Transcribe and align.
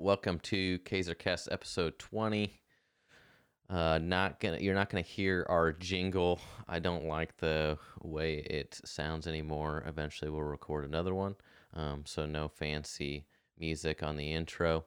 welcome 0.00 0.38
to 0.38 0.78
KaiserCast 0.78 1.46
episode 1.52 1.98
20. 1.98 2.58
Uh, 3.68 3.98
not 4.02 4.40
gonna, 4.40 4.56
you're 4.58 4.74
not 4.74 4.88
gonna 4.88 5.02
hear 5.02 5.44
our 5.50 5.72
jingle. 5.74 6.40
I 6.66 6.78
don't 6.78 7.04
like 7.04 7.36
the 7.36 7.76
way 8.00 8.36
it 8.36 8.80
sounds 8.82 9.26
anymore. 9.26 9.84
Eventually, 9.86 10.30
we'll 10.30 10.42
record 10.42 10.86
another 10.86 11.14
one. 11.14 11.34
Um, 11.74 12.04
so 12.06 12.24
no 12.24 12.48
fancy 12.48 13.26
music 13.58 14.02
on 14.02 14.16
the 14.16 14.32
intro. 14.32 14.86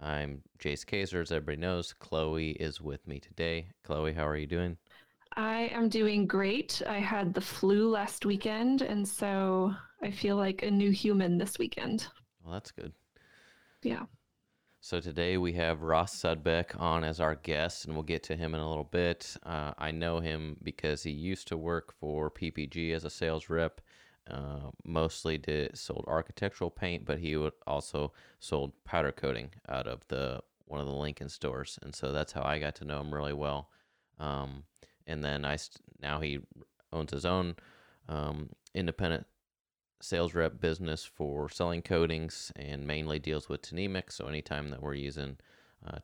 I'm 0.00 0.42
Jace 0.60 0.86
Kaiser, 0.86 1.20
as 1.20 1.32
everybody 1.32 1.58
knows. 1.58 1.92
Chloe 1.92 2.52
is 2.52 2.80
with 2.80 3.04
me 3.08 3.18
today. 3.18 3.66
Chloe, 3.82 4.12
how 4.12 4.26
are 4.26 4.36
you 4.36 4.46
doing? 4.46 4.76
I 5.34 5.70
am 5.72 5.88
doing 5.88 6.24
great. 6.24 6.80
I 6.86 6.98
had 6.98 7.34
the 7.34 7.40
flu 7.40 7.90
last 7.90 8.24
weekend, 8.24 8.82
and 8.82 9.06
so 9.06 9.74
I 10.02 10.12
feel 10.12 10.36
like 10.36 10.62
a 10.62 10.70
new 10.70 10.92
human 10.92 11.36
this 11.36 11.58
weekend. 11.58 12.06
Well, 12.44 12.52
that's 12.52 12.70
good. 12.70 12.92
Yeah. 13.82 14.04
So 14.84 14.98
today 14.98 15.36
we 15.36 15.52
have 15.52 15.82
Ross 15.82 16.12
Sudbeck 16.12 16.78
on 16.78 17.04
as 17.04 17.20
our 17.20 17.36
guest, 17.36 17.84
and 17.84 17.94
we'll 17.94 18.02
get 18.02 18.24
to 18.24 18.34
him 18.34 18.52
in 18.52 18.60
a 18.60 18.68
little 18.68 18.82
bit. 18.82 19.36
Uh, 19.46 19.72
I 19.78 19.92
know 19.92 20.18
him 20.18 20.56
because 20.60 21.04
he 21.04 21.12
used 21.12 21.46
to 21.48 21.56
work 21.56 21.94
for 22.00 22.28
PPG 22.28 22.92
as 22.92 23.04
a 23.04 23.10
sales 23.10 23.48
rep. 23.48 23.80
Uh, 24.28 24.72
mostly 24.84 25.38
did 25.38 25.78
sold 25.78 26.04
architectural 26.08 26.68
paint, 26.68 27.04
but 27.04 27.20
he 27.20 27.36
would 27.36 27.52
also 27.64 28.12
sold 28.40 28.72
powder 28.82 29.12
coating 29.12 29.50
out 29.68 29.86
of 29.86 30.04
the 30.08 30.42
one 30.64 30.80
of 30.80 30.88
the 30.88 30.92
Lincoln 30.92 31.28
stores, 31.28 31.78
and 31.82 31.94
so 31.94 32.10
that's 32.10 32.32
how 32.32 32.42
I 32.42 32.58
got 32.58 32.74
to 32.76 32.84
know 32.84 33.00
him 33.00 33.14
really 33.14 33.32
well. 33.32 33.68
Um, 34.18 34.64
and 35.06 35.22
then 35.22 35.44
I 35.44 35.58
now 36.00 36.18
he 36.18 36.40
owns 36.92 37.12
his 37.12 37.24
own 37.24 37.54
um, 38.08 38.48
independent 38.74 39.26
sales 40.02 40.34
rep 40.34 40.60
business 40.60 41.04
for 41.04 41.48
selling 41.48 41.80
coatings 41.80 42.50
and 42.56 42.84
mainly 42.84 43.20
deals 43.20 43.48
with 43.48 43.62
Tnemec. 43.62 44.10
So 44.10 44.26
anytime 44.26 44.70
that 44.70 44.82
we're 44.82 44.94
using 44.94 45.36
uh, 45.86 45.98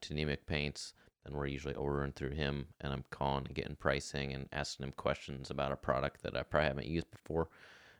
paints, 0.46 0.94
then 1.24 1.34
we're 1.34 1.46
usually 1.46 1.74
ordering 1.74 2.12
through 2.12 2.30
him, 2.30 2.66
and 2.80 2.92
I'm 2.92 3.04
calling 3.10 3.46
and 3.46 3.54
getting 3.56 3.74
pricing 3.74 4.32
and 4.32 4.48
asking 4.52 4.86
him 4.86 4.92
questions 4.92 5.50
about 5.50 5.72
a 5.72 5.76
product 5.76 6.22
that 6.22 6.36
I 6.36 6.44
probably 6.44 6.68
haven't 6.68 6.86
used 6.86 7.10
before. 7.10 7.48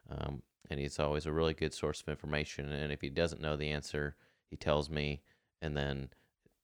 Um, 0.08 0.42
and 0.70 0.78
he's 0.78 1.00
always 1.00 1.26
a 1.26 1.32
really 1.32 1.52
good 1.52 1.74
source 1.74 2.00
of 2.00 2.08
information. 2.08 2.70
And 2.70 2.92
if 2.92 3.00
he 3.00 3.10
doesn't 3.10 3.42
know 3.42 3.56
the 3.56 3.70
answer, 3.70 4.14
he 4.48 4.56
tells 4.56 4.88
me, 4.88 5.20
and 5.60 5.76
then 5.76 6.10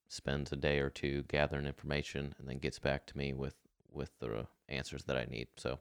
spends 0.06 0.52
a 0.52 0.56
day 0.56 0.78
or 0.78 0.90
two 0.90 1.24
gathering 1.26 1.66
information, 1.66 2.36
and 2.38 2.48
then 2.48 2.58
gets 2.58 2.78
back 2.78 3.04
to 3.06 3.18
me 3.18 3.32
with 3.32 3.56
with 3.90 4.10
the 4.20 4.46
answers 4.68 5.04
that 5.04 5.16
I 5.16 5.24
need. 5.28 5.48
So 5.56 5.78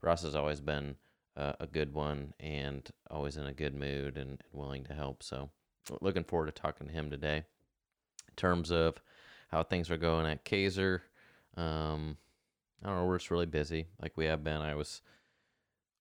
Ross 0.00 0.22
has 0.22 0.36
always 0.36 0.60
been 0.60 0.96
uh, 1.36 1.52
a 1.60 1.66
good 1.66 1.92
one 1.92 2.32
and 2.40 2.88
always 3.10 3.36
in 3.36 3.46
a 3.46 3.52
good 3.52 3.74
mood 3.74 4.16
and, 4.16 4.42
willing 4.52 4.84
to 4.84 4.94
help. 4.94 5.22
So 5.22 5.50
looking 6.00 6.24
forward 6.24 6.46
to 6.46 6.52
talking 6.52 6.86
to 6.86 6.92
him 6.92 7.10
today. 7.10 7.36
In 7.36 8.34
terms 8.36 8.70
of 8.70 9.00
how 9.48 9.62
things 9.62 9.90
are 9.90 9.96
going 9.96 10.26
at 10.26 10.44
Kaiser, 10.44 11.02
um, 11.56 12.16
I 12.82 12.88
don't 12.88 12.96
know, 12.96 13.04
we're 13.06 13.18
just 13.18 13.30
really 13.30 13.46
busy 13.46 13.86
like 14.00 14.16
we 14.16 14.26
have 14.26 14.44
been. 14.44 14.60
I 14.60 14.74
was 14.74 15.02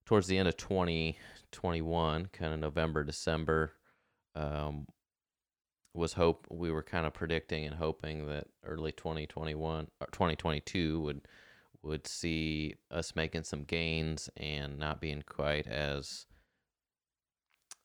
towards 0.06 0.28
the 0.28 0.38
end 0.38 0.48
of 0.48 0.58
2021, 0.58 2.28
kind 2.28 2.54
of 2.54 2.60
November, 2.60 3.04
December, 3.04 3.74
um, 4.36 4.88
was 5.94 6.14
hope 6.14 6.46
we 6.50 6.72
were 6.72 6.84
kind 6.84 7.06
of 7.06 7.14
predicting 7.14 7.66
and 7.66 7.76
hoping 7.76 8.28
that 8.28 8.48
early 8.66 8.92
2021 8.92 9.88
or 10.02 10.08
2022 10.12 11.00
would 11.00 11.22
would 11.86 12.08
see 12.08 12.76
us 12.92 13.16
making 13.16 13.44
some 13.44 13.64
gains 13.64 14.30
and 14.38 14.78
not 14.78 15.00
being 15.00 15.24
quite 15.28 15.68
as 15.68 16.26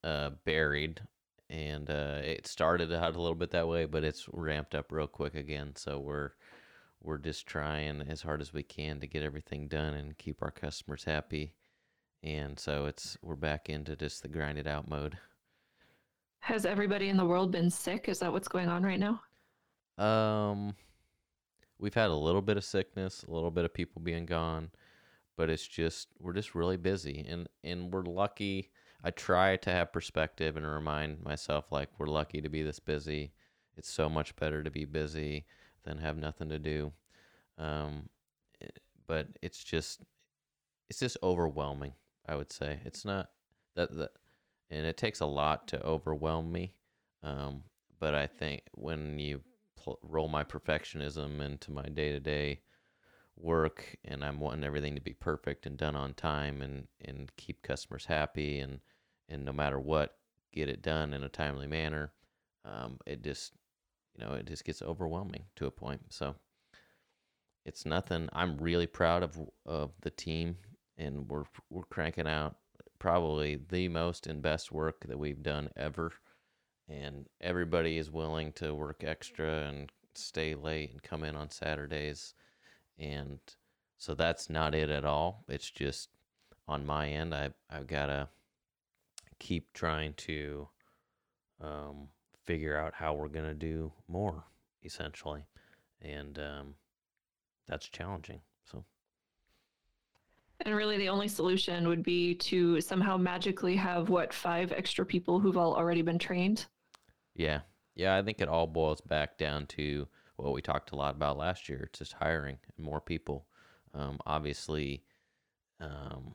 uh, 0.03 0.31
buried. 0.45 1.01
And 1.49 1.91
uh, 1.91 2.21
it 2.23 2.47
started 2.47 2.93
out 2.93 3.17
a 3.17 3.21
little 3.21 3.35
bit 3.35 3.51
that 3.51 3.69
way, 3.69 3.85
but 3.85 4.05
it's 4.05 4.27
ramped 4.33 4.75
up 4.75 4.93
real 4.93 5.07
quick 5.07 5.35
again. 5.35 5.73
So 5.77 5.99
we're 5.99 6.31
we're 7.03 7.19
just 7.19 7.47
trying 7.47 8.03
as 8.03 8.23
hard 8.23 8.41
as 8.41 8.53
we 8.53 8.63
can 8.63 9.01
to 9.01 9.07
get 9.07 9.23
everything 9.23 9.69
done 9.69 9.95
and 9.95 10.19
keep 10.19 10.43
our 10.43 10.51
customers 10.51 11.05
happy. 11.05 11.55
And 12.23 12.59
so 12.59 12.87
it's 12.87 13.17
we're 13.23 13.37
back 13.37 13.69
into 13.71 13.97
just 13.97 14.23
the 14.23 14.29
grinded 14.29 14.69
out 14.69 14.89
mode. 14.89 15.17
Has 16.41 16.67
everybody 16.67 17.09
in 17.09 17.17
the 17.17 17.25
world 17.25 17.51
been 17.51 17.71
sick? 17.71 18.09
Is 18.09 18.19
that 18.21 18.33
what's 18.33 18.49
going 18.49 18.69
on 18.69 18.83
right 18.83 19.01
now? 19.01 19.21
Um, 19.99 20.75
we've 21.81 21.95
had 21.95 22.11
a 22.11 22.15
little 22.15 22.43
bit 22.43 22.57
of 22.57 22.65
sickness, 22.65 23.25
a 23.27 23.31
little 23.31 23.51
bit 23.51 23.65
of 23.65 23.75
people 23.75 24.03
being 24.03 24.27
gone, 24.27 24.71
but 25.37 25.51
it's 25.51 25.67
just 25.67 26.09
we're 26.19 26.35
just 26.35 26.55
really 26.55 26.77
busy 26.77 27.27
and 27.29 27.49
and 27.65 27.93
we're 27.93 28.03
lucky. 28.03 28.71
I 29.03 29.11
try 29.11 29.57
to 29.57 29.71
have 29.71 29.93
perspective 29.93 30.57
and 30.57 30.67
remind 30.67 31.23
myself 31.23 31.73
like 31.73 31.89
we're 31.99 32.07
lucky 32.07 32.43
to 32.43 32.51
be 32.51 32.63
this 32.63 32.79
busy. 32.79 33.33
It's 33.77 33.91
so 33.91 34.09
much 34.11 34.37
better 34.37 34.63
to 34.63 34.71
be 34.71 34.85
busy 34.85 35.47
than 35.85 35.99
have 35.99 36.19
nothing 36.19 36.51
to 36.51 36.59
do. 36.59 36.93
Um, 37.57 38.11
but 39.07 39.29
it's 39.43 39.65
just 39.65 40.03
it's 40.89 41.01
just 41.01 41.17
overwhelming. 41.23 41.95
I 42.29 42.37
would 42.37 42.53
say 42.53 42.81
it's 42.85 43.05
not 43.05 43.31
that 43.75 43.97
that, 43.97 44.11
and 44.71 44.85
it 44.85 44.97
takes 44.97 45.21
a 45.21 45.27
lot 45.27 45.67
to 45.69 45.83
overwhelm 45.83 46.53
me. 46.53 46.75
Um, 47.23 47.63
but 47.99 48.15
I 48.15 48.27
think 48.27 48.63
when 48.73 49.19
you 49.19 49.41
roll 50.03 50.29
my 50.29 50.45
perfectionism 50.45 51.41
into 51.41 51.71
my 51.71 51.85
day 51.85 52.13
to 52.13 52.21
day 52.21 52.61
work, 53.37 53.97
and 54.05 54.25
I'm 54.25 54.41
wanting 54.41 54.65
everything 54.65 54.95
to 54.95 55.01
be 55.01 55.15
perfect 55.15 55.67
and 55.67 55.77
done 55.77 55.97
on 55.97 56.15
time, 56.15 56.63
and 56.63 56.87
and 57.05 57.31
keep 57.37 57.63
customers 57.63 58.07
happy, 58.07 58.59
and 58.59 58.81
and 59.29 59.45
no 59.45 59.53
matter 59.53 59.79
what, 59.79 60.17
get 60.53 60.69
it 60.69 60.83
done 60.83 61.13
in 61.15 61.23
a 61.23 61.29
timely 61.29 61.67
manner. 61.67 62.13
Um, 62.65 62.99
it 63.07 63.23
just 63.23 63.53
you 64.17 64.25
know 64.25 64.35
it 64.35 64.47
just 64.47 64.65
gets 64.65 64.83
overwhelming 64.83 65.45
to 65.57 65.67
a 65.67 65.71
point. 65.71 66.01
So 66.11 66.35
it's 67.65 67.87
nothing. 67.87 68.29
I'm 68.33 68.57
really 68.59 68.87
proud 68.87 69.23
of 69.23 69.39
of 69.67 69.93
the 70.03 70.11
team, 70.11 70.57
and 70.97 71.29
we're 71.29 71.45
we're 71.71 71.85
cranking 71.85 72.29
out 72.29 72.57
probably 72.99 73.59
the 73.71 73.89
most 73.89 74.27
and 74.27 74.43
best 74.43 74.71
work 74.71 75.07
that 75.09 75.19
we've 75.19 75.43
done 75.43 75.71
ever 75.77 76.13
and 76.91 77.27
everybody 77.41 77.99
is 77.99 78.11
willing 78.11 78.53
to 78.55 78.75
work 78.75 79.05
extra 79.05 79.69
and 79.69 79.91
stay 80.15 80.55
late 80.55 80.91
and 80.91 81.03
come 81.03 81.25
in 81.25 81.37
on 81.37 81.51
Saturdays. 81.51 82.35
And 82.99 83.39
so 83.97 84.15
that's 84.15 84.51
not 84.51 84.75
it 84.75 84.91
at 84.91 85.05
all. 85.05 85.45
It's 85.49 85.71
just 85.71 86.09
on 86.67 86.85
my 86.85 87.09
end, 87.09 87.35
I, 87.35 87.51
I've 87.71 87.87
got 87.87 88.07
to 88.07 88.29
keep 89.39 89.73
trying 89.73 90.15
to 90.15 90.69
um, 91.61 92.09
figure 92.45 92.77
out 92.77 92.95
how 92.95 93.15
we're 93.15 93.29
going 93.29 93.47
to 93.47 93.55
do 93.55 93.93
more, 94.09 94.45
essentially. 94.83 95.45
And 96.03 96.39
um, 96.39 96.75
that's 97.67 97.89
challenging. 97.89 98.41
So. 98.71 98.85
And 100.61 100.75
really, 100.75 100.99
the 100.99 101.09
only 101.09 101.29
solution 101.29 101.89
would 101.89 102.03
be 102.03 102.35
to 102.37 102.81
somehow 102.81 103.17
magically 103.17 103.77
have 103.77 104.09
what 104.09 104.33
five 104.33 104.73
extra 104.73 105.05
people 105.07 105.41
who've 105.41 105.57
all 105.57 105.75
already 105.75 106.03
been 106.03 106.19
trained. 106.19 106.67
Yeah. 107.35 107.61
Yeah, 107.95 108.17
I 108.17 108.23
think 108.23 108.41
it 108.41 108.49
all 108.49 108.67
boils 108.67 109.01
back 109.01 109.37
down 109.37 109.67
to 109.69 110.09
what 110.37 110.53
we 110.53 110.63
talked 110.63 110.93
a 110.93 110.97
lot 110.97 111.15
about 111.15 111.37
last 111.37 111.69
year. 111.69 111.83
It's 111.85 111.99
just 111.99 112.15
hiring 112.15 112.59
more 112.79 113.01
people. 113.01 113.47
Um, 113.93 114.19
obviously, 114.27 115.03
um, 115.81 116.35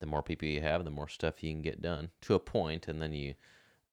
the 0.00 0.06
more 0.06 0.22
people 0.22 0.48
you 0.48 0.60
have, 0.60 0.84
the 0.84 0.90
more 0.90 1.08
stuff 1.08 1.42
you 1.42 1.52
can 1.52 1.62
get 1.62 1.82
done 1.82 2.10
to 2.22 2.34
a 2.34 2.38
point, 2.38 2.88
and 2.88 3.02
then 3.02 3.12
you, 3.12 3.34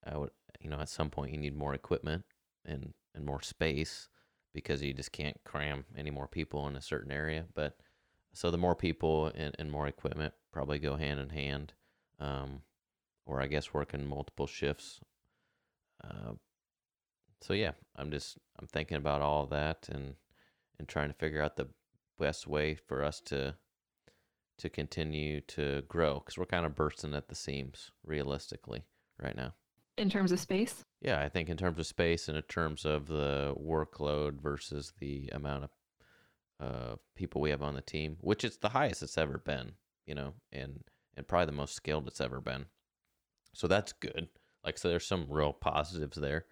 I 0.05 0.17
would, 0.17 0.31
you 0.59 0.69
know, 0.69 0.79
at 0.79 0.89
some 0.89 1.09
point 1.09 1.31
you 1.31 1.37
need 1.37 1.55
more 1.55 1.73
equipment 1.73 2.23
and 2.65 2.93
and 3.15 3.25
more 3.25 3.41
space 3.41 4.09
because 4.53 4.81
you 4.81 4.93
just 4.93 5.11
can't 5.11 5.37
cram 5.45 5.85
any 5.97 6.11
more 6.11 6.27
people 6.27 6.67
in 6.67 6.75
a 6.75 6.81
certain 6.81 7.11
area. 7.11 7.45
But 7.53 7.77
so 8.33 8.51
the 8.51 8.57
more 8.57 8.75
people 8.75 9.27
and, 9.35 9.55
and 9.57 9.71
more 9.71 9.87
equipment 9.87 10.33
probably 10.51 10.79
go 10.79 10.97
hand 10.97 11.19
in 11.19 11.29
hand, 11.29 11.73
um, 12.19 12.61
or 13.25 13.41
I 13.41 13.47
guess 13.47 13.73
working 13.73 14.05
multiple 14.05 14.47
shifts 14.47 14.99
uh, 16.09 16.33
so 17.41 17.53
yeah, 17.53 17.71
I'm 17.95 18.11
just 18.11 18.37
I'm 18.59 18.67
thinking 18.67 18.97
about 18.97 19.21
all 19.21 19.45
that 19.47 19.87
and 19.91 20.15
and 20.79 20.87
trying 20.87 21.09
to 21.09 21.15
figure 21.15 21.41
out 21.41 21.55
the 21.55 21.67
best 22.19 22.47
way 22.47 22.75
for 22.75 23.03
us 23.03 23.21
to 23.21 23.55
to 24.57 24.69
continue 24.69 25.41
to 25.41 25.83
grow 25.87 26.15
because 26.15 26.37
we're 26.37 26.45
kind 26.45 26.65
of 26.65 26.75
bursting 26.75 27.13
at 27.13 27.27
the 27.27 27.35
seams 27.35 27.91
realistically 28.05 28.83
right 29.21 29.35
now. 29.35 29.53
In 29.97 30.09
terms 30.09 30.31
of 30.31 30.39
space? 30.39 30.83
Yeah, 31.01 31.21
I 31.21 31.29
think 31.29 31.49
in 31.49 31.57
terms 31.57 31.79
of 31.79 31.85
space 31.85 32.27
and 32.27 32.37
in 32.37 32.43
terms 32.43 32.85
of 32.85 33.07
the 33.07 33.53
workload 33.57 34.41
versus 34.41 34.93
the 34.99 35.29
amount 35.33 35.65
of 35.65 35.69
uh, 36.59 36.95
people 37.15 37.41
we 37.41 37.49
have 37.49 37.61
on 37.61 37.75
the 37.75 37.81
team, 37.81 38.17
which 38.21 38.43
is 38.43 38.57
the 38.57 38.69
highest 38.69 39.03
it's 39.03 39.17
ever 39.17 39.37
been, 39.37 39.73
you 40.05 40.15
know, 40.15 40.33
and 40.51 40.83
and 41.17 41.27
probably 41.27 41.45
the 41.45 41.51
most 41.51 41.75
skilled 41.75 42.07
it's 42.07 42.21
ever 42.21 42.41
been. 42.41 42.65
So 43.53 43.67
that's 43.67 43.93
good. 43.93 44.27
Like 44.65 44.77
so, 44.79 44.89
there's 44.89 45.05
some 45.05 45.27
real 45.29 45.53
positives 45.53 46.17
there. 46.17 46.45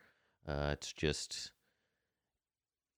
Uh, 0.47 0.69
it's 0.73 0.93
just, 0.93 1.51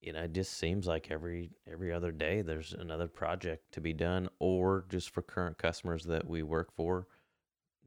you 0.01 0.11
know, 0.13 0.23
it 0.23 0.33
just 0.33 0.53
seems 0.57 0.87
like 0.87 1.09
every 1.09 1.51
every 1.71 1.91
other 1.93 2.11
day 2.11 2.41
there's 2.41 2.73
another 2.73 3.07
project 3.07 3.71
to 3.73 3.81
be 3.81 3.93
done, 3.93 4.29
or 4.39 4.85
just 4.89 5.09
for 5.11 5.21
current 5.21 5.57
customers 5.57 6.03
that 6.05 6.27
we 6.27 6.43
work 6.43 6.73
for, 6.75 7.07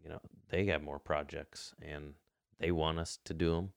you 0.03 0.09
know, 0.09 0.21
they 0.49 0.67
have 0.67 0.83
more 0.83 0.99
projects 0.99 1.75
and 1.83 2.15
they 2.59 2.73
want 2.73 2.99
us 2.99 3.19
to 3.25 3.35
do 3.35 3.55
them, 3.55 3.73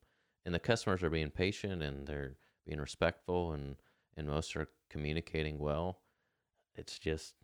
and 0.46 0.56
the 0.56 0.60
customers 0.60 1.04
are 1.04 1.10
being 1.10 1.30
patient 1.30 1.84
and 1.84 2.08
they're 2.08 2.38
being 2.66 2.80
respectful 2.80 3.54
and 3.54 3.76
and 4.18 4.28
most 4.28 4.56
are 4.56 4.70
communicating 4.90 5.60
well. 5.60 6.02
It's 6.76 7.00
just 7.00 7.36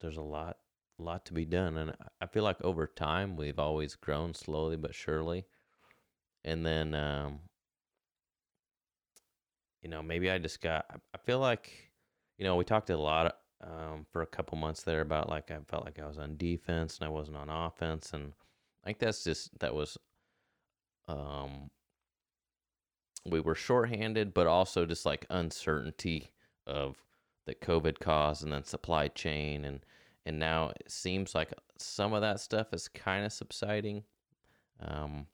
there's 0.00 0.16
a 0.18 0.22
lot 0.22 0.58
lot 0.98 1.24
to 1.26 1.32
be 1.32 1.44
done 1.44 1.76
and 1.76 1.92
I 2.20 2.26
feel 2.26 2.44
like 2.44 2.62
over 2.62 2.86
time 2.86 3.36
we've 3.36 3.58
always 3.58 3.96
grown 3.96 4.34
slowly 4.34 4.76
but 4.76 4.94
surely. 4.94 5.46
And 6.44 6.64
then 6.64 6.94
um 6.94 7.40
you 9.82 9.90
know, 9.90 10.02
maybe 10.02 10.30
I 10.30 10.38
just 10.38 10.60
got 10.60 10.86
I 11.14 11.18
feel 11.18 11.38
like 11.38 11.92
you 12.38 12.44
know, 12.44 12.56
we 12.56 12.64
talked 12.64 12.90
a 12.90 12.96
lot 12.96 13.36
um, 13.62 14.04
for 14.10 14.22
a 14.22 14.26
couple 14.26 14.58
months 14.58 14.82
there 14.82 15.00
about 15.00 15.28
like 15.28 15.50
I 15.50 15.58
felt 15.68 15.84
like 15.84 15.98
I 15.98 16.06
was 16.06 16.18
on 16.18 16.36
defense 16.36 16.98
and 16.98 17.06
I 17.06 17.10
wasn't 17.10 17.36
on 17.36 17.48
offense 17.48 18.12
and 18.12 18.32
I 18.82 18.86
think 18.86 18.98
that's 18.98 19.24
just 19.24 19.58
that 19.60 19.74
was 19.74 19.96
um 21.08 21.70
we 23.26 23.40
were 23.40 23.54
shorthanded, 23.54 24.34
but 24.34 24.46
also 24.46 24.84
just 24.84 25.06
like 25.06 25.26
uncertainty 25.30 26.30
of 26.66 27.02
that 27.46 27.60
COVID 27.60 27.98
caused, 28.00 28.42
and 28.42 28.52
then 28.52 28.64
supply 28.64 29.08
chain, 29.08 29.64
and 29.64 29.80
and 30.26 30.38
now 30.38 30.70
it 30.80 30.90
seems 30.90 31.34
like 31.34 31.52
some 31.78 32.12
of 32.12 32.22
that 32.22 32.40
stuff 32.40 32.72
is 32.72 32.88
kind 32.88 33.24
of 33.24 33.32
subsiding. 33.32 34.04
Um, 34.80 35.26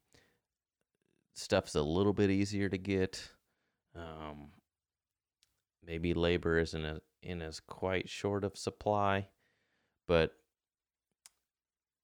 stuff's 1.41 1.75
a 1.75 1.83
little 1.83 2.13
bit 2.13 2.31
easier 2.31 2.69
to 2.69 2.79
get. 2.79 3.31
Um, 3.95 4.51
maybe 5.85 6.15
labor 6.15 6.59
isn't 6.59 6.85
a, 6.85 7.01
in 7.23 7.43
as 7.43 7.61
quite 7.61 8.09
short 8.09 8.45
of 8.45 8.57
supply, 8.57 9.29
but 10.07 10.33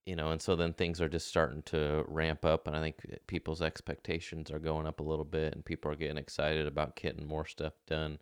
you 0.05 0.15
know, 0.15 0.31
and 0.31 0.41
so 0.41 0.55
then 0.55 0.73
things 0.73 1.01
are 1.01 1.09
just 1.09 1.27
starting 1.27 1.63
to 1.63 2.05
ramp 2.07 2.45
up, 2.45 2.67
and 2.67 2.77
I 2.77 2.81
think 2.81 2.97
people's 3.27 3.61
expectations 3.61 4.53
are 4.53 4.61
going 4.61 4.87
up 4.87 5.01
a 5.01 5.05
little 5.05 5.25
bit, 5.25 5.53
and 5.53 5.65
people 5.65 5.91
are 5.91 5.97
getting 5.97 6.17
excited 6.19 6.67
about 6.67 6.95
getting 6.97 7.27
more 7.27 7.45
stuff 7.45 7.75
done 7.89 8.19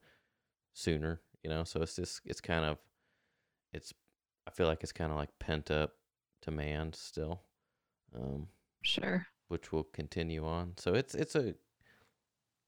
sooner. 0.72 1.20
You 1.42 1.50
know, 1.50 1.64
so 1.64 1.82
it's 1.82 1.96
just 1.96 2.22
it's 2.24 2.40
kind 2.40 2.64
of 2.64 2.78
it's 3.72 3.92
I 4.46 4.50
feel 4.50 4.66
like 4.66 4.82
it's 4.82 4.92
kind 4.92 5.10
of 5.10 5.18
like 5.18 5.38
pent 5.38 5.70
up 5.70 5.92
demand 6.42 6.94
still. 6.94 7.42
Um, 8.16 8.48
sure. 8.82 9.26
Which 9.48 9.72
will 9.72 9.84
continue 9.84 10.46
on. 10.46 10.74
So 10.76 10.94
it's 10.94 11.14
it's 11.14 11.36
a 11.36 11.54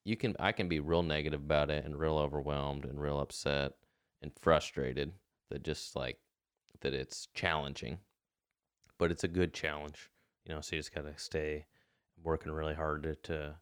you 0.04 0.16
can 0.16 0.36
I 0.38 0.52
can 0.52 0.68
be 0.68 0.80
real 0.80 1.02
negative 1.02 1.40
about 1.40 1.70
it 1.70 1.84
and 1.84 1.98
real 1.98 2.18
overwhelmed 2.18 2.84
and 2.84 3.00
real 3.00 3.18
upset 3.18 3.72
and 4.22 4.32
frustrated 4.40 5.12
that 5.50 5.64
just 5.64 5.96
like 5.96 6.18
that 6.80 6.94
it's 6.94 7.28
challenging 7.34 7.98
but 8.98 9.10
it's 9.10 9.24
a 9.24 9.28
good 9.28 9.52
challenge, 9.52 10.10
you 10.46 10.54
know. 10.54 10.60
So 10.60 10.76
you 10.76 10.80
just 10.80 10.94
got 10.94 11.04
to 11.04 11.14
stay 11.16 11.66
working 12.22 12.52
really 12.52 12.74
hard 12.74 13.02
to, 13.04 13.14
to 13.14 13.54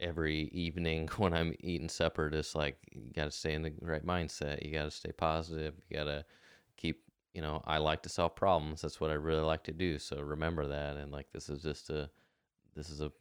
every 0.00 0.48
evening 0.52 1.08
when 1.16 1.32
I'm 1.32 1.54
eating 1.60 1.88
supper, 1.88 2.30
just 2.30 2.54
like 2.54 2.78
you 2.92 3.12
got 3.14 3.26
to 3.26 3.30
stay 3.30 3.54
in 3.54 3.62
the 3.62 3.72
right 3.80 4.04
mindset. 4.04 4.64
You 4.64 4.72
got 4.72 4.84
to 4.84 4.90
stay 4.90 5.12
positive. 5.12 5.74
You 5.88 5.96
got 5.98 6.04
to 6.04 6.24
keep, 6.76 7.02
you 7.36 7.42
know, 7.42 7.62
I 7.66 7.76
like 7.76 8.02
to 8.04 8.08
solve 8.08 8.34
problems. 8.34 8.80
That's 8.80 8.98
what 8.98 9.10
I 9.10 9.14
really 9.14 9.42
like 9.42 9.62
to 9.64 9.72
do. 9.72 9.98
So 9.98 10.22
remember 10.22 10.66
that. 10.68 10.96
And 10.96 11.12
like, 11.12 11.26
this 11.34 11.50
is 11.50 11.62
just 11.62 11.90
a, 11.90 12.08
this 12.74 12.88
is 12.88 13.02
a 13.02 13.12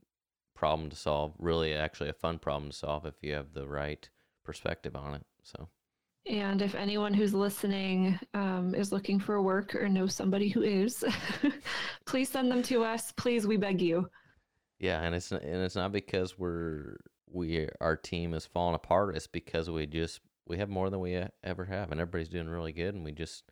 problem 0.56 0.90
to 0.90 0.96
solve. 0.96 1.34
Really, 1.38 1.74
actually, 1.74 2.10
a 2.10 2.14
fun 2.14 2.40
problem 2.40 2.72
to 2.72 2.78
solve 2.78 3.06
if 3.06 3.16
you 3.22 3.34
have 3.34 3.54
the 3.54 3.68
right 3.68 4.08
perspective 4.46 4.96
on 4.96 5.16
it. 5.16 5.26
So. 5.44 5.68
And 6.28 6.62
if 6.62 6.76
anyone 6.76 7.14
who's 7.14 7.34
listening 7.34 8.18
um, 8.34 8.74
is 8.74 8.94
looking 8.94 9.20
for 9.20 9.42
work 9.42 9.76
or 9.76 9.90
knows 9.90 10.16
somebody 10.16 10.48
who 10.48 10.62
is, 10.62 11.04
please 12.06 12.30
send 12.30 12.50
them 12.50 12.64
to 12.64 12.86
us. 12.86 13.12
Please, 13.18 13.46
we 13.46 13.58
beg 13.58 13.82
you. 13.82 14.10
Yeah, 14.80 15.02
and 15.02 15.14
it's 15.14 15.32
and 15.32 15.44
it's 15.44 15.76
not 15.76 15.92
because 15.92 16.40
we're 16.40 16.98
we 17.28 17.68
our 17.82 17.98
team 17.98 18.34
is 18.34 18.46
falling 18.46 18.76
apart. 18.76 19.18
It's 19.18 19.28
because 19.28 19.70
we 19.70 19.86
just 19.86 20.22
we 20.48 20.58
have 20.58 20.70
more 20.70 20.90
than 20.90 21.02
we 21.02 21.22
ever 21.44 21.66
have, 21.66 21.92
and 21.92 22.00
everybody's 22.00 22.30
doing 22.30 22.48
really 22.48 22.74
good, 22.74 22.96
and 22.96 23.04
we 23.04 23.12
just 23.12 23.44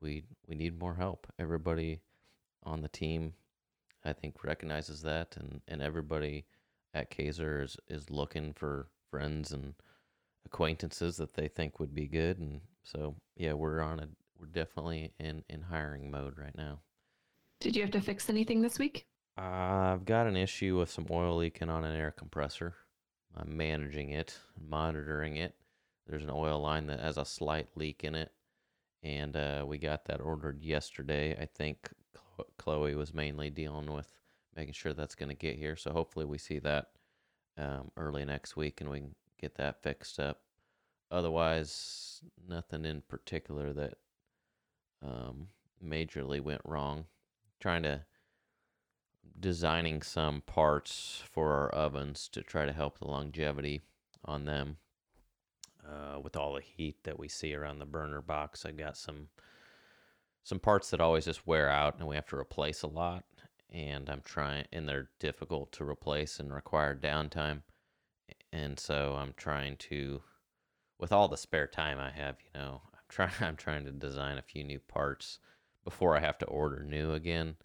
we 0.00 0.24
we 0.46 0.54
need 0.54 0.78
more 0.78 0.94
help. 0.94 1.26
Everybody 1.38 2.00
on 2.62 2.82
the 2.82 2.88
team, 2.88 3.34
I 4.04 4.12
think, 4.12 4.44
recognizes 4.44 5.02
that, 5.02 5.36
and 5.36 5.60
and 5.68 5.82
everybody 5.82 6.46
at 6.94 7.10
Kaiser 7.10 7.62
is 7.62 7.76
is 7.88 8.10
looking 8.10 8.52
for 8.52 8.88
friends 9.10 9.52
and 9.52 9.74
acquaintances 10.44 11.16
that 11.16 11.34
they 11.34 11.48
think 11.48 11.80
would 11.80 11.94
be 11.94 12.06
good, 12.06 12.38
and 12.38 12.60
so 12.82 13.14
yeah, 13.36 13.52
we're 13.52 13.80
on 13.80 14.00
a 14.00 14.08
we're 14.38 14.46
definitely 14.46 15.12
in 15.18 15.42
in 15.48 15.62
hiring 15.62 16.10
mode 16.10 16.38
right 16.38 16.56
now. 16.56 16.80
Did 17.60 17.74
you 17.74 17.82
have 17.82 17.92
to 17.92 18.00
fix 18.00 18.28
anything 18.28 18.60
this 18.60 18.78
week? 18.78 19.06
Uh, 19.38 19.92
I've 19.92 20.04
got 20.04 20.26
an 20.26 20.36
issue 20.36 20.78
with 20.78 20.90
some 20.90 21.06
oil 21.10 21.36
leaking 21.36 21.68
on 21.68 21.84
an 21.84 21.94
air 21.94 22.10
compressor. 22.10 22.74
I'm 23.36 23.56
managing 23.56 24.10
it, 24.10 24.38
monitoring 24.58 25.36
it. 25.36 25.54
There's 26.06 26.22
an 26.22 26.30
oil 26.30 26.60
line 26.60 26.86
that 26.86 27.00
has 27.00 27.18
a 27.18 27.24
slight 27.24 27.68
leak 27.74 28.04
in 28.04 28.14
it, 28.14 28.32
and 29.06 29.36
uh, 29.36 29.64
we 29.64 29.78
got 29.78 30.04
that 30.06 30.20
ordered 30.20 30.62
yesterday. 30.62 31.36
I 31.40 31.46
think 31.46 31.90
Chloe 32.58 32.96
was 32.96 33.14
mainly 33.14 33.50
dealing 33.50 33.92
with 33.92 34.08
making 34.56 34.74
sure 34.74 34.92
that's 34.92 35.14
going 35.14 35.28
to 35.28 35.34
get 35.36 35.56
here. 35.56 35.76
So 35.76 35.92
hopefully 35.92 36.24
we 36.24 36.38
see 36.38 36.58
that 36.58 36.86
um, 37.56 37.92
early 37.96 38.24
next 38.24 38.56
week, 38.56 38.80
and 38.80 38.90
we 38.90 38.98
can 38.98 39.14
get 39.40 39.54
that 39.56 39.80
fixed 39.80 40.18
up. 40.18 40.40
Otherwise, 41.10 42.20
nothing 42.48 42.84
in 42.84 43.02
particular 43.08 43.72
that 43.72 43.94
um, 45.04 45.48
majorly 45.84 46.40
went 46.40 46.62
wrong. 46.64 47.04
Trying 47.60 47.84
to 47.84 48.02
designing 49.38 50.02
some 50.02 50.42
parts 50.42 51.22
for 51.30 51.52
our 51.52 51.68
ovens 51.70 52.28
to 52.32 52.42
try 52.42 52.66
to 52.66 52.72
help 52.72 52.98
the 52.98 53.06
longevity 53.06 53.82
on 54.24 54.46
them. 54.46 54.78
Uh, 55.88 56.18
with 56.20 56.36
all 56.36 56.54
the 56.54 56.60
heat 56.60 57.04
that 57.04 57.18
we 57.18 57.28
see 57.28 57.54
around 57.54 57.78
the 57.78 57.86
burner 57.86 58.20
box, 58.20 58.66
I've 58.66 58.76
got 58.76 58.96
some 58.96 59.28
some 60.42 60.58
parts 60.60 60.90
that 60.90 61.00
always 61.00 61.24
just 61.24 61.46
wear 61.46 61.68
out 61.68 61.98
and 61.98 62.06
we 62.06 62.14
have 62.14 62.26
to 62.28 62.36
replace 62.36 62.82
a 62.82 62.88
lot. 62.88 63.24
And 63.70 64.08
I'm 64.08 64.22
trying, 64.24 64.64
and 64.72 64.88
they're 64.88 65.10
difficult 65.18 65.72
to 65.72 65.84
replace 65.84 66.38
and 66.38 66.54
require 66.54 66.94
downtime 66.94 67.62
and 68.52 68.78
so 68.78 69.16
I'm 69.18 69.34
trying 69.36 69.76
to, 69.76 70.22
with 70.98 71.12
all 71.12 71.28
the 71.28 71.36
spare 71.36 71.66
time 71.66 71.98
I 71.98 72.10
have, 72.10 72.36
you 72.42 72.58
know, 72.58 72.80
I'm 72.94 73.00
trying 73.08 73.32
I'm 73.40 73.56
trying 73.56 73.84
to 73.84 73.92
design 73.92 74.38
a 74.38 74.42
few 74.42 74.64
new 74.64 74.78
parts 74.80 75.38
before 75.84 76.16
I 76.16 76.20
have 76.20 76.38
to 76.38 76.46
order 76.46 76.82
new 76.82 77.12
again, 77.12 77.56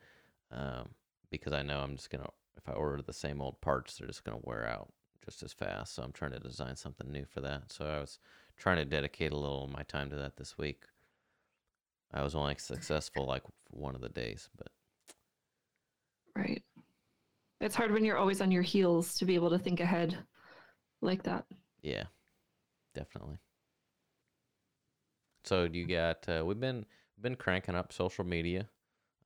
um, 0.51 0.89
because 1.29 1.53
I 1.53 1.63
know 1.63 1.79
I'm 1.79 1.95
just 1.95 2.09
gonna 2.09 2.29
if 2.57 2.67
I 2.67 2.74
order 2.74 3.01
the 3.01 3.13
same 3.13 3.41
old 3.41 3.62
parts, 3.62 3.97
they're 3.97 4.07
just 4.07 4.24
gonna 4.24 4.39
wear 4.44 4.67
out 4.67 4.91
just 5.23 5.44
as 5.44 5.53
fast. 5.53 5.95
So 5.95 6.03
I'm 6.03 6.12
trying 6.12 6.31
to 6.31 6.39
design 6.39 6.75
something 6.75 7.12
new 7.12 7.25
for 7.25 7.41
that. 7.41 7.72
So 7.72 7.86
I 7.86 8.00
was 8.00 8.19
trying 8.57 8.77
to 8.77 8.86
dedicate 8.86 9.31
a 9.31 9.38
little 9.38 9.65
of 9.65 9.72
my 9.72 9.84
time 9.84 10.10
to 10.10 10.15
that 10.17 10.38
this 10.38 10.57
week. 10.57 10.84
I 12.13 12.24
was 12.24 12.36
only 12.36 12.55
successful 12.57 13.25
like 13.25 13.43
one 13.69 13.96
of 13.96 14.01
the 14.01 14.10
days, 14.10 14.50
but 14.57 14.67
right. 16.36 16.63
It's 17.62 17.75
hard 17.75 17.91
when 17.91 18.03
you're 18.03 18.17
always 18.17 18.41
on 18.41 18.51
your 18.51 18.63
heels 18.63 19.15
to 19.15 19.25
be 19.25 19.36
able 19.36 19.51
to 19.51 19.60
think 19.60 19.79
ahead 19.79 20.17
like 21.01 21.24
that. 21.24 21.46
Yeah, 21.81 22.05
definitely. 22.93 23.38
So 25.43 25.63
you 25.72 25.88
got? 25.88 26.27
Uh, 26.27 26.43
we've 26.46 26.60
been 26.60 26.86
been 27.22 27.36
cranking 27.36 27.75
up 27.75 27.93
social 27.93 28.24
media. 28.25 28.67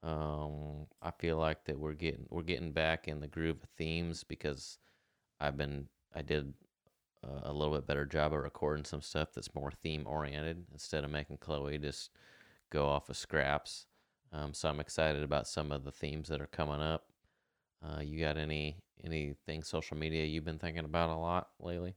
Um, 0.03 0.85
I 1.01 1.11
feel 1.11 1.37
like 1.37 1.65
that 1.65 1.79
we're 1.79 1.93
getting 1.93 2.25
we're 2.29 2.43
getting 2.43 2.71
back 2.71 3.07
in 3.07 3.19
the 3.19 3.27
groove 3.27 3.57
of 3.63 3.69
themes 3.77 4.23
because 4.23 4.77
I've 5.39 5.57
been 5.57 5.87
I 6.13 6.21
did 6.21 6.53
a 7.43 7.51
little 7.51 7.73
bit 7.73 7.87
better 7.87 8.05
job 8.05 8.33
of 8.33 8.43
recording 8.43 8.85
some 8.85 9.01
stuff 9.01 9.29
that's 9.33 9.55
more 9.55 9.71
theme 9.71 10.05
oriented 10.05 10.65
instead 10.71 11.03
of 11.03 11.11
making 11.11 11.37
Chloe 11.37 11.77
just 11.77 12.11
go 12.69 12.87
off 12.87 13.09
of 13.09 13.17
scraps. 13.17 13.87
Um, 14.31 14.53
so 14.53 14.69
I'm 14.69 14.79
excited 14.79 15.23
about 15.23 15.47
some 15.47 15.71
of 15.71 15.83
the 15.83 15.91
themes 15.91 16.27
that 16.29 16.41
are 16.41 16.47
coming 16.47 16.81
up. 16.81 17.05
Uh, 17.83 18.01
you 18.01 18.19
got 18.19 18.37
any 18.37 18.77
anything 19.03 19.63
social 19.63 19.97
media 19.97 20.25
you've 20.25 20.45
been 20.45 20.59
thinking 20.59 20.85
about 20.85 21.09
a 21.09 21.15
lot 21.15 21.49
lately? 21.59 21.95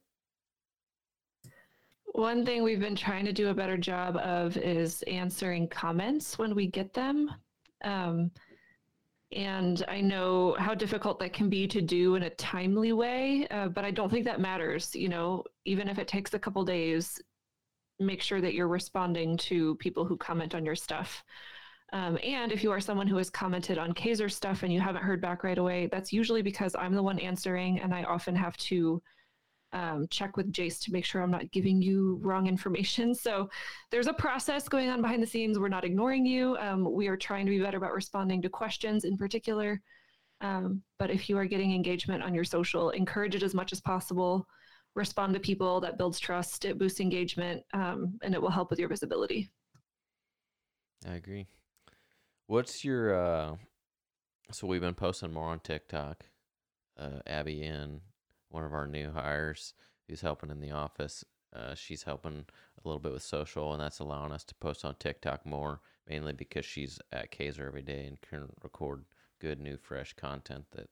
One 2.12 2.44
thing 2.44 2.62
we've 2.62 2.80
been 2.80 2.96
trying 2.96 3.24
to 3.26 3.32
do 3.32 3.48
a 3.48 3.54
better 3.54 3.76
job 3.76 4.16
of 4.16 4.56
is 4.56 5.02
answering 5.02 5.68
comments 5.68 6.38
when 6.38 6.54
we 6.54 6.66
get 6.66 6.92
them. 6.92 7.30
Um, 7.84 8.30
and 9.32 9.84
I 9.88 10.00
know 10.00 10.56
how 10.58 10.74
difficult 10.74 11.18
that 11.20 11.32
can 11.32 11.50
be 11.50 11.66
to 11.68 11.82
do 11.82 12.14
in 12.14 12.22
a 12.22 12.30
timely 12.30 12.92
way, 12.92 13.46
uh, 13.50 13.68
but 13.68 13.84
I 13.84 13.90
don't 13.90 14.10
think 14.10 14.24
that 14.24 14.40
matters. 14.40 14.94
You 14.94 15.08
know, 15.08 15.44
even 15.64 15.88
if 15.88 15.98
it 15.98 16.08
takes 16.08 16.32
a 16.32 16.38
couple 16.38 16.64
days, 16.64 17.20
make 18.00 18.22
sure 18.22 18.40
that 18.40 18.54
you're 18.54 18.68
responding 18.68 19.36
to 19.36 19.74
people 19.76 20.04
who 20.04 20.16
comment 20.16 20.54
on 20.54 20.64
your 20.64 20.76
stuff. 20.76 21.22
Um, 21.92 22.18
and 22.22 22.52
if 22.52 22.62
you 22.62 22.70
are 22.70 22.80
someone 22.80 23.06
who 23.06 23.16
has 23.16 23.30
commented 23.30 23.78
on 23.78 23.92
Kaiser 23.92 24.28
stuff 24.28 24.62
and 24.62 24.72
you 24.72 24.80
haven't 24.80 25.04
heard 25.04 25.20
back 25.20 25.42
right 25.42 25.58
away, 25.58 25.88
that's 25.90 26.12
usually 26.12 26.42
because 26.42 26.74
I'm 26.74 26.94
the 26.94 27.02
one 27.02 27.18
answering, 27.18 27.80
and 27.80 27.94
I 27.94 28.04
often 28.04 28.36
have 28.36 28.56
to 28.58 29.02
um, 29.72 30.06
check 30.10 30.36
with 30.36 30.52
Jace 30.52 30.80
to 30.84 30.92
make 30.92 31.04
sure 31.04 31.22
I'm 31.22 31.30
not 31.30 31.50
giving 31.50 31.82
you 31.82 32.18
wrong 32.22 32.46
information. 32.46 33.14
So 33.28 33.50
there's 33.90 34.06
a 34.06 34.12
process 34.12 34.68
going 34.68 34.88
on 34.88 35.02
behind 35.02 35.22
the 35.22 35.26
scenes. 35.26 35.58
We're 35.58 35.68
not 35.68 35.84
ignoring 35.84 36.24
you. 36.24 36.56
Um, 36.58 36.90
we 36.92 37.08
are 37.08 37.16
trying 37.16 37.46
to 37.46 37.50
be 37.50 37.60
better 37.60 37.76
about 37.76 37.92
responding 37.92 38.40
to 38.42 38.48
questions 38.48 39.04
in 39.04 39.16
particular. 39.16 39.80
Um, 40.40 40.82
but 40.98 41.10
if 41.10 41.28
you 41.28 41.36
are 41.36 41.44
getting 41.44 41.74
engagement 41.74 42.22
on 42.22 42.34
your 42.34 42.44
social, 42.44 42.90
encourage 42.90 43.34
it 43.34 43.42
as 43.42 43.54
much 43.54 43.72
as 43.72 43.80
possible. 43.80 44.46
Respond 44.94 45.34
to 45.34 45.40
people. 45.40 45.80
That 45.80 45.98
builds 45.98 46.18
trust. 46.18 46.64
It 46.64 46.78
boosts 46.78 47.00
engagement, 47.00 47.62
um, 47.74 48.18
and 48.22 48.34
it 48.34 48.40
will 48.40 48.50
help 48.50 48.70
with 48.70 48.78
your 48.78 48.88
visibility. 48.88 49.50
I 51.06 51.14
agree. 51.14 51.46
What's 52.46 52.84
your 52.84 53.14
uh 53.14 53.56
so 54.50 54.66
we've 54.66 54.80
been 54.80 54.94
posting 54.94 55.32
more 55.32 55.48
on 55.48 55.60
TikTok. 55.60 56.24
Uh 56.98 57.20
Abby 57.26 57.62
in 57.62 58.00
one 58.50 58.64
of 58.64 58.72
our 58.72 58.86
new 58.86 59.10
hires 59.10 59.74
who's 60.06 60.20
helping 60.20 60.50
in 60.50 60.60
the 60.60 60.70
office. 60.70 61.24
Uh 61.54 61.74
she's 61.74 62.02
helping 62.02 62.44
a 62.84 62.88
little 62.88 63.00
bit 63.00 63.12
with 63.12 63.22
social 63.22 63.72
and 63.72 63.82
that's 63.82 64.00
allowing 64.00 64.32
us 64.32 64.44
to 64.44 64.54
post 64.56 64.84
on 64.84 64.94
TikTok 64.96 65.46
more, 65.46 65.80
mainly 66.08 66.32
because 66.32 66.64
she's 66.64 66.98
at 67.12 67.30
Kaiser 67.30 67.66
every 67.66 67.82
day 67.82 68.06
and 68.06 68.20
can 68.20 68.48
record 68.62 69.04
good 69.40 69.60
new 69.60 69.76
fresh 69.76 70.14
content 70.14 70.64
that 70.72 70.88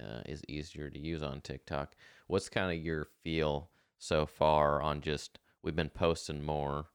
uh, 0.00 0.22
is 0.26 0.42
easier 0.48 0.88
to 0.88 0.98
use 0.98 1.22
on 1.22 1.40
TikTok. 1.40 1.94
What's 2.26 2.48
kind 2.48 2.76
of 2.76 2.84
your 2.84 3.08
feel 3.22 3.70
so 3.98 4.24
far 4.26 4.80
on 4.80 5.00
just 5.00 5.38
we've 5.62 5.76
been 5.76 5.90
posting 5.90 6.42
more 6.42 6.86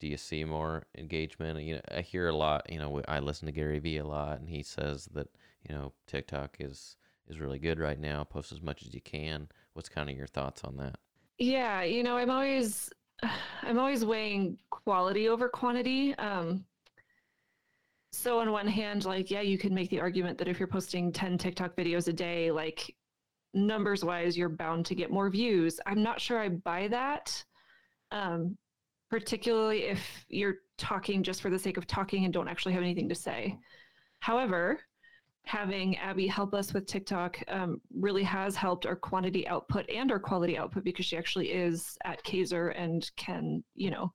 do 0.00 0.10
you 0.10 0.16
see 0.16 0.44
more 0.44 0.84
engagement? 0.98 1.62
You 1.62 1.76
know, 1.76 1.80
I 1.96 2.02
hear 2.02 2.28
a 2.28 2.36
lot. 2.36 2.70
You 2.70 2.78
know, 2.78 3.00
I 3.08 3.20
listen 3.20 3.46
to 3.46 3.52
Gary 3.52 3.78
Vee 3.78 3.98
a 3.98 4.06
lot, 4.06 4.38
and 4.38 4.48
he 4.48 4.62
says 4.62 5.08
that 5.14 5.28
you 5.66 5.74
know 5.74 5.92
TikTok 6.06 6.56
is 6.60 6.96
is 7.28 7.40
really 7.40 7.58
good 7.58 7.78
right 7.78 7.98
now. 7.98 8.24
Post 8.24 8.52
as 8.52 8.62
much 8.62 8.82
as 8.82 8.94
you 8.94 9.00
can. 9.00 9.48
What's 9.72 9.88
kind 9.88 10.10
of 10.10 10.16
your 10.16 10.26
thoughts 10.26 10.62
on 10.64 10.76
that? 10.76 10.96
Yeah, 11.38 11.82
you 11.82 12.02
know, 12.02 12.16
I'm 12.16 12.30
always 12.30 12.90
I'm 13.62 13.78
always 13.78 14.04
weighing 14.04 14.58
quality 14.70 15.28
over 15.28 15.48
quantity. 15.48 16.14
Um, 16.16 16.64
so 18.12 18.38
on 18.38 18.52
one 18.52 18.68
hand, 18.68 19.04
like 19.04 19.30
yeah, 19.30 19.40
you 19.40 19.58
can 19.58 19.74
make 19.74 19.90
the 19.90 20.00
argument 20.00 20.38
that 20.38 20.48
if 20.48 20.58
you're 20.58 20.68
posting 20.68 21.12
10 21.12 21.38
TikTok 21.38 21.76
videos 21.76 22.08
a 22.08 22.12
day, 22.12 22.50
like 22.50 22.94
numbers 23.52 24.04
wise, 24.04 24.36
you're 24.36 24.48
bound 24.48 24.86
to 24.86 24.94
get 24.94 25.10
more 25.10 25.30
views. 25.30 25.80
I'm 25.86 26.02
not 26.02 26.20
sure 26.20 26.38
I 26.38 26.48
buy 26.48 26.88
that. 26.88 27.44
Um, 28.10 28.56
particularly 29.10 29.84
if 29.84 30.24
you're 30.28 30.56
talking 30.76 31.22
just 31.22 31.40
for 31.40 31.50
the 31.50 31.58
sake 31.58 31.76
of 31.76 31.86
talking 31.86 32.24
and 32.24 32.34
don't 32.34 32.48
actually 32.48 32.72
have 32.74 32.82
anything 32.82 33.08
to 33.08 33.14
say. 33.14 33.56
However, 34.20 34.80
having 35.46 35.96
Abby 35.98 36.26
help 36.26 36.54
us 36.54 36.72
with 36.72 36.86
TikTok 36.86 37.38
um, 37.48 37.80
really 37.94 38.22
has 38.22 38.56
helped 38.56 38.86
our 38.86 38.96
quantity 38.96 39.46
output 39.46 39.88
and 39.90 40.10
our 40.10 40.18
quality 40.18 40.56
output 40.56 40.84
because 40.84 41.04
she 41.04 41.16
actually 41.16 41.52
is 41.52 41.96
at 42.04 42.22
Kaiser 42.24 42.68
and 42.68 43.10
can, 43.16 43.62
you 43.74 43.90
know, 43.90 44.12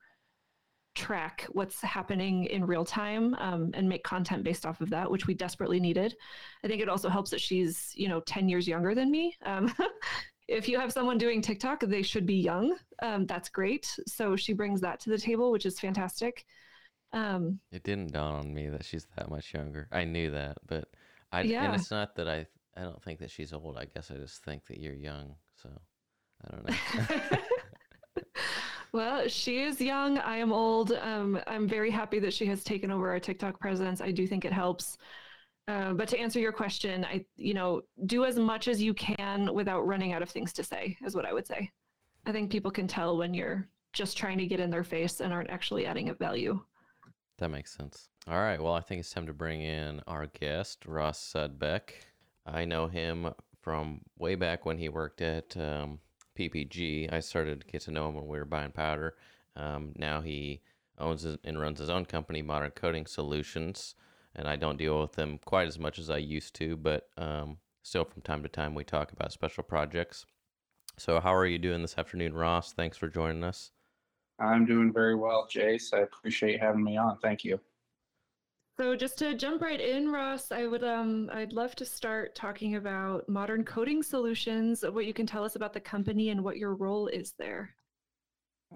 track 0.96 1.46
what's 1.52 1.82
happening 1.82 2.46
in 2.46 2.66
real 2.66 2.84
time 2.84 3.36
um, 3.36 3.72
and 3.74 3.88
make 3.88 4.04
content 4.04 4.44
based 4.44 4.66
off 4.66 4.82
of 4.82 4.90
that, 4.90 5.10
which 5.10 5.28
we 5.28 5.34
desperately 5.34 5.80
needed. 5.80 6.16
I 6.64 6.68
think 6.68 6.82
it 6.82 6.90
also 6.90 7.10
helps 7.10 7.30
that 7.30 7.42
she's, 7.42 7.94
you 7.96 8.10
know, 8.10 8.20
10 8.22 8.50
years 8.50 8.68
younger 8.68 8.96
than 8.96 9.12
me. 9.12 9.38
Um, 9.46 9.74
if 10.48 10.68
you 10.68 10.80
have 10.80 10.92
someone 10.92 11.18
doing 11.18 11.42
TikTok, 11.42 11.82
they 11.82 12.02
should 12.02 12.26
be 12.26 12.36
young. 12.36 12.76
Um, 13.02 13.28
that's 13.28 13.50
great. 13.50 13.88
So 14.08 14.36
she 14.36 14.54
brings 14.54 14.82
that 14.82 15.00
to 15.02 15.10
the 15.12 15.18
table, 15.18 15.52
which 15.52 15.66
is 15.66 15.80
fantastic. 15.80 16.44
Um, 17.14 17.60
it 17.72 17.84
didn't 17.84 18.14
dawn 18.14 18.36
on 18.36 18.54
me 18.54 18.70
that 18.70 18.86
she's 18.86 19.08
that 19.16 19.30
much 19.30 19.54
younger. 19.54 19.88
I 19.92 20.04
knew 20.04 20.32
that, 20.32 20.58
but 20.68 20.90
I 21.32 21.42
yeah. 21.42 21.66
and 21.66 21.76
it's 21.76 21.92
not 21.92 22.16
that 22.16 22.28
I 22.28 22.46
I 22.76 22.82
don't 22.82 23.02
think 23.04 23.20
that 23.20 23.32
she's 23.32 23.54
old. 23.54 23.78
I 23.78 23.86
guess 23.86 24.12
I 24.12 24.16
just 24.16 24.44
think 24.44 24.66
that 24.68 24.80
you're 24.80 24.94
young. 24.94 25.36
So 25.56 25.70
I 26.44 26.56
don't 26.56 26.70
know. 26.70 27.38
well, 28.94 29.28
she 29.28 29.60
is 29.60 29.82
young. 29.82 30.18
I 30.20 30.38
am 30.38 30.54
old. 30.54 30.94
Um, 30.94 31.40
I'm 31.48 31.68
very 31.68 31.92
happy 31.92 32.20
that 32.20 32.34
she 32.34 32.46
has 32.48 32.64
taken 32.64 32.92
over 32.92 33.10
our 33.10 33.20
TikTok 33.20 33.60
presence. 33.60 34.02
I 34.02 34.12
do 34.12 34.26
think 34.26 34.46
it 34.46 34.54
helps. 34.54 34.98
Uh, 35.68 35.94
but 35.94 36.08
to 36.10 36.20
answer 36.20 36.40
your 36.40 36.52
question, 36.52 37.06
I 37.06 37.26
you 37.36 37.54
know 37.54 37.82
do 38.06 38.26
as 38.26 38.38
much 38.38 38.68
as 38.68 38.82
you 38.82 38.94
can 38.94 39.54
without 39.54 39.86
running 39.86 40.14
out 40.14 40.22
of 40.22 40.30
things 40.30 40.54
to 40.54 40.64
say 40.64 40.98
is 41.06 41.16
what 41.16 41.26
I 41.26 41.34
would 41.34 41.46
say. 41.46 41.70
I 42.26 42.32
think 42.32 42.52
people 42.52 42.72
can 42.72 42.88
tell 42.88 43.18
when 43.18 43.34
you're 43.34 43.68
just 43.94 44.18
trying 44.18 44.38
to 44.38 44.48
get 44.48 44.60
in 44.60 44.70
their 44.70 44.84
face 44.84 45.20
and 45.20 45.34
aren't 45.34 45.50
actually 45.50 45.86
adding 45.86 46.10
a 46.10 46.14
value. 46.14 46.60
That 47.40 47.50
makes 47.50 47.76
sense. 47.76 48.10
All 48.28 48.40
right. 48.40 48.62
Well, 48.62 48.74
I 48.74 48.82
think 48.82 49.00
it's 49.00 49.12
time 49.12 49.28
to 49.28 49.34
bring 49.34 49.62
in 49.62 50.02
our 50.08 50.28
guest, 50.28 50.86
Ross 50.86 51.20
Sudbeck. 51.20 51.92
I 52.46 52.66
know 52.66 52.88
him 52.88 53.34
from 53.62 54.02
way 54.18 54.36
back 54.36 54.66
when 54.66 54.78
he 54.78 54.90
worked 54.90 55.22
at 55.22 55.56
um, 55.58 56.00
PPG. 56.38 57.12
I 57.12 57.20
started 57.20 57.62
to 57.62 57.68
get 57.68 57.82
to 57.84 57.92
know 57.92 58.10
him 58.10 58.16
when 58.16 58.28
we 58.28 58.38
were 58.38 58.46
buying 58.46 58.72
powder. 58.72 59.16
Um, 59.56 59.94
now 59.98 60.22
he 60.22 60.62
owns 60.98 61.26
and 61.26 61.60
runs 61.60 61.80
his 61.80 61.90
own 61.90 62.06
company, 62.06 62.42
Modern 62.42 62.72
Coating 62.72 63.06
Solutions 63.06 63.96
and 64.36 64.48
I 64.48 64.56
don't 64.56 64.78
deal 64.78 65.02
with 65.02 65.14
them 65.14 65.40
quite 65.44 65.68
as 65.68 65.80
much 65.80 66.00
as 66.00 66.10
I 66.10 66.18
used 66.18 66.56
to, 66.56 66.76
but 66.78 67.10
um, 67.18 67.58
still 67.84 68.06
from 68.06 68.22
time 68.22 68.44
to 68.44 68.50
time 68.50 68.76
we 68.76 68.84
talk 68.84 69.12
about 69.12 69.32
special 69.32 69.64
projects. 69.64 70.26
So, 70.98 71.20
how 71.20 71.34
are 71.34 71.46
you 71.46 71.58
doing 71.58 71.82
this 71.82 71.98
afternoon, 71.98 72.34
Ross? 72.34 72.74
Thanks 72.74 72.98
for 72.98 73.08
joining 73.08 73.44
us. 73.44 73.72
I'm 74.40 74.66
doing 74.66 74.92
very 74.94 75.16
well, 75.16 75.48
Jace. 75.54 75.94
I 75.94 76.00
appreciate 76.00 76.62
having 76.62 76.84
me 76.84 76.98
on. 76.98 77.18
Thank 77.22 77.44
you. 77.44 77.60
So 78.78 78.96
just 78.96 79.18
to 79.20 79.36
jump 79.36 79.62
right 79.62 79.82
in, 79.82 80.10
Ross, 80.10 80.54
I 80.54 80.66
would 80.66 80.86
um 80.86 81.30
I'd 81.34 81.52
love 81.52 81.76
to 81.76 81.86
start 81.86 82.34
talking 82.34 82.76
about 82.76 83.28
modern 83.28 83.66
coating 83.66 84.02
solutions, 84.02 84.86
what 84.90 85.06
you 85.06 85.14
can 85.14 85.26
tell 85.26 85.44
us 85.44 85.58
about 85.58 85.74
the 85.74 85.82
company 85.82 86.30
and 86.30 86.42
what 86.44 86.58
your 86.58 86.76
role 86.76 87.08
is 87.08 87.34
there. 87.38 87.76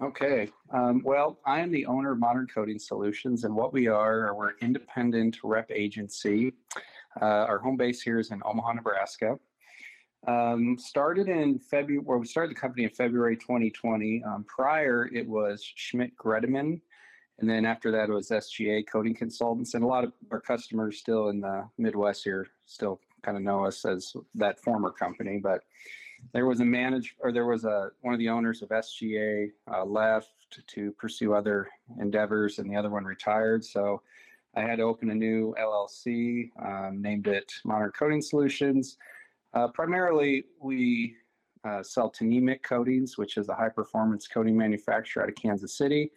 Okay. 0.02 0.50
Um, 0.72 1.02
well, 1.04 1.38
I 1.46 1.60
am 1.60 1.70
the 1.70 1.86
owner 1.86 2.12
of 2.12 2.18
Modern 2.18 2.48
Coating 2.52 2.80
Solutions, 2.80 3.44
and 3.44 3.54
what 3.54 3.72
we 3.72 3.86
are, 3.86 4.34
we're 4.34 4.48
an 4.48 4.56
independent 4.60 5.38
rep 5.44 5.70
agency. 5.70 6.52
Uh, 7.22 7.24
our 7.24 7.58
home 7.60 7.76
base 7.76 8.02
here 8.02 8.18
is 8.18 8.32
in 8.32 8.42
Omaha, 8.44 8.72
Nebraska. 8.72 9.38
Um, 10.26 10.78
started 10.78 11.28
in 11.28 11.58
February, 11.58 12.02
well, 12.04 12.18
we 12.18 12.26
started 12.26 12.50
the 12.50 12.60
company 12.60 12.84
in 12.84 12.90
February 12.90 13.36
2020. 13.36 14.22
Um, 14.24 14.44
prior, 14.44 15.10
it 15.12 15.28
was 15.28 15.62
Schmidt 15.74 16.16
Gredeman, 16.16 16.80
and 17.38 17.50
then 17.50 17.66
after 17.66 17.90
that, 17.90 18.08
it 18.08 18.12
was 18.12 18.30
SGA 18.30 18.86
coating 18.90 19.14
Consultants. 19.14 19.74
And 19.74 19.84
a 19.84 19.86
lot 19.86 20.04
of 20.04 20.12
our 20.30 20.40
customers 20.40 20.98
still 20.98 21.28
in 21.28 21.40
the 21.40 21.68
Midwest 21.76 22.24
here 22.24 22.46
still 22.64 23.00
kind 23.22 23.36
of 23.36 23.42
know 23.42 23.64
us 23.64 23.84
as 23.84 24.14
that 24.34 24.60
former 24.60 24.90
company, 24.90 25.40
but 25.42 25.62
there 26.32 26.46
was 26.46 26.60
a 26.60 26.64
manage 26.64 27.16
or 27.20 27.32
there 27.32 27.46
was 27.46 27.64
a 27.64 27.90
one 28.00 28.14
of 28.14 28.20
the 28.20 28.28
owners 28.28 28.62
of 28.62 28.70
SGA 28.70 29.50
uh, 29.70 29.84
left 29.84 30.30
to 30.68 30.92
pursue 30.92 31.34
other 31.34 31.68
endeavors, 32.00 32.58
and 32.58 32.70
the 32.70 32.76
other 32.76 32.90
one 32.90 33.04
retired. 33.04 33.64
So 33.64 34.00
I 34.56 34.62
had 34.62 34.76
to 34.76 34.84
open 34.84 35.10
a 35.10 35.14
new 35.14 35.54
LLC, 35.60 36.50
um, 36.64 37.02
named 37.02 37.26
it 37.26 37.52
Modern 37.64 37.90
Coating 37.90 38.22
Solutions. 38.22 38.96
Uh, 39.54 39.68
primarily, 39.68 40.44
we 40.60 41.14
uh, 41.64 41.82
sell 41.82 42.10
Tnemec 42.10 42.62
Coatings, 42.62 43.16
which 43.16 43.36
is 43.36 43.48
a 43.48 43.54
high 43.54 43.68
performance 43.68 44.26
coating 44.26 44.56
manufacturer 44.56 45.22
out 45.22 45.28
of 45.28 45.36
Kansas 45.36 45.78
City. 45.78 46.10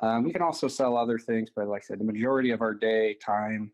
Um, 0.00 0.24
we 0.24 0.32
can 0.32 0.42
also 0.42 0.66
sell 0.66 0.96
other 0.96 1.18
things, 1.18 1.48
but 1.54 1.68
like 1.68 1.82
I 1.82 1.86
said, 1.86 2.00
the 2.00 2.04
majority 2.04 2.50
of 2.50 2.60
our 2.60 2.74
day 2.74 3.14
time 3.14 3.70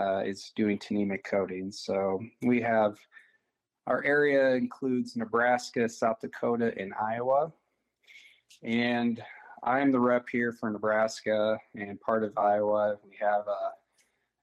uh, 0.00 0.22
is 0.24 0.52
doing 0.56 0.78
Tnemec 0.78 1.24
coatings. 1.24 1.80
So 1.84 2.20
we 2.42 2.60
have 2.62 2.96
our 3.86 4.02
area 4.04 4.54
includes 4.54 5.16
Nebraska, 5.16 5.88
South 5.88 6.20
Dakota, 6.20 6.72
and 6.76 6.92
Iowa. 6.94 7.52
And 8.62 9.22
I'm 9.62 9.92
the 9.92 10.00
rep 10.00 10.28
here 10.30 10.52
for 10.52 10.70
Nebraska 10.70 11.58
and 11.76 12.00
part 12.00 12.24
of 12.24 12.36
Iowa. 12.36 12.96
We 13.04 13.16
have 13.20 13.46
uh, 13.48 13.70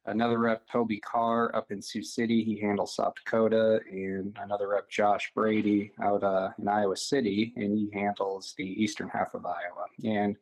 another 0.06 0.39
rep, 0.39 0.68
Toby 0.68 1.00
Carr, 1.00 1.56
up 1.56 1.72
in 1.72 1.82
Sioux 1.82 2.03
City. 2.03 2.44
He 2.44 2.60
handles 2.60 2.96
South 2.96 3.13
Dakota. 3.15 3.79
And 3.91 4.38
another 4.41 4.70
rep, 4.70 4.89
Josh 4.89 5.32
Brady, 5.36 5.91
out 6.01 6.24
uh, 6.24 6.50
in 6.60 6.68
Iowa 6.68 6.98
City, 6.98 7.53
and 7.56 7.77
he 7.77 7.89
handles 7.94 8.53
the 8.58 8.65
eastern 8.65 9.10
half 9.10 9.34
of 9.34 9.46
Iowa. 9.46 9.86
And 10.03 10.36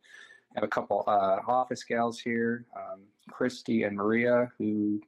I 0.56 0.60
have 0.60 0.64
a 0.64 0.68
couple 0.68 1.04
uh, 1.06 1.40
office 1.46 1.84
gals 1.84 2.18
here, 2.18 2.64
um, 2.76 3.02
Christy 3.30 3.82
and 3.82 3.96
Maria, 3.96 4.50
who 4.58 5.00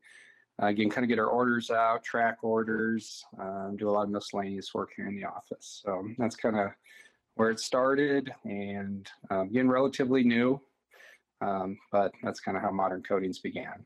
uh, 0.62 0.66
again, 0.66 0.90
kind 0.90 1.04
of 1.04 1.08
get 1.08 1.18
our 1.18 1.26
orders 1.26 1.70
out, 1.70 2.04
track 2.04 2.38
orders, 2.42 3.24
um, 3.38 3.76
do 3.78 3.88
a 3.88 3.90
lot 3.90 4.04
of 4.04 4.10
miscellaneous 4.10 4.74
work 4.74 4.90
here 4.94 5.06
in 5.06 5.16
the 5.16 5.24
office. 5.24 5.80
So 5.84 6.06
that's 6.18 6.36
kind 6.36 6.58
of 6.58 6.68
where 7.36 7.50
it 7.50 7.60
started 7.60 8.30
and 8.44 9.08
um, 9.30 9.48
again, 9.48 9.68
relatively 9.68 10.22
new, 10.22 10.60
um, 11.40 11.78
but 11.90 12.12
that's 12.22 12.40
kind 12.40 12.56
of 12.56 12.62
how 12.62 12.70
modern 12.70 13.02
coatings 13.02 13.38
began. 13.38 13.84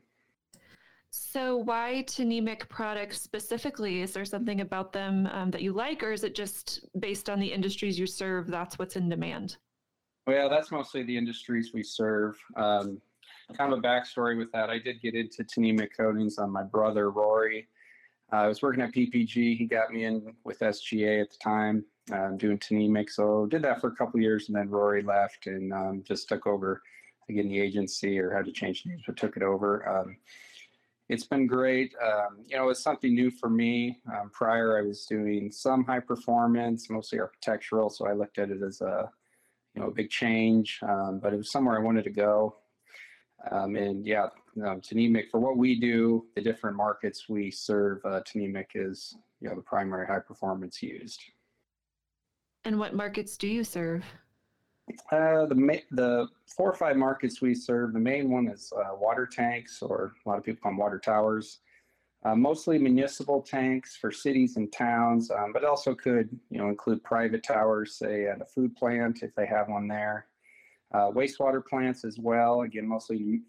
So, 1.17 1.55
why 1.55 2.03
Tnemec 2.07 2.67
products 2.67 3.21
specifically? 3.21 4.01
Is 4.01 4.11
there 4.11 4.25
something 4.25 4.59
about 4.59 4.91
them 4.91 5.29
um, 5.31 5.49
that 5.51 5.61
you 5.61 5.71
like, 5.71 6.03
or 6.03 6.11
is 6.11 6.25
it 6.25 6.35
just 6.35 6.85
based 6.99 7.29
on 7.29 7.39
the 7.39 7.47
industries 7.47 7.97
you 7.97 8.05
serve? 8.05 8.47
That's 8.47 8.77
what's 8.77 8.97
in 8.97 9.07
demand. 9.07 9.55
Well, 10.27 10.49
that's 10.49 10.71
mostly 10.71 11.03
the 11.03 11.17
industries 11.17 11.71
we 11.73 11.83
serve. 11.83 12.37
Um, 12.57 13.01
kind 13.57 13.71
of 13.71 13.79
a 13.79 13.81
backstory 13.81 14.37
with 14.37 14.51
that. 14.51 14.69
I 14.69 14.77
did 14.77 15.01
get 15.01 15.15
into 15.15 15.45
Tnemec 15.45 15.91
coatings 15.95 16.37
on 16.37 16.51
my 16.51 16.63
brother 16.63 17.11
Rory. 17.11 17.69
Uh, 18.33 18.37
I 18.37 18.47
was 18.47 18.61
working 18.61 18.83
at 18.83 18.91
PPG. 18.91 19.57
He 19.57 19.67
got 19.67 19.91
me 19.91 20.03
in 20.03 20.33
with 20.43 20.59
SGA 20.59 21.21
at 21.21 21.31
the 21.31 21.37
time, 21.41 21.85
um, 22.11 22.37
doing 22.37 22.59
Tnemec. 22.59 23.09
So 23.09 23.45
did 23.45 23.61
that 23.61 23.79
for 23.79 23.87
a 23.87 23.95
couple 23.95 24.19
years, 24.19 24.49
and 24.49 24.57
then 24.57 24.69
Rory 24.69 25.01
left 25.01 25.47
and 25.47 25.71
um, 25.71 26.03
just 26.05 26.27
took 26.27 26.45
over 26.45 26.81
again 27.29 27.47
the 27.47 27.61
agency 27.61 28.19
or 28.19 28.35
had 28.35 28.43
to 28.45 28.51
change 28.51 28.85
names, 28.85 29.03
but 29.05 29.15
took 29.15 29.37
it 29.37 29.43
over. 29.43 29.87
Um, 29.87 30.17
it's 31.09 31.25
been 31.25 31.45
great. 31.45 31.93
Um, 32.03 32.39
you 32.47 32.57
know, 32.57 32.69
it's 32.69 32.81
something 32.81 33.13
new 33.13 33.29
for 33.29 33.49
me. 33.49 33.99
Um, 34.07 34.29
prior, 34.31 34.77
I 34.77 34.81
was 34.81 35.05
doing 35.05 35.51
some 35.51 35.83
high 35.83 35.99
performance, 35.99 36.89
mostly 36.89 37.19
architectural, 37.19 37.89
so 37.89 38.07
I 38.07 38.13
looked 38.13 38.39
at 38.39 38.49
it 38.49 38.61
as 38.63 38.81
a 38.81 39.09
you 39.75 39.81
know 39.81 39.89
a 39.89 39.91
big 39.91 40.09
change. 40.09 40.79
Um, 40.81 41.19
but 41.21 41.33
it 41.33 41.37
was 41.37 41.51
somewhere 41.51 41.77
I 41.77 41.83
wanted 41.83 42.05
to 42.05 42.11
go. 42.11 42.55
Um, 43.51 43.75
and 43.75 44.05
yeah, 44.05 44.27
um, 44.65 44.81
Tnemec 44.81 45.29
for 45.29 45.39
what 45.39 45.57
we 45.57 45.79
do, 45.79 46.25
the 46.35 46.41
different 46.41 46.75
markets 46.75 47.29
we 47.29 47.51
serve, 47.51 48.03
uh, 48.05 48.21
Tnemec 48.21 48.67
is 48.73 49.15
you 49.41 49.49
know 49.49 49.55
the 49.55 49.61
primary 49.61 50.07
high 50.07 50.19
performance 50.19 50.81
used. 50.81 51.21
And 52.63 52.79
what 52.79 52.95
markets 52.95 53.37
do 53.37 53.47
you 53.47 53.63
serve? 53.63 54.03
Uh, 55.11 55.45
the 55.47 55.81
the 55.91 56.27
four 56.45 56.69
or 56.69 56.75
five 56.75 56.95
markets 56.95 57.41
we 57.41 57.55
serve. 57.55 57.93
The 57.93 57.99
main 57.99 58.29
one 58.29 58.47
is 58.47 58.71
uh, 58.75 58.95
water 58.95 59.25
tanks, 59.25 59.81
or 59.81 60.13
a 60.25 60.29
lot 60.29 60.37
of 60.37 60.43
people 60.43 60.61
call 60.61 60.71
them 60.71 60.77
water 60.77 60.99
towers. 60.99 61.59
Uh, 62.23 62.35
mostly 62.35 62.79
municipal 62.79 63.41
tanks 63.41 63.95
for 63.95 64.11
cities 64.11 64.57
and 64.57 64.71
towns, 64.71 65.29
um, 65.29 65.53
but 65.53 65.63
also 65.63 65.93
could 65.93 66.29
you 66.49 66.59
know 66.59 66.69
include 66.69 67.03
private 67.03 67.43
towers, 67.43 67.95
say 67.95 68.27
at 68.27 68.41
a 68.41 68.45
food 68.45 68.75
plant 68.75 69.23
if 69.23 69.33
they 69.35 69.45
have 69.45 69.69
one 69.69 69.87
there. 69.87 70.27
Uh, 70.93 71.11
wastewater 71.11 71.65
plants 71.65 72.05
as 72.05 72.19
well. 72.19 72.61
Again, 72.61 72.87
mostly 72.87 73.41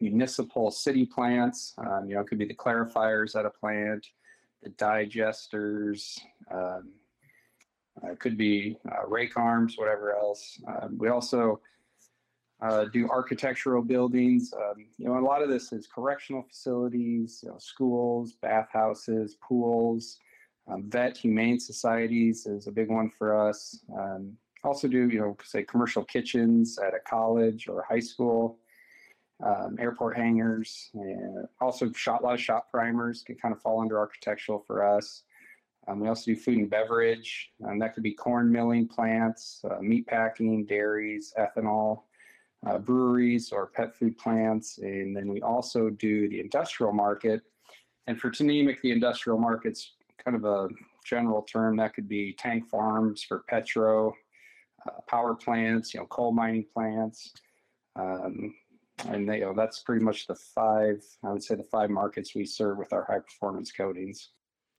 municipal 0.00 0.70
city 0.70 1.06
plants. 1.06 1.74
Um, 1.78 2.08
you 2.08 2.14
know, 2.16 2.20
it 2.20 2.26
could 2.26 2.38
be 2.38 2.44
the 2.44 2.54
clarifiers 2.54 3.38
at 3.38 3.46
a 3.46 3.50
plant, 3.50 4.08
the 4.62 4.70
digesters. 4.70 6.18
Um, 6.50 6.90
it 8.04 8.20
could 8.20 8.36
be 8.36 8.76
uh, 8.90 9.06
rake 9.06 9.36
arms, 9.36 9.76
whatever 9.76 10.14
else. 10.14 10.60
Um, 10.68 10.96
we 10.98 11.08
also 11.08 11.60
uh, 12.62 12.86
do 12.92 13.08
architectural 13.08 13.82
buildings. 13.82 14.52
Um, 14.54 14.86
you 14.98 15.06
know, 15.06 15.18
a 15.18 15.20
lot 15.20 15.42
of 15.42 15.48
this 15.48 15.72
is 15.72 15.86
correctional 15.86 16.42
facilities, 16.42 17.40
you 17.42 17.50
know, 17.50 17.58
schools, 17.58 18.36
bathhouses, 18.40 19.36
pools. 19.46 20.18
Um, 20.68 20.90
vet 20.90 21.16
humane 21.16 21.60
societies 21.60 22.46
is 22.46 22.66
a 22.66 22.72
big 22.72 22.90
one 22.90 23.10
for 23.10 23.36
us. 23.48 23.78
Um, 23.96 24.36
also 24.64 24.88
do, 24.88 25.08
you 25.08 25.20
know, 25.20 25.36
say 25.44 25.62
commercial 25.62 26.04
kitchens 26.04 26.78
at 26.78 26.92
a 26.92 26.98
college 27.08 27.68
or 27.68 27.84
high 27.88 28.00
school. 28.00 28.58
Um, 29.44 29.76
airport 29.78 30.16
hangars, 30.16 30.90
also 31.60 31.92
shot, 31.92 32.22
a 32.22 32.24
lot 32.24 32.34
of 32.34 32.40
shop 32.40 32.70
primers 32.70 33.22
can 33.22 33.36
kind 33.36 33.54
of 33.54 33.60
fall 33.60 33.82
under 33.82 33.98
architectural 33.98 34.64
for 34.66 34.82
us. 34.82 35.24
Um, 35.88 36.00
we 36.00 36.08
also 36.08 36.32
do 36.32 36.36
food 36.36 36.58
and 36.58 36.70
beverage. 36.70 37.50
Um, 37.66 37.78
that 37.78 37.94
could 37.94 38.02
be 38.02 38.12
corn 38.12 38.50
milling 38.50 38.88
plants, 38.88 39.62
uh, 39.70 39.80
meat 39.80 40.06
packing, 40.06 40.64
dairies, 40.64 41.32
ethanol, 41.38 42.02
uh, 42.66 42.78
breweries, 42.78 43.52
or 43.52 43.68
pet 43.68 43.94
food 43.94 44.18
plants. 44.18 44.78
And 44.78 45.16
then 45.16 45.28
we 45.28 45.42
also 45.42 45.90
do 45.90 46.28
the 46.28 46.40
industrial 46.40 46.92
market. 46.92 47.42
And 48.08 48.20
for 48.20 48.30
Tnemec, 48.30 48.80
the 48.80 48.92
industrial 48.92 49.38
market's 49.38 49.92
kind 50.22 50.36
of 50.36 50.44
a 50.44 50.68
general 51.04 51.42
term. 51.42 51.76
That 51.76 51.94
could 51.94 52.08
be 52.08 52.32
tank 52.32 52.68
farms 52.68 53.22
for 53.22 53.44
petro, 53.48 54.12
uh, 54.86 55.00
power 55.08 55.34
plants, 55.34 55.94
you 55.94 56.00
know, 56.00 56.06
coal 56.06 56.32
mining 56.32 56.66
plants. 56.74 57.32
Um, 57.94 58.54
and 59.08 59.28
they, 59.28 59.38
you 59.38 59.44
know, 59.44 59.54
that's 59.54 59.80
pretty 59.80 60.04
much 60.04 60.26
the 60.26 60.34
five, 60.34 61.02
I 61.22 61.32
would 61.32 61.42
say 61.42 61.54
the 61.54 61.64
five 61.64 61.90
markets 61.90 62.34
we 62.34 62.44
serve 62.46 62.78
with 62.78 62.92
our 62.92 63.04
high 63.04 63.18
performance 63.18 63.70
coatings. 63.70 64.30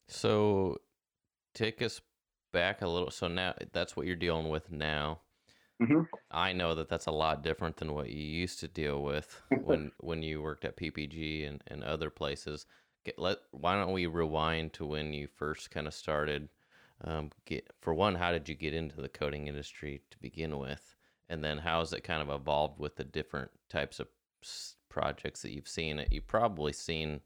So 0.07 0.77
take 1.57 1.81
us 1.81 2.01
back 2.53 2.81
a 2.81 2.87
little. 2.87 3.11
So 3.11 3.27
now 3.27 3.55
that's 3.73 3.95
what 3.95 4.05
you're 4.05 4.15
dealing 4.15 4.49
with 4.49 4.71
now. 4.71 5.19
Mm-hmm. 5.81 6.03
I 6.31 6.53
know 6.53 6.73
that 6.75 6.89
that's 6.89 7.05
a 7.05 7.11
lot 7.11 7.43
different 7.43 7.77
than 7.77 7.93
what 7.93 8.09
you 8.09 8.23
used 8.23 8.59
to 8.61 8.67
deal 8.67 9.03
with 9.03 9.41
when 9.63 9.91
when 9.99 10.23
you 10.23 10.41
worked 10.41 10.65
at 10.65 10.77
PPG 10.77 11.47
and, 11.47 11.63
and 11.67 11.83
other 11.83 12.09
places. 12.09 12.65
Get, 13.05 13.19
let 13.19 13.37
why 13.51 13.75
don't 13.75 13.93
we 13.93 14.05
rewind 14.05 14.73
to 14.73 14.85
when 14.85 15.13
you 15.13 15.27
first 15.27 15.71
kind 15.71 15.87
of 15.87 15.93
started? 15.93 16.49
Um, 17.03 17.29
get 17.45 17.67
for 17.79 17.93
one, 17.93 18.15
how 18.15 18.31
did 18.31 18.49
you 18.49 18.55
get 18.55 18.73
into 18.73 19.01
the 19.01 19.09
coating 19.09 19.47
industry 19.47 20.01
to 20.09 20.17
begin 20.19 20.57
with, 20.57 20.95
and 21.29 21.43
then 21.43 21.59
how 21.59 21.79
has 21.79 21.93
it 21.93 22.03
kind 22.03 22.23
of 22.23 22.29
evolved 22.29 22.79
with 22.79 22.95
the 22.95 23.03
different 23.03 23.51
types 23.69 23.99
of 23.99 24.08
projects 24.89 25.43
that 25.43 25.51
you've 25.51 25.67
seen? 25.67 26.03
You've 26.10 26.25
probably 26.25 26.73
seen 26.73 27.21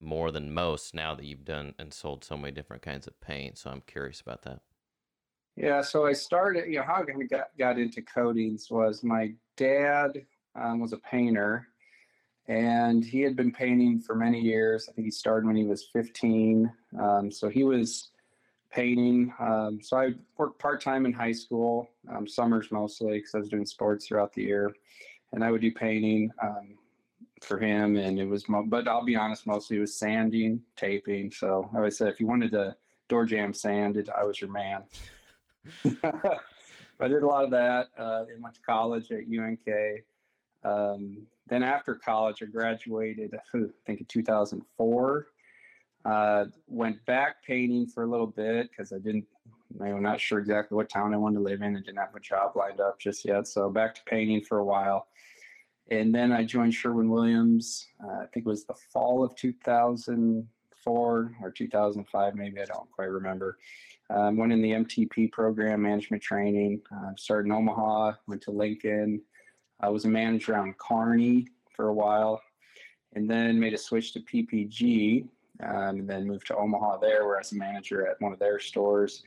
more 0.00 0.30
than 0.30 0.52
most 0.52 0.94
now 0.94 1.14
that 1.14 1.24
you've 1.24 1.44
done 1.44 1.74
and 1.78 1.92
sold 1.92 2.24
so 2.24 2.36
many 2.36 2.52
different 2.52 2.82
kinds 2.82 3.06
of 3.06 3.18
paint. 3.20 3.58
So 3.58 3.70
I'm 3.70 3.82
curious 3.86 4.20
about 4.20 4.42
that. 4.42 4.60
Yeah, 5.56 5.80
so 5.80 6.04
I 6.04 6.12
started, 6.12 6.68
you 6.68 6.76
know, 6.76 6.82
how 6.82 7.02
I 7.02 7.22
got, 7.24 7.48
got 7.58 7.78
into 7.78 8.02
coatings 8.02 8.68
was 8.70 9.02
my 9.02 9.32
dad 9.56 10.26
um, 10.54 10.80
was 10.80 10.92
a 10.92 10.98
painter 10.98 11.68
and 12.48 13.04
he 13.04 13.20
had 13.22 13.36
been 13.36 13.50
painting 13.50 14.00
for 14.00 14.14
many 14.14 14.40
years. 14.40 14.88
I 14.88 14.92
think 14.92 15.06
he 15.06 15.10
started 15.10 15.46
when 15.46 15.56
he 15.56 15.64
was 15.64 15.88
15. 15.92 16.70
Um, 17.00 17.30
so 17.30 17.48
he 17.48 17.64
was 17.64 18.10
painting. 18.70 19.32
Um, 19.40 19.80
so 19.82 19.96
I 19.96 20.14
worked 20.36 20.60
part 20.60 20.80
time 20.80 21.06
in 21.06 21.12
high 21.12 21.32
school, 21.32 21.88
um, 22.14 22.28
summers 22.28 22.70
mostly, 22.70 23.18
because 23.18 23.34
I 23.34 23.38
was 23.38 23.48
doing 23.48 23.66
sports 23.66 24.06
throughout 24.06 24.32
the 24.32 24.42
year. 24.42 24.72
And 25.32 25.42
I 25.42 25.50
would 25.50 25.60
do 25.60 25.72
painting. 25.72 26.30
For 27.42 27.58
him, 27.58 27.96
and 27.96 28.18
it 28.18 28.26
was. 28.26 28.44
But 28.66 28.88
I'll 28.88 29.04
be 29.04 29.14
honest, 29.14 29.46
mostly 29.46 29.76
it 29.76 29.80
was 29.80 29.98
sanding, 29.98 30.62
taping. 30.74 31.30
So 31.30 31.68
I 31.72 31.76
always 31.76 31.98
said, 31.98 32.08
if 32.08 32.18
you 32.18 32.26
wanted 32.26 32.50
to 32.52 32.74
door 33.08 33.26
jamb 33.26 33.52
sanded, 33.52 34.08
I 34.08 34.24
was 34.24 34.40
your 34.40 34.50
man. 34.50 34.84
I 36.98 37.08
did 37.08 37.22
a 37.22 37.26
lot 37.26 37.44
of 37.44 37.50
that. 37.50 37.88
Uh, 37.98 38.24
and 38.32 38.42
went 38.42 38.54
to 38.54 38.62
college 38.62 39.12
at 39.12 39.24
UNK. 39.26 39.68
Um, 40.64 41.26
then 41.48 41.62
after 41.62 41.94
college, 41.94 42.42
I 42.42 42.46
graduated. 42.46 43.34
I 43.34 43.58
think 43.86 44.00
in 44.00 44.06
2004. 44.06 45.26
Uh, 46.04 46.44
went 46.68 47.04
back 47.04 47.42
painting 47.44 47.86
for 47.86 48.04
a 48.04 48.06
little 48.06 48.26
bit 48.26 48.70
because 48.70 48.92
I 48.92 48.98
didn't. 48.98 49.26
I'm 49.80 50.02
not 50.02 50.20
sure 50.20 50.38
exactly 50.38 50.76
what 50.76 50.88
town 50.88 51.12
I 51.12 51.16
wanted 51.16 51.38
to 51.38 51.42
live 51.42 51.60
in. 51.62 51.74
and 51.74 51.84
didn't 51.84 51.98
have 51.98 52.14
a 52.14 52.20
job 52.20 52.52
lined 52.54 52.80
up 52.80 52.98
just 53.00 53.24
yet. 53.24 53.48
So 53.48 53.68
back 53.68 53.94
to 53.96 54.00
painting 54.04 54.42
for 54.42 54.58
a 54.58 54.64
while. 54.64 55.08
And 55.90 56.14
then 56.14 56.32
I 56.32 56.44
joined 56.44 56.74
Sherwin 56.74 57.08
Williams, 57.08 57.86
uh, 58.02 58.22
I 58.22 58.26
think 58.26 58.44
it 58.44 58.48
was 58.48 58.64
the 58.64 58.74
fall 58.92 59.22
of 59.22 59.36
2004 59.36 61.36
or 61.42 61.50
2005, 61.50 62.34
maybe, 62.34 62.60
I 62.60 62.64
don't 62.64 62.90
quite 62.90 63.10
remember. 63.10 63.58
Um, 64.10 64.36
went 64.36 64.52
in 64.52 64.62
the 64.62 64.72
MTP 64.72 65.30
program, 65.30 65.82
management 65.82 66.22
training, 66.22 66.80
uh, 66.92 67.12
started 67.16 67.46
in 67.46 67.52
Omaha, 67.52 68.12
went 68.26 68.42
to 68.42 68.50
Lincoln. 68.50 69.22
I 69.80 69.88
was 69.88 70.04
a 70.04 70.08
manager 70.08 70.56
on 70.56 70.74
Kearney 70.74 71.46
for 71.74 71.88
a 71.88 71.94
while, 71.94 72.40
and 73.14 73.30
then 73.30 73.58
made 73.58 73.74
a 73.74 73.78
switch 73.78 74.12
to 74.14 74.20
PPG, 74.20 75.28
um, 75.62 76.00
and 76.00 76.08
then 76.08 76.26
moved 76.26 76.48
to 76.48 76.56
Omaha 76.56 76.98
there, 76.98 77.26
where 77.26 77.36
I 77.36 77.40
was 77.40 77.52
a 77.52 77.56
manager 77.56 78.08
at 78.08 78.20
one 78.20 78.32
of 78.32 78.40
their 78.40 78.58
stores, 78.58 79.22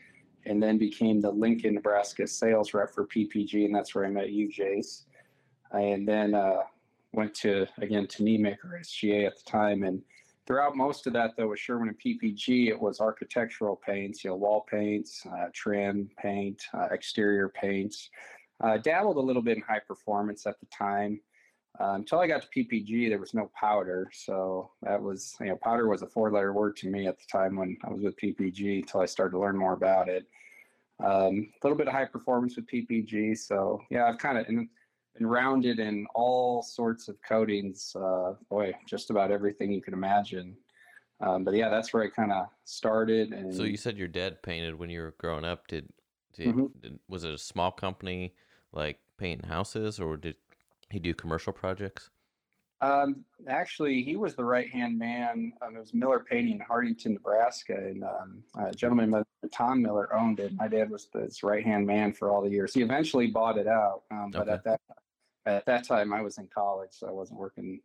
and 0.46 0.62
then 0.62 0.78
became 0.78 1.22
the 1.22 1.32
Lincoln, 1.32 1.76
Nebraska 1.76 2.28
sales 2.28 2.74
rep 2.74 2.94
for 2.94 3.08
PPG, 3.08 3.66
and 3.66 3.74
that's 3.74 3.96
where 3.96 4.06
I 4.06 4.10
met 4.10 4.32
you, 4.32 4.50
Jace 4.50 5.06
and 5.72 6.08
then 6.08 6.34
uh, 6.34 6.62
went 7.14 7.34
to 7.36 7.68
again 7.80 8.08
to 8.08 8.24
Nemaker 8.24 8.80
SGA 8.82 9.28
at 9.28 9.38
the 9.38 9.50
time. 9.50 9.84
And 9.84 10.02
throughout 10.46 10.76
most 10.76 11.08
of 11.08 11.14
that, 11.14 11.36
though, 11.38 11.50
with 11.50 11.60
Sherwin 11.60 11.90
and 11.90 12.00
PPG, 12.00 12.68
it 12.68 12.80
was 12.80 13.00
architectural 13.00 13.76
paints, 13.76 14.24
you 14.24 14.32
know, 14.32 14.36
wall 14.36 14.66
paints, 14.70 15.26
uh, 15.32 15.48
trim 15.54 16.10
paint, 16.22 16.64
uh, 16.74 16.88
exterior 16.92 17.50
paints. 17.50 18.10
Uh, 18.62 18.78
dabbled 18.78 19.18
a 19.18 19.22
little 19.22 19.42
bit 19.42 19.56
in 19.56 19.64
high 19.64 19.80
performance 19.80 20.46
at 20.46 20.60
the 20.60 20.66
time. 20.66 21.20
Uh, 21.80 21.94
until 21.94 22.20
I 22.20 22.28
got 22.28 22.42
to 22.42 22.48
PPG, 22.50 23.08
there 23.08 23.20
was 23.20 23.34
no 23.34 23.50
powder, 23.58 24.10
so 24.12 24.72
that 24.82 25.02
was 25.02 25.38
you 25.40 25.48
know 25.48 25.56
powder 25.56 25.88
was 25.88 26.02
a 26.02 26.08
four-letter 26.08 26.52
word 26.52 26.76
to 26.78 26.90
me 26.90 27.08
at 27.08 27.18
the 27.18 27.26
time 27.32 27.56
when 27.56 27.78
I 27.86 27.90
was 27.90 28.02
with 28.02 28.18
PPG. 28.18 28.80
Until 28.80 29.00
I 29.00 29.06
started 29.06 29.32
to 29.32 29.40
learn 29.40 29.56
more 29.56 29.74
about 29.74 30.10
it, 30.10 30.26
um, 31.00 31.48
a 31.54 31.60
little 31.64 31.78
bit 31.78 31.88
of 31.88 31.94
high 31.94 32.06
performance 32.06 32.58
with 32.58 32.68
PPG. 32.68 33.38
So 33.38 33.82
yeah, 33.90 34.06
I've 34.06 34.18
kind 34.18 34.38
of 34.38 34.48
been 35.16 35.28
rounded 35.28 35.80
in 35.80 36.06
all 36.16 36.62
sorts 36.62 37.08
of 37.08 37.18
coatings. 37.28 37.96
Uh, 37.96 38.34
boy, 38.50 38.74
just 38.88 39.10
about 39.10 39.32
everything 39.32 39.72
you 39.72 39.82
could 39.82 39.94
imagine. 39.94 40.56
Um, 41.22 41.44
but 41.44 41.54
yeah, 41.54 41.70
that's 41.70 41.94
where 41.94 42.04
I 42.04 42.10
kind 42.10 42.32
of 42.32 42.48
started. 42.64 43.34
And 43.34 43.54
so 43.54 43.64
you 43.64 43.78
said 43.78 43.98
your 43.98 44.08
dad 44.08 44.42
painted 44.42 44.76
when 44.76 44.90
you 44.90 45.02
were 45.02 45.16
growing 45.18 45.44
up. 45.44 45.68
Did, 45.68 45.90
did, 46.34 46.48
mm-hmm. 46.48 46.66
did 46.82 47.00
was 47.08 47.24
it 47.24 47.34
a 47.34 47.38
small 47.38 47.72
company 47.72 48.34
like 48.72 49.00
painting 49.18 49.50
houses, 49.50 50.00
or 50.00 50.16
did 50.16 50.36
he 50.90 51.00
do 51.00 51.14
commercial 51.14 51.52
projects? 51.52 52.10
Um, 52.82 53.26
actually, 53.48 54.04
he 54.04 54.16
was 54.16 54.36
the 54.36 54.44
right 54.44 54.70
hand 54.70 54.98
man. 54.98 55.52
Um, 55.62 55.76
it 55.76 55.80
was 55.80 55.94
Miller 55.94 56.20
Painting 56.20 56.54
in 56.54 56.60
Hartington, 56.60 57.14
Nebraska, 57.14 57.76
and 57.76 58.04
um, 58.04 58.44
a 58.58 58.72
gentleman 58.72 59.12
by 59.12 59.24
Tom 59.52 59.82
Miller 59.82 60.14
owned 60.16 60.40
it. 60.40 60.54
My 60.56 60.68
dad 60.68 60.90
was 60.90 61.08
his 61.14 61.44
right 61.44 61.66
hand 61.66 61.86
man 61.86 62.14
for 62.14 62.32
all 62.32 62.42
the 62.42 62.50
years. 62.50 62.74
He 62.74 62.82
eventually 62.82 63.28
bought 63.28 63.58
it 63.58 63.68
out, 63.68 64.04
um, 64.12 64.32
but 64.32 64.44
okay. 64.44 64.52
at 64.52 64.64
that 64.64 64.82
at 65.46 65.66
that 65.66 65.84
time 65.84 66.14
I 66.14 66.22
was 66.22 66.38
in 66.38 66.48
college, 66.48 66.92
so 66.92 67.08
I 67.08 67.12
wasn't 67.12 67.40
working 67.40 67.82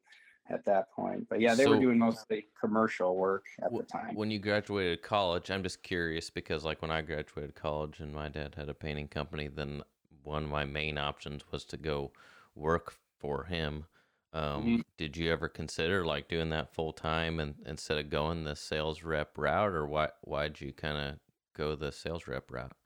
at 0.51 0.65
that 0.67 0.93
point. 0.93 1.29
But 1.29 1.41
yeah, 1.41 1.55
they 1.55 1.65
so, 1.65 1.71
were 1.71 1.81
doing 1.81 1.99
mostly 1.99 2.47
commercial 2.59 3.17
work 3.17 3.47
at 3.59 3.65
w- 3.65 3.83
the 3.83 3.89
time. 3.89 4.15
When 4.15 4.31
you 4.31 4.39
graduated 4.39 5.03
college, 5.03 5.51
I'm 5.51 5.63
just 5.63 5.83
curious 5.83 6.31
because 6.31 6.65
like 6.65 6.83
when 6.83 6.91
I 6.91 7.01
graduated 7.03 7.55
college 7.55 8.01
and 8.01 8.15
my 8.15 8.29
dad 8.29 8.55
had 8.57 8.69
a 8.69 8.75
painting 8.75 9.09
company, 9.09 9.49
then 9.49 9.83
one 10.23 10.45
of 10.45 10.51
my 10.51 10.65
main 10.65 10.99
options 10.99 11.43
was 11.51 11.65
to 11.67 11.77
go 11.77 12.13
work 12.55 12.95
for 13.19 13.45
him. 13.45 13.87
Um, 14.35 14.77
Mhm. 14.77 14.83
Did 14.99 15.17
you 15.17 15.33
ever 15.33 15.49
consider 15.49 16.05
like 16.05 16.29
doing 16.29 16.51
that 16.51 16.75
full 16.75 16.93
time 16.93 17.41
and 17.41 17.63
instead 17.67 17.99
of 17.99 18.11
going 18.11 18.45
the 18.45 18.57
sales 18.57 19.03
rep 19.03 19.39
route, 19.39 19.73
or 19.73 19.87
why 19.87 20.11
why'd 20.23 20.61
you 20.61 20.73
kind 20.75 20.99
of 20.99 21.21
go 21.55 21.75
the 21.77 21.93
sales 21.93 22.27
rep 22.29 22.51
route? 22.51 22.77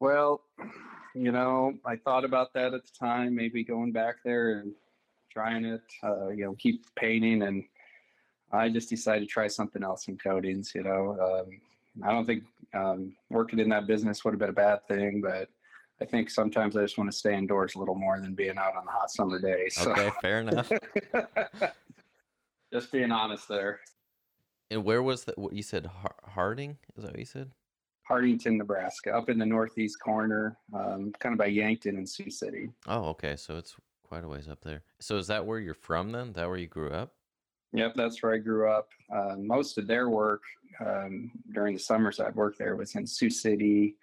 Well, 0.00 0.44
you 1.14 1.32
know, 1.32 1.78
I 1.84 1.96
thought 1.96 2.24
about 2.24 2.52
that 2.54 2.74
at 2.74 2.84
the 2.84 2.92
time, 2.98 3.34
maybe 3.34 3.64
going 3.64 3.92
back 3.92 4.16
there 4.24 4.60
and 4.60 4.74
trying 5.30 5.64
it, 5.64 5.82
uh, 6.02 6.28
you 6.28 6.44
know, 6.44 6.54
keep 6.54 6.84
painting. 6.96 7.42
And 7.42 7.64
I 8.52 8.68
just 8.70 8.90
decided 8.90 9.22
to 9.28 9.32
try 9.32 9.48
something 9.48 9.84
else 9.84 10.08
in 10.08 10.18
coatings, 10.18 10.74
you 10.74 10.82
know. 10.84 11.18
Um, 11.20 11.60
I 12.04 12.12
don't 12.12 12.26
think 12.26 12.44
um, 12.74 13.16
working 13.30 13.58
in 13.60 13.68
that 13.70 13.86
business 13.86 14.24
would 14.24 14.34
have 14.34 14.40
been 14.40 14.50
a 14.50 14.54
bad 14.54 14.86
thing, 14.88 15.20
but 15.22 15.50
I 16.02 16.04
think 16.04 16.30
sometimes 16.30 16.76
I 16.76 16.82
just 16.82 16.98
want 16.98 17.10
to 17.10 17.16
stay 17.16 17.36
indoors 17.36 17.76
a 17.76 17.78
little 17.78 17.94
more 17.94 18.18
than 18.18 18.34
being 18.34 18.58
out 18.58 18.74
on 18.76 18.84
the 18.84 18.90
hot 18.90 19.08
summer 19.08 19.40
days. 19.40 19.76
So. 19.76 19.92
Okay, 19.92 20.10
fair 20.20 20.40
enough. 20.40 20.70
just 22.72 22.90
being 22.90 23.12
honest 23.12 23.46
there. 23.46 23.78
And 24.72 24.82
where 24.82 25.00
was 25.00 25.24
that? 25.24 25.38
What 25.38 25.52
you 25.52 25.62
said, 25.62 25.88
Harding? 26.24 26.76
Is 26.96 27.04
that 27.04 27.12
what 27.12 27.20
you 27.20 27.24
said? 27.24 27.52
Hartington, 28.10 28.56
Nebraska, 28.56 29.12
up 29.12 29.30
in 29.30 29.38
the 29.38 29.46
northeast 29.46 30.00
corner, 30.00 30.58
um, 30.74 31.12
kind 31.20 31.34
of 31.34 31.38
by 31.38 31.46
Yankton 31.46 31.96
and 31.96 32.08
Sioux 32.08 32.30
City. 32.30 32.68
Oh, 32.88 33.04
okay. 33.10 33.36
So 33.36 33.56
it's 33.56 33.76
quite 34.02 34.24
a 34.24 34.28
ways 34.28 34.48
up 34.48 34.60
there. 34.62 34.82
So 34.98 35.18
is 35.18 35.28
that 35.28 35.46
where 35.46 35.60
you're 35.60 35.72
from 35.72 36.10
then? 36.10 36.28
Is 36.28 36.34
that 36.34 36.48
where 36.48 36.58
you 36.58 36.66
grew 36.66 36.90
up? 36.90 37.12
Yep, 37.74 37.94
that's 37.94 38.22
where 38.22 38.34
I 38.34 38.38
grew 38.38 38.68
up. 38.68 38.88
Uh, 39.14 39.36
most 39.38 39.78
of 39.78 39.86
their 39.86 40.10
work 40.10 40.42
um, 40.84 41.30
during 41.54 41.74
the 41.74 41.80
summers 41.80 42.18
I'd 42.18 42.34
work 42.34 42.58
there 42.58 42.74
was 42.74 42.96
in 42.96 43.06
Sioux 43.06 43.30
City, 43.30 43.96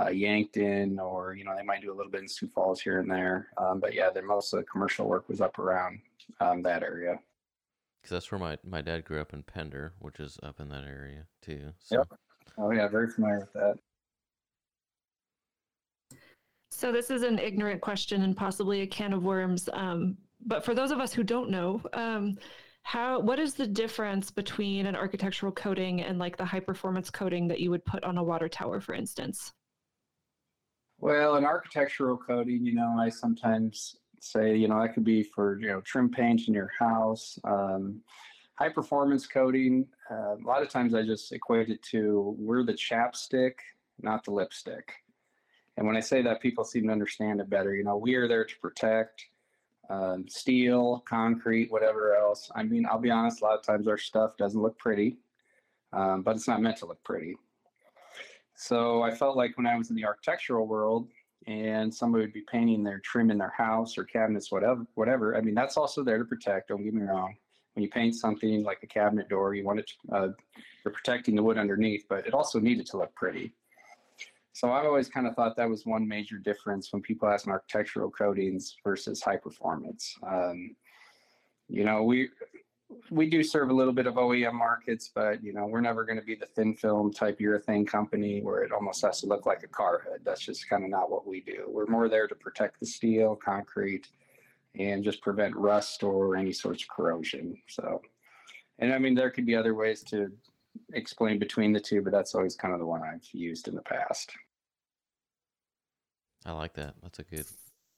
uh, 0.00 0.08
Yankton, 0.08 0.98
or 0.98 1.34
you 1.34 1.44
know 1.44 1.54
they 1.56 1.62
might 1.62 1.82
do 1.82 1.92
a 1.92 1.96
little 1.96 2.10
bit 2.10 2.22
in 2.22 2.28
Sioux 2.28 2.48
Falls 2.48 2.80
here 2.80 3.00
and 3.00 3.10
there. 3.10 3.48
Um, 3.56 3.80
but 3.80 3.94
yeah, 3.94 4.10
then 4.10 4.26
most 4.26 4.52
of 4.52 4.58
the 4.58 4.64
commercial 4.64 5.06
work 5.06 5.28
was 5.28 5.40
up 5.40 5.58
around 5.58 6.00
um, 6.40 6.62
that 6.62 6.82
area. 6.82 7.18
Because 8.02 8.14
that's 8.14 8.30
where 8.30 8.38
my, 8.38 8.58
my 8.64 8.82
dad 8.82 9.04
grew 9.04 9.20
up 9.20 9.32
in 9.32 9.42
Pender, 9.42 9.94
which 9.98 10.20
is 10.20 10.38
up 10.42 10.60
in 10.60 10.68
that 10.68 10.84
area 10.84 11.24
too. 11.42 11.72
So 11.78 11.96
Yep. 11.96 12.18
Oh 12.58 12.70
yeah, 12.70 12.88
very 12.88 13.10
familiar 13.10 13.40
with 13.40 13.52
that. 13.54 13.78
So 16.70 16.92
this 16.92 17.10
is 17.10 17.22
an 17.22 17.38
ignorant 17.38 17.80
question 17.80 18.22
and 18.22 18.36
possibly 18.36 18.82
a 18.82 18.86
can 18.86 19.12
of 19.12 19.24
worms. 19.24 19.68
Um, 19.72 20.16
but 20.44 20.64
for 20.64 20.74
those 20.74 20.90
of 20.90 21.00
us 21.00 21.12
who 21.12 21.24
don't 21.24 21.50
know, 21.50 21.80
um, 21.94 22.36
how 22.82 23.18
what 23.18 23.40
is 23.40 23.54
the 23.54 23.66
difference 23.66 24.30
between 24.30 24.86
an 24.86 24.94
architectural 24.94 25.50
coating 25.50 26.02
and 26.02 26.18
like 26.18 26.36
the 26.36 26.44
high 26.44 26.60
performance 26.60 27.10
coating 27.10 27.48
that 27.48 27.60
you 27.60 27.70
would 27.70 27.84
put 27.84 28.04
on 28.04 28.18
a 28.18 28.22
water 28.22 28.48
tower, 28.48 28.80
for 28.80 28.94
instance? 28.94 29.52
Well, 30.98 31.36
in 31.36 31.44
architectural 31.44 32.16
coating, 32.16 32.64
you 32.64 32.74
know, 32.74 32.96
I 32.98 33.10
sometimes 33.10 33.96
say, 34.20 34.56
you 34.56 34.66
know, 34.68 34.80
that 34.80 34.94
could 34.94 35.04
be 35.04 35.22
for 35.22 35.58
you 35.60 35.68
know 35.68 35.80
trim 35.82 36.10
paint 36.10 36.48
in 36.48 36.54
your 36.54 36.70
house. 36.78 37.38
Um, 37.44 38.00
high 38.54 38.70
performance 38.70 39.26
coating, 39.26 39.86
uh, 40.10 40.36
a 40.36 40.44
lot 40.46 40.62
of 40.62 40.68
times 40.68 40.94
I 40.94 41.02
just 41.02 41.32
equate 41.32 41.68
it 41.68 41.82
to 41.90 42.34
we're 42.38 42.62
the 42.62 42.72
chapstick, 42.72 43.54
not 44.00 44.24
the 44.24 44.30
lipstick. 44.30 44.92
And 45.76 45.86
when 45.86 45.96
I 45.96 46.00
say 46.00 46.22
that, 46.22 46.40
people 46.40 46.64
seem 46.64 46.86
to 46.86 46.92
understand 46.92 47.40
it 47.40 47.50
better. 47.50 47.74
You 47.74 47.84
know, 47.84 47.98
we 47.98 48.14
are 48.14 48.26
there 48.26 48.46
to 48.46 48.56
protect 48.60 49.26
um, 49.90 50.26
steel, 50.26 51.04
concrete, 51.06 51.70
whatever 51.70 52.16
else. 52.16 52.50
I 52.54 52.62
mean, 52.62 52.86
I'll 52.90 52.98
be 52.98 53.10
honest, 53.10 53.42
a 53.42 53.44
lot 53.44 53.58
of 53.58 53.64
times 53.64 53.86
our 53.86 53.98
stuff 53.98 54.36
doesn't 54.38 54.60
look 54.60 54.78
pretty, 54.78 55.18
um, 55.92 56.22
but 56.22 56.34
it's 56.34 56.48
not 56.48 56.62
meant 56.62 56.78
to 56.78 56.86
look 56.86 57.02
pretty. 57.04 57.36
So 58.56 59.02
I 59.02 59.14
felt 59.14 59.36
like 59.36 59.56
when 59.56 59.66
I 59.66 59.76
was 59.76 59.90
in 59.90 59.96
the 59.96 60.04
architectural 60.04 60.66
world 60.66 61.08
and 61.46 61.94
somebody 61.94 62.24
would 62.24 62.32
be 62.32 62.44
painting 62.50 62.82
their 62.82 62.98
trim 63.00 63.30
in 63.30 63.38
their 63.38 63.52
house 63.56 63.96
or 63.98 64.04
cabinets, 64.04 64.50
whatever, 64.50 64.86
whatever. 64.94 65.36
I 65.36 65.42
mean, 65.42 65.54
that's 65.54 65.76
also 65.76 66.02
there 66.02 66.18
to 66.18 66.24
protect. 66.24 66.68
Don't 66.68 66.82
get 66.82 66.94
me 66.94 67.02
wrong. 67.02 67.36
When 67.74 67.82
you 67.82 67.90
paint 67.90 68.14
something 68.14 68.64
like 68.64 68.78
a 68.82 68.86
cabinet 68.86 69.28
door, 69.28 69.54
you 69.54 69.62
want 69.62 69.80
it, 69.80 69.90
to, 69.90 70.16
uh, 70.16 70.28
you're 70.82 70.94
protecting 70.94 71.36
the 71.36 71.42
wood 71.42 71.58
underneath, 71.58 72.06
but 72.08 72.26
it 72.26 72.32
also 72.32 72.58
needed 72.58 72.86
to 72.86 72.96
look 72.96 73.14
pretty. 73.14 73.52
So 74.54 74.72
I've 74.72 74.86
always 74.86 75.10
kind 75.10 75.26
of 75.26 75.34
thought 75.34 75.54
that 75.56 75.68
was 75.68 75.84
one 75.84 76.08
major 76.08 76.38
difference 76.38 76.90
when 76.90 77.02
people 77.02 77.28
ask 77.28 77.46
architectural 77.46 78.10
coatings 78.10 78.74
versus 78.82 79.20
high 79.20 79.36
performance. 79.36 80.16
Um, 80.26 80.74
you 81.68 81.84
know, 81.84 82.02
we 82.02 82.30
we 83.10 83.28
do 83.28 83.42
serve 83.42 83.70
a 83.70 83.72
little 83.72 83.92
bit 83.92 84.06
of 84.06 84.14
OEM 84.14 84.54
markets, 84.54 85.10
but 85.12 85.42
you 85.42 85.52
know, 85.52 85.66
we're 85.66 85.80
never 85.80 86.04
going 86.04 86.18
to 86.18 86.24
be 86.24 86.34
the 86.34 86.46
thin 86.46 86.74
film 86.74 87.12
type 87.12 87.38
urethane 87.38 87.86
company 87.86 88.40
where 88.42 88.62
it 88.62 88.72
almost 88.72 89.02
has 89.02 89.20
to 89.20 89.26
look 89.26 89.46
like 89.46 89.62
a 89.62 89.68
car 89.68 90.02
hood. 90.06 90.20
That's 90.24 90.40
just 90.40 90.68
kind 90.68 90.84
of 90.84 90.90
not 90.90 91.10
what 91.10 91.26
we 91.26 91.40
do. 91.40 91.64
We're 91.68 91.86
more 91.86 92.08
there 92.08 92.28
to 92.28 92.34
protect 92.34 92.80
the 92.80 92.86
steel, 92.86 93.36
concrete, 93.36 94.08
and 94.78 95.02
just 95.02 95.20
prevent 95.20 95.56
rust 95.56 96.02
or 96.02 96.36
any 96.36 96.52
sorts 96.52 96.82
of 96.82 96.88
corrosion. 96.88 97.56
So, 97.68 98.02
and 98.78 98.92
I 98.92 98.98
mean, 98.98 99.14
there 99.14 99.30
could 99.30 99.46
be 99.46 99.56
other 99.56 99.74
ways 99.74 100.02
to 100.04 100.30
explain 100.92 101.38
between 101.38 101.72
the 101.72 101.80
two, 101.80 102.02
but 102.02 102.12
that's 102.12 102.34
always 102.34 102.54
kind 102.54 102.74
of 102.74 102.80
the 102.80 102.86
one 102.86 103.02
I've 103.02 103.26
used 103.32 103.68
in 103.68 103.74
the 103.74 103.82
past. 103.82 104.32
I 106.44 106.52
like 106.52 106.74
that. 106.74 106.94
That's 107.02 107.18
a 107.18 107.24
good. 107.24 107.46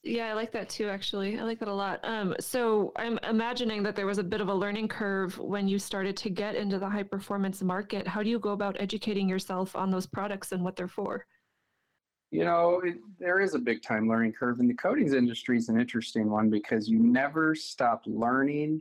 Yeah, 0.04 0.28
I 0.28 0.34
like 0.34 0.52
that 0.52 0.68
too, 0.68 0.88
actually. 0.88 1.38
I 1.38 1.42
like 1.42 1.58
that 1.58 1.68
a 1.68 1.74
lot. 1.74 2.00
Um, 2.04 2.34
so 2.38 2.92
I'm 2.96 3.18
imagining 3.28 3.82
that 3.82 3.96
there 3.96 4.06
was 4.06 4.18
a 4.18 4.22
bit 4.22 4.40
of 4.40 4.48
a 4.48 4.54
learning 4.54 4.88
curve 4.88 5.36
when 5.38 5.66
you 5.66 5.78
started 5.78 6.16
to 6.18 6.30
get 6.30 6.54
into 6.54 6.78
the 6.78 6.88
high 6.88 7.02
performance 7.02 7.62
market. 7.62 8.06
How 8.06 8.22
do 8.22 8.30
you 8.30 8.38
go 8.38 8.50
about 8.50 8.76
educating 8.78 9.28
yourself 9.28 9.74
on 9.74 9.90
those 9.90 10.06
products 10.06 10.52
and 10.52 10.62
what 10.62 10.76
they're 10.76 10.88
for? 10.88 11.26
You 12.30 12.44
know, 12.44 12.80
it, 12.84 12.98
there 13.18 13.40
is 13.40 13.54
a 13.54 13.58
big 13.58 13.82
time 13.82 14.08
learning 14.08 14.34
curve, 14.34 14.60
and 14.60 14.70
the 14.70 14.74
coatings 14.74 15.14
industry 15.14 15.56
is 15.56 15.68
an 15.68 15.80
interesting 15.80 16.30
one 16.30 16.48
because 16.48 16.88
you 16.88 16.98
never 16.98 17.54
stop 17.54 18.02
learning. 18.06 18.80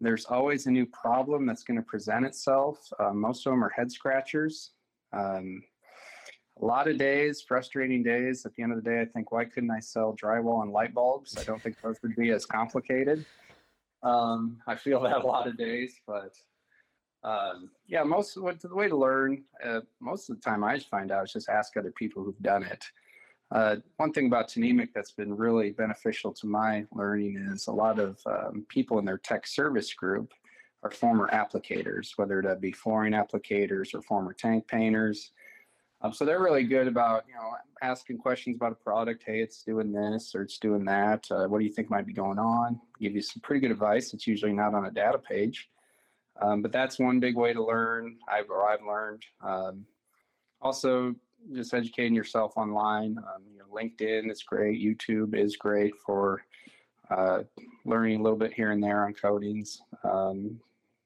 There's 0.00 0.26
always 0.26 0.66
a 0.66 0.70
new 0.70 0.86
problem 0.86 1.46
that's 1.46 1.64
going 1.64 1.78
to 1.78 1.82
present 1.82 2.26
itself. 2.26 2.78
Uh, 2.98 3.12
most 3.12 3.46
of 3.46 3.52
them 3.52 3.64
are 3.64 3.70
head 3.70 3.90
scratchers. 3.90 4.72
Um, 5.12 5.62
a 6.60 6.64
lot 6.64 6.88
of 6.88 6.98
days, 6.98 7.40
frustrating 7.40 8.02
days. 8.02 8.44
At 8.44 8.54
the 8.54 8.62
end 8.62 8.72
of 8.72 8.82
the 8.82 8.90
day, 8.90 9.00
I 9.00 9.04
think, 9.06 9.32
why 9.32 9.44
couldn't 9.44 9.70
I 9.70 9.80
sell 9.80 10.14
drywall 10.14 10.62
and 10.62 10.72
light 10.72 10.94
bulbs? 10.94 11.36
I 11.38 11.44
don't 11.44 11.62
think 11.62 11.80
those 11.80 11.96
would 12.02 12.16
be 12.16 12.30
as 12.30 12.44
complicated. 12.44 13.24
Um, 14.02 14.58
I 14.66 14.74
feel 14.74 15.00
that 15.02 15.22
a 15.22 15.26
lot 15.26 15.46
of 15.46 15.56
days, 15.56 15.94
but 16.06 16.34
um, 17.24 17.70
yeah, 17.86 18.02
most 18.02 18.36
of 18.36 18.42
what 18.42 18.60
the 18.60 18.74
way 18.74 18.88
to 18.88 18.96
learn, 18.96 19.44
uh, 19.64 19.80
most 20.00 20.28
of 20.28 20.36
the 20.36 20.42
time 20.42 20.64
I 20.64 20.78
find 20.78 21.12
out 21.12 21.24
is 21.24 21.32
just 21.32 21.48
ask 21.48 21.76
other 21.76 21.92
people 21.92 22.24
who've 22.24 22.42
done 22.42 22.64
it. 22.64 22.84
Uh, 23.52 23.76
one 23.98 24.12
thing 24.12 24.26
about 24.26 24.48
Tnemec 24.48 24.88
that's 24.94 25.12
been 25.12 25.36
really 25.36 25.70
beneficial 25.70 26.32
to 26.32 26.46
my 26.46 26.84
learning 26.90 27.36
is 27.52 27.66
a 27.66 27.72
lot 27.72 27.98
of 27.98 28.18
um, 28.26 28.64
people 28.68 28.98
in 28.98 29.04
their 29.04 29.18
tech 29.18 29.46
service 29.46 29.92
group 29.92 30.32
are 30.82 30.90
former 30.90 31.28
applicators, 31.32 32.12
whether 32.16 32.42
that 32.42 32.60
be 32.60 32.72
flooring 32.72 33.12
applicators 33.12 33.94
or 33.94 34.02
former 34.02 34.32
tank 34.32 34.66
painters. 34.66 35.32
Um, 36.02 36.12
so 36.12 36.24
they're 36.24 36.42
really 36.42 36.64
good 36.64 36.88
about 36.88 37.24
you 37.28 37.34
know 37.34 37.52
asking 37.80 38.18
questions 38.18 38.56
about 38.56 38.72
a 38.72 38.76
product. 38.76 39.22
Hey, 39.24 39.40
it's 39.40 39.62
doing 39.62 39.92
this 39.92 40.34
or 40.34 40.42
it's 40.42 40.58
doing 40.58 40.84
that. 40.84 41.26
Uh, 41.30 41.46
what 41.46 41.58
do 41.58 41.64
you 41.64 41.72
think 41.72 41.90
might 41.90 42.06
be 42.06 42.12
going 42.12 42.38
on? 42.38 42.80
Give 43.00 43.14
you 43.14 43.22
some 43.22 43.40
pretty 43.40 43.60
good 43.60 43.70
advice. 43.70 44.12
It's 44.12 44.26
usually 44.26 44.52
not 44.52 44.74
on 44.74 44.86
a 44.86 44.90
data 44.90 45.18
page. 45.18 45.68
Um, 46.40 46.62
but 46.62 46.72
that's 46.72 46.98
one 46.98 47.20
big 47.20 47.36
way 47.36 47.52
to 47.52 47.64
learn. 47.64 48.16
I've 48.28 48.50
or 48.50 48.68
I've 48.68 48.84
learned. 48.84 49.22
Um, 49.42 49.84
also, 50.60 51.14
just 51.52 51.74
educating 51.74 52.14
yourself 52.14 52.52
online. 52.56 53.18
Um, 53.18 53.42
you 53.52 53.58
know, 53.58 53.64
LinkedIn 53.72 54.30
is 54.30 54.42
great. 54.42 54.80
YouTube 54.80 55.34
is 55.34 55.56
great 55.56 55.92
for 56.04 56.42
uh, 57.10 57.42
learning 57.84 58.20
a 58.20 58.22
little 58.22 58.38
bit 58.38 58.52
here 58.52 58.70
and 58.70 58.82
there 58.82 59.04
on 59.04 59.12
coatings. 59.12 59.82
Um, 60.04 60.58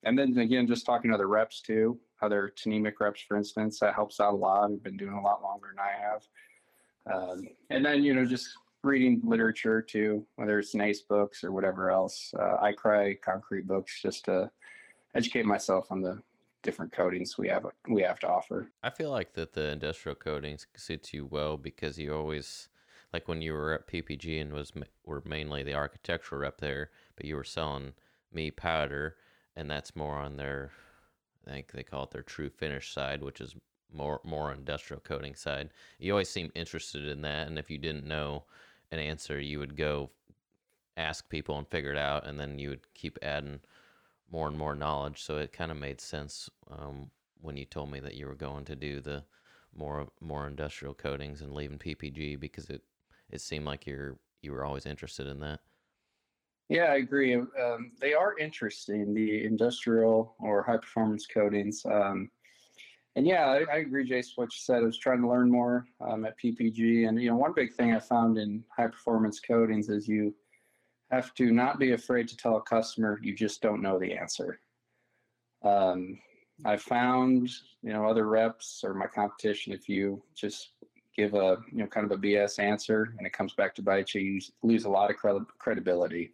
and 0.04 0.18
then 0.18 0.38
again, 0.38 0.66
just 0.66 0.86
talking 0.86 1.10
to 1.10 1.14
other 1.14 1.26
reps 1.26 1.60
too, 1.60 1.98
other 2.22 2.52
Tnemec 2.56 2.94
reps, 3.00 3.20
for 3.20 3.36
instance, 3.36 3.78
that 3.80 3.94
helps 3.94 4.20
out 4.20 4.34
a 4.34 4.36
lot. 4.36 4.70
I've 4.70 4.82
been 4.82 4.96
doing 4.96 5.14
a 5.14 5.22
lot 5.22 5.42
longer 5.42 5.68
than 5.70 5.78
I 5.78 5.92
have. 6.00 6.22
Um, 7.12 7.48
and 7.70 7.84
then 7.84 8.02
you 8.02 8.14
know, 8.14 8.24
just 8.24 8.48
reading 8.82 9.20
literature 9.24 9.82
too, 9.82 10.24
whether 10.36 10.58
it's 10.58 10.74
NACE 10.74 11.02
books 11.02 11.44
or 11.44 11.52
whatever 11.52 11.90
else. 11.90 12.32
Uh, 12.38 12.56
ICRI 12.62 13.20
concrete 13.20 13.66
books 13.66 14.00
just 14.00 14.24
to 14.26 14.50
educate 15.14 15.44
myself 15.44 15.90
on 15.90 16.00
the 16.00 16.20
different 16.62 16.92
coatings 16.92 17.38
we 17.38 17.48
have 17.48 17.64
we 17.88 18.02
have 18.02 18.18
to 18.20 18.28
offer. 18.28 18.70
I 18.82 18.90
feel 18.90 19.10
like 19.10 19.34
that 19.34 19.52
the 19.52 19.70
industrial 19.70 20.16
coatings 20.16 20.66
suits 20.76 21.14
you 21.14 21.26
well 21.26 21.56
because 21.56 21.98
you 21.98 22.14
always 22.14 22.68
like 23.12 23.28
when 23.28 23.40
you 23.40 23.52
were 23.52 23.72
at 23.74 23.86
PPG 23.86 24.40
and 24.40 24.52
was 24.52 24.72
were 25.04 25.22
mainly 25.24 25.62
the 25.62 25.74
architectural 25.74 26.40
rep 26.40 26.60
there, 26.60 26.90
but 27.14 27.24
you 27.24 27.36
were 27.36 27.44
selling 27.44 27.92
me 28.32 28.50
powder, 28.50 29.16
and 29.54 29.70
that's 29.70 29.96
more 29.96 30.16
on 30.16 30.36
their 30.36 30.72
Think 31.48 31.72
they 31.72 31.82
call 31.82 32.04
it 32.04 32.10
their 32.10 32.22
true 32.22 32.50
finish 32.50 32.92
side, 32.92 33.22
which 33.22 33.40
is 33.40 33.54
more 33.92 34.20
more 34.24 34.52
industrial 34.52 35.00
coating 35.00 35.34
side. 35.34 35.70
You 35.98 36.12
always 36.12 36.28
seem 36.28 36.50
interested 36.54 37.06
in 37.06 37.22
that, 37.22 37.46
and 37.46 37.58
if 37.58 37.70
you 37.70 37.78
didn't 37.78 38.06
know 38.06 38.44
an 38.90 38.98
answer, 38.98 39.40
you 39.40 39.58
would 39.58 39.76
go 39.76 40.10
ask 40.96 41.28
people 41.28 41.58
and 41.58 41.68
figure 41.68 41.92
it 41.92 41.98
out, 41.98 42.26
and 42.26 42.38
then 42.38 42.58
you 42.58 42.70
would 42.70 42.92
keep 42.94 43.18
adding 43.22 43.60
more 44.30 44.48
and 44.48 44.58
more 44.58 44.74
knowledge. 44.74 45.22
So 45.22 45.38
it 45.38 45.52
kind 45.52 45.70
of 45.70 45.76
made 45.76 46.00
sense 46.00 46.50
um, 46.70 47.10
when 47.40 47.56
you 47.56 47.64
told 47.64 47.90
me 47.90 48.00
that 48.00 48.14
you 48.14 48.26
were 48.26 48.34
going 48.34 48.64
to 48.66 48.76
do 48.76 49.00
the 49.00 49.24
more 49.74 50.08
more 50.20 50.46
industrial 50.46 50.94
coatings 50.94 51.42
and 51.42 51.52
leaving 51.52 51.78
PPG 51.78 52.40
because 52.40 52.70
it 52.70 52.82
it 53.30 53.40
seemed 53.40 53.66
like 53.66 53.86
you're 53.86 54.18
you 54.42 54.52
were 54.52 54.64
always 54.64 54.86
interested 54.86 55.26
in 55.26 55.40
that. 55.40 55.60
Yeah, 56.68 56.84
I 56.84 56.96
agree. 56.96 57.34
Um, 57.34 57.92
they 58.00 58.12
are 58.12 58.36
interesting, 58.38 59.14
the 59.14 59.44
industrial 59.44 60.34
or 60.40 60.62
high 60.64 60.78
performance 60.78 61.26
coatings. 61.26 61.84
Um, 61.86 62.30
and 63.14 63.26
yeah, 63.26 63.46
I, 63.46 63.64
I, 63.72 63.76
agree, 63.78 64.06
Jason, 64.06 64.32
what 64.34 64.52
you 64.52 64.58
said. 64.58 64.82
I 64.82 64.86
was 64.86 64.98
trying 64.98 65.22
to 65.22 65.28
learn 65.28 65.50
more 65.50 65.86
um, 66.00 66.26
at 66.26 66.38
PPG. 66.38 67.08
And, 67.08 67.20
you 67.22 67.30
know, 67.30 67.36
one 67.36 67.52
big 67.54 67.72
thing 67.72 67.94
I 67.94 68.00
found 68.00 68.36
in 68.36 68.64
high 68.76 68.88
performance 68.88 69.40
coatings 69.40 69.88
is 69.88 70.08
you 70.08 70.34
have 71.10 71.32
to 71.34 71.52
not 71.52 71.78
be 71.78 71.92
afraid 71.92 72.28
to 72.28 72.36
tell 72.36 72.56
a 72.56 72.62
customer 72.62 73.18
you 73.22 73.34
just 73.34 73.62
don't 73.62 73.80
know 73.80 73.98
the 73.98 74.12
answer. 74.12 74.58
Um, 75.62 76.18
I 76.64 76.76
found, 76.76 77.48
you 77.82 77.92
know, 77.92 78.06
other 78.06 78.26
reps 78.26 78.82
or 78.84 78.92
my 78.92 79.06
competition, 79.06 79.72
if 79.72 79.88
you 79.88 80.22
just 80.34 80.70
give 81.16 81.34
a, 81.34 81.58
you 81.72 81.78
know, 81.78 81.86
kind 81.86 82.10
of 82.10 82.12
a 82.12 82.20
BS 82.20 82.58
answer 82.58 83.14
and 83.18 83.26
it 83.26 83.32
comes 83.32 83.54
back 83.54 83.74
to 83.76 83.82
bite 83.82 84.14
you, 84.14 84.20
you 84.20 84.40
lose 84.62 84.84
a 84.84 84.90
lot 84.90 85.10
of 85.10 85.16
credibility. 85.58 86.32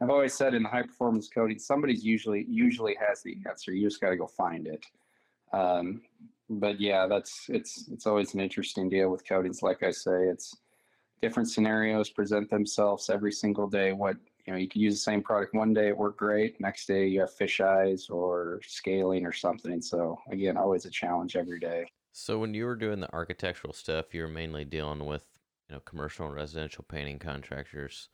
I've 0.00 0.10
always 0.10 0.34
said 0.34 0.54
in 0.54 0.64
high 0.64 0.82
performance 0.82 1.28
coating, 1.28 1.58
somebody's 1.58 2.04
usually 2.04 2.46
usually 2.48 2.96
has 3.00 3.22
the 3.22 3.36
answer. 3.48 3.72
You 3.72 3.88
just 3.88 4.00
got 4.00 4.10
to 4.10 4.16
go 4.16 4.26
find 4.26 4.66
it. 4.66 4.84
Um, 5.52 6.02
but 6.50 6.80
yeah, 6.80 7.06
that's 7.06 7.46
it's 7.48 7.88
it's 7.88 8.06
always 8.06 8.34
an 8.34 8.40
interesting 8.40 8.88
deal 8.88 9.10
with 9.10 9.26
coatings. 9.26 9.62
Like 9.62 9.82
I 9.82 9.90
say, 9.90 10.24
it's 10.28 10.56
different 11.20 11.50
scenarios 11.50 12.10
present 12.10 12.48
themselves 12.48 13.10
every 13.10 13.32
single 13.32 13.66
day. 13.66 13.92
What 13.92 14.16
you 14.46 14.52
know, 14.52 14.58
you 14.58 14.68
could 14.68 14.80
use 14.80 14.94
the 14.94 15.00
same 15.00 15.22
product 15.22 15.54
one 15.54 15.74
day, 15.74 15.88
it 15.88 15.96
worked 15.96 16.18
great. 16.18 16.58
Next 16.60 16.86
day, 16.86 17.06
you 17.06 17.20
have 17.20 17.34
fish 17.34 17.60
eyes 17.60 18.08
or 18.08 18.60
scaling 18.66 19.26
or 19.26 19.32
something. 19.32 19.82
So 19.82 20.18
again, 20.30 20.56
always 20.56 20.86
a 20.86 20.90
challenge 20.90 21.36
every 21.36 21.60
day. 21.60 21.86
So 22.20 22.40
when 22.40 22.52
you 22.52 22.66
were 22.66 22.74
doing 22.74 22.98
the 22.98 23.12
architectural 23.14 23.72
stuff, 23.72 24.12
you 24.12 24.22
were 24.22 24.28
mainly 24.28 24.64
dealing 24.64 25.06
with 25.06 25.38
you 25.68 25.76
know 25.76 25.80
commercial 25.80 26.26
and 26.26 26.34
residential 26.34 26.84
painting 26.88 27.20
contractors, 27.20 28.08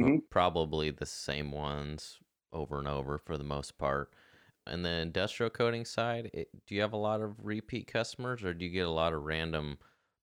mm-hmm. 0.00 0.16
probably 0.30 0.90
the 0.90 1.04
same 1.04 1.52
ones 1.52 2.20
over 2.54 2.78
and 2.78 2.88
over 2.88 3.18
for 3.18 3.36
the 3.36 3.44
most 3.44 3.76
part. 3.76 4.14
And 4.66 4.82
the 4.82 4.88
industrial 4.88 5.50
coating 5.50 5.84
side, 5.84 6.30
it, 6.32 6.48
do 6.66 6.74
you 6.74 6.80
have 6.80 6.94
a 6.94 6.96
lot 6.96 7.20
of 7.20 7.36
repeat 7.38 7.86
customers, 7.86 8.42
or 8.42 8.54
do 8.54 8.64
you 8.64 8.70
get 8.70 8.86
a 8.86 8.90
lot 8.90 9.12
of 9.12 9.24
random 9.24 9.76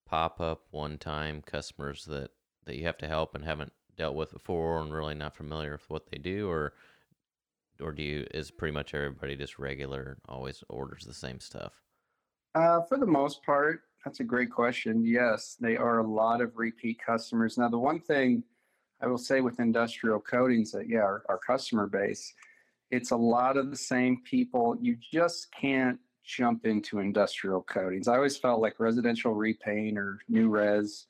pop 0.04 0.40
up 0.40 0.66
one 0.72 0.98
time 0.98 1.42
customers 1.42 2.04
that 2.06 2.32
that 2.64 2.76
you 2.76 2.84
have 2.86 2.98
to 2.98 3.08
help 3.08 3.36
and 3.36 3.44
haven't 3.44 3.72
dealt 3.96 4.16
with 4.16 4.32
before 4.32 4.80
and 4.80 4.92
really 4.92 5.14
not 5.14 5.36
familiar 5.36 5.72
with 5.72 5.88
what 5.88 6.10
they 6.10 6.18
do, 6.18 6.50
or 6.50 6.74
or 7.80 7.92
do 7.92 8.02
you 8.02 8.26
is 8.34 8.50
pretty 8.50 8.72
much 8.74 8.94
everybody 8.94 9.36
just 9.36 9.60
regular, 9.60 10.18
always 10.28 10.64
orders 10.68 11.04
the 11.04 11.14
same 11.14 11.38
stuff? 11.38 11.82
Uh, 12.54 12.82
for 12.82 12.98
the 12.98 13.06
most 13.06 13.42
part, 13.44 13.82
that's 14.04 14.20
a 14.20 14.24
great 14.24 14.50
question. 14.50 15.04
Yes, 15.04 15.56
they 15.60 15.76
are 15.76 16.00
a 16.00 16.06
lot 16.06 16.40
of 16.40 16.56
repeat 16.56 16.98
customers. 17.04 17.56
Now, 17.56 17.68
the 17.68 17.78
one 17.78 18.00
thing 18.00 18.42
I 19.00 19.06
will 19.06 19.18
say 19.18 19.40
with 19.40 19.60
industrial 19.60 20.20
coatings 20.20 20.72
that, 20.72 20.88
yeah, 20.88 21.00
our, 21.00 21.22
our 21.28 21.38
customer 21.38 21.86
base, 21.86 22.32
it's 22.90 23.10
a 23.10 23.16
lot 23.16 23.56
of 23.56 23.70
the 23.70 23.76
same 23.76 24.22
people. 24.24 24.76
You 24.80 24.96
just 25.12 25.48
can't 25.52 25.98
jump 26.24 26.66
into 26.66 27.00
industrial 27.00 27.62
coatings. 27.62 28.06
I 28.06 28.16
always 28.16 28.36
felt 28.36 28.60
like 28.60 28.78
residential 28.78 29.34
repaint 29.34 29.98
or 29.98 30.18
new 30.28 30.48
res, 30.50 31.06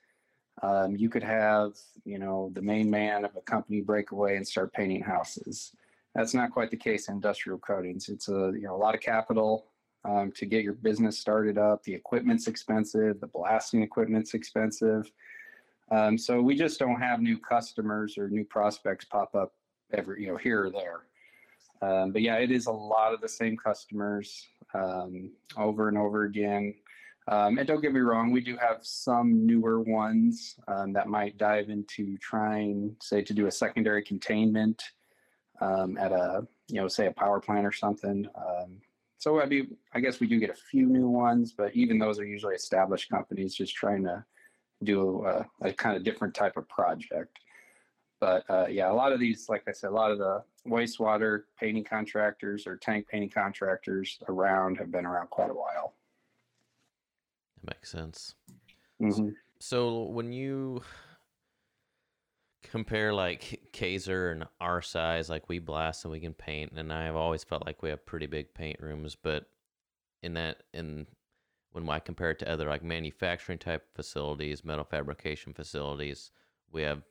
um, 0.62 0.96
you 0.96 1.08
could 1.08 1.24
have, 1.24 1.72
you 2.04 2.18
know, 2.18 2.50
the 2.54 2.62
main 2.62 2.90
man 2.90 3.24
of 3.24 3.34
a 3.36 3.40
company 3.40 3.80
break 3.80 4.12
away 4.12 4.36
and 4.36 4.46
start 4.46 4.72
painting 4.72 5.02
houses. 5.02 5.72
That's 6.14 6.34
not 6.34 6.52
quite 6.52 6.70
the 6.70 6.76
case 6.76 7.08
in 7.08 7.14
industrial 7.14 7.58
coatings. 7.58 8.08
It's 8.08 8.28
a, 8.28 8.52
you 8.54 8.62
know, 8.62 8.76
a 8.76 8.76
lot 8.76 8.94
of 8.94 9.00
capital, 9.00 9.66
um, 10.04 10.32
to 10.32 10.46
get 10.46 10.64
your 10.64 10.74
business 10.74 11.18
started 11.18 11.58
up. 11.58 11.82
The 11.84 11.94
equipment's 11.94 12.48
expensive, 12.48 13.20
the 13.20 13.26
blasting 13.26 13.82
equipment's 13.82 14.34
expensive. 14.34 15.10
Um, 15.90 16.16
so 16.16 16.40
we 16.40 16.56
just 16.56 16.78
don't 16.78 17.00
have 17.00 17.20
new 17.20 17.38
customers 17.38 18.16
or 18.16 18.28
new 18.28 18.44
prospects 18.44 19.04
pop 19.04 19.34
up 19.34 19.52
every, 19.92 20.22
you 20.22 20.28
know, 20.28 20.36
here 20.36 20.64
or 20.64 20.70
there. 20.70 21.02
Um, 21.82 22.12
but 22.12 22.22
yeah, 22.22 22.36
it 22.36 22.50
is 22.50 22.66
a 22.66 22.72
lot 22.72 23.12
of 23.12 23.20
the 23.20 23.28
same 23.28 23.56
customers 23.56 24.46
um, 24.74 25.32
over 25.56 25.88
and 25.88 25.98
over 25.98 26.24
again. 26.24 26.74
Um, 27.28 27.58
and 27.58 27.68
don't 27.68 27.80
get 27.80 27.92
me 27.92 28.00
wrong, 28.00 28.32
we 28.32 28.40
do 28.40 28.56
have 28.56 28.78
some 28.82 29.46
newer 29.46 29.80
ones 29.80 30.56
um, 30.66 30.92
that 30.94 31.08
might 31.08 31.38
dive 31.38 31.70
into 31.70 32.16
trying, 32.18 32.96
say, 33.00 33.22
to 33.22 33.32
do 33.32 33.46
a 33.46 33.50
secondary 33.50 34.02
containment 34.02 34.82
at 35.60 36.10
a, 36.10 36.44
you 36.68 36.80
know, 36.80 36.88
say 36.88 37.06
a 37.06 37.12
power 37.12 37.38
plant 37.38 37.64
or 37.64 37.70
something. 37.70 38.26
So 39.22 39.40
I 39.40 39.46
mean, 39.46 39.76
I 39.92 40.00
guess 40.00 40.18
we 40.18 40.26
do 40.26 40.40
get 40.40 40.50
a 40.50 40.54
few 40.54 40.84
new 40.84 41.06
ones, 41.06 41.54
but 41.56 41.76
even 41.76 41.96
those 41.96 42.18
are 42.18 42.24
usually 42.24 42.56
established 42.56 43.08
companies 43.08 43.54
just 43.54 43.72
trying 43.72 44.02
to 44.02 44.24
do 44.82 45.24
a, 45.24 45.46
a 45.60 45.72
kind 45.72 45.96
of 45.96 46.02
different 46.02 46.34
type 46.34 46.56
of 46.56 46.68
project. 46.68 47.38
But 48.18 48.42
uh, 48.50 48.66
yeah, 48.66 48.90
a 48.90 48.92
lot 48.92 49.12
of 49.12 49.20
these, 49.20 49.48
like 49.48 49.62
I 49.68 49.70
said, 49.70 49.90
a 49.90 49.94
lot 49.94 50.10
of 50.10 50.18
the 50.18 50.42
wastewater 50.66 51.44
painting 51.56 51.84
contractors 51.84 52.66
or 52.66 52.76
tank 52.78 53.06
painting 53.06 53.30
contractors 53.30 54.18
around 54.28 54.76
have 54.78 54.90
been 54.90 55.06
around 55.06 55.30
quite 55.30 55.50
a 55.50 55.54
while. 55.54 55.94
That 57.62 57.76
makes 57.76 57.92
sense. 57.92 58.34
Mm-hmm. 59.00 59.28
So 59.60 60.02
when 60.06 60.32
you 60.32 60.82
compare 62.62 63.12
like 63.12 63.68
Kaiser 63.72 64.30
and 64.30 64.44
our 64.60 64.82
size, 64.82 65.28
like 65.28 65.48
we 65.48 65.58
blast 65.58 66.04
and 66.04 66.12
we 66.12 66.20
can 66.20 66.34
paint, 66.34 66.72
and 66.76 66.92
I've 66.92 67.16
always 67.16 67.44
felt 67.44 67.66
like 67.66 67.82
we 67.82 67.90
have 67.90 68.06
pretty 68.06 68.26
big 68.26 68.54
paint 68.54 68.80
rooms, 68.80 69.16
but 69.16 69.46
in 70.22 70.34
that 70.34 70.62
in 70.72 71.06
when 71.72 71.88
I 71.88 71.98
compare 71.98 72.30
it 72.30 72.38
to 72.40 72.50
other 72.50 72.68
like 72.68 72.82
manufacturing 72.82 73.58
type 73.58 73.86
facilities, 73.94 74.64
metal 74.64 74.84
fabrication 74.84 75.52
facilities, 75.52 76.30
we 76.70 76.82
have 76.82 77.02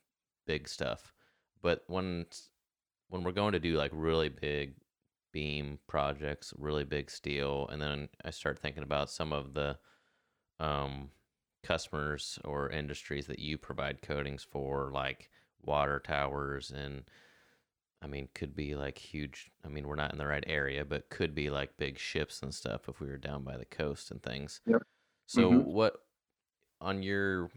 big 0.45 0.67
stuff. 0.67 1.13
But 1.61 1.83
when 1.87 2.25
when 3.09 3.23
we're 3.23 3.31
going 3.31 3.53
to 3.53 3.59
do 3.59 3.75
like 3.77 3.91
really 3.93 4.29
big 4.29 4.75
beam 5.31 5.79
projects, 5.87 6.53
really 6.57 6.83
big 6.83 7.09
steel, 7.09 7.67
and 7.71 7.81
then 7.81 8.09
I 8.23 8.31
start 8.31 8.59
thinking 8.59 8.83
about 8.83 9.09
some 9.09 9.33
of 9.33 9.53
the 9.53 9.77
um, 10.59 11.09
customers 11.63 12.39
or 12.45 12.69
industries 12.69 13.27
that 13.27 13.39
you 13.39 13.57
provide 13.57 14.01
coatings 14.01 14.43
for, 14.43 14.91
like 14.93 15.29
water 15.63 16.00
towers 16.00 16.71
and 16.71 17.04
I 18.04 18.08
mean, 18.08 18.30
could 18.34 18.56
be 18.56 18.76
like 18.76 18.97
huge. 18.97 19.52
I 19.63 19.67
mean, 19.67 19.88
we're 19.88 19.95
not 19.95 20.12
in 20.12 20.17
the 20.17 20.26
right 20.26 20.43
area, 20.47 20.84
but 20.84 21.10
could 21.10 21.36
be 21.36 21.50
like 21.50 21.78
big 21.78 22.00
ships 22.00 22.41
and 22.41 22.54
stuff 22.54 22.89
if 22.89 23.00
we 23.00 23.08
were 23.08 23.17
down 23.17 23.43
by 23.43 23.58
the 23.58 23.65
coast 23.65 24.10
and 24.10 24.21
things. 24.24 24.60
Yep. 24.65 24.82
So, 25.28 25.52
mm-hmm. 25.52 25.69
what 25.69 25.97
on 26.80 27.04
your 27.04 27.52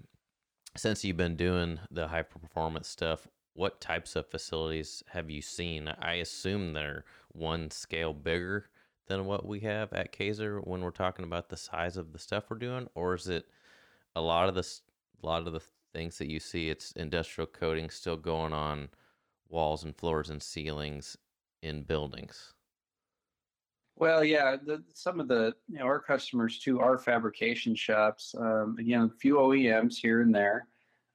since 0.77 1.05
you've 1.05 1.17
been 1.17 1.37
doing 1.37 1.79
the 1.91 2.09
high 2.09 2.23
performance 2.23 2.89
stuff, 2.89 3.27
what 3.55 3.81
types 3.81 4.17
of 4.17 4.27
facilities 4.27 5.03
have 5.09 5.31
you 5.31 5.41
seen? 5.41 5.89
I 6.01 6.15
assume 6.15 6.73
they're 6.73 7.05
one 7.33 7.71
scale 7.71 8.13
bigger 8.13 8.69
than 9.07 9.25
what 9.25 9.47
we 9.47 9.61
have 9.61 9.93
at 9.93 10.17
Kaiser 10.17 10.61
when 10.61 10.81
we're 10.83 10.91
talking 10.91 11.25
about 11.25 11.49
the 11.49 11.57
size 11.57 11.97
of 11.97 12.13
the 12.13 12.19
stuff 12.19 12.45
we're 12.51 12.59
doing, 12.59 12.89
or 12.95 13.15
is 13.15 13.29
it 13.29 13.47
a 14.15 14.21
lot 14.21 14.49
of 14.49 14.55
the 14.55 14.67
a 15.23 15.27
lot 15.27 15.47
of 15.47 15.53
the 15.55 15.63
things 15.95 16.19
that 16.19 16.29
you 16.29 16.41
see. 16.41 16.69
It's 16.69 16.93
industrial 16.93 17.47
coating 17.47 17.89
still 17.89 18.17
going 18.17 18.53
on 18.53 18.91
walls 19.49 19.85
and 19.85 19.97
floors 19.97 20.29
and 20.29 20.43
ceilings 20.43 21.17
in 21.63 21.83
buildings. 21.83 22.53
Well, 23.97 24.25
yeah, 24.25 24.57
the, 24.63 24.83
some 24.93 25.21
of 25.21 25.29
the 25.29 25.55
you 25.69 25.79
know, 25.79 25.85
our 25.85 26.01
customers 26.01 26.59
too 26.59 26.81
are 26.81 26.99
fabrication 26.99 27.77
shops. 27.77 28.35
Um, 28.37 28.77
again, 28.79 29.03
a 29.03 29.19
few 29.21 29.37
OEMs 29.37 29.97
here 29.97 30.21
and 30.21 30.35
there, 30.35 30.67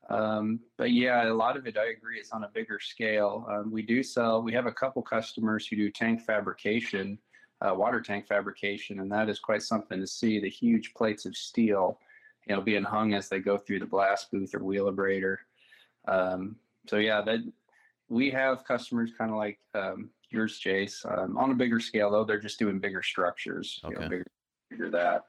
um, 0.10 0.62
but 0.78 0.92
yeah, 0.92 1.30
a 1.30 1.34
lot 1.34 1.58
of 1.58 1.68
it 1.68 1.78
I 1.78 1.90
agree 1.90 2.20
is 2.20 2.32
on 2.32 2.46
a 2.46 2.50
bigger 2.54 2.80
scale. 2.80 3.46
Um, 3.50 3.70
we 3.70 3.82
do 3.82 4.02
sell. 4.02 4.42
We 4.42 4.54
have 4.54 4.66
a 4.66 4.72
couple 4.72 5.02
customers 5.02 5.68
who 5.68 5.76
do 5.76 5.92
tank 5.92 6.22
fabrication, 6.22 7.20
uh, 7.62 7.76
water 7.76 8.00
tank 8.00 8.28
fabrication, 8.28 9.02
and 9.02 9.12
that 9.12 9.28
is 9.28 9.40
quite 9.40 9.62
something 9.62 10.00
to 10.00 10.08
see. 10.08 10.40
The 10.40 10.50
huge 10.50 10.94
plates 10.94 11.26
of 11.26 11.36
steel 11.36 12.00
you 12.50 12.56
know, 12.56 12.62
being 12.62 12.84
hung 12.84 13.14
as 13.14 13.30
they 13.30 13.40
go 13.40 13.58
through 13.58 13.80
the 13.80 13.86
blast 13.86 14.32
booth 14.32 14.56
or 14.56 14.60
wheelabrator. 14.60 15.38
Um, 16.08 16.56
so 16.88 16.98
yeah, 16.98 17.22
that 17.22 17.40
we 18.10 18.32
have 18.32 18.66
customers 18.66 19.12
kind 19.16 19.30
of 19.30 19.38
like 19.38 19.60
um, 19.76 20.10
yours, 20.32 20.60
Jace. 20.60 21.06
Um, 21.06 21.38
on 21.38 21.52
a 21.52 21.56
bigger 21.56 21.80
scale, 21.80 22.10
though, 22.10 22.24
they're 22.24 22.40
just 22.40 22.58
doing 22.58 22.80
bigger 22.80 23.04
structures. 23.04 23.80
Okay. 23.86 23.94
You 23.94 24.02
know, 24.02 24.10
bigger, 24.10 24.26
bigger 24.72 24.90
that. 24.90 25.26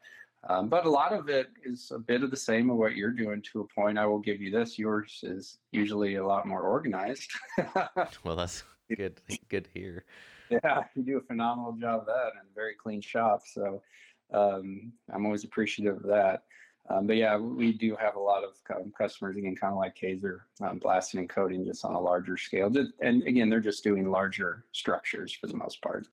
Um, 0.48 0.70
but 0.70 0.86
a 0.86 0.90
lot 0.90 1.12
of 1.12 1.28
it 1.28 1.48
is 1.62 1.92
a 1.94 1.98
bit 1.98 2.22
of 2.22 2.30
the 2.30 2.36
same 2.36 2.70
of 2.70 2.78
what 2.78 2.96
you're 2.96 3.10
doing 3.10 3.42
to 3.52 3.60
a 3.60 3.80
point. 3.80 3.98
I 3.98 4.06
will 4.06 4.18
give 4.18 4.40
you 4.40 4.50
this. 4.50 4.78
Yours 4.78 5.20
is 5.22 5.58
usually 5.70 6.14
a 6.14 6.26
lot 6.26 6.46
more 6.46 6.62
organized. 6.62 7.30
well, 8.24 8.36
that's 8.36 8.64
good. 8.96 9.20
Good 9.50 9.64
to 9.64 9.70
hear. 9.78 10.04
Yeah, 10.48 10.84
you 10.96 11.02
do 11.02 11.18
a 11.18 11.20
phenomenal 11.20 11.72
job 11.72 12.00
of 12.00 12.06
that 12.06 12.30
and 12.40 12.48
very 12.54 12.74
clean 12.74 13.02
shop. 13.02 13.42
So 13.44 13.82
um, 14.32 14.92
I'm 15.12 15.26
always 15.26 15.44
appreciative 15.44 15.98
of 15.98 16.04
that. 16.04 16.44
Um, 16.88 17.06
but 17.06 17.16
yeah, 17.16 17.36
we 17.36 17.72
do 17.72 17.94
have 17.96 18.16
a 18.16 18.20
lot 18.20 18.42
of 18.42 18.54
customers 18.96 19.36
again, 19.36 19.54
kind 19.54 19.72
of 19.72 19.78
like 19.78 19.94
Kaiser, 20.00 20.46
um, 20.60 20.78
blasting 20.78 21.20
and 21.20 21.28
coating 21.28 21.64
just 21.64 21.84
on 21.84 21.94
a 21.94 22.00
larger 22.00 22.36
scale. 22.36 22.72
And 23.00 23.22
again, 23.26 23.48
they're 23.48 23.60
just 23.60 23.84
doing 23.84 24.10
larger 24.10 24.64
structures 24.72 25.32
for 25.32 25.46
the 25.46 25.56
most 25.56 25.80
part. 25.82 26.06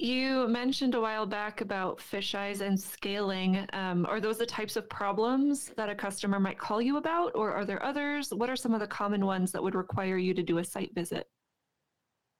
You 0.00 0.46
mentioned 0.46 0.94
a 0.94 1.00
while 1.00 1.26
back 1.26 1.60
about 1.60 2.00
fish 2.00 2.36
eyes 2.36 2.60
and 2.60 2.78
scaling. 2.78 3.66
Um, 3.72 4.06
are 4.06 4.20
those 4.20 4.38
the 4.38 4.46
types 4.46 4.76
of 4.76 4.88
problems 4.88 5.72
that 5.76 5.88
a 5.88 5.94
customer 5.94 6.38
might 6.38 6.56
call 6.56 6.80
you 6.80 6.98
about, 6.98 7.32
or 7.34 7.50
are 7.52 7.64
there 7.64 7.82
others? 7.82 8.32
What 8.32 8.48
are 8.48 8.54
some 8.54 8.74
of 8.74 8.78
the 8.78 8.86
common 8.86 9.26
ones 9.26 9.50
that 9.50 9.62
would 9.62 9.74
require 9.74 10.16
you 10.16 10.34
to 10.34 10.42
do 10.44 10.58
a 10.58 10.64
site 10.64 10.94
visit? 10.94 11.26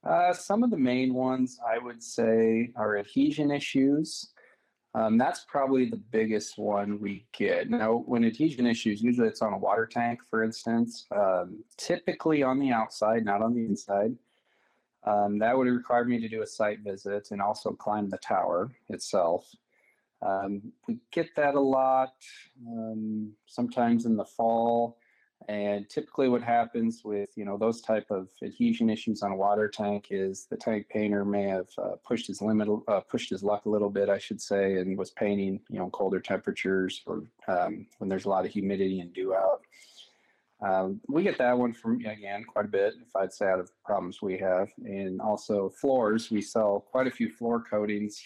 Uh, 0.09 0.33
some 0.33 0.63
of 0.63 0.71
the 0.71 0.77
main 0.77 1.13
ones 1.13 1.59
I 1.69 1.79
would 1.79 2.01
say 2.01 2.71
are 2.77 2.97
adhesion 2.97 3.51
issues. 3.51 4.33
Um, 4.95 5.19
that's 5.19 5.45
probably 5.47 5.89
the 5.89 6.03
biggest 6.11 6.59
one 6.59 6.99
we 6.99 7.27
get. 7.33 7.71
Now, 7.71 8.03
when 8.07 8.25
adhesion 8.25 8.67
issues, 8.67 9.03
usually 9.03 9.29
it's 9.29 9.43
on 9.43 9.53
a 9.53 9.59
water 9.59 9.87
tank, 9.87 10.21
for 10.29 10.43
instance, 10.43 11.07
um, 11.15 11.63
typically 11.77 12.43
on 12.43 12.59
the 12.59 12.73
outside, 12.73 13.25
not 13.25 13.43
on 13.43 13.55
the 13.55 13.65
inside. 13.65 14.17
Um, 15.05 15.39
that 15.39 15.57
would 15.57 15.69
require 15.69 16.05
me 16.05 16.19
to 16.21 16.29
do 16.29 16.43
a 16.43 16.47
site 16.47 16.81
visit 16.81 17.29
and 17.31 17.41
also 17.41 17.73
climb 17.73 18.09
the 18.09 18.19
tower 18.19 18.71
itself. 18.89 19.49
Um, 20.21 20.73
we 20.89 20.99
get 21.13 21.29
that 21.37 21.55
a 21.55 21.61
lot, 21.61 22.15
um, 22.67 23.33
sometimes 23.47 24.05
in 24.05 24.17
the 24.17 24.25
fall. 24.25 24.99
And 25.47 25.89
typically 25.89 26.29
what 26.29 26.43
happens 26.43 27.03
with, 27.05 27.31
you 27.37 27.45
know, 27.45 27.57
those 27.57 27.81
type 27.81 28.07
of 28.11 28.29
adhesion 28.43 28.91
issues 28.91 29.23
on 29.23 29.33
a 29.33 29.37
water 29.37 29.69
tank 29.69 30.09
is 30.11 30.47
the 30.51 30.57
tank 30.57 30.89
painter 30.89 31.25
may 31.25 31.45
have 31.45 31.69
uh, 31.79 31.93
pushed 32.07 32.27
his 32.27 32.43
limit, 32.43 32.69
uh, 32.89 33.01
pushed 33.01 33.31
his 33.31 33.43
luck 33.43 33.65
a 33.65 33.71
little 33.71 33.89
bit, 33.89 34.09
I 34.09 34.19
should 34.19 34.43
say, 34.43 34.79
and 34.79 34.99
was 34.99 35.11
painting, 35.13 35.61
you 35.71 35.79
know, 35.79 35.91
colder 35.91 36.21
temperatures 36.21 37.03
or 37.07 37.23
um, 37.47 37.87
when 37.99 38.11
there's 38.11 38.25
a 38.25 38.29
lot 38.29 38.45
of 38.45 38.51
humidity 38.51 39.01
and 39.01 39.13
dew 39.13 39.35
out. 39.35 39.63
Um, 40.61 41.01
we 41.09 41.23
get 41.23 41.39
that 41.39 41.57
one 41.57 41.73
from, 41.73 42.05
again, 42.05 42.45
quite 42.45 42.65
a 42.65 42.69
bit, 42.69 42.95
if 43.01 43.15
I'd 43.15 43.33
say 43.33 43.47
out 43.47 43.61
of 43.61 43.71
problems 43.85 44.21
we 44.21 44.37
have. 44.39 44.69
And 44.85 45.21
also 45.21 45.71
floors, 45.71 46.31
we 46.31 46.43
sell 46.43 46.85
quite 46.91 47.07
a 47.07 47.13
few 47.13 47.31
floor 47.31 47.63
coatings 47.63 48.21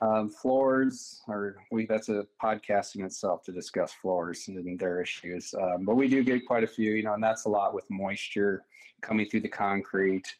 um, 0.00 0.30
floors, 0.30 1.22
or 1.28 1.56
we 1.70 1.86
that's 1.86 2.08
a 2.08 2.26
podcast 2.42 2.96
in 2.96 3.04
itself 3.04 3.42
to 3.44 3.52
discuss 3.52 3.92
floors 3.92 4.48
and 4.48 4.78
their 4.78 5.02
issues. 5.02 5.54
Um, 5.60 5.84
but 5.84 5.96
we 5.96 6.08
do 6.08 6.22
get 6.22 6.46
quite 6.46 6.64
a 6.64 6.68
few, 6.68 6.92
you 6.92 7.02
know, 7.02 7.14
and 7.14 7.22
that's 7.22 7.44
a 7.44 7.48
lot 7.48 7.74
with 7.74 7.84
moisture 7.90 8.64
coming 9.02 9.28
through 9.28 9.40
the 9.40 9.48
concrete, 9.48 10.34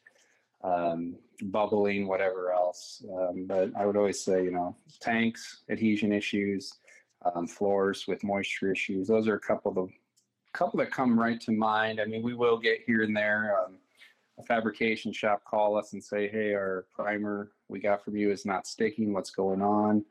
um, 0.63 1.15
bubbling, 1.43 2.07
whatever 2.07 2.51
else. 2.51 3.03
Um, 3.13 3.45
but 3.47 3.71
I 3.75 3.85
would 3.85 3.97
always 3.97 4.23
say, 4.23 4.43
you 4.43 4.51
know, 4.51 4.75
tanks, 4.99 5.61
adhesion 5.69 6.11
issues, 6.11 6.73
um, 7.23 7.47
floors 7.47 8.05
with 8.07 8.23
moisture 8.23 8.71
issues. 8.71 9.07
Those 9.07 9.27
are 9.27 9.35
a 9.35 9.39
couple 9.39 9.69
of 9.71 9.75
the 9.75 9.93
couple 10.53 10.77
that 10.79 10.91
come 10.91 11.17
right 11.17 11.39
to 11.41 11.51
mind. 11.51 12.01
I 12.01 12.05
mean, 12.05 12.23
we 12.23 12.33
will 12.33 12.57
get 12.57 12.79
here 12.85 13.03
and 13.03 13.15
there. 13.15 13.57
Um, 13.57 13.77
a 14.41 14.45
fabrication 14.45 15.13
shop 15.13 15.43
call 15.45 15.77
us 15.77 15.93
and 15.93 16.03
say, 16.03 16.27
hey, 16.27 16.53
our 16.53 16.85
primer 16.93 17.51
we 17.67 17.79
got 17.79 18.03
from 18.03 18.17
you 18.17 18.31
is 18.31 18.45
not 18.45 18.67
sticking. 18.67 19.13
What's 19.13 19.31
going 19.31 19.61
on? 19.61 20.03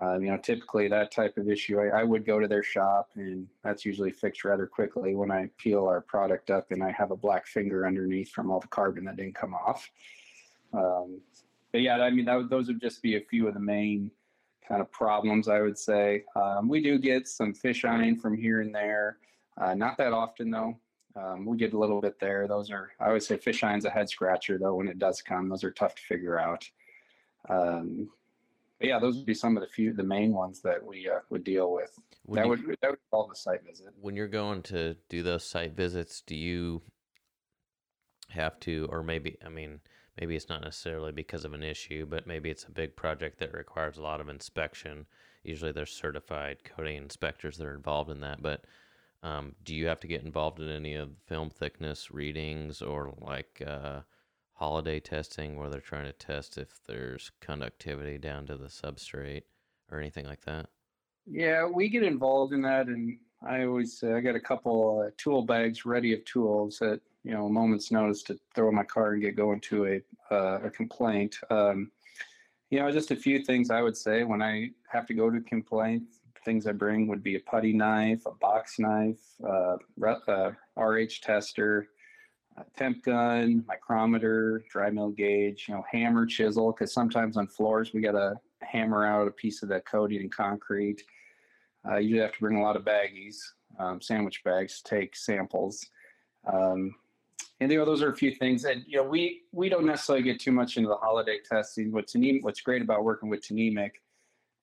Um, 0.00 0.22
you 0.22 0.30
know, 0.30 0.36
typically 0.36 0.88
that 0.88 1.10
type 1.10 1.38
of 1.38 1.48
issue, 1.48 1.80
I, 1.80 2.00
I, 2.00 2.04
would 2.04 2.26
go 2.26 2.38
to 2.38 2.46
their 2.46 2.62
shop, 2.62 3.08
and 3.14 3.48
that's 3.64 3.86
usually 3.86 4.10
fixed 4.10 4.44
rather 4.44 4.66
quickly 4.66 5.14
when 5.14 5.30
I 5.30 5.48
peel 5.56 5.86
our 5.86 6.02
product 6.02 6.50
up 6.50 6.70
and 6.70 6.82
I 6.82 6.90
have 6.90 7.12
a 7.12 7.16
black 7.16 7.46
finger 7.46 7.86
underneath 7.86 8.28
from 8.28 8.50
all 8.50 8.60
the 8.60 8.68
carbon 8.68 9.04
that 9.06 9.16
didn't 9.16 9.36
come 9.36 9.54
off. 9.54 9.88
Um, 10.74 11.22
but 11.72 11.80
yeah, 11.80 11.96
I 12.02 12.10
mean, 12.10 12.26
that, 12.26 12.50
those 12.50 12.66
would 12.68 12.80
just 12.80 13.00
be 13.00 13.16
a 13.16 13.20
few 13.22 13.48
of 13.48 13.54
the 13.54 13.60
main 13.60 14.10
kind 14.68 14.82
of 14.82 14.90
problems 14.92 15.48
I 15.48 15.62
would 15.62 15.78
say. 15.78 16.24
Um, 16.34 16.68
we 16.68 16.82
do 16.82 16.98
get 16.98 17.26
some 17.26 17.54
fish 17.54 17.84
eyeing 17.86 18.18
from 18.18 18.36
here 18.36 18.60
and 18.60 18.74
there, 18.74 19.16
uh, 19.58 19.74
not 19.74 19.96
that 19.96 20.12
often 20.12 20.50
though. 20.50 20.78
Um, 21.16 21.46
we 21.46 21.56
get 21.56 21.72
a 21.72 21.78
little 21.78 22.00
bit 22.00 22.20
there. 22.20 22.46
Those 22.46 22.70
are, 22.70 22.90
I 23.00 23.06
always 23.06 23.26
say 23.26 23.38
fish 23.38 23.62
eye's 23.62 23.86
a 23.86 23.90
head 23.90 24.10
scratcher 24.10 24.58
though 24.58 24.74
when 24.74 24.88
it 24.88 24.98
does 24.98 25.22
come. 25.22 25.48
Those 25.48 25.64
are 25.64 25.70
tough 25.70 25.94
to 25.94 26.02
figure 26.02 26.38
out. 26.38 26.68
Um, 27.48 28.10
but 28.78 28.88
yeah, 28.88 28.98
those 28.98 29.16
would 29.16 29.26
be 29.26 29.34
some 29.34 29.56
of 29.56 29.62
the 29.62 29.68
few, 29.68 29.94
the 29.94 30.02
main 30.02 30.32
ones 30.32 30.60
that 30.60 30.84
we 30.84 31.08
uh, 31.08 31.20
would 31.30 31.44
deal 31.44 31.72
with. 31.72 31.98
When 32.24 32.36
that 32.36 32.44
you, 32.44 32.66
would 32.68 32.78
that 32.82 32.90
would 32.90 32.98
involve 33.10 33.30
a 33.30 33.36
site 33.36 33.64
visit. 33.64 33.86
When 34.00 34.14
you're 34.14 34.28
going 34.28 34.62
to 34.64 34.96
do 35.08 35.22
those 35.22 35.44
site 35.44 35.74
visits, 35.74 36.20
do 36.20 36.36
you 36.36 36.82
have 38.28 38.60
to, 38.60 38.86
or 38.90 39.02
maybe, 39.02 39.38
I 39.44 39.48
mean, 39.48 39.80
maybe 40.20 40.36
it's 40.36 40.50
not 40.50 40.62
necessarily 40.62 41.12
because 41.12 41.46
of 41.46 41.54
an 41.54 41.62
issue, 41.62 42.04
but 42.04 42.26
maybe 42.26 42.50
it's 42.50 42.64
a 42.64 42.70
big 42.70 42.96
project 42.96 43.38
that 43.38 43.54
requires 43.54 43.96
a 43.96 44.02
lot 44.02 44.20
of 44.20 44.28
inspection. 44.28 45.06
Usually, 45.42 45.72
there's 45.72 45.92
certified 45.92 46.64
coating 46.64 46.96
inspectors 46.96 47.56
that 47.56 47.66
are 47.66 47.74
involved 47.74 48.10
in 48.10 48.20
that, 48.20 48.42
but 48.42 48.64
um, 49.26 49.56
do 49.64 49.74
you 49.74 49.88
have 49.88 49.98
to 50.00 50.06
get 50.06 50.22
involved 50.22 50.60
in 50.60 50.70
any 50.70 50.94
of 50.94 51.08
the 51.08 51.20
film 51.26 51.50
thickness 51.50 52.12
readings 52.12 52.80
or 52.80 53.12
like 53.20 53.60
uh, 53.66 54.00
holiday 54.52 55.00
testing 55.00 55.56
where 55.56 55.68
they're 55.68 55.80
trying 55.80 56.06
to 56.06 56.12
test 56.12 56.56
if 56.56 56.78
there's 56.86 57.32
conductivity 57.40 58.18
down 58.18 58.46
to 58.46 58.56
the 58.56 58.68
substrate 58.68 59.42
or 59.90 59.98
anything 59.98 60.26
like 60.26 60.42
that? 60.42 60.66
Yeah, 61.26 61.66
we 61.66 61.88
get 61.88 62.04
involved 62.04 62.52
in 62.52 62.62
that, 62.62 62.86
and 62.86 63.18
I 63.44 63.64
always 63.64 64.00
I 64.04 64.20
got 64.20 64.36
a 64.36 64.40
couple 64.40 65.04
uh, 65.04 65.10
tool 65.16 65.42
bags 65.42 65.84
ready 65.84 66.12
of 66.12 66.24
tools 66.24 66.80
at 66.80 67.00
you 67.24 67.32
know 67.32 67.46
a 67.46 67.50
moment's 67.50 67.90
notice 67.90 68.22
to 68.24 68.38
throw 68.54 68.68
in 68.68 68.76
my 68.76 68.84
car 68.84 69.14
and 69.14 69.22
get 69.22 69.34
going 69.34 69.58
to 69.62 69.86
a 69.86 70.34
uh, 70.34 70.60
a 70.62 70.70
complaint. 70.70 71.36
Um, 71.50 71.90
you 72.70 72.78
know, 72.78 72.92
just 72.92 73.10
a 73.10 73.16
few 73.16 73.44
things 73.44 73.70
I 73.70 73.82
would 73.82 73.96
say 73.96 74.22
when 74.22 74.40
I 74.40 74.70
have 74.88 75.06
to 75.06 75.14
go 75.14 75.30
to 75.30 75.40
complaint. 75.40 76.04
Things 76.46 76.68
I 76.68 76.72
bring 76.72 77.08
would 77.08 77.24
be 77.24 77.34
a 77.34 77.40
putty 77.40 77.72
knife, 77.72 78.24
a 78.24 78.30
box 78.30 78.78
knife, 78.78 79.18
uh, 79.44 79.76
RH 80.76 81.20
tester, 81.20 81.88
temp 82.76 83.02
gun, 83.02 83.64
micrometer, 83.66 84.64
dry 84.70 84.90
mil 84.90 85.10
gauge, 85.10 85.66
you 85.68 85.74
know, 85.74 85.84
hammer, 85.90 86.24
chisel, 86.24 86.70
because 86.70 86.92
sometimes 86.92 87.36
on 87.36 87.48
floors 87.48 87.92
we 87.92 88.00
got 88.00 88.12
to 88.12 88.36
hammer 88.62 89.04
out 89.04 89.26
a 89.26 89.32
piece 89.32 89.64
of 89.64 89.68
that 89.70 89.86
coating 89.86 90.20
in 90.20 90.30
concrete. 90.30 91.02
Uh, 91.84 91.96
you 91.96 92.20
have 92.20 92.32
to 92.32 92.38
bring 92.38 92.56
a 92.56 92.62
lot 92.62 92.76
of 92.76 92.84
baggies, 92.84 93.38
um, 93.80 94.00
sandwich 94.00 94.44
bags, 94.44 94.80
to 94.80 94.88
take 94.88 95.16
samples. 95.16 95.84
Um, 96.46 96.94
and 97.58 97.72
you 97.72 97.78
know, 97.78 97.84
those 97.84 98.02
are 98.02 98.10
a 98.10 98.16
few 98.16 98.32
things. 98.32 98.66
And 98.66 98.84
you 98.86 98.98
know, 98.98 99.08
we 99.08 99.42
we 99.50 99.68
don't 99.68 99.84
necessarily 99.84 100.22
get 100.22 100.38
too 100.38 100.52
much 100.52 100.76
into 100.76 100.88
the 100.88 100.96
holiday 100.96 101.38
testing. 101.44 101.90
What's 101.90 102.14
what's 102.42 102.60
great 102.60 102.82
about 102.82 103.02
working 103.02 103.28
with 103.28 103.42
Tnemec, 103.42 103.90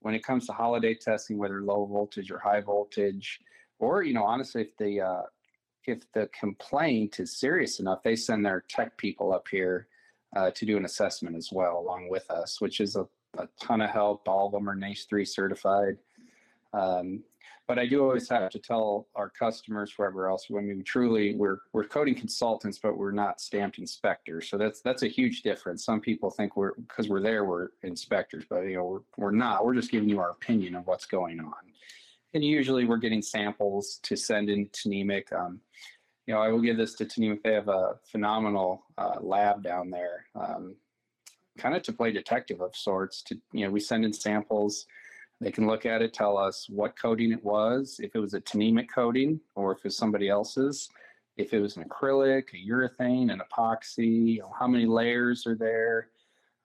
when 0.04 0.14
it 0.14 0.24
comes 0.24 0.46
to 0.46 0.54
holiday 0.54 0.94
testing, 0.94 1.38
whether 1.38 1.62
low 1.62 1.86
voltage 1.86 2.30
or 2.30 2.38
high 2.38 2.62
voltage, 2.62 3.40
or 3.80 4.04
you 4.04 4.14
know, 4.14 4.24
honestly, 4.24 4.62
if 4.62 4.78
the 4.78 5.02
uh, 5.02 5.22
if 5.86 6.00
the 6.14 6.30
complaint 6.38 7.20
is 7.20 7.38
serious 7.38 7.80
enough, 7.80 8.04
they 8.04 8.16
send 8.16 8.46
their 8.46 8.64
tech 8.70 8.98
people 8.98 9.34
up 9.34 9.48
here 9.50 9.88
uh, 10.36 10.52
to 10.52 10.66
do 10.66 10.78
an 10.78 10.86
assessment 10.86 11.36
as 11.36 11.50
well, 11.52 11.80
along 11.80 12.10
with 12.10 12.30
us, 12.30 12.62
which 12.62 12.80
is 12.80 12.96
a, 12.96 13.08
a 13.38 13.48
ton 13.62 13.82
of 13.82 13.90
help. 13.90 14.28
All 14.28 14.48
of 14.48 14.54
them 14.54 14.70
are 14.70 14.76
NACE 14.76 15.06
3 15.06 15.26
certified. 15.26 15.98
Um, 16.74 17.24
but 17.68 17.80
I 17.80 17.86
do 17.86 18.04
always 18.04 18.28
have 18.30 18.50
to 18.52 18.60
tell 18.60 19.08
our 19.16 19.30
customers, 19.30 19.94
wherever 19.96 20.30
else, 20.30 20.50
when 20.50 20.68
we 20.68 20.84
truly 20.84 21.36
we're 21.36 21.60
we're 21.72 21.86
coating 21.86 22.16
consultants, 22.16 22.78
but 22.78 22.98
we're 22.98 23.12
not 23.12 23.40
stamped 23.40 23.78
inspectors. 23.78 24.50
So 24.50 24.58
that's 24.58 24.82
that's 24.82 25.04
a 25.04 25.08
huge 25.08 25.42
difference. 25.42 25.86
Some 25.86 26.02
people 26.02 26.30
think 26.30 26.58
we're 26.58 26.74
because 26.76 27.10
we're 27.10 27.22
there, 27.22 27.46
we're 27.46 27.70
inspectors, 27.84 28.44
but 28.50 28.62
you 28.62 28.76
know 28.76 28.86
we're 28.86 29.00
we're 29.18 29.32
not. 29.32 29.66
We're 29.66 29.76
just 29.76 29.92
giving 29.92 30.10
you 30.10 30.20
our 30.20 30.32
opinion 30.32 30.76
of 30.76 30.88
what's 30.88 31.06
going 31.06 31.40
on 31.40 31.54
and 32.34 32.44
usually 32.44 32.86
we're 32.86 32.98
getting 32.98 33.22
samples 33.22 34.00
to 34.04 34.16
send 34.16 34.50
in 34.50 34.70
to 34.72 34.90
Tnemec. 34.90 35.32
Um, 35.34 35.60
you 36.26 36.34
know, 36.34 36.42
I 36.42 36.50
will 36.50 36.62
give 36.62 36.78
this 36.78 36.96
to 36.96 37.06
Tnemec. 37.06 37.44
They 37.44 37.54
have 37.54 37.68
a 37.68 37.96
phenomenal 38.12 38.86
uh, 38.98 39.18
lab 39.22 39.64
down 39.64 39.90
there, 39.90 40.26
um, 40.36 40.76
kind 41.58 41.76
of 41.76 41.84
to 41.84 41.94
play 41.94 42.12
detective 42.12 42.62
of 42.62 42.76
sorts. 42.76 43.22
To 43.24 43.40
you 43.52 43.66
know, 43.66 43.72
we 43.72 43.80
send 43.80 44.06
in 44.06 44.14
samples. 44.14 44.86
They 45.44 45.52
can 45.52 45.68
look 45.68 45.86
at 45.86 46.02
it, 46.02 46.14
tell 46.14 46.38
us 46.38 46.68
what 46.70 46.98
coating 46.98 47.34
it 47.34 47.44
was, 47.44 48.00
if 48.02 48.16
it 48.16 48.20
was 48.20 48.34
a 48.34 48.40
Tnemec 48.40 48.88
coating 48.94 49.42
or 49.56 49.74
if 49.74 49.86
it's 49.86 49.98
somebody 49.98 50.30
else's, 50.30 50.90
if 51.36 51.54
it 51.54 51.60
was 51.60 51.76
an 51.76 51.84
acrylic, 51.84 52.46
a 52.54 52.70
urethane, 52.72 53.32
an 53.32 53.42
epoxy, 53.42 54.36
you 54.36 54.40
know, 54.40 54.54
how 54.58 54.68
many 54.68 54.86
layers 54.86 55.46
are 55.46 55.56
there, 55.56 56.08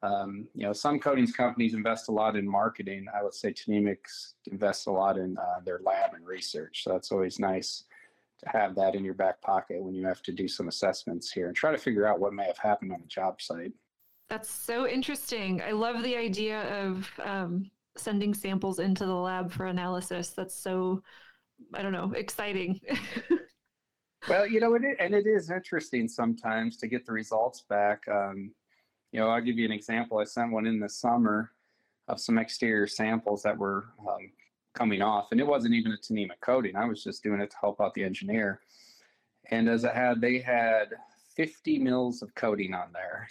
um, 0.05 0.47
you 0.55 0.63
know, 0.63 0.73
some 0.73 1.01
coatings 1.01 1.33
companies 1.33 1.75
invest 1.75 2.09
a 2.09 2.13
lot 2.13 2.37
in 2.37 2.49
marketing. 2.49 3.07
I 3.13 3.25
would 3.25 3.35
say 3.35 3.53
Tnemec 3.53 3.97
invests 4.49 4.87
a 4.87 4.93
lot 4.93 5.19
in 5.19 5.37
uh, 5.39 5.61
their 5.65 5.81
lab 5.85 6.15
and 6.15 6.25
research. 6.25 6.85
So 6.85 6.93
that's 6.93 7.11
always 7.11 7.41
nice 7.41 7.83
to 8.45 8.49
have 8.51 8.77
that 8.77 8.95
in 8.95 9.05
your 9.05 9.15
back 9.15 9.41
pocket 9.41 9.83
when 9.83 9.95
you 9.95 10.07
have 10.07 10.23
to 10.23 10.33
do 10.33 10.47
some 10.47 10.69
assessments 10.69 11.33
here 11.33 11.49
and 11.49 11.57
try 11.57 11.73
to 11.73 11.79
figure 11.79 12.07
out 12.07 12.21
what 12.21 12.33
may 12.33 12.45
have 12.45 12.59
happened 12.59 12.93
on 12.93 13.01
a 13.01 13.09
job 13.09 13.43
site. 13.43 13.73
That's 14.29 14.49
so 14.49 14.87
interesting. 14.87 15.63
I 15.63 15.73
love 15.73 16.05
the 16.05 16.17
idea 16.17 16.63
of 16.81 17.11
um, 17.25 17.69
sending 17.99 18.35
samples 18.35 18.79
into 18.79 19.07
the 19.07 19.15
lab 19.15 19.53
for 19.53 19.67
analysis. 19.67 20.31
That's 20.31 20.55
so, 20.55 21.03
I 21.75 21.83
don't 21.83 21.93
know, 21.93 22.13
exciting. 22.15 22.81
well, 24.29 24.47
you 24.47 24.61
know, 24.61 24.75
it, 24.75 24.83
and 24.99 25.15
it 25.15 25.27
is 25.27 25.51
interesting 25.51 26.09
sometimes 26.09 26.77
to 26.79 26.87
get 26.89 27.07
the 27.07 27.13
results 27.13 27.65
back. 27.69 28.03
Um, 28.09 28.53
you 29.13 29.21
know, 29.21 29.29
I'll 29.29 29.41
give 29.41 29.59
you 29.59 29.65
an 29.65 29.73
example. 29.73 30.19
I 30.19 30.25
sent 30.25 30.53
one 30.53 30.67
in 30.67 30.81
the 30.81 30.89
summer 30.89 31.53
of 32.09 32.21
some 32.21 32.39
exterior 32.39 32.87
samples 32.87 33.43
that 33.43 33.57
were 33.57 33.87
um, 34.01 34.31
coming 34.75 35.03
off, 35.03 35.29
and 35.31 35.41
it 35.41 35.47
wasn't 35.47 35.75
even 35.75 35.93
a 35.93 35.97
Tnemec 35.97 36.41
coating. 36.41 36.77
I 36.77 36.85
was 36.85 37.03
just 37.03 37.23
doing 37.23 37.41
it 37.41 37.51
to 37.51 37.57
help 37.61 37.81
out 37.81 37.95
the 37.95 38.05
engineer. 38.05 38.61
And 39.51 39.69
as 39.69 39.85
I 39.85 39.95
had, 39.95 40.21
they 40.21 40.39
had 40.39 40.89
50 41.37 41.79
mils 41.79 42.23
of 42.23 42.35
coating 42.35 42.75
on 42.75 42.89
there. 42.93 43.29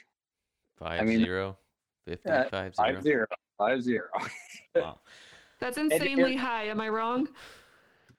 Five 0.79 1.01
I 1.01 1.05
mean, 1.05 1.19
zero, 1.19 1.57
50, 2.05 2.29
uh, 2.29 2.43
five, 2.49 2.75
zero. 2.75 2.87
five 2.87 3.03
zero, 3.03 3.25
five 3.57 3.81
zero. 3.81 4.09
wow. 4.75 4.99
That's 5.59 5.77
insanely 5.77 6.35
it, 6.35 6.39
high. 6.39 6.65
Am 6.65 6.79
I 6.79 6.89
wrong? 6.89 7.27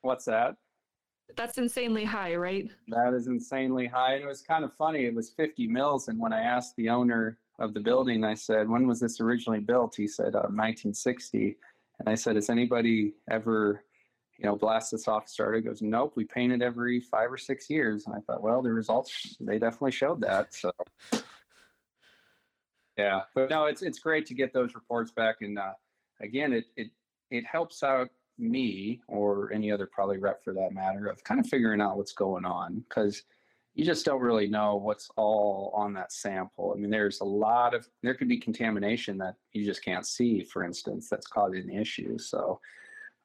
What's 0.01 0.25
that? 0.25 0.57
That's 1.37 1.59
insanely 1.59 2.05
high, 2.05 2.35
right? 2.35 2.71
That 2.89 3.15
is 3.15 3.27
insanely 3.27 3.87
high. 3.87 4.15
And 4.15 4.25
it 4.25 4.27
was 4.27 4.43
kind 4.43 4.65
of 4.65 4.73
funny. 4.75 5.05
It 5.05 5.15
was 5.15 5.31
50 5.31 5.69
mils. 5.69 6.09
And 6.09 6.19
when 6.19 6.33
I 6.33 6.41
asked 6.41 6.75
the 6.77 6.89
owner 6.89 7.39
of 7.59 7.75
the 7.75 7.81
building, 7.81 8.25
I 8.25 8.35
said, 8.35 8.69
when 8.69 8.87
was 8.87 8.99
this 9.01 9.21
originally 9.21 9.61
built? 9.61 9.95
He 9.95 10.09
said, 10.09 10.35
uh, 10.35 10.51
1960. 10.51 11.57
And 12.01 12.09
I 12.09 12.15
said, 12.15 12.37
has 12.37 12.51
anybody 12.51 13.15
ever, 13.31 13.85
you 14.39 14.47
know, 14.47 14.57
blast 14.57 14.93
this 14.93 15.07
off 15.07 15.29
starter? 15.29 15.57
He 15.57 15.63
goes, 15.63 15.83
nope, 15.83 16.15
we 16.17 16.25
paint 16.25 16.53
it 16.53 16.63
every 16.63 17.01
five 17.01 17.31
or 17.31 17.39
six 17.39 17.69
years. 17.69 18.07
And 18.07 18.15
I 18.15 18.21
thought, 18.21 18.43
well, 18.43 18.63
the 18.63 18.73
results, 18.73 19.37
they 19.41 19.59
definitely 19.59 19.93
showed 19.93 20.21
that. 20.23 20.55
So, 20.55 20.73
yeah, 22.99 23.21
but 23.35 23.49
no, 23.49 23.67
it's, 23.67 23.83
it's 23.83 24.01
great 24.01 24.27
to 24.27 24.35
get 24.35 24.53
those 24.53 24.75
reports 24.75 25.13
back. 25.13 25.37
And 25.41 25.59
uh, 25.59 25.73
again, 26.21 26.53
it, 26.53 26.65
it, 26.77 26.91
it 27.31 27.45
helps 27.47 27.83
out 27.83 28.09
me 28.39 29.01
or 29.09 29.53
any 29.53 29.71
other 29.71 29.87
probably 29.87 30.19
rep 30.19 30.43
for 30.43 30.53
that 30.55 30.73
matter 30.73 31.07
of 31.07 31.23
kind 31.25 31.41
of 31.41 31.47
figuring 31.47 31.81
out 31.81 31.97
what's 31.97 32.13
going 32.13 32.45
on 32.45 32.85
because 32.89 33.23
you 33.75 33.85
just 33.85 34.05
don't 34.05 34.21
really 34.21 34.49
know 34.49 34.75
what's 34.75 35.09
all 35.17 35.73
on 35.73 35.93
that 35.95 36.13
sample. 36.13 36.73
I 36.75 36.81
mean, 36.81 36.91
there's 36.91 37.21
a 37.21 37.25
lot 37.25 37.75
of 37.75 37.89
there 38.03 38.15
could 38.15 38.29
be 38.29 38.39
contamination 38.39 39.19
that 39.19 39.37
you 39.53 39.65
just 39.65 39.85
can't 39.85 40.05
see, 40.05 40.43
for 40.43 40.65
instance, 40.65 41.09
that's 41.09 41.29
causing 41.29 41.67
the 41.69 41.77
issue. 41.77 42.19
So, 42.19 42.61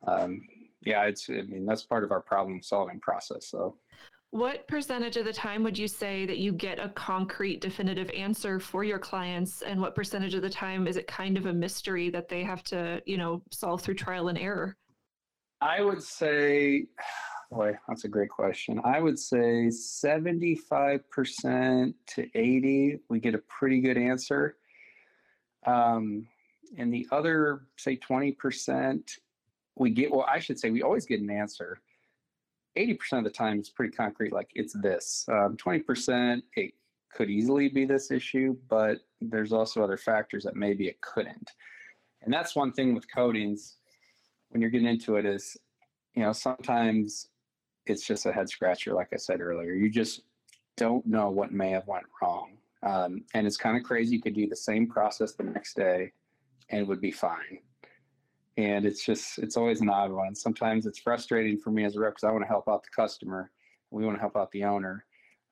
um, 0.05 0.41
yeah, 0.81 1.05
it's 1.05 1.27
I 1.27 1.41
mean 1.41 1.65
that's 1.65 1.83
part 1.83 2.03
of 2.03 2.11
our 2.11 2.21
problem 2.21 2.61
solving 2.61 2.99
process. 2.99 3.47
So, 3.47 3.77
what 4.33 4.67
percentage 4.67 5.15
of 5.15 5.23
the 5.25 5.31
time 5.31 5.61
would 5.61 5.77
you 5.77 5.87
say 5.87 6.25
that 6.25 6.39
you 6.39 6.51
get 6.51 6.79
a 6.79 6.89
concrete, 6.89 7.61
definitive 7.61 8.09
answer 8.09 8.59
for 8.59 8.83
your 8.83 8.97
clients, 8.97 9.61
and 9.61 9.79
what 9.79 9.93
percentage 9.93 10.33
of 10.33 10.41
the 10.41 10.49
time 10.49 10.87
is 10.87 10.97
it 10.97 11.05
kind 11.05 11.37
of 11.37 11.45
a 11.45 11.53
mystery 11.53 12.09
that 12.09 12.27
they 12.27 12.43
have 12.43 12.63
to, 12.63 12.99
you 13.05 13.15
know, 13.15 13.43
solve 13.51 13.83
through 13.83 13.93
trial 13.93 14.29
and 14.29 14.39
error? 14.39 14.75
I 15.61 15.83
would 15.83 16.01
say, 16.01 16.87
boy, 17.51 17.77
that's 17.87 18.05
a 18.05 18.07
great 18.07 18.31
question. 18.31 18.81
I 18.83 19.01
would 19.01 19.19
say 19.19 19.67
75% 19.67 21.93
to 22.07 22.29
80, 22.33 23.01
we 23.09 23.19
get 23.19 23.35
a 23.35 23.43
pretty 23.49 23.81
good 23.81 23.99
answer. 23.99 24.57
Um, 25.67 26.25
and 26.79 26.91
the 26.91 27.07
other, 27.11 27.67
say 27.77 27.97
20%, 27.97 29.11
we 29.75 29.91
get, 29.91 30.11
well, 30.11 30.25
I 30.27 30.39
should 30.39 30.59
say 30.59 30.71
we 30.71 30.81
always 30.81 31.05
get 31.05 31.21
an 31.21 31.29
answer. 31.29 31.77
80% 32.77 33.19
of 33.19 33.23
the 33.23 33.29
time 33.29 33.59
it's 33.59 33.69
pretty 33.69 33.95
concrete, 33.95 34.33
like 34.33 34.49
it's 34.55 34.73
this. 34.73 35.25
Um, 35.29 35.57
20%, 35.57 36.41
it 36.55 36.73
could 37.13 37.29
easily 37.29 37.69
be 37.69 37.85
this 37.85 38.11
issue, 38.11 38.57
but 38.69 38.99
there's 39.21 39.53
also 39.53 39.83
other 39.83 39.97
factors 39.97 40.43
that 40.43 40.55
maybe 40.55 40.87
it 40.87 40.99
couldn't. 41.01 41.51
And 42.23 42.33
that's 42.33 42.55
one 42.55 42.71
thing 42.71 42.95
with 42.95 43.13
coatings 43.13 43.77
when 44.49 44.61
you're 44.61 44.69
getting 44.69 44.87
into 44.87 45.17
it 45.17 45.25
is, 45.25 45.57
you 46.15 46.23
know, 46.23 46.31
sometimes 46.31 47.29
it's 47.85 48.05
just 48.05 48.25
a 48.25 48.31
head 48.31 48.49
scratcher, 48.49 48.93
like 48.93 49.09
I 49.13 49.17
said 49.17 49.41
earlier. 49.41 49.73
You 49.73 49.89
just 49.89 50.21
don't 50.77 51.05
know 51.05 51.29
what 51.29 51.51
may 51.51 51.71
have 51.71 51.87
went 51.87 52.05
wrong. 52.21 52.57
Um, 52.83 53.23
and 53.33 53.47
it's 53.47 53.57
kind 53.57 53.77
of 53.77 53.83
crazy. 53.83 54.15
You 54.15 54.21
could 54.21 54.35
do 54.35 54.47
the 54.47 54.55
same 54.55 54.87
process 54.87 55.33
the 55.33 55.43
next 55.43 55.75
day 55.75 56.11
and 56.69 56.81
it 56.81 56.87
would 56.87 57.01
be 57.01 57.11
fine. 57.11 57.59
And 58.57 58.85
it's 58.85 59.03
just, 59.05 59.39
it's 59.39 59.57
always 59.57 59.81
an 59.81 59.89
odd 59.89 60.11
one. 60.11 60.35
Sometimes 60.35 60.85
it's 60.85 60.99
frustrating 60.99 61.57
for 61.57 61.71
me 61.71 61.85
as 61.85 61.95
a 61.95 61.99
rep 61.99 62.13
because 62.13 62.23
I 62.23 62.31
want 62.31 62.43
to 62.43 62.47
help 62.47 62.67
out 62.67 62.83
the 62.83 62.89
customer. 62.95 63.51
We 63.91 64.05
want 64.05 64.17
to 64.17 64.21
help 64.21 64.37
out 64.37 64.51
the 64.51 64.63
owner. 64.63 65.05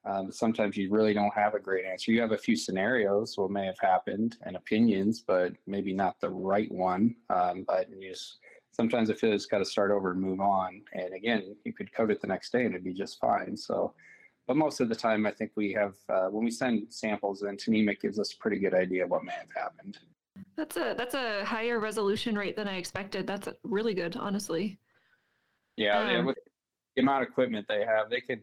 Um, 0.04 0.32
sometimes 0.32 0.76
you 0.76 0.90
really 0.90 1.14
don't 1.14 1.34
have 1.34 1.54
a 1.54 1.60
great 1.60 1.84
answer. 1.84 2.10
You 2.10 2.20
have 2.20 2.32
a 2.32 2.38
few 2.38 2.56
scenarios 2.56 3.34
what 3.36 3.50
may 3.50 3.66
have 3.66 3.78
happened 3.80 4.36
and 4.42 4.56
opinions, 4.56 5.22
but 5.24 5.52
maybe 5.66 5.92
not 5.92 6.20
the 6.20 6.30
right 6.30 6.70
one. 6.72 7.14
Um, 7.30 7.64
but 7.66 7.88
you 7.90 8.10
just 8.10 8.38
sometimes 8.72 9.10
I 9.10 9.14
feel 9.14 9.32
it's 9.32 9.46
got 9.46 9.58
to 9.58 9.64
start 9.64 9.90
over 9.90 10.10
and 10.10 10.20
move 10.20 10.40
on. 10.40 10.82
And 10.92 11.14
again, 11.14 11.54
you 11.64 11.72
could 11.72 11.92
code 11.92 12.10
it 12.10 12.20
the 12.20 12.26
next 12.26 12.50
day 12.52 12.64
and 12.64 12.74
it'd 12.74 12.84
be 12.84 12.94
just 12.94 13.20
fine. 13.20 13.56
So, 13.56 13.94
but 14.48 14.56
most 14.56 14.80
of 14.80 14.88
the 14.88 14.96
time, 14.96 15.24
I 15.24 15.30
think 15.30 15.52
we 15.54 15.72
have 15.74 15.94
uh, 16.08 16.26
when 16.26 16.44
we 16.44 16.50
send 16.50 16.92
samples, 16.92 17.40
then 17.40 17.56
Tnemec 17.56 18.00
gives 18.00 18.18
us 18.18 18.32
a 18.32 18.38
pretty 18.38 18.58
good 18.58 18.74
idea 18.74 19.06
what 19.06 19.24
may 19.24 19.32
have 19.32 19.52
happened. 19.54 19.98
That's 20.56 20.76
a 20.76 20.94
that's 20.96 21.14
a 21.14 21.44
higher 21.44 21.80
resolution 21.80 22.36
rate 22.36 22.56
than 22.56 22.68
I 22.68 22.76
expected. 22.76 23.26
That's 23.26 23.48
really 23.62 23.94
good, 23.94 24.16
honestly. 24.16 24.78
Yeah, 25.76 25.98
um, 25.98 26.08
yeah 26.08 26.24
with 26.24 26.38
the 26.96 27.02
amount 27.02 27.22
of 27.22 27.28
equipment 27.28 27.66
they 27.68 27.84
have, 27.84 28.10
they 28.10 28.20
could 28.20 28.42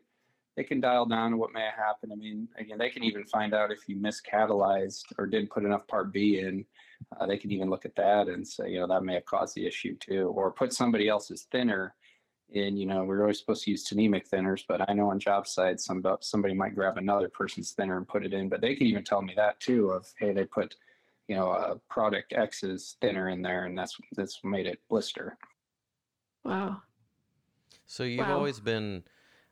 they 0.56 0.64
can 0.64 0.80
dial 0.80 1.06
down 1.06 1.32
to 1.32 1.38
what 1.38 1.54
may 1.54 1.62
have 1.62 1.76
happened. 1.76 2.12
I 2.12 2.16
mean, 2.16 2.48
again, 2.58 2.78
they 2.78 2.90
can 2.90 3.04
even 3.04 3.24
find 3.26 3.54
out 3.54 3.72
if 3.72 3.88
you 3.88 3.96
miscatalyzed 3.96 5.06
or 5.18 5.26
didn't 5.26 5.50
put 5.50 5.66
enough 5.66 5.88
Part 5.88 6.12
B 6.12 6.40
in 6.40 6.66
uh, 7.20 7.26
they 7.26 7.38
can 7.38 7.52
even 7.52 7.70
look 7.70 7.86
at 7.86 7.96
that 7.96 8.28
and 8.28 8.48
say, 8.48 8.70
you 8.70 8.80
know, 8.80 8.88
that 8.88 9.04
may 9.04 9.16
have 9.16 9.26
caused 9.26 9.56
the 9.56 9.66
issue 9.66 9.96
too, 9.98 10.32
or 10.36 10.52
put 10.52 10.74
somebody 10.74 11.08
else's 11.08 11.48
thinner 11.52 11.96
in. 12.50 12.78
You 12.78 12.86
know, 12.86 13.04
we're 13.04 13.22
always 13.22 13.40
supposed 13.40 13.64
to 13.64 13.72
use 13.72 13.88
Tnemec 13.88 14.30
thinners, 14.30 14.64
but 14.68 14.88
I 14.90 14.94
know 14.94 15.10
on 15.10 15.20
job 15.20 15.48
sites, 15.48 15.86
some 15.86 16.04
somebody 16.22 16.54
might 16.54 16.76
grab 16.76 16.98
another 16.98 17.30
person's 17.30 17.72
thinner 17.72 17.98
and 17.98 18.08
put 18.08 18.26
it 18.26 18.34
in. 18.34 18.50
But 18.50 18.62
they 18.62 18.76
can 18.76 18.88
even 18.88 19.04
tell 19.04 19.22
me 19.22 19.34
that 19.36 19.60
too. 19.60 19.92
Of 19.92 20.12
hey, 20.20 20.34
they 20.34 20.46
put, 20.46 20.76
you 21.30 21.36
know, 21.36 21.52
a 21.52 21.76
product 21.90 22.34
X 22.34 22.64
is 22.64 22.98
thinner 23.02 23.30
in 23.30 23.44
there, 23.44 23.66
and 23.66 23.78
that's 23.78 23.96
that's 24.14 24.40
made 24.44 24.66
it 24.66 24.80
blister. 24.90 25.38
Wow. 26.44 26.82
So 27.86 28.04
you've 28.04 28.28
wow. 28.28 28.38
always 28.38 28.60
been. 28.60 29.04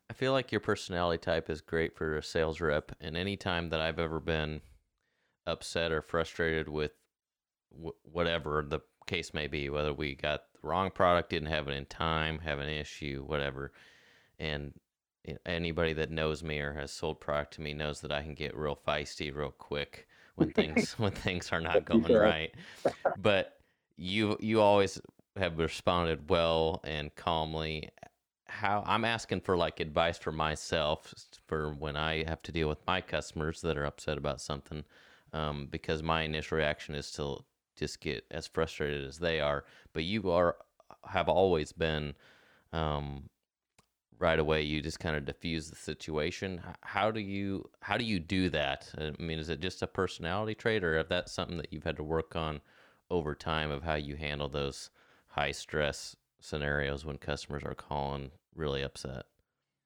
I 0.10 0.14
feel 0.14 0.32
like 0.32 0.52
your 0.52 0.62
personality 0.62 1.20
type 1.20 1.50
is 1.50 1.62
great 1.62 1.96
for 1.96 2.18
a 2.18 2.24
sales 2.24 2.60
rep, 2.60 2.94
and 3.00 3.16
any 3.16 3.38
time 3.38 3.70
that 3.70 3.80
I've 3.80 4.00
ever 4.00 4.20
been 4.20 4.62
upset 5.46 5.92
or 5.92 6.02
frustrated 6.02 6.68
with 6.68 6.94
whatever 8.02 8.66
the 8.68 8.80
case 9.06 9.34
may 9.34 9.46
be, 9.46 9.70
whether 9.70 9.94
we 9.94 10.16
got 10.16 10.46
the 10.54 10.68
wrong 10.68 10.90
product, 10.90 11.30
didn't 11.30 11.50
have 11.50 11.68
it 11.68 11.74
in 11.74 11.86
time, 11.86 12.40
have 12.40 12.58
an 12.58 12.70
issue, 12.70 13.24
whatever. 13.28 13.72
And 14.40 14.74
anybody 15.46 15.94
that 15.94 16.10
knows 16.10 16.42
me 16.42 16.60
or 16.60 16.74
has 16.74 16.92
sold 16.92 17.20
product 17.20 17.54
to 17.56 17.62
me 17.62 17.74
knows 17.74 18.02
that 18.02 18.12
I 18.12 18.24
can 18.24 18.34
get 18.34 18.58
real 18.58 18.80
feisty 18.88 19.34
real 19.36 19.52
quick 19.52 20.07
when 20.38 20.50
things 20.54 20.94
when 20.94 21.12
things 21.12 21.52
are 21.52 21.60
not 21.60 21.86
going 21.86 22.14
right. 22.14 22.54
But 23.18 23.58
you 23.98 24.38
you 24.40 24.62
always 24.62 25.02
have 25.36 25.58
responded 25.58 26.30
well 26.30 26.82
and 26.84 27.14
calmly. 27.16 27.90
How 28.46 28.84
I'm 28.88 29.04
asking 29.04 29.42
for 29.42 29.58
like 29.58 29.80
advice 29.80 30.18
for 30.18 30.32
myself 30.32 31.14
for 31.48 31.74
when 31.74 31.98
I 31.98 32.24
have 32.28 32.42
to 32.44 32.52
deal 32.52 32.70
with 32.70 32.80
my 32.88 33.02
customers 33.02 33.62
that 33.62 33.78
are 33.78 33.86
upset 33.86 34.18
about 34.18 34.40
something, 34.40 34.86
um, 35.34 35.68
because 35.70 36.02
my 36.02 36.22
initial 36.22 36.58
reaction 36.58 36.96
is 36.96 37.12
to 37.14 37.44
just 37.76 38.00
get 38.00 38.24
as 38.32 38.48
frustrated 38.48 39.06
as 39.06 39.18
they 39.18 39.42
are. 39.42 39.66
But 39.92 40.06
you 40.06 40.32
are 40.32 40.56
have 41.06 41.28
always 41.28 41.74
been 41.74 42.14
um, 42.72 43.30
right 44.20 44.40
away. 44.40 44.62
You 44.64 44.82
just 44.82 45.00
kind 45.00 45.16
of 45.16 45.26
diffuse 45.26 45.70
the 45.70 45.76
situation. 45.76 46.62
How 46.82 47.12
do 47.12 47.20
you 47.20 47.70
how 47.82 47.98
do 47.98 48.06
you 48.06 48.20
do 48.20 48.50
that? 48.50 48.90
I 48.98 49.12
mean, 49.22 49.40
is 49.40 49.50
it 49.50 49.60
just 49.60 49.82
a 49.82 49.88
personality 49.88 50.56
trait, 50.56 50.84
or 50.84 50.98
if 50.98 51.10
that's 51.10 51.32
something 51.32 51.58
that 51.58 51.72
you've 51.72 51.84
had 51.84 51.98
to 51.98 52.04
work 52.04 52.36
on 52.36 52.62
over 53.10 53.36
time 53.36 53.72
of 53.72 53.84
how 53.84 53.96
you 53.96 54.16
handle 54.16 54.50
those 54.50 54.90
high 55.28 55.52
stress 55.52 56.16
scenarios 56.40 57.06
when 57.06 57.18
customers 57.18 57.64
are 57.64 57.76
calling 57.76 58.32
really 58.56 58.82
upset? 58.82 59.26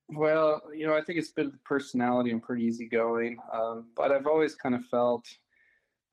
Well, 0.09 0.61
you 0.75 0.85
know, 0.85 0.95
I 0.95 1.01
think 1.01 1.19
it's 1.19 1.31
been 1.31 1.53
personality 1.63 2.31
and 2.31 2.43
pretty 2.43 2.65
easygoing, 2.65 3.37
um, 3.53 3.87
but 3.95 4.11
I've 4.11 4.27
always 4.27 4.55
kind 4.55 4.75
of 4.75 4.85
felt 4.85 5.25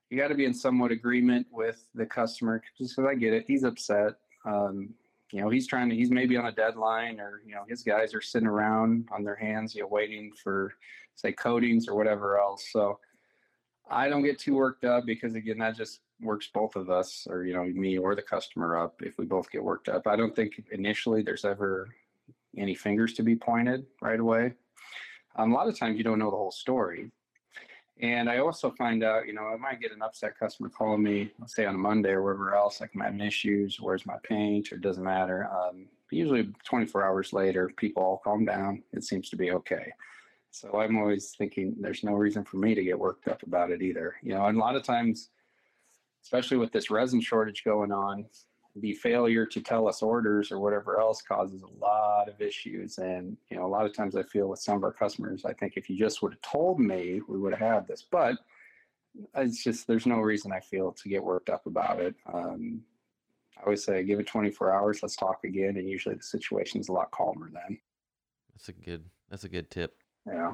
you 0.09 0.17
got 0.17 0.29
to 0.29 0.35
be 0.35 0.45
in 0.45 0.53
somewhat 0.53 0.91
agreement 0.91 1.47
with 1.51 1.85
the 1.93 2.05
customer 2.05 2.61
just 2.77 2.95
because 2.95 3.09
I 3.09 3.15
get 3.15 3.33
it. 3.33 3.45
He's 3.47 3.63
upset. 3.63 4.13
Um, 4.45 4.93
you 5.31 5.41
know, 5.41 5.49
he's 5.49 5.67
trying 5.67 5.89
to, 5.89 5.95
he's 5.95 6.11
maybe 6.11 6.37
on 6.37 6.45
a 6.45 6.51
deadline 6.51 7.19
or, 7.19 7.41
you 7.45 7.53
know, 7.53 7.63
his 7.67 7.83
guys 7.83 8.13
are 8.13 8.21
sitting 8.21 8.47
around 8.47 9.07
on 9.11 9.23
their 9.23 9.35
hands, 9.35 9.75
you 9.75 9.81
know, 9.81 9.87
waiting 9.87 10.31
for, 10.43 10.73
say, 11.15 11.31
coatings 11.31 11.87
or 11.87 11.95
whatever 11.95 12.39
else. 12.39 12.67
So 12.71 12.99
I 13.89 14.09
don't 14.09 14.23
get 14.23 14.39
too 14.39 14.55
worked 14.55 14.85
up 14.85 15.05
because, 15.05 15.35
again, 15.35 15.59
that 15.59 15.75
just 15.75 15.99
works 16.21 16.49
both 16.53 16.75
of 16.75 16.89
us 16.89 17.27
or, 17.29 17.43
you 17.43 17.53
know, 17.53 17.63
me 17.63 17.97
or 17.97 18.15
the 18.15 18.21
customer 18.21 18.77
up 18.77 19.01
if 19.01 19.17
we 19.17 19.25
both 19.25 19.51
get 19.51 19.63
worked 19.63 19.89
up. 19.89 20.07
I 20.07 20.15
don't 20.15 20.35
think 20.35 20.63
initially 20.71 21.21
there's 21.21 21.45
ever 21.45 21.89
any 22.57 22.75
fingers 22.75 23.13
to 23.13 23.23
be 23.23 23.35
pointed 23.35 23.85
right 24.01 24.19
away. 24.19 24.53
Um, 25.35 25.51
a 25.51 25.55
lot 25.55 25.67
of 25.67 25.77
times 25.77 25.97
you 25.97 26.03
don't 26.03 26.19
know 26.19 26.31
the 26.31 26.37
whole 26.37 26.51
story. 26.51 27.11
And 28.01 28.29
I 28.29 28.37
also 28.37 28.71
find 28.71 29.03
out, 29.03 29.27
you 29.27 29.33
know, 29.33 29.47
I 29.47 29.57
might 29.57 29.81
get 29.81 29.91
an 29.91 30.01
upset 30.01 30.39
customer 30.39 30.69
calling 30.69 31.03
me, 31.03 31.31
say 31.47 31.65
on 31.65 31.75
a 31.75 31.77
Monday 31.77 32.11
or 32.11 32.23
wherever 32.23 32.55
else, 32.55 32.79
like 32.79 32.91
I'm 32.95 33.01
having 33.01 33.19
issues, 33.19 33.79
where's 33.79 34.05
my 34.05 34.15
paint, 34.23 34.71
or 34.71 34.77
doesn't 34.77 35.03
matter. 35.03 35.49
Um, 35.51 35.85
usually 36.09 36.49
24 36.63 37.05
hours 37.05 37.33
later, 37.33 37.71
people 37.75 38.03
all 38.03 38.21
calm 38.23 38.45
down. 38.45 38.83
It 38.93 39.03
seems 39.03 39.29
to 39.29 39.35
be 39.35 39.51
okay. 39.51 39.91
So 40.51 40.79
I'm 40.79 40.97
always 40.97 41.35
thinking 41.37 41.75
there's 41.79 42.03
no 42.03 42.13
reason 42.13 42.43
for 42.45 42.57
me 42.57 42.73
to 42.73 42.83
get 42.83 42.97
worked 42.97 43.27
up 43.27 43.43
about 43.43 43.69
it 43.69 43.81
either. 43.81 44.15
You 44.23 44.33
know, 44.33 44.45
and 44.45 44.57
a 44.57 44.61
lot 44.61 44.75
of 44.75 44.83
times, 44.83 45.29
especially 46.23 46.57
with 46.57 46.71
this 46.71 46.89
resin 46.89 47.19
shortage 47.21 47.63
going 47.63 47.91
on, 47.91 48.25
the 48.75 48.93
failure 48.93 49.45
to 49.45 49.61
tell 49.61 49.87
us 49.87 50.01
orders 50.01 50.51
or 50.51 50.59
whatever 50.59 50.99
else 50.99 51.21
causes 51.21 51.63
a 51.63 51.83
lot 51.83 52.29
of 52.29 52.39
issues. 52.41 52.97
And, 52.97 53.35
you 53.49 53.57
know, 53.57 53.65
a 53.65 53.67
lot 53.67 53.85
of 53.85 53.93
times 53.93 54.15
I 54.15 54.23
feel 54.23 54.47
with 54.47 54.59
some 54.59 54.77
of 54.77 54.83
our 54.83 54.93
customers, 54.93 55.45
I 55.45 55.53
think 55.53 55.73
if 55.75 55.89
you 55.89 55.97
just 55.97 56.21
would 56.21 56.33
have 56.33 56.41
told 56.41 56.79
me, 56.79 57.21
we 57.27 57.37
would 57.37 57.53
have 57.53 57.73
had 57.73 57.87
this. 57.87 58.05
But 58.09 58.37
it's 59.35 59.63
just, 59.63 59.87
there's 59.87 60.05
no 60.05 60.19
reason 60.19 60.51
I 60.51 60.59
feel 60.59 60.91
to 60.91 61.09
get 61.09 61.23
worked 61.23 61.49
up 61.49 61.65
about 61.65 61.99
it. 61.99 62.15
Um, 62.31 62.81
I 63.57 63.63
always 63.63 63.83
say, 63.83 64.03
give 64.03 64.19
it 64.19 64.27
24 64.27 64.73
hours, 64.73 64.99
let's 65.01 65.15
talk 65.15 65.43
again. 65.43 65.77
And 65.77 65.89
usually 65.89 66.15
the 66.15 66.23
situation 66.23 66.79
is 66.79 66.89
a 66.89 66.93
lot 66.93 67.11
calmer 67.11 67.49
then. 67.51 67.79
That's 68.53 68.69
a 68.69 68.73
good. 68.73 69.03
That's 69.29 69.43
a 69.43 69.49
good 69.49 69.69
tip. 69.69 69.95
Yeah. 70.25 70.53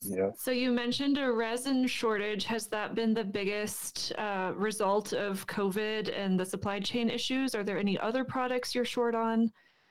Yeah. 0.00 0.30
So 0.36 0.50
you 0.50 0.70
mentioned 0.70 1.18
a 1.18 1.32
resin 1.32 1.86
shortage. 1.86 2.44
Has 2.44 2.68
that 2.68 2.94
been 2.94 3.14
the 3.14 3.24
biggest 3.24 4.12
uh, 4.16 4.52
result 4.54 5.12
of 5.12 5.46
COVID 5.46 6.16
and 6.16 6.38
the 6.38 6.46
supply 6.46 6.78
chain 6.78 7.10
issues? 7.10 7.54
Are 7.54 7.64
there 7.64 7.78
any 7.78 7.98
other 7.98 8.24
products 8.24 8.74
you're 8.74 8.84
short 8.84 9.14
on? 9.14 9.50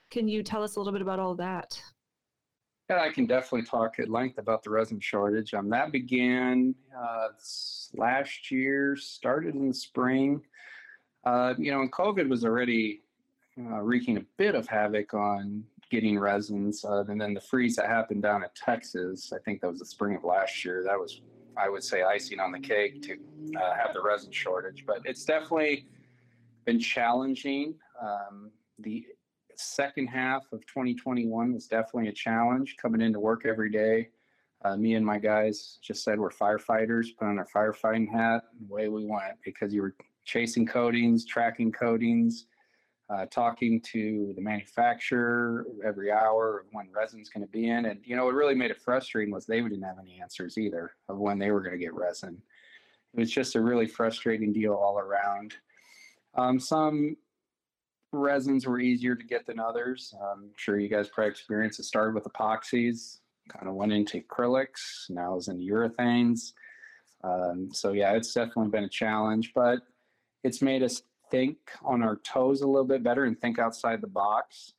Can 0.10 0.28
you 0.28 0.44
tell 0.44 0.64
us 0.64 0.76
a 0.76 0.80
little 0.80 0.94
bit 0.94 1.02
about 1.02 1.20
all 1.20 1.36
that? 1.36 1.82
Yeah, 2.90 3.02
I 3.02 3.10
can 3.10 3.26
definitely 3.26 3.64
talk 3.64 4.00
at 4.00 4.10
length 4.10 4.38
about 4.38 4.64
the 4.64 4.70
resin 4.70 5.02
shortage. 5.02 5.54
Um, 5.54 5.70
that 5.70 5.92
began 5.92 6.74
uh, 6.98 7.28
last 7.94 8.50
year, 8.50 8.96
started 8.96 9.56
in 9.56 9.68
the 9.68 9.74
spring. 9.74 10.42
Uh, 11.26 11.54
you 11.58 11.72
know, 11.72 11.82
and 11.82 11.92
COVID 11.92 12.30
was 12.30 12.46
already 12.46 13.02
uh, 13.60 13.82
wreaking 13.82 14.16
a 14.16 14.26
bit 14.38 14.56
of 14.56 14.68
havoc 14.68 15.14
on 15.14 15.66
getting 15.90 16.20
resins. 16.20 16.84
Uh, 16.84 17.04
and 17.08 17.20
then 17.20 17.34
the 17.34 17.42
freeze 17.42 17.76
that 17.76 17.88
happened 17.88 18.24
down 18.24 18.44
in 18.44 18.50
Texas, 18.56 19.32
I 19.34 19.40
think 19.46 19.62
that 19.62 19.70
was 19.70 19.80
the 19.80 19.86
spring 19.86 20.16
of 20.16 20.24
last 20.24 20.64
year. 20.66 20.84
That 20.86 20.98
was, 20.98 21.22
I 21.58 21.70
would 21.70 21.84
say, 21.84 22.04
icing 22.04 22.40
on 22.40 22.52
the 22.52 22.60
cake 22.60 23.02
to 23.04 23.14
uh, 23.60 23.76
have 23.76 23.94
the 23.94 24.02
resin 24.02 24.32
shortage. 24.32 24.84
But 24.86 25.02
it's 25.06 25.26
definitely 25.26 25.88
been 26.66 26.80
challenging. 26.80 27.76
Um, 28.02 28.52
the 28.80 29.06
second 29.56 30.08
half 30.08 30.44
of 30.52 30.66
2021 30.68 31.54
was 31.54 31.68
definitely 31.68 32.10
a 32.10 32.14
challenge 32.14 32.76
coming 32.82 33.02
into 33.02 33.20
work 33.20 33.46
every 33.46 33.72
day. 33.72 34.10
Uh, 34.66 34.76
me 34.76 34.96
and 34.96 35.06
my 35.06 35.20
guys 35.20 35.78
just 35.82 36.04
said 36.04 36.20
we're 36.20 36.30
firefighters, 36.30 37.08
put 37.18 37.28
on 37.28 37.38
our 37.38 37.48
firefighting 37.56 38.12
hat, 38.12 38.44
and 38.60 38.70
away 38.70 38.88
we 38.90 39.06
went 39.06 39.36
because 39.46 39.74
you 39.74 39.82
were 39.82 39.96
chasing 40.26 40.66
coatings, 40.66 41.26
tracking 41.26 41.72
coatings, 41.72 42.48
uh, 43.10 43.26
talking 43.28 43.80
to 43.80 44.34
the 44.36 44.42
manufacturer 44.42 45.66
every 45.86 46.12
hour 46.12 46.60
of 46.60 46.66
when 46.74 46.90
resin's 46.92 47.30
going 47.30 47.46
to 47.46 47.52
be 47.52 47.70
in. 47.70 47.86
And, 47.86 48.00
you 48.04 48.16
know, 48.16 48.26
what 48.26 48.34
really 48.34 48.56
made 48.56 48.72
it 48.72 48.82
frustrating 48.82 49.34
was 49.34 49.46
they 49.46 49.62
didn't 49.62 49.82
have 49.84 50.00
any 50.00 50.20
answers 50.22 50.58
either 50.58 50.92
of 51.08 51.18
when 51.18 51.40
they 51.40 51.52
were 51.52 51.62
going 51.62 51.72
to 51.72 51.84
get 51.84 51.94
resin. 51.94 52.42
It 53.14 53.20
was 53.22 53.32
just 53.32 53.56
a 53.56 53.62
really 53.62 53.88
frustrating 53.88 54.52
deal 54.52 54.74
all 54.74 55.00
around. 55.00 55.54
Um, 56.36 56.60
some 56.60 57.16
resins 58.12 58.66
were 58.66 58.80
easier 58.80 59.16
to 59.16 59.24
get 59.24 59.46
than 59.46 59.60
others. 59.60 60.14
I'm 60.22 60.52
sure 60.58 60.80
you 60.80 60.90
guys 60.90 61.08
probably 61.08 61.32
experienced 61.32 61.80
it 61.80 61.84
started 61.84 62.14
with 62.14 62.26
epoxies, 62.26 63.20
kind 63.50 63.68
of 63.68 63.76
went 63.76 63.94
into 63.94 64.22
acrylics, 64.22 65.10
now 65.10 65.38
is 65.38 65.48
in 65.48 65.60
urethanes. 65.60 66.52
Um, 67.24 67.70
so 67.74 67.94
yeah, 67.94 68.12
it's 68.14 68.34
definitely 68.34 68.70
been 68.70 68.84
a 68.84 68.90
challenge, 68.90 69.52
but 69.56 69.80
it's 70.44 70.62
made 70.62 70.84
us 70.84 71.02
think 71.30 71.58
on 71.84 72.02
our 72.02 72.18
toes 72.18 72.62
a 72.62 72.68
little 72.68 72.88
bit 72.88 73.04
better 73.04 73.26
and 73.26 73.40
think 73.40 73.60
outside 73.60 74.02
the 74.02 74.08
box. 74.08 74.74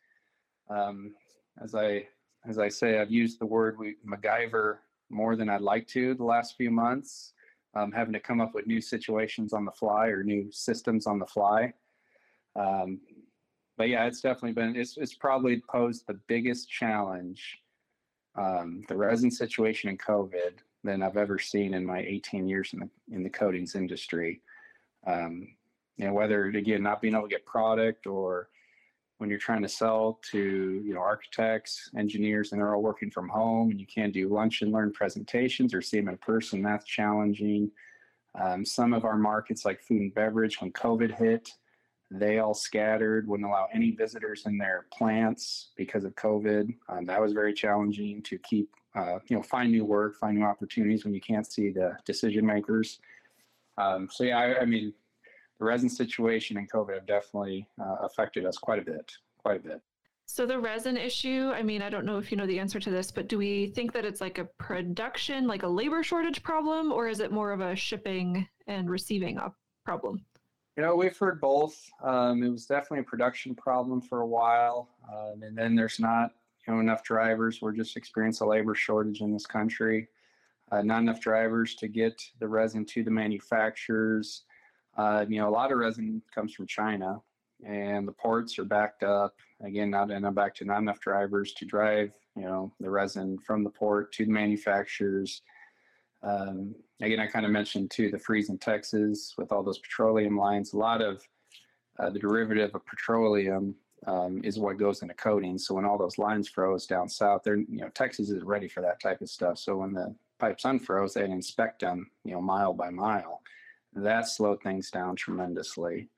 Um, 0.71 1.15
as 1.63 1.75
I 1.75 2.07
as 2.49 2.59
I 2.59 2.69
say, 2.69 2.99
I've 2.99 3.11
used 3.11 3.41
the 3.41 3.47
word 3.47 3.79
we 3.79 3.97
MacGyver 4.07 4.79
more 5.11 5.37
than 5.37 5.49
I'd 5.49 5.61
like 5.61 5.87
to 5.89 6.15
the 6.15 6.25
last 6.25 6.57
few 6.57 6.71
months, 6.71 7.33
um, 7.75 7.93
having 7.93 8.13
to 8.13 8.21
come 8.21 8.41
up 8.41 8.55
with 8.55 8.67
new 8.67 8.81
situations 8.81 9.53
on 9.53 9.65
the 9.65 9.73
fly 9.73 10.09
or 10.09 10.23
new 10.23 10.51
systems 10.53 11.07
on 11.07 11.19
the 11.19 11.27
fly. 11.27 11.73
Um, 12.57 13.01
but 13.77 13.89
yeah, 13.89 14.07
it's 14.07 14.21
definitely 14.21 14.53
been 14.53 14.77
it's 14.77 14.97
it's 14.97 15.15
probably 15.15 15.63
posed 15.71 16.07
the 16.07 16.19
biggest 16.27 16.71
challenge, 16.71 17.59
um, 18.37 18.83
the 18.89 18.97
resin 18.97 19.31
situation 19.31 19.91
in 19.91 19.99
COVID 19.99 20.59
than 20.85 21.03
I've 21.03 21.17
ever 21.17 21.39
seen 21.39 21.75
in 21.75 21.85
my 21.85 22.01
18 22.01 22.49
years 22.49 22.73
in 22.73 22.81
the 22.81 22.89
in 23.15 23.23
the 23.23 23.31
coatings 23.31 23.75
industry. 23.75 24.43
Um, 25.07 25.49
know, 26.07 26.13
whether 26.13 26.45
again 26.47 26.83
not 26.83 27.01
being 27.01 27.15
able 27.15 27.25
to 27.25 27.29
get 27.29 27.45
product 27.47 28.07
or 28.07 28.49
when 29.19 29.29
you're 29.29 29.39
trying 29.39 29.63
to 29.63 29.69
sell 29.69 30.21
to 30.31 30.83
you 30.85 30.95
know 30.95 31.01
architects, 31.01 31.91
engineers, 31.97 32.53
and 32.53 32.61
they're 32.61 32.75
all 32.75 32.83
working 32.83 33.11
from 33.11 33.29
home, 33.29 33.71
and 33.71 33.81
you 33.81 33.87
can't 33.87 34.13
do 34.13 34.29
lunch 34.29 34.63
and 34.63 34.73
learn 34.73 34.93
presentations 34.93 35.75
or 35.75 35.83
see 35.83 35.99
them 35.99 36.09
in 36.09 36.17
person. 36.19 36.63
That's 36.63 36.87
challenging. 36.87 37.71
Um, 38.41 38.65
some 38.65 38.93
of 38.93 39.05
our 39.05 39.17
markets, 39.17 39.65
like 39.65 39.81
food 39.81 40.01
and 40.01 40.15
beverage, 40.15 40.61
when 40.61 40.71
COVID 40.73 41.17
hit, 41.19 41.51
they 42.11 42.39
all 42.39 42.55
scattered, 42.55 43.27
wouldn't 43.27 43.49
allow 43.49 43.69
any 43.73 43.91
visitors 43.91 44.47
in 44.47 44.57
their 44.57 44.87
plants 44.93 45.71
because 45.77 46.05
of 46.05 46.15
COVID. 46.15 46.75
Um, 46.89 47.05
that 47.07 47.21
was 47.21 47.33
very 47.33 47.53
challenging 47.53 48.23
to 48.23 48.39
keep, 48.39 48.71
uh, 48.95 49.19
you 49.27 49.37
know, 49.37 49.43
find 49.43 49.73
new 49.73 49.85
work, 49.85 50.17
find 50.17 50.39
new 50.39 50.45
opportunities 50.45 51.05
when 51.05 51.15
you 51.15 51.21
can't 51.21 51.51
see 51.51 51.71
the 51.71 51.97
decision 52.05 52.47
makers. 52.47 53.01
Um, 53.77 54.09
so 54.11 54.25
yeah, 54.25 54.39
I, 54.39 54.61
I 54.61 54.65
mean, 54.65 54.93
the 55.59 55.65
resin 55.65 55.89
situation 55.89 56.57
and 56.57 56.71
COVID 56.71 56.95
have 56.95 57.07
definitely 57.07 57.67
uh, 57.81 57.97
affected 58.03 58.47
us 58.47 58.57
quite 58.59 58.79
a 58.79 58.83
bit, 58.83 59.13
quite 59.39 59.57
a 59.57 59.63
bit. 59.63 59.81
So 60.27 60.45
the 60.45 60.59
resin 60.59 60.99
issue, 60.99 61.51
I 61.55 61.63
mean, 61.63 61.81
I 61.81 61.89
don't 61.89 62.05
know 62.05 62.19
if 62.19 62.31
you 62.31 62.37
know 62.37 62.47
the 62.47 62.59
answer 62.59 62.79
to 62.79 62.91
this, 62.91 63.11
but 63.11 63.29
do 63.29 63.39
we 63.39 63.69
think 63.69 63.93
that 63.95 64.05
it's 64.05 64.21
like 64.21 64.39
a 64.39 64.45
production, 64.45 65.47
like 65.47 65.63
a 65.63 65.69
labor 65.69 66.03
shortage 66.03 66.43
problem, 66.43 66.93
or 66.93 67.09
is 67.09 67.21
it 67.21 67.33
more 67.33 67.51
of 67.51 67.61
a 67.61 67.75
shipping 67.75 68.47
and 68.67 68.91
receiving 68.91 69.41
problem? 69.87 70.25
You 70.77 70.83
know, 70.83 70.95
we've 70.95 71.17
heard 71.17 71.41
both. 71.41 71.91
Um, 72.05 72.43
it 72.43 72.51
was 72.51 72.67
definitely 72.67 73.01
a 73.01 73.05
production 73.05 73.55
problem 73.55 74.03
for 74.03 74.21
a 74.21 74.27
while, 74.27 74.91
um, 75.11 75.43
and 75.43 75.57
then 75.57 75.75
there's 75.75 75.99
not 75.99 76.33
you 76.67 76.75
know 76.75 76.81
enough 76.81 77.03
drivers. 77.03 77.63
We're 77.63 77.73
just 77.73 77.97
experiencing 77.97 78.47
a 78.47 78.51
labor 78.51 78.75
shortage 78.75 79.23
in 79.23 79.33
this 79.33 79.47
country. 79.47 80.09
Uh, 80.71 80.83
not 80.83 81.01
enough 81.01 81.21
drivers 81.21 81.75
to 81.77 81.89
get 81.89 82.23
the 82.39 82.47
resin 82.47 82.85
to 82.85 83.03
the 83.03 83.11
manufacturers. 83.11 84.43
Uh, 84.99 85.25
you 85.29 85.39
know, 85.39 85.49
a 85.49 85.51
lot 85.51 85.71
of 85.71 85.79
resin 85.79 86.21
comes 86.35 86.53
from 86.53 86.67
China, 86.67 87.21
and 87.65 88.07
the 88.07 88.13
ports 88.13 88.59
are 88.59 88.65
backed 88.65 89.05
up. 89.05 89.37
Again, 89.63 89.91
not 89.91 90.11
and 90.11 90.27
I'm 90.27 90.35
back 90.35 90.57
to 90.57 90.65
not 90.65 90.79
enough 90.79 91.01
drivers 91.01 91.53
to 91.55 91.65
drive, 91.65 92.11
you 92.37 92.43
know, 92.43 92.73
the 92.81 92.91
resin 92.91 93.39
from 93.39 93.63
the 93.63 93.71
port 93.71 94.13
to 94.15 94.27
the 94.27 94.33
manufacturers. 94.33 95.43
Um, 96.25 96.75
again, 97.01 97.21
I 97.21 97.29
kind 97.29 97.47
of 97.47 97.53
mentioned 97.53 97.93
too 97.93 98.11
the 98.11 98.19
freeze 98.19 98.51
in 98.51 98.59
Texas 98.59 99.35
with 99.39 99.53
all 99.53 99.63
those 99.63 99.79
petroleum 99.79 100.37
lines. 100.37 100.73
A 100.73 100.79
lot 100.79 101.01
of 101.01 101.23
uh, 102.01 102.11
the 102.11 102.19
derivative 102.19 102.75
of 102.75 102.85
petroleum 102.85 103.77
um, 104.09 104.41
is 104.43 104.59
what 104.59 104.79
goes 104.79 105.03
into 105.03 105.15
coating. 105.15 105.59
So 105.59 105.75
when 105.75 105.85
all 105.85 105.99
those 105.99 106.19
lines 106.19 106.49
froze 106.49 106.87
down 106.87 107.09
south, 107.09 107.43
they're 107.45 107.57
you 107.57 107.83
know 107.83 107.89
Texas 107.91 108.31
is 108.31 108.43
ready 108.43 108.67
for 108.67 108.81
that 108.81 109.01
type 109.01 109.21
of 109.21 109.31
stuff. 109.31 109.59
So 109.59 109.77
when 109.77 109.93
the 109.93 110.13
pipes 110.41 110.65
unfroze, 110.65 111.13
they'd 111.13 111.31
inspect 111.31 111.83
them, 111.83 112.11
you 112.25 112.33
know, 112.33 112.41
mile 112.41 112.73
by 112.73 112.91
mile 112.91 113.43
that 114.05 114.29
slowed 114.29 114.63
things 114.63 114.91
down 114.91 115.17
tremendously. 115.17 116.09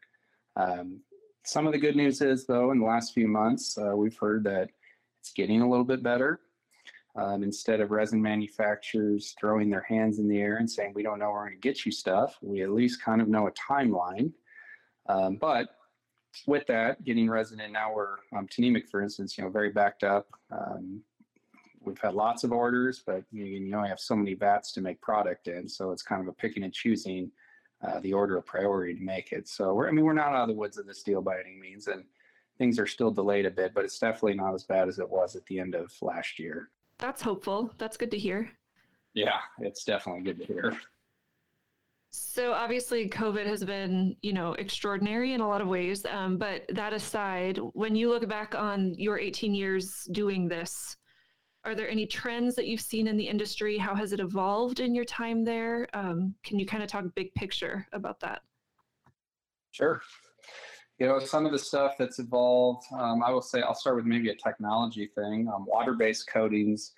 Um, 0.57 1.01
some 1.45 1.67
of 1.67 1.73
the 1.73 1.79
good 1.79 1.97
news 1.97 2.21
is, 2.21 2.47
though, 2.47 2.71
in 2.71 2.79
the 2.79 2.87
last 2.87 3.15
few 3.15 3.29
months, 3.29 3.79
uh, 3.79 3.97
we've 3.97 4.19
heard 4.19 4.45
that 4.45 4.69
it's 5.21 5.33
getting 5.33 5.63
a 5.63 5.69
little 5.69 5.85
bit 5.85 6.03
better. 6.03 6.41
Um, 7.17 7.43
instead 7.43 7.81
of 7.81 7.91
resin 7.91 8.23
manufacturers 8.23 9.35
throwing 9.39 9.69
their 9.69 9.83
hands 9.83 10.19
in 10.19 10.29
the 10.29 10.39
air 10.39 10.59
and 10.59 10.71
saying, 10.71 10.93
we 10.95 11.03
don't 11.03 11.19
know 11.19 11.27
where 11.27 11.41
we're 11.41 11.49
going 11.49 11.61
to 11.61 11.69
get 11.69 11.85
you 11.85 11.91
stuff, 11.91 12.39
we 12.41 12.63
at 12.63 12.71
least 12.71 13.03
kind 13.03 13.21
of 13.21 13.29
know 13.29 13.49
a 13.49 13.53
timeline. 13.53 14.33
Um, 15.09 15.37
but 15.37 15.71
with 16.47 16.67
that, 16.69 17.03
getting 17.05 17.29
resin 17.29 17.61
in 17.61 17.73
now, 17.73 17.93
we're, 17.93 18.17
um, 18.37 18.47
Tnemec, 18.47 18.89
for 18.89 19.03
instance, 19.03 19.37
you 19.37 19.43
know, 19.43 19.51
very 19.51 19.71
backed 19.71 20.05
up. 20.05 20.29
Um, 20.53 21.03
we've 21.81 21.99
had 21.99 22.15
lots 22.15 22.45
of 22.45 22.53
orders, 22.53 23.03
but 23.05 23.25
you, 23.33 23.45
you 23.45 23.75
only 23.75 23.89
have 23.89 23.99
so 23.99 24.15
many 24.15 24.35
vats 24.35 24.71
to 24.73 24.81
make 24.81 25.01
product 25.01 25.49
in. 25.49 25.69
So 25.69 25.91
it's 25.91 26.03
kind 26.03 26.23
of 26.23 26.29
a 26.29 26.33
picking 26.33 26.63
and 26.63 26.73
choosing 26.73 27.33
uh, 27.83 28.01
the 28.01 28.13
order 28.13 28.37
of 28.37 28.47
priority 28.47 28.95
to 28.95 29.03
make 29.03 29.33
it. 29.33 29.49
So 29.49 29.75
we're, 29.75 29.89
I 29.89 29.93
mean, 29.93 30.05
we're 30.05 30.13
not 30.13 30.33
out 30.33 30.43
of 30.43 30.49
the 30.49 30.55
woods 30.55 30.79
of 30.79 30.87
this 30.87 31.03
deal 31.03 31.23
by 31.23 31.41
any 31.41 31.57
means, 31.57 31.87
and 31.87 32.05
things 32.59 32.79
are 32.79 32.87
still 32.87 33.11
delayed 33.11 33.47
a 33.47 33.51
bit, 33.51 33.73
but 33.75 33.85
it's 33.85 33.99
definitely 33.99 34.35
not 34.35 34.55
as 34.55 34.65
bad 34.65 34.89
as 34.89 34.99
it 34.99 35.09
was 35.09 35.37
at 35.37 35.45
the 35.47 35.59
end 35.59 35.75
of 35.75 35.91
last 36.03 36.39
year. 36.39 36.71
That's 36.99 37.23
hopeful. 37.23 37.73
That's 37.79 37.97
good 37.97 38.11
to 38.11 38.19
hear. 38.19 38.51
Yeah, 39.15 39.39
it's 39.59 39.85
definitely 39.85 40.23
good 40.23 40.39
to 40.41 40.45
hear. 40.45 40.77
So 42.13 42.53
obviously, 42.53 43.09
COVID 43.09 43.47
has 43.47 43.65
been, 43.65 44.17
you 44.21 44.33
know, 44.33 44.55
extraordinary 44.55 45.33
in 45.33 45.41
a 45.41 45.49
lot 45.49 45.61
of 45.61 45.69
ways. 45.69 46.05
Um, 46.07 46.39
but 46.39 46.65
that 46.71 46.93
aside, 46.93 47.59
when 47.73 47.95
you 47.95 48.11
look 48.11 48.29
back 48.29 48.55
on 48.55 48.95
your 48.99 49.19
18 49.19 49.55
years 49.55 50.09
doing 50.11 50.49
this, 50.49 50.97
are 51.65 51.75
there 51.75 51.89
any 51.89 52.07
trends 52.07 52.55
that 52.55 52.67
you've 52.67 52.81
seen 52.81 53.07
in 53.07 53.17
the 53.17 53.29
industry? 53.29 53.77
How 53.77 53.95
has 53.95 54.13
it 54.13 54.21
evolved 54.21 54.81
in 54.81 54.95
your 54.95 55.05
time 55.05 55.45
there? 55.45 55.89
Um, 55.93 56.35
can 56.43 56.59
you 56.59 56.65
kind 56.65 56.83
of 56.83 56.89
talk 56.89 57.05
big 57.15 57.35
picture 57.35 57.87
about 57.93 58.21
that? 58.21 58.43
Sure. 59.73 60.01
You 60.99 61.07
know, 61.07 61.19
some 61.19 61.47
of 61.47 61.53
the 61.53 61.59
stuff 61.59 61.97
that's 61.99 62.19
evolved, 62.19 62.85
um, 62.93 63.23
I 63.23 63.31
will 63.31 63.43
say, 63.43 63.63
I'll 63.63 63.75
start 63.75 63.97
with 63.97 64.05
maybe 64.05 64.31
a 64.31 64.35
technology 64.35 65.11
thing. 65.15 65.49
Um, 65.55 65.67
water 65.67 65.95
based 65.95 66.29
coatings, 66.29 66.93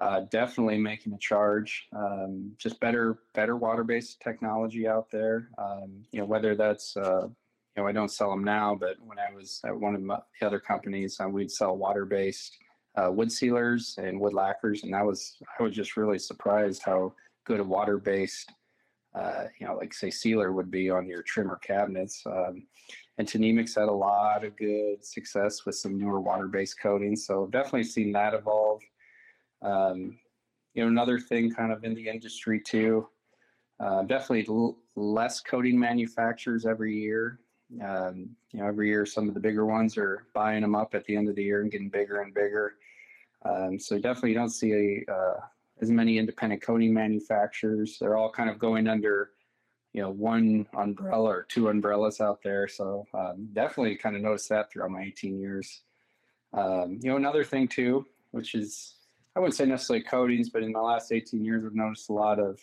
uh, 0.00 0.20
definitely 0.30 0.78
making 0.78 1.12
a 1.12 1.18
charge. 1.18 1.88
Um, 1.94 2.52
just 2.58 2.80
better, 2.80 3.20
better 3.34 3.56
water 3.56 3.84
based 3.84 4.20
technology 4.20 4.88
out 4.88 5.10
there. 5.10 5.48
Um, 5.58 6.02
you 6.12 6.20
know, 6.20 6.26
whether 6.26 6.54
that's, 6.54 6.96
uh, 6.96 7.26
you 7.76 7.82
know, 7.82 7.86
I 7.86 7.92
don't 7.92 8.10
sell 8.10 8.30
them 8.30 8.44
now, 8.44 8.76
but 8.78 8.96
when 9.04 9.18
I 9.18 9.34
was 9.34 9.60
at 9.64 9.78
one 9.78 9.94
of 9.94 10.02
the 10.02 10.46
other 10.46 10.60
companies, 10.60 11.20
uh, 11.20 11.28
we'd 11.28 11.50
sell 11.50 11.76
water 11.76 12.04
based 12.04 12.56
uh, 12.96 13.10
wood 13.10 13.30
sealers 13.30 13.96
and 13.98 14.20
wood 14.20 14.34
lacquers, 14.34 14.82
and 14.82 14.92
that 14.94 15.04
was 15.04 15.36
I 15.58 15.62
was 15.62 15.74
just 15.74 15.96
really 15.96 16.18
surprised 16.18 16.82
how 16.84 17.14
good 17.44 17.60
a 17.60 17.64
water 17.64 17.98
based, 17.98 18.52
uh, 19.14 19.44
you 19.58 19.66
know, 19.66 19.74
like 19.76 19.92
say 19.92 20.10
sealer 20.10 20.52
would 20.52 20.70
be 20.70 20.90
on 20.90 21.06
your 21.06 21.22
trimmer 21.22 21.56
cabinets. 21.56 22.22
Um, 22.26 22.66
and 23.18 23.28
Tnemec's 23.28 23.74
had 23.74 23.88
a 23.88 23.92
lot 23.92 24.44
of 24.44 24.56
good 24.56 25.04
success 25.04 25.66
with 25.66 25.74
some 25.74 25.98
newer 25.98 26.20
water-based 26.20 26.80
coatings. 26.80 27.26
So 27.26 27.46
definitely 27.48 27.84
seen 27.84 28.12
that 28.12 28.32
evolve. 28.32 28.80
Um, 29.62 30.18
you 30.72 30.82
know, 30.82 30.88
another 30.88 31.18
thing 31.18 31.52
kind 31.52 31.70
of 31.70 31.84
in 31.84 31.94
the 31.94 32.08
industry 32.08 32.60
too, 32.60 33.08
uh, 33.78 34.04
definitely 34.04 34.46
l- 34.48 34.78
less 34.96 35.40
coating 35.40 35.78
manufacturers 35.78 36.64
every 36.64 36.94
year. 36.96 37.40
Um, 37.82 38.30
you 38.52 38.60
know, 38.60 38.66
every 38.66 38.88
year 38.88 39.06
some 39.06 39.28
of 39.28 39.34
the 39.34 39.40
bigger 39.40 39.66
ones 39.66 39.96
are 39.96 40.26
buying 40.34 40.62
them 40.62 40.74
up 40.74 40.94
at 40.94 41.04
the 41.04 41.16
end 41.16 41.28
of 41.28 41.36
the 41.36 41.44
year 41.44 41.62
and 41.62 41.70
getting 41.70 41.88
bigger 41.88 42.22
and 42.22 42.34
bigger. 42.34 42.74
Um, 43.44 43.78
so 43.78 43.96
definitely 43.98 44.34
don't 44.34 44.50
see 44.50 45.04
a, 45.08 45.12
uh, 45.12 45.40
as 45.80 45.90
many 45.90 46.18
independent 46.18 46.62
coating 46.62 46.92
manufacturers. 46.92 47.96
They're 47.98 48.16
all 48.16 48.30
kind 48.30 48.50
of 48.50 48.58
going 48.58 48.88
under 48.88 49.30
you 49.92 50.02
know 50.02 50.10
one 50.10 50.66
umbrella 50.76 51.30
or 51.30 51.46
two 51.48 51.68
umbrellas 51.68 52.20
out 52.20 52.40
there 52.42 52.68
so 52.68 53.06
um, 53.14 53.48
definitely 53.52 53.96
kind 53.96 54.16
of 54.16 54.22
noticed 54.22 54.48
that 54.48 54.70
throughout 54.70 54.90
my 54.90 55.02
18 55.02 55.38
years 55.38 55.82
um, 56.52 56.98
you 57.02 57.10
know 57.10 57.16
another 57.16 57.44
thing 57.44 57.66
too 57.66 58.06
which 58.30 58.54
is 58.54 58.94
i 59.34 59.40
wouldn't 59.40 59.56
say 59.56 59.64
necessarily 59.64 60.04
coatings 60.04 60.48
but 60.48 60.62
in 60.62 60.72
the 60.72 60.80
last 60.80 61.12
18 61.12 61.44
years 61.44 61.64
i've 61.64 61.74
noticed 61.74 62.08
a 62.08 62.12
lot 62.12 62.38
of 62.38 62.60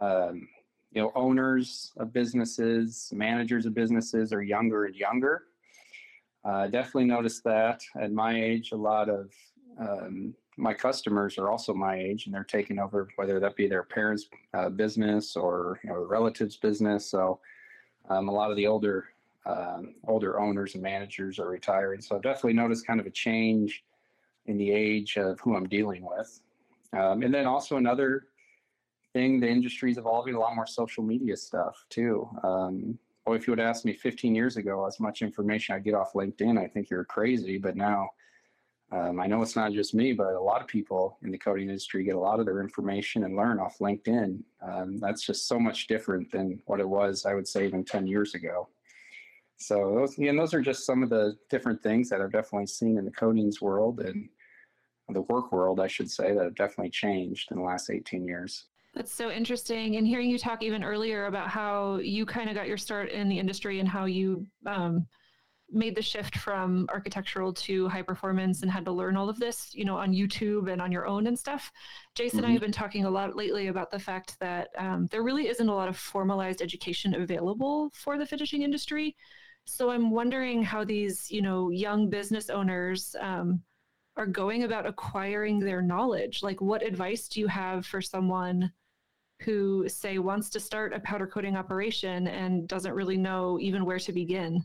um, 0.00 0.48
you 0.92 1.00
know 1.00 1.12
owners 1.14 1.92
of 1.96 2.12
businesses 2.12 3.10
managers 3.14 3.66
of 3.66 3.74
businesses 3.74 4.32
are 4.32 4.42
younger 4.42 4.84
and 4.84 4.94
younger. 4.94 5.44
Uh, 6.44 6.66
definitely 6.66 7.04
noticed 7.04 7.44
that 7.44 7.80
at 8.00 8.12
my 8.12 8.34
age 8.34 8.72
a 8.72 8.76
lot 8.76 9.08
of 9.08 9.30
um, 9.78 10.34
my 10.56 10.74
customers 10.74 11.38
are 11.38 11.50
also 11.50 11.72
my 11.72 11.96
age 11.96 12.26
and 12.26 12.34
they're 12.34 12.44
taking 12.44 12.78
over 12.78 13.08
whether 13.16 13.40
that 13.40 13.56
be 13.56 13.66
their 13.66 13.82
parents 13.82 14.26
uh, 14.54 14.68
business 14.68 15.36
or 15.36 15.80
you 15.82 15.90
know 15.90 15.96
relatives 15.96 16.56
business. 16.56 17.06
So 17.06 17.40
um, 18.10 18.28
a 18.28 18.32
lot 18.32 18.50
of 18.50 18.56
the 18.56 18.66
older 18.66 19.06
um, 19.46 19.94
older 20.06 20.38
owners 20.38 20.74
and 20.74 20.82
managers 20.82 21.38
are 21.38 21.48
retiring. 21.48 22.00
So 22.00 22.16
i've 22.16 22.22
definitely 22.22 22.54
noticed 22.54 22.86
kind 22.86 23.00
of 23.00 23.06
a 23.06 23.10
change 23.10 23.84
in 24.46 24.58
the 24.58 24.70
age 24.70 25.16
of 25.16 25.40
who 25.40 25.56
i'm 25.56 25.68
dealing 25.68 26.04
with. 26.04 26.40
Um, 26.92 27.22
and 27.22 27.32
then 27.32 27.46
also 27.46 27.78
another 27.78 28.26
thing 29.12 29.40
the 29.40 29.48
industry 29.48 29.90
is 29.90 29.98
evolving 29.98 30.34
a 30.34 30.38
lot 30.38 30.54
more 30.54 30.66
social 30.66 31.02
media 31.02 31.36
stuff 31.36 31.84
too 31.88 32.28
um, 32.42 32.98
well, 33.26 33.36
if 33.36 33.46
you 33.46 33.52
would 33.52 33.60
ask 33.60 33.84
me 33.84 33.92
15 33.92 34.34
years 34.34 34.56
ago 34.56 34.86
as 34.86 34.98
much 35.00 35.22
information 35.22 35.74
i 35.74 35.78
get 35.78 35.94
off 35.94 36.12
linkedin 36.14 36.58
i 36.58 36.66
think 36.66 36.90
you're 36.90 37.04
crazy 37.04 37.58
but 37.58 37.76
now 37.76 38.10
um, 38.92 39.20
I 39.20 39.26
know 39.26 39.40
it's 39.40 39.56
not 39.56 39.72
just 39.72 39.94
me, 39.94 40.12
but 40.12 40.34
a 40.34 40.40
lot 40.40 40.60
of 40.60 40.66
people 40.66 41.18
in 41.22 41.30
the 41.30 41.38
coating 41.38 41.68
industry 41.68 42.04
get 42.04 42.14
a 42.14 42.20
lot 42.20 42.40
of 42.40 42.46
their 42.46 42.60
information 42.60 43.24
and 43.24 43.34
learn 43.34 43.58
off 43.58 43.78
LinkedIn. 43.78 44.42
Um, 44.60 44.98
that's 44.98 45.22
just 45.22 45.48
so 45.48 45.58
much 45.58 45.86
different 45.86 46.30
than 46.30 46.60
what 46.66 46.78
it 46.78 46.88
was, 46.88 47.24
I 47.24 47.32
would 47.32 47.48
say, 47.48 47.66
even 47.66 47.84
10 47.84 48.06
years 48.06 48.34
ago. 48.34 48.68
So 49.56 49.94
those, 49.94 50.18
again, 50.18 50.36
those 50.36 50.52
are 50.52 50.60
just 50.60 50.84
some 50.84 51.02
of 51.02 51.08
the 51.08 51.36
different 51.48 51.82
things 51.82 52.10
that 52.10 52.20
I've 52.20 52.32
definitely 52.32 52.66
seen 52.66 52.98
in 52.98 53.06
the 53.06 53.10
coatings 53.12 53.62
world 53.62 54.00
and 54.00 54.28
the 55.08 55.22
work 55.22 55.52
world, 55.52 55.80
I 55.80 55.86
should 55.86 56.10
say, 56.10 56.34
that 56.34 56.44
have 56.44 56.54
definitely 56.54 56.90
changed 56.90 57.50
in 57.50 57.58
the 57.58 57.64
last 57.64 57.88
18 57.88 58.26
years. 58.26 58.66
That's 58.94 59.12
so 59.12 59.30
interesting. 59.30 59.96
And 59.96 60.06
hearing 60.06 60.28
you 60.28 60.38
talk 60.38 60.62
even 60.62 60.84
earlier 60.84 61.26
about 61.26 61.48
how 61.48 61.96
you 61.96 62.26
kind 62.26 62.48
of 62.48 62.54
got 62.54 62.68
your 62.68 62.76
start 62.76 63.10
in 63.10 63.28
the 63.28 63.38
industry 63.38 63.80
and 63.80 63.88
how 63.88 64.04
you 64.04 64.46
um,– 64.66 65.06
made 65.72 65.94
the 65.94 66.02
shift 66.02 66.36
from 66.36 66.86
architectural 66.90 67.52
to 67.52 67.88
high 67.88 68.02
performance 68.02 68.62
and 68.62 68.70
had 68.70 68.84
to 68.84 68.92
learn 68.92 69.16
all 69.16 69.28
of 69.28 69.38
this, 69.38 69.70
you 69.74 69.84
know, 69.84 69.96
on 69.96 70.12
YouTube 70.12 70.70
and 70.70 70.82
on 70.82 70.92
your 70.92 71.06
own 71.06 71.26
and 71.26 71.38
stuff. 71.38 71.72
Jason 72.14 72.38
mm-hmm. 72.38 72.38
and 72.38 72.46
I 72.46 72.48
mm-hmm. 72.48 72.52
have 72.54 72.62
been 72.62 72.72
talking 72.72 73.04
a 73.04 73.10
lot 73.10 73.36
lately 73.36 73.68
about 73.68 73.90
the 73.90 73.98
fact 73.98 74.38
that 74.40 74.68
um, 74.76 75.08
there 75.10 75.22
really 75.22 75.48
isn't 75.48 75.68
a 75.68 75.74
lot 75.74 75.88
of 75.88 75.96
formalized 75.96 76.62
education 76.62 77.14
available 77.14 77.90
for 77.94 78.18
the 78.18 78.26
finishing 78.26 78.62
industry. 78.62 79.16
So 79.64 79.90
I'm 79.90 80.10
wondering 80.10 80.62
how 80.62 80.84
these, 80.84 81.30
you 81.30 81.40
know, 81.40 81.70
young 81.70 82.10
business 82.10 82.50
owners 82.50 83.16
um, 83.20 83.62
are 84.16 84.26
going 84.26 84.64
about 84.64 84.86
acquiring 84.86 85.58
their 85.58 85.80
knowledge. 85.80 86.42
Like, 86.42 86.60
what 86.60 86.82
advice 86.82 87.28
do 87.28 87.40
you 87.40 87.46
have 87.46 87.86
for 87.86 88.02
someone? 88.02 88.72
Who 89.44 89.88
say 89.88 90.18
wants 90.18 90.50
to 90.50 90.60
start 90.60 90.92
a 90.92 91.00
powder 91.00 91.26
coating 91.26 91.56
operation 91.56 92.28
and 92.28 92.68
doesn't 92.68 92.92
really 92.92 93.16
know 93.16 93.58
even 93.60 93.84
where 93.84 93.98
to 93.98 94.12
begin 94.12 94.64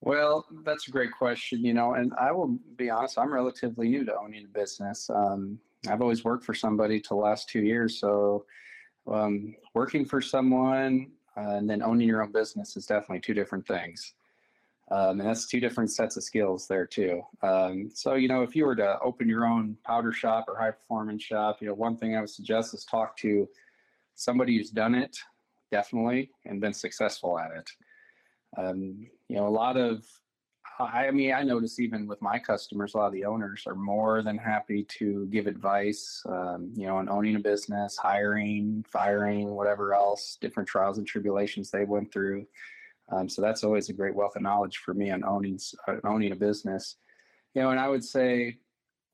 well, 0.00 0.46
that's 0.64 0.86
a 0.86 0.90
great 0.90 1.10
question, 1.10 1.64
you 1.64 1.74
know, 1.74 1.94
and 1.94 2.12
I 2.18 2.30
will 2.30 2.58
be 2.76 2.88
honest, 2.88 3.18
I'm 3.18 3.32
relatively 3.32 3.88
new 3.88 4.04
to 4.04 4.16
owning 4.16 4.44
a 4.44 4.48
business. 4.48 5.10
Um, 5.10 5.58
I've 5.88 6.00
always 6.00 6.24
worked 6.24 6.44
for 6.44 6.54
somebody 6.54 7.00
to 7.02 7.14
last 7.14 7.48
two 7.48 7.62
years. 7.62 7.98
So 7.98 8.44
um, 9.10 9.54
working 9.74 10.04
for 10.04 10.20
someone 10.20 11.10
uh, 11.36 11.56
and 11.56 11.68
then 11.68 11.82
owning 11.82 12.06
your 12.06 12.22
own 12.22 12.30
business 12.30 12.76
is 12.76 12.86
definitely 12.86 13.20
two 13.20 13.34
different 13.34 13.66
things. 13.66 14.14
Um, 14.90 15.20
and 15.20 15.28
that's 15.28 15.46
two 15.46 15.60
different 15.60 15.92
sets 15.92 16.16
of 16.16 16.22
skills 16.22 16.66
there 16.66 16.86
too. 16.86 17.20
Um, 17.42 17.90
so, 17.92 18.14
you 18.14 18.28
know, 18.28 18.42
if 18.42 18.56
you 18.56 18.64
were 18.64 18.76
to 18.76 18.98
open 19.00 19.28
your 19.28 19.46
own 19.46 19.76
powder 19.84 20.12
shop 20.12 20.46
or 20.48 20.56
high 20.56 20.70
performance 20.70 21.22
shop, 21.22 21.58
you 21.60 21.66
know, 21.66 21.74
one 21.74 21.96
thing 21.96 22.16
I 22.16 22.20
would 22.20 22.30
suggest 22.30 22.72
is 22.72 22.84
talk 22.84 23.16
to 23.18 23.48
somebody 24.18 24.56
who's 24.56 24.70
done 24.70 24.94
it 24.94 25.16
definitely 25.70 26.30
and 26.44 26.60
been 26.60 26.72
successful 26.72 27.38
at 27.38 27.50
it. 27.52 27.70
Um, 28.56 29.06
you 29.28 29.36
know, 29.36 29.46
a 29.46 29.48
lot 29.48 29.76
of, 29.76 30.04
I 30.80 31.10
mean, 31.10 31.32
I 31.32 31.42
notice 31.42 31.80
even 31.80 32.06
with 32.06 32.22
my 32.22 32.38
customers, 32.38 32.94
a 32.94 32.98
lot 32.98 33.06
of 33.06 33.12
the 33.12 33.24
owners 33.24 33.64
are 33.66 33.74
more 33.74 34.22
than 34.22 34.38
happy 34.38 34.84
to 34.98 35.26
give 35.26 35.46
advice, 35.46 36.22
um, 36.28 36.72
you 36.74 36.86
know, 36.86 36.96
on 36.96 37.08
owning 37.08 37.36
a 37.36 37.40
business, 37.40 37.96
hiring, 37.96 38.84
firing, 38.88 39.50
whatever 39.50 39.94
else, 39.94 40.38
different 40.40 40.68
trials 40.68 40.98
and 40.98 41.06
tribulations 41.06 41.70
they 41.70 41.84
went 41.84 42.12
through. 42.12 42.46
Um, 43.10 43.28
so 43.28 43.42
that's 43.42 43.64
always 43.64 43.88
a 43.88 43.92
great 43.92 44.14
wealth 44.14 44.36
of 44.36 44.42
knowledge 44.42 44.78
for 44.78 44.94
me 44.94 45.10
on 45.10 45.24
owning 45.24 45.58
owning 46.04 46.32
a 46.32 46.36
business. 46.36 46.96
You 47.54 47.62
know, 47.62 47.70
and 47.70 47.80
I 47.80 47.88
would 47.88 48.04
say 48.04 48.58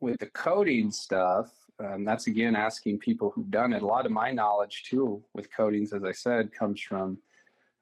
with 0.00 0.18
the 0.18 0.26
coating 0.26 0.90
stuff, 0.90 1.50
um, 1.81 2.05
that's 2.05 2.27
again 2.27 2.55
asking 2.55 2.99
people 2.99 3.31
who've 3.31 3.51
done 3.51 3.72
it. 3.72 3.83
A 3.83 3.87
lot 3.87 4.07
of 4.07 4.12
my 4.12 4.31
knowledge 4.31 4.85
too 4.89 5.22
with 5.35 5.53
coatings, 5.55 5.93
as 5.93 6.05
I 6.05 6.12
said, 6.12 6.53
comes 6.53 6.81
from 6.81 7.18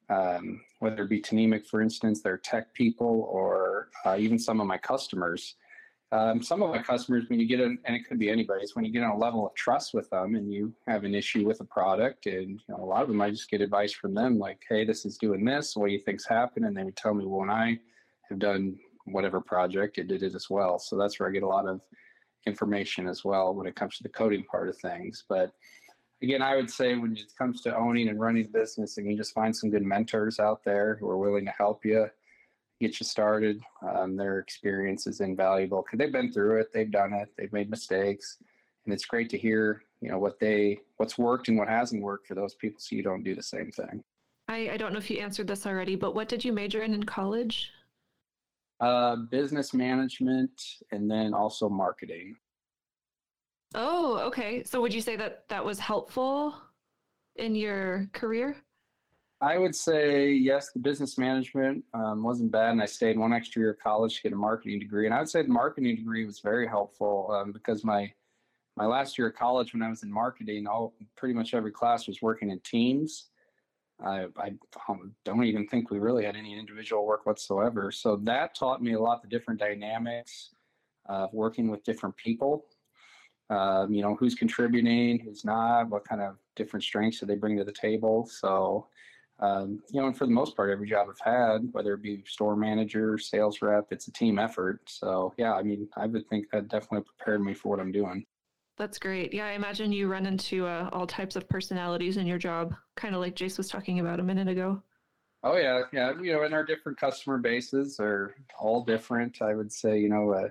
um, 0.08 0.60
whether 0.80 1.04
it 1.04 1.08
be 1.08 1.20
Tnemec, 1.20 1.66
for 1.66 1.80
instance, 1.80 2.20
their 2.20 2.38
tech 2.38 2.72
people, 2.74 3.28
or 3.30 3.88
uh, 4.04 4.16
even 4.18 4.38
some 4.38 4.60
of 4.60 4.66
my 4.66 4.78
customers. 4.78 5.56
Um, 6.10 6.42
some 6.42 6.62
of 6.62 6.68
my 6.68 6.82
customers, 6.82 7.24
when 7.28 7.40
you 7.40 7.46
get 7.46 7.60
in, 7.60 7.78
and 7.86 7.96
it 7.96 8.06
could 8.06 8.18
be 8.18 8.28
anybody's, 8.28 8.76
when 8.76 8.84
you 8.84 8.92
get 8.92 9.02
on 9.02 9.12
a 9.12 9.16
level 9.16 9.46
of 9.46 9.54
trust 9.54 9.94
with 9.94 10.10
them 10.10 10.34
and 10.34 10.52
you 10.52 10.74
have 10.86 11.04
an 11.04 11.14
issue 11.14 11.46
with 11.46 11.60
a 11.60 11.64
product, 11.64 12.26
and 12.26 12.60
you 12.68 12.74
know, 12.74 12.82
a 12.82 12.84
lot 12.84 13.00
of 13.00 13.08
them, 13.08 13.22
I 13.22 13.30
just 13.30 13.50
get 13.50 13.62
advice 13.62 13.92
from 13.92 14.12
them, 14.12 14.38
like, 14.38 14.62
"Hey, 14.68 14.84
this 14.84 15.06
is 15.06 15.16
doing 15.16 15.44
this. 15.44 15.74
What 15.74 15.86
do 15.86 15.92
you 15.92 16.00
think's 16.00 16.26
happened?" 16.26 16.66
And 16.66 16.76
they 16.76 16.84
would 16.84 16.96
tell 16.96 17.14
me, 17.14 17.24
"Well, 17.24 17.40
when 17.40 17.50
I 17.50 17.78
have 18.28 18.38
done 18.38 18.78
whatever 19.06 19.40
project, 19.40 19.96
it 19.96 20.08
did 20.08 20.22
it 20.22 20.34
as 20.34 20.50
well." 20.50 20.78
So 20.78 20.98
that's 20.98 21.18
where 21.18 21.28
I 21.30 21.32
get 21.32 21.44
a 21.44 21.48
lot 21.48 21.66
of 21.66 21.80
information 22.46 23.08
as 23.08 23.24
well 23.24 23.54
when 23.54 23.66
it 23.66 23.76
comes 23.76 23.96
to 23.96 24.02
the 24.02 24.08
coating 24.08 24.44
part 24.44 24.68
of 24.68 24.76
things. 24.78 25.24
But 25.28 25.52
again, 26.22 26.42
I 26.42 26.56
would 26.56 26.70
say 26.70 26.96
when 26.96 27.16
it 27.16 27.32
comes 27.36 27.62
to 27.62 27.76
owning 27.76 28.08
and 28.08 28.20
running 28.20 28.46
a 28.46 28.48
business, 28.48 28.98
and 28.98 29.10
you 29.10 29.16
just 29.16 29.34
find 29.34 29.54
some 29.54 29.70
good 29.70 29.84
mentors 29.84 30.38
out 30.38 30.64
there 30.64 30.96
who 31.00 31.08
are 31.08 31.18
willing 31.18 31.44
to 31.44 31.52
help 31.52 31.84
you 31.84 32.08
get 32.80 32.98
you 32.98 33.06
started. 33.06 33.60
Um, 33.88 34.16
their 34.16 34.38
experience 34.38 35.06
is 35.06 35.20
invaluable 35.20 35.82
because 35.82 35.98
they've 35.98 36.12
been 36.12 36.32
through 36.32 36.60
it, 36.60 36.72
they've 36.72 36.90
done 36.90 37.12
it, 37.12 37.28
they've 37.36 37.52
made 37.52 37.70
mistakes, 37.70 38.38
and 38.84 38.92
it's 38.92 39.04
great 39.04 39.30
to 39.30 39.38
hear 39.38 39.82
you 40.00 40.10
know 40.10 40.18
what 40.18 40.40
they 40.40 40.80
what's 40.96 41.16
worked 41.16 41.48
and 41.48 41.56
what 41.56 41.68
hasn't 41.68 42.02
worked 42.02 42.26
for 42.26 42.34
those 42.34 42.54
people, 42.54 42.80
so 42.80 42.96
you 42.96 43.02
don't 43.02 43.22
do 43.22 43.34
the 43.34 43.42
same 43.42 43.70
thing. 43.70 44.02
I, 44.48 44.70
I 44.70 44.76
don't 44.76 44.92
know 44.92 44.98
if 44.98 45.10
you 45.10 45.18
answered 45.18 45.46
this 45.46 45.66
already, 45.66 45.96
but 45.96 46.14
what 46.14 46.28
did 46.28 46.44
you 46.44 46.52
major 46.52 46.82
in 46.82 46.92
in 46.92 47.04
college? 47.04 47.70
Uh, 48.82 49.14
business 49.30 49.72
management 49.72 50.60
and 50.90 51.08
then 51.08 51.32
also 51.32 51.68
marketing. 51.68 52.34
Oh, 53.76 54.18
okay. 54.26 54.64
So 54.64 54.80
would 54.80 54.92
you 54.92 55.00
say 55.00 55.14
that 55.14 55.44
that 55.50 55.64
was 55.64 55.78
helpful 55.78 56.56
in 57.36 57.54
your 57.54 58.08
career? 58.12 58.56
I 59.40 59.56
would 59.56 59.76
say 59.76 60.32
yes. 60.32 60.72
The 60.72 60.80
business 60.80 61.16
management 61.16 61.84
um, 61.94 62.24
wasn't 62.24 62.50
bad, 62.50 62.70
and 62.70 62.82
I 62.82 62.86
stayed 62.86 63.16
one 63.16 63.32
extra 63.32 63.60
year 63.60 63.70
of 63.70 63.78
college 63.78 64.16
to 64.16 64.22
get 64.22 64.32
a 64.32 64.36
marketing 64.36 64.80
degree. 64.80 65.06
And 65.06 65.14
I 65.14 65.20
would 65.20 65.28
say 65.28 65.42
the 65.42 65.48
marketing 65.48 65.94
degree 65.94 66.26
was 66.26 66.40
very 66.40 66.66
helpful 66.66 67.30
um, 67.32 67.52
because 67.52 67.84
my 67.84 68.12
my 68.76 68.86
last 68.86 69.16
year 69.16 69.28
of 69.28 69.36
college, 69.36 69.74
when 69.74 69.82
I 69.82 69.90
was 69.90 70.02
in 70.02 70.10
marketing, 70.10 70.66
all 70.66 70.94
pretty 71.16 71.34
much 71.34 71.54
every 71.54 71.70
class 71.70 72.08
was 72.08 72.20
working 72.20 72.50
in 72.50 72.58
teams. 72.60 73.28
I, 74.04 74.26
I 74.36 74.52
don't 75.24 75.44
even 75.44 75.66
think 75.66 75.90
we 75.90 75.98
really 75.98 76.24
had 76.24 76.36
any 76.36 76.58
individual 76.58 77.06
work 77.06 77.26
whatsoever. 77.26 77.90
So 77.90 78.16
that 78.24 78.54
taught 78.54 78.82
me 78.82 78.94
a 78.94 79.00
lot 79.00 79.22
the 79.22 79.28
different 79.28 79.60
dynamics 79.60 80.50
of 81.06 81.32
working 81.32 81.70
with 81.70 81.84
different 81.84 82.16
people 82.16 82.66
um, 83.52 83.92
you 83.92 84.00
know, 84.02 84.14
who's 84.14 84.34
contributing, 84.34 85.18
who's 85.18 85.44
not, 85.44 85.90
what 85.90 86.04
kind 86.04 86.22
of 86.22 86.36
different 86.56 86.82
strengths 86.82 87.20
do 87.20 87.26
they 87.26 87.34
bring 87.34 87.56
to 87.58 87.64
the 87.64 87.72
table. 87.72 88.26
So, 88.26 88.86
um, 89.40 89.82
you 89.90 90.00
know, 90.00 90.06
and 90.06 90.16
for 90.16 90.26
the 90.26 90.32
most 90.32 90.56
part, 90.56 90.70
every 90.70 90.88
job 90.88 91.08
I've 91.10 91.20
had, 91.20 91.68
whether 91.72 91.94
it 91.94 92.02
be 92.02 92.22
store 92.26 92.56
manager, 92.56 93.18
sales 93.18 93.60
rep, 93.60 93.88
it's 93.90 94.08
a 94.08 94.12
team 94.12 94.38
effort. 94.38 94.80
So, 94.86 95.34
yeah, 95.36 95.52
I 95.54 95.62
mean, 95.62 95.88
I 95.96 96.06
would 96.06 96.26
think 96.28 96.46
that 96.50 96.68
definitely 96.68 97.04
prepared 97.16 97.42
me 97.42 97.52
for 97.52 97.68
what 97.68 97.80
I'm 97.80 97.92
doing. 97.92 98.24
That's 98.82 98.98
great. 98.98 99.32
Yeah, 99.32 99.46
I 99.46 99.52
imagine 99.52 99.92
you 99.92 100.08
run 100.08 100.26
into 100.26 100.66
uh, 100.66 100.90
all 100.92 101.06
types 101.06 101.36
of 101.36 101.48
personalities 101.48 102.16
in 102.16 102.26
your 102.26 102.36
job, 102.36 102.74
kind 102.96 103.14
of 103.14 103.20
like 103.20 103.36
Jace 103.36 103.56
was 103.56 103.68
talking 103.68 104.00
about 104.00 104.18
a 104.18 104.24
minute 104.24 104.48
ago. 104.48 104.82
Oh 105.44 105.56
yeah, 105.56 105.82
yeah. 105.92 106.14
You 106.20 106.32
know, 106.32 106.42
and 106.42 106.52
our 106.52 106.64
different 106.64 106.98
customer 106.98 107.38
bases 107.38 108.00
are 108.00 108.34
all 108.58 108.82
different. 108.84 109.40
I 109.40 109.54
would 109.54 109.70
say, 109.70 110.00
you 110.00 110.08
know, 110.08 110.32
a, 110.32 110.50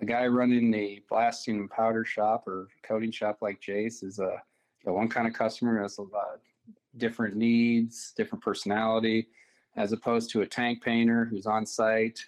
a 0.00 0.06
guy 0.06 0.28
running 0.28 0.70
the 0.70 1.02
blasting 1.10 1.56
and 1.56 1.68
powder 1.68 2.04
shop 2.04 2.46
or 2.46 2.68
coating 2.84 3.10
shop 3.10 3.38
like 3.42 3.60
Jace 3.60 4.04
is 4.04 4.20
a 4.20 4.40
you 4.84 4.86
know, 4.86 4.92
one 4.92 5.08
kind 5.08 5.26
of 5.26 5.34
customer 5.34 5.82
has 5.82 5.98
a 5.98 6.02
lot 6.02 6.38
different 6.98 7.34
needs, 7.34 8.12
different 8.16 8.44
personality, 8.44 9.26
as 9.74 9.90
opposed 9.90 10.30
to 10.30 10.42
a 10.42 10.46
tank 10.46 10.80
painter 10.80 11.24
who's 11.24 11.46
on 11.46 11.66
site. 11.66 12.20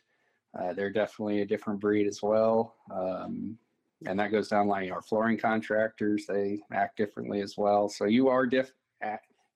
Uh, 0.59 0.73
they're 0.73 0.91
definitely 0.91 1.43
a 1.43 1.47
different 1.47 1.79
breed 1.79 2.09
as 2.09 2.21
well. 2.21 2.75
Um, 2.93 3.57
and 4.05 4.19
that 4.19 4.31
goes 4.31 4.49
down 4.49 4.69
like 4.69 4.91
our 4.91 5.01
flooring 5.01 5.39
contractors, 5.39 6.27
they 6.27 6.61
act 6.73 6.97
differently 6.97 7.41
as 7.41 7.57
well. 7.57 7.89
So 7.89 8.05
you 8.05 8.29
are 8.29 8.47
diff, 8.47 8.73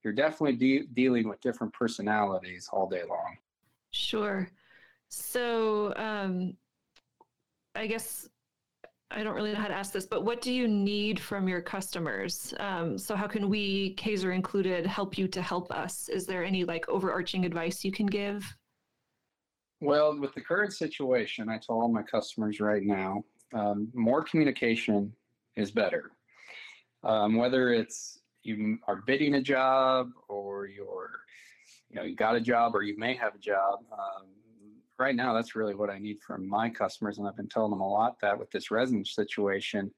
you're 0.02 0.14
definitely 0.14 0.56
de- 0.56 0.86
dealing 0.94 1.28
with 1.28 1.40
different 1.40 1.72
personalities 1.72 2.68
all 2.72 2.88
day 2.88 3.02
long. 3.08 3.36
Sure. 3.90 4.48
So, 5.08 5.92
um, 5.96 6.56
I 7.74 7.86
guess 7.86 8.28
I 9.10 9.22
don't 9.22 9.34
really 9.34 9.52
know 9.52 9.58
how 9.58 9.68
to 9.68 9.74
ask 9.74 9.92
this, 9.92 10.06
but 10.06 10.24
what 10.24 10.40
do 10.40 10.52
you 10.52 10.68
need 10.68 11.18
from 11.18 11.48
your 11.48 11.60
customers? 11.60 12.54
Um, 12.60 12.96
so, 12.96 13.16
how 13.16 13.26
can 13.26 13.48
we, 13.48 13.94
Kaiser 13.94 14.32
included, 14.32 14.86
help 14.86 15.18
you 15.18 15.26
to 15.28 15.42
help 15.42 15.72
us? 15.72 16.08
Is 16.08 16.26
there 16.26 16.44
any 16.44 16.64
like 16.64 16.88
overarching 16.88 17.44
advice 17.44 17.84
you 17.84 17.92
can 17.92 18.06
give? 18.06 18.44
Well, 19.80 20.18
with 20.18 20.34
the 20.34 20.42
current 20.42 20.72
situation, 20.72 21.48
I 21.48 21.58
tell 21.58 21.80
all 21.80 21.88
my 21.88 22.02
customers 22.02 22.60
right 22.60 22.82
now, 22.82 23.24
um, 23.52 23.88
more 23.94 24.22
communication 24.22 25.12
is 25.56 25.70
better. 25.70 26.12
Um, 27.02 27.36
whether 27.36 27.72
it's 27.72 28.20
you 28.42 28.78
are 28.86 28.96
bidding 28.96 29.34
a 29.34 29.42
job 29.42 30.10
or 30.28 30.66
you're 30.66 31.20
you 31.90 31.96
know 31.96 32.02
you 32.02 32.14
got 32.14 32.36
a 32.36 32.40
job 32.40 32.74
or 32.74 32.82
you 32.82 32.96
may 32.96 33.14
have 33.14 33.34
a 33.34 33.38
job 33.38 33.80
um, 33.92 34.26
right 34.98 35.14
now 35.14 35.32
that's 35.32 35.54
really 35.54 35.74
what 35.74 35.90
i 35.90 35.98
need 35.98 36.18
from 36.26 36.48
my 36.48 36.68
customers 36.68 37.18
and 37.18 37.26
i've 37.26 37.36
been 37.36 37.48
telling 37.48 37.70
them 37.70 37.80
a 37.80 37.88
lot 37.88 38.16
that 38.20 38.38
with 38.38 38.50
this 38.50 38.70
resin 38.70 39.04
situation 39.04 39.90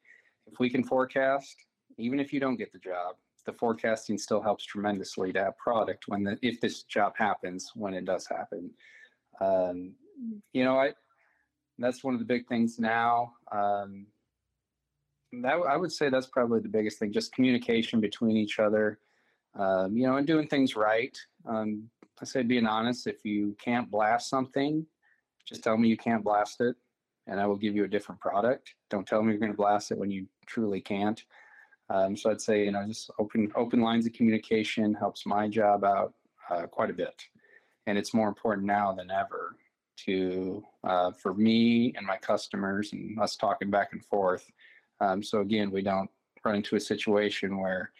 if 0.46 0.58
we 0.58 0.68
can 0.68 0.82
forecast 0.82 1.56
even 1.98 2.18
if 2.18 2.32
you 2.32 2.40
don't 2.40 2.56
get 2.56 2.72
the 2.72 2.78
job 2.78 3.14
the 3.46 3.52
forecasting 3.52 4.18
still 4.18 4.40
helps 4.40 4.64
tremendously 4.64 5.32
to 5.32 5.42
have 5.42 5.58
product 5.58 6.04
when 6.06 6.22
the, 6.22 6.38
if 6.42 6.60
this 6.60 6.84
job 6.84 7.12
happens 7.16 7.70
when 7.74 7.94
it 7.94 8.04
does 8.04 8.26
happen 8.26 8.70
um, 9.40 9.92
you 10.52 10.64
know 10.64 10.78
i 10.78 10.92
that's 11.78 12.04
one 12.04 12.14
of 12.14 12.20
the 12.20 12.26
big 12.26 12.46
things 12.48 12.78
now 12.78 13.32
um, 13.50 14.06
that 15.32 15.54
I 15.68 15.76
would 15.76 15.92
say 15.92 16.10
that's 16.10 16.26
probably 16.26 16.60
the 16.60 16.68
biggest 16.68 16.98
thing, 16.98 17.12
just 17.12 17.34
communication 17.34 18.00
between 18.00 18.36
each 18.36 18.58
other, 18.58 18.98
um, 19.58 19.96
you 19.96 20.06
know, 20.06 20.16
and 20.16 20.26
doing 20.26 20.46
things 20.46 20.76
right. 20.76 21.16
Um, 21.46 21.88
I 22.20 22.24
say 22.24 22.42
being 22.42 22.66
honest. 22.66 23.06
If 23.06 23.24
you 23.24 23.56
can't 23.62 23.90
blast 23.90 24.28
something, 24.28 24.86
just 25.46 25.62
tell 25.64 25.76
me 25.76 25.88
you 25.88 25.96
can't 25.96 26.22
blast 26.22 26.60
it, 26.60 26.76
and 27.26 27.40
I 27.40 27.46
will 27.46 27.56
give 27.56 27.74
you 27.74 27.84
a 27.84 27.88
different 27.88 28.20
product. 28.20 28.74
Don't 28.90 29.06
tell 29.06 29.22
me 29.22 29.32
you're 29.32 29.40
going 29.40 29.52
to 29.52 29.56
blast 29.56 29.90
it 29.90 29.98
when 29.98 30.10
you 30.10 30.26
truly 30.46 30.80
can't. 30.80 31.22
Um, 31.90 32.16
so 32.16 32.30
I'd 32.30 32.40
say 32.40 32.64
you 32.64 32.70
know 32.70 32.86
just 32.86 33.10
open 33.18 33.50
open 33.56 33.80
lines 33.80 34.06
of 34.06 34.12
communication 34.12 34.94
helps 34.94 35.26
my 35.26 35.48
job 35.48 35.84
out 35.84 36.14
uh, 36.50 36.66
quite 36.66 36.90
a 36.90 36.94
bit, 36.94 37.22
and 37.86 37.98
it's 37.98 38.14
more 38.14 38.28
important 38.28 38.66
now 38.66 38.92
than 38.92 39.10
ever 39.10 39.56
to 39.96 40.62
uh, 40.84 41.10
for 41.12 41.34
me 41.34 41.92
and 41.96 42.06
my 42.06 42.16
customers 42.16 42.92
and 42.92 43.18
us 43.20 43.36
talking 43.36 43.70
back 43.70 43.88
and 43.92 44.04
forth 44.04 44.50
um, 45.02 45.22
so 45.22 45.40
again, 45.40 45.70
we 45.70 45.82
don't 45.82 46.08
run 46.44 46.54
into 46.56 46.76
a 46.76 46.80
situation 46.80 47.58
where 47.58 47.90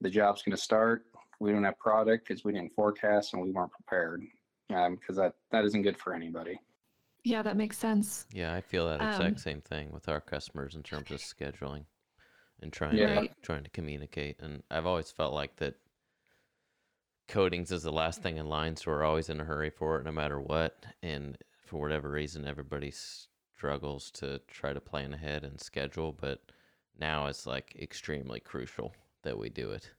the 0.00 0.08
job's 0.08 0.42
going 0.42 0.56
to 0.56 0.62
start. 0.62 1.06
We 1.40 1.50
don't 1.50 1.64
have 1.64 1.78
product 1.78 2.28
because 2.28 2.44
we 2.44 2.52
didn't 2.52 2.72
forecast 2.72 3.34
and 3.34 3.42
we 3.42 3.50
weren't 3.50 3.72
prepared 3.72 4.22
because 4.68 4.86
um, 4.86 5.16
that, 5.16 5.34
that 5.50 5.64
isn't 5.64 5.82
good 5.82 5.98
for 5.98 6.14
anybody. 6.14 6.58
Yeah, 7.24 7.42
that 7.42 7.56
makes 7.56 7.76
sense. 7.76 8.26
Yeah, 8.32 8.54
I 8.54 8.60
feel 8.60 8.86
that 8.86 9.00
exact 9.00 9.22
um, 9.22 9.36
same 9.36 9.60
thing 9.60 9.90
with 9.90 10.08
our 10.08 10.20
customers 10.20 10.76
in 10.76 10.84
terms 10.84 11.10
of 11.10 11.18
scheduling 11.18 11.84
and 12.62 12.72
trying 12.72 12.96
yeah. 12.96 13.22
to 13.22 13.28
trying 13.42 13.64
to 13.64 13.70
communicate. 13.70 14.36
And 14.40 14.62
I've 14.70 14.86
always 14.86 15.10
felt 15.10 15.34
like 15.34 15.56
that 15.56 15.74
coatings 17.28 17.72
is 17.72 17.82
the 17.82 17.92
last 17.92 18.22
thing 18.22 18.36
in 18.36 18.48
line, 18.48 18.76
so 18.76 18.90
we're 18.90 19.04
always 19.04 19.28
in 19.28 19.40
a 19.40 19.44
hurry 19.44 19.70
for 19.70 19.98
it, 19.98 20.04
no 20.04 20.12
matter 20.12 20.40
what. 20.40 20.84
And 21.02 21.36
for 21.66 21.80
whatever 21.80 22.10
reason, 22.10 22.46
everybody 22.46 22.92
struggles 23.56 24.10
to 24.12 24.40
try 24.48 24.72
to 24.72 24.80
plan 24.80 25.14
ahead 25.14 25.44
and 25.44 25.60
schedule, 25.60 26.12
but 26.12 26.40
now 26.98 27.26
it's 27.26 27.46
like 27.46 27.76
extremely 27.80 28.40
crucial 28.40 28.94
that 29.22 29.38
we 29.38 29.48
do 29.48 29.70
it. 29.70 29.90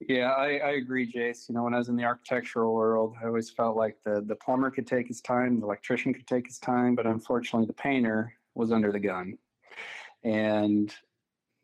Yeah, 0.00 0.30
I, 0.30 0.58
I 0.58 0.70
agree, 0.72 1.10
Jace. 1.10 1.48
You 1.48 1.54
know, 1.54 1.64
when 1.64 1.74
I 1.74 1.78
was 1.78 1.88
in 1.88 1.96
the 1.96 2.04
architectural 2.04 2.72
world, 2.72 3.16
I 3.20 3.26
always 3.26 3.50
felt 3.50 3.76
like 3.76 3.96
the, 4.04 4.22
the 4.24 4.36
plumber 4.36 4.70
could 4.70 4.86
take 4.86 5.08
his 5.08 5.20
time, 5.20 5.58
the 5.58 5.66
electrician 5.66 6.14
could 6.14 6.26
take 6.26 6.46
his 6.46 6.58
time, 6.58 6.94
but 6.94 7.06
unfortunately, 7.06 7.66
the 7.66 7.72
painter 7.72 8.32
was 8.54 8.70
under 8.70 8.92
the 8.92 9.00
gun. 9.00 9.36
And 10.22 10.94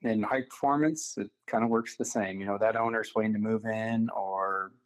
in 0.02 0.22
high 0.22 0.42
performance, 0.42 1.16
it 1.16 1.30
kind 1.46 1.64
of 1.64 1.70
works 1.70 1.96
the 1.96 2.04
same. 2.04 2.40
You 2.40 2.46
know, 2.46 2.58
that 2.58 2.76
owner's 2.76 3.12
waiting 3.14 3.32
to 3.32 3.38
move 3.38 3.64
in 3.64 4.08
or 4.10 4.43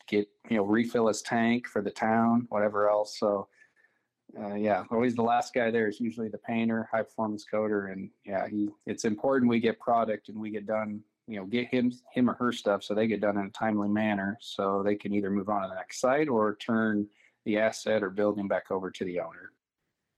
get, 0.09 0.28
you 0.48 0.56
know, 0.56 0.64
refill 0.64 1.09
his 1.09 1.22
tank 1.22 1.66
for 1.66 1.82
the 1.82 1.90
town, 1.90 2.46
whatever 2.50 2.88
else. 2.88 3.18
So 3.18 3.48
uh, 4.38 4.54
yeah, 4.54 4.84
always 4.90 5.14
the 5.14 5.22
last 5.22 5.54
guy 5.54 5.70
there 5.70 5.88
is 5.88 6.00
usually 6.00 6.28
the 6.28 6.38
painter, 6.38 6.88
high 6.92 7.02
performance 7.02 7.44
coder, 7.50 7.92
and 7.92 8.11
yeah, 8.24 8.46
he. 8.48 8.68
It's 8.86 9.04
important 9.04 9.48
we 9.48 9.61
get 9.61 9.80
product 9.80 10.28
and 10.28 10.38
we 10.38 10.50
get 10.50 10.66
done. 10.66 11.00
You 11.26 11.36
know, 11.40 11.44
get 11.44 11.68
him 11.68 11.92
him 12.12 12.30
or 12.30 12.34
her 12.34 12.52
stuff 12.52 12.82
so 12.82 12.94
they 12.94 13.06
get 13.06 13.20
done 13.20 13.38
in 13.38 13.46
a 13.46 13.50
timely 13.50 13.88
manner, 13.88 14.38
so 14.40 14.82
they 14.82 14.96
can 14.96 15.14
either 15.14 15.30
move 15.30 15.48
on 15.48 15.62
to 15.62 15.68
the 15.68 15.74
next 15.74 16.00
site 16.00 16.28
or 16.28 16.56
turn 16.56 17.06
the 17.44 17.59
asset 17.59 18.02
or 18.02 18.11
building 18.11 18.48
back 18.48 18.70
over 18.70 18.90
to 18.90 19.04
the 19.04 19.20
owner. 19.20 19.52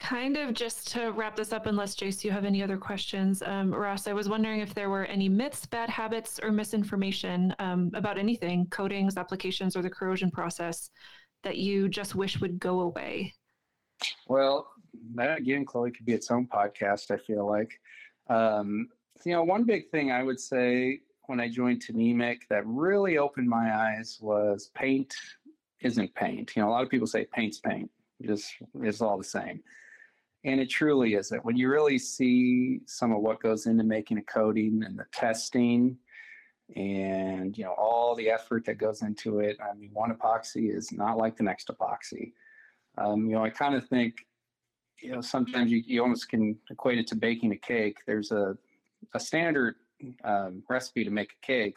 Kind 0.00 0.38
of 0.38 0.54
just 0.54 0.90
to 0.92 1.10
wrap 1.10 1.36
this 1.36 1.52
up, 1.52 1.66
unless 1.66 1.94
Jace, 1.94 2.24
you 2.24 2.30
have 2.30 2.46
any 2.46 2.62
other 2.62 2.78
questions. 2.78 3.42
Um, 3.44 3.72
Ross, 3.72 4.06
I 4.06 4.14
was 4.14 4.30
wondering 4.30 4.60
if 4.60 4.74
there 4.74 4.88
were 4.88 5.04
any 5.04 5.28
myths, 5.28 5.66
bad 5.66 5.90
habits, 5.90 6.40
or 6.42 6.50
misinformation 6.50 7.54
um, 7.58 7.90
about 7.94 8.16
anything, 8.16 8.66
coatings, 8.70 9.18
applications, 9.18 9.76
or 9.76 9.82
the 9.82 9.90
corrosion 9.90 10.30
process 10.30 10.90
that 11.42 11.58
you 11.58 11.88
just 11.88 12.14
wish 12.14 12.40
would 12.40 12.58
go 12.58 12.80
away. 12.80 13.34
Well, 14.26 14.70
that 15.14 15.38
again, 15.38 15.66
Chloe, 15.66 15.90
could 15.90 16.06
be 16.06 16.14
its 16.14 16.30
own 16.30 16.46
podcast, 16.46 17.10
I 17.10 17.18
feel 17.18 17.46
like. 17.46 17.78
Um, 18.28 18.88
you 19.24 19.32
know, 19.32 19.44
one 19.44 19.64
big 19.64 19.90
thing 19.90 20.10
I 20.10 20.22
would 20.22 20.40
say 20.40 21.00
when 21.26 21.40
I 21.40 21.48
joined 21.48 21.84
Tnemec 21.84 22.38
that 22.48 22.66
really 22.66 23.18
opened 23.18 23.48
my 23.48 23.76
eyes 23.76 24.18
was 24.20 24.70
paint 24.74 25.14
isn't 25.82 26.14
paint. 26.14 26.56
You 26.56 26.62
know, 26.62 26.68
a 26.68 26.72
lot 26.72 26.82
of 26.82 26.88
people 26.88 27.06
say 27.06 27.26
paint's 27.32 27.58
paint, 27.58 27.90
just 28.22 28.50
it's 28.74 29.00
all 29.00 29.18
the 29.18 29.24
same. 29.24 29.60
And 30.44 30.60
it 30.60 30.70
truly 30.70 31.14
isn't. 31.14 31.44
When 31.44 31.56
you 31.56 31.68
really 31.68 31.98
see 31.98 32.80
some 32.86 33.12
of 33.12 33.20
what 33.20 33.40
goes 33.40 33.66
into 33.66 33.84
making 33.84 34.18
a 34.18 34.22
coating 34.22 34.82
and 34.84 34.98
the 34.98 35.04
testing 35.12 35.98
and 36.76 37.58
you 37.58 37.64
know 37.64 37.72
all 37.72 38.14
the 38.14 38.30
effort 38.30 38.64
that 38.64 38.78
goes 38.78 39.02
into 39.02 39.40
it, 39.40 39.58
I 39.60 39.74
mean, 39.74 39.90
one 39.92 40.14
epoxy 40.14 40.74
is 40.74 40.92
not 40.92 41.18
like 41.18 41.36
the 41.36 41.42
next 41.42 41.68
epoxy. 41.68 42.32
Um, 42.96 43.26
you 43.26 43.36
know, 43.36 43.44
I 43.44 43.50
kind 43.50 43.74
of 43.74 43.86
think, 43.88 44.26
you 45.00 45.12
know, 45.12 45.20
sometimes 45.20 45.70
you, 45.70 45.82
you 45.86 46.02
almost 46.02 46.28
can 46.28 46.58
equate 46.70 46.98
it 46.98 47.06
to 47.08 47.16
baking 47.16 47.52
a 47.52 47.56
cake. 47.56 47.98
There's 48.06 48.32
a, 48.32 48.56
a 49.14 49.20
standard 49.20 49.76
um, 50.24 50.62
recipe 50.68 51.04
to 51.04 51.10
make 51.10 51.32
a 51.32 51.46
cake, 51.46 51.76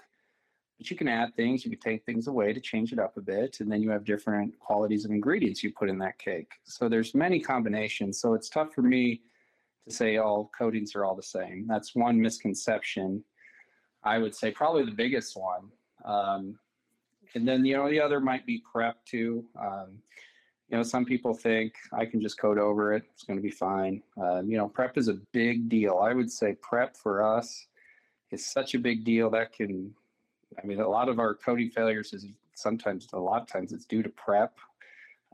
but 0.83 0.91
you 0.91 0.97
can 0.97 1.07
add 1.07 1.33
things, 1.37 1.63
you 1.63 1.71
can 1.71 1.79
take 1.79 2.03
things 2.03 2.27
away 2.27 2.51
to 2.51 2.59
change 2.59 2.91
it 2.91 2.99
up 2.99 3.15
a 3.15 3.21
bit, 3.21 3.61
and 3.61 3.71
then 3.71 3.81
you 3.81 3.89
have 3.89 4.03
different 4.03 4.59
qualities 4.59 5.05
of 5.05 5.11
ingredients 5.11 5.63
you 5.63 5.71
put 5.71 5.89
in 5.89 5.97
that 5.99 6.19
cake. 6.19 6.51
So 6.65 6.89
there's 6.89 7.15
many 7.15 7.39
combinations. 7.39 8.19
So 8.19 8.33
it's 8.33 8.49
tough 8.49 8.73
for 8.73 8.81
me 8.81 9.21
to 9.87 9.95
say 9.95 10.17
all 10.17 10.51
coatings 10.57 10.93
are 10.93 11.05
all 11.05 11.15
the 11.15 11.23
same. 11.23 11.67
That's 11.69 11.95
one 11.95 12.19
misconception. 12.19 13.23
I 14.03 14.17
would 14.17 14.35
say 14.35 14.51
probably 14.51 14.83
the 14.83 14.91
biggest 14.91 15.37
one. 15.37 15.69
Um, 16.03 16.59
and 17.33 17.47
then 17.47 17.63
you 17.63 17.77
know 17.77 17.89
the 17.89 18.01
other 18.01 18.19
might 18.19 18.45
be 18.45 18.61
prep 18.69 19.05
too. 19.05 19.45
Um, 19.57 19.99
you 20.67 20.75
know, 20.75 20.83
some 20.83 21.05
people 21.05 21.33
think 21.33 21.75
I 21.97 22.05
can 22.05 22.19
just 22.19 22.37
code 22.37 22.57
over 22.57 22.91
it. 22.91 23.03
It's 23.13 23.23
going 23.23 23.39
to 23.39 23.43
be 23.43 23.51
fine. 23.51 24.03
Uh, 24.21 24.41
you 24.41 24.57
know, 24.57 24.67
prep 24.67 24.97
is 24.97 25.07
a 25.07 25.17
big 25.31 25.69
deal. 25.69 25.99
I 25.99 26.11
would 26.11 26.29
say 26.29 26.57
prep 26.61 26.97
for 26.97 27.23
us 27.23 27.67
is 28.31 28.45
such 28.45 28.73
a 28.73 28.79
big 28.79 29.05
deal 29.05 29.29
that 29.29 29.53
can, 29.53 29.93
I 30.61 30.65
mean, 30.65 30.79
a 30.79 30.87
lot 30.87 31.09
of 31.09 31.19
our 31.19 31.35
coating 31.35 31.69
failures 31.69 32.13
is 32.13 32.25
sometimes, 32.55 33.07
a 33.13 33.19
lot 33.19 33.41
of 33.41 33.47
times 33.47 33.73
it's 33.73 33.85
due 33.85 34.03
to 34.03 34.09
prep. 34.09 34.57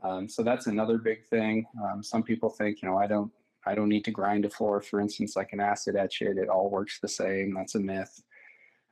Um, 0.02 0.28
so 0.28 0.42
that's 0.42 0.66
another 0.66 0.98
big 0.98 1.26
thing. 1.26 1.66
Um, 1.82 2.02
some 2.02 2.22
people 2.22 2.48
think, 2.48 2.82
you 2.82 2.88
know, 2.88 2.96
I 2.96 3.06
don't, 3.06 3.30
I 3.66 3.74
don't 3.74 3.90
need 3.90 4.04
to 4.06 4.10
grind 4.10 4.46
a 4.46 4.50
floor, 4.50 4.80
for 4.80 5.00
instance, 5.00 5.36
like 5.36 5.52
an 5.52 5.60
acid 5.60 5.94
etch 5.96 6.22
it. 6.22 6.38
It 6.38 6.48
all 6.48 6.70
works 6.70 6.98
the 6.98 7.08
same. 7.08 7.52
That's 7.54 7.74
a 7.74 7.80
myth. 7.80 8.22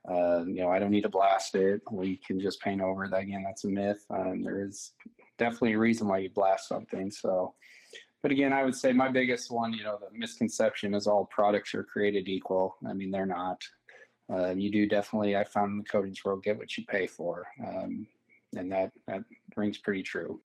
Uh, 0.07 0.43
you 0.45 0.61
know, 0.61 0.69
I 0.69 0.79
don't 0.79 0.91
need 0.91 1.01
to 1.01 1.09
blast 1.09 1.55
it. 1.55 1.81
We 1.91 2.17
can 2.17 2.39
just 2.39 2.61
paint 2.61 2.81
over 2.81 3.05
it. 3.05 3.13
Again, 3.13 3.43
that's 3.43 3.63
a 3.63 3.69
myth. 3.69 4.05
Um, 4.09 4.43
there 4.43 4.63
is 4.63 4.93
definitely 5.37 5.73
a 5.73 5.79
reason 5.79 6.07
why 6.07 6.19
you 6.19 6.29
blast 6.29 6.67
something. 6.67 7.09
So, 7.09 7.55
but 8.21 8.31
again, 8.31 8.53
I 8.53 8.63
would 8.63 8.75
say 8.75 8.93
my 8.93 9.09
biggest 9.09 9.49
one, 9.49 9.73
you 9.73 9.83
know, 9.83 9.97
the 9.99 10.17
misconception 10.17 10.93
is 10.93 11.07
all 11.07 11.25
products 11.25 11.73
are 11.73 11.83
created 11.83 12.27
equal. 12.27 12.75
I 12.87 12.93
mean, 12.93 13.11
they're 13.11 13.25
not. 13.25 13.61
Uh, 14.31 14.53
you 14.55 14.71
do 14.71 14.85
definitely, 14.85 15.35
I 15.35 15.43
found 15.43 15.71
in 15.71 15.77
the 15.79 15.83
coatings 15.83 16.23
world, 16.23 16.43
get 16.43 16.57
what 16.57 16.77
you 16.77 16.85
pay 16.85 17.07
for. 17.07 17.47
Um, 17.65 18.05
and 18.55 18.71
that, 18.71 18.91
that 19.07 19.23
rings 19.55 19.77
pretty 19.77 20.03
true. 20.03 20.39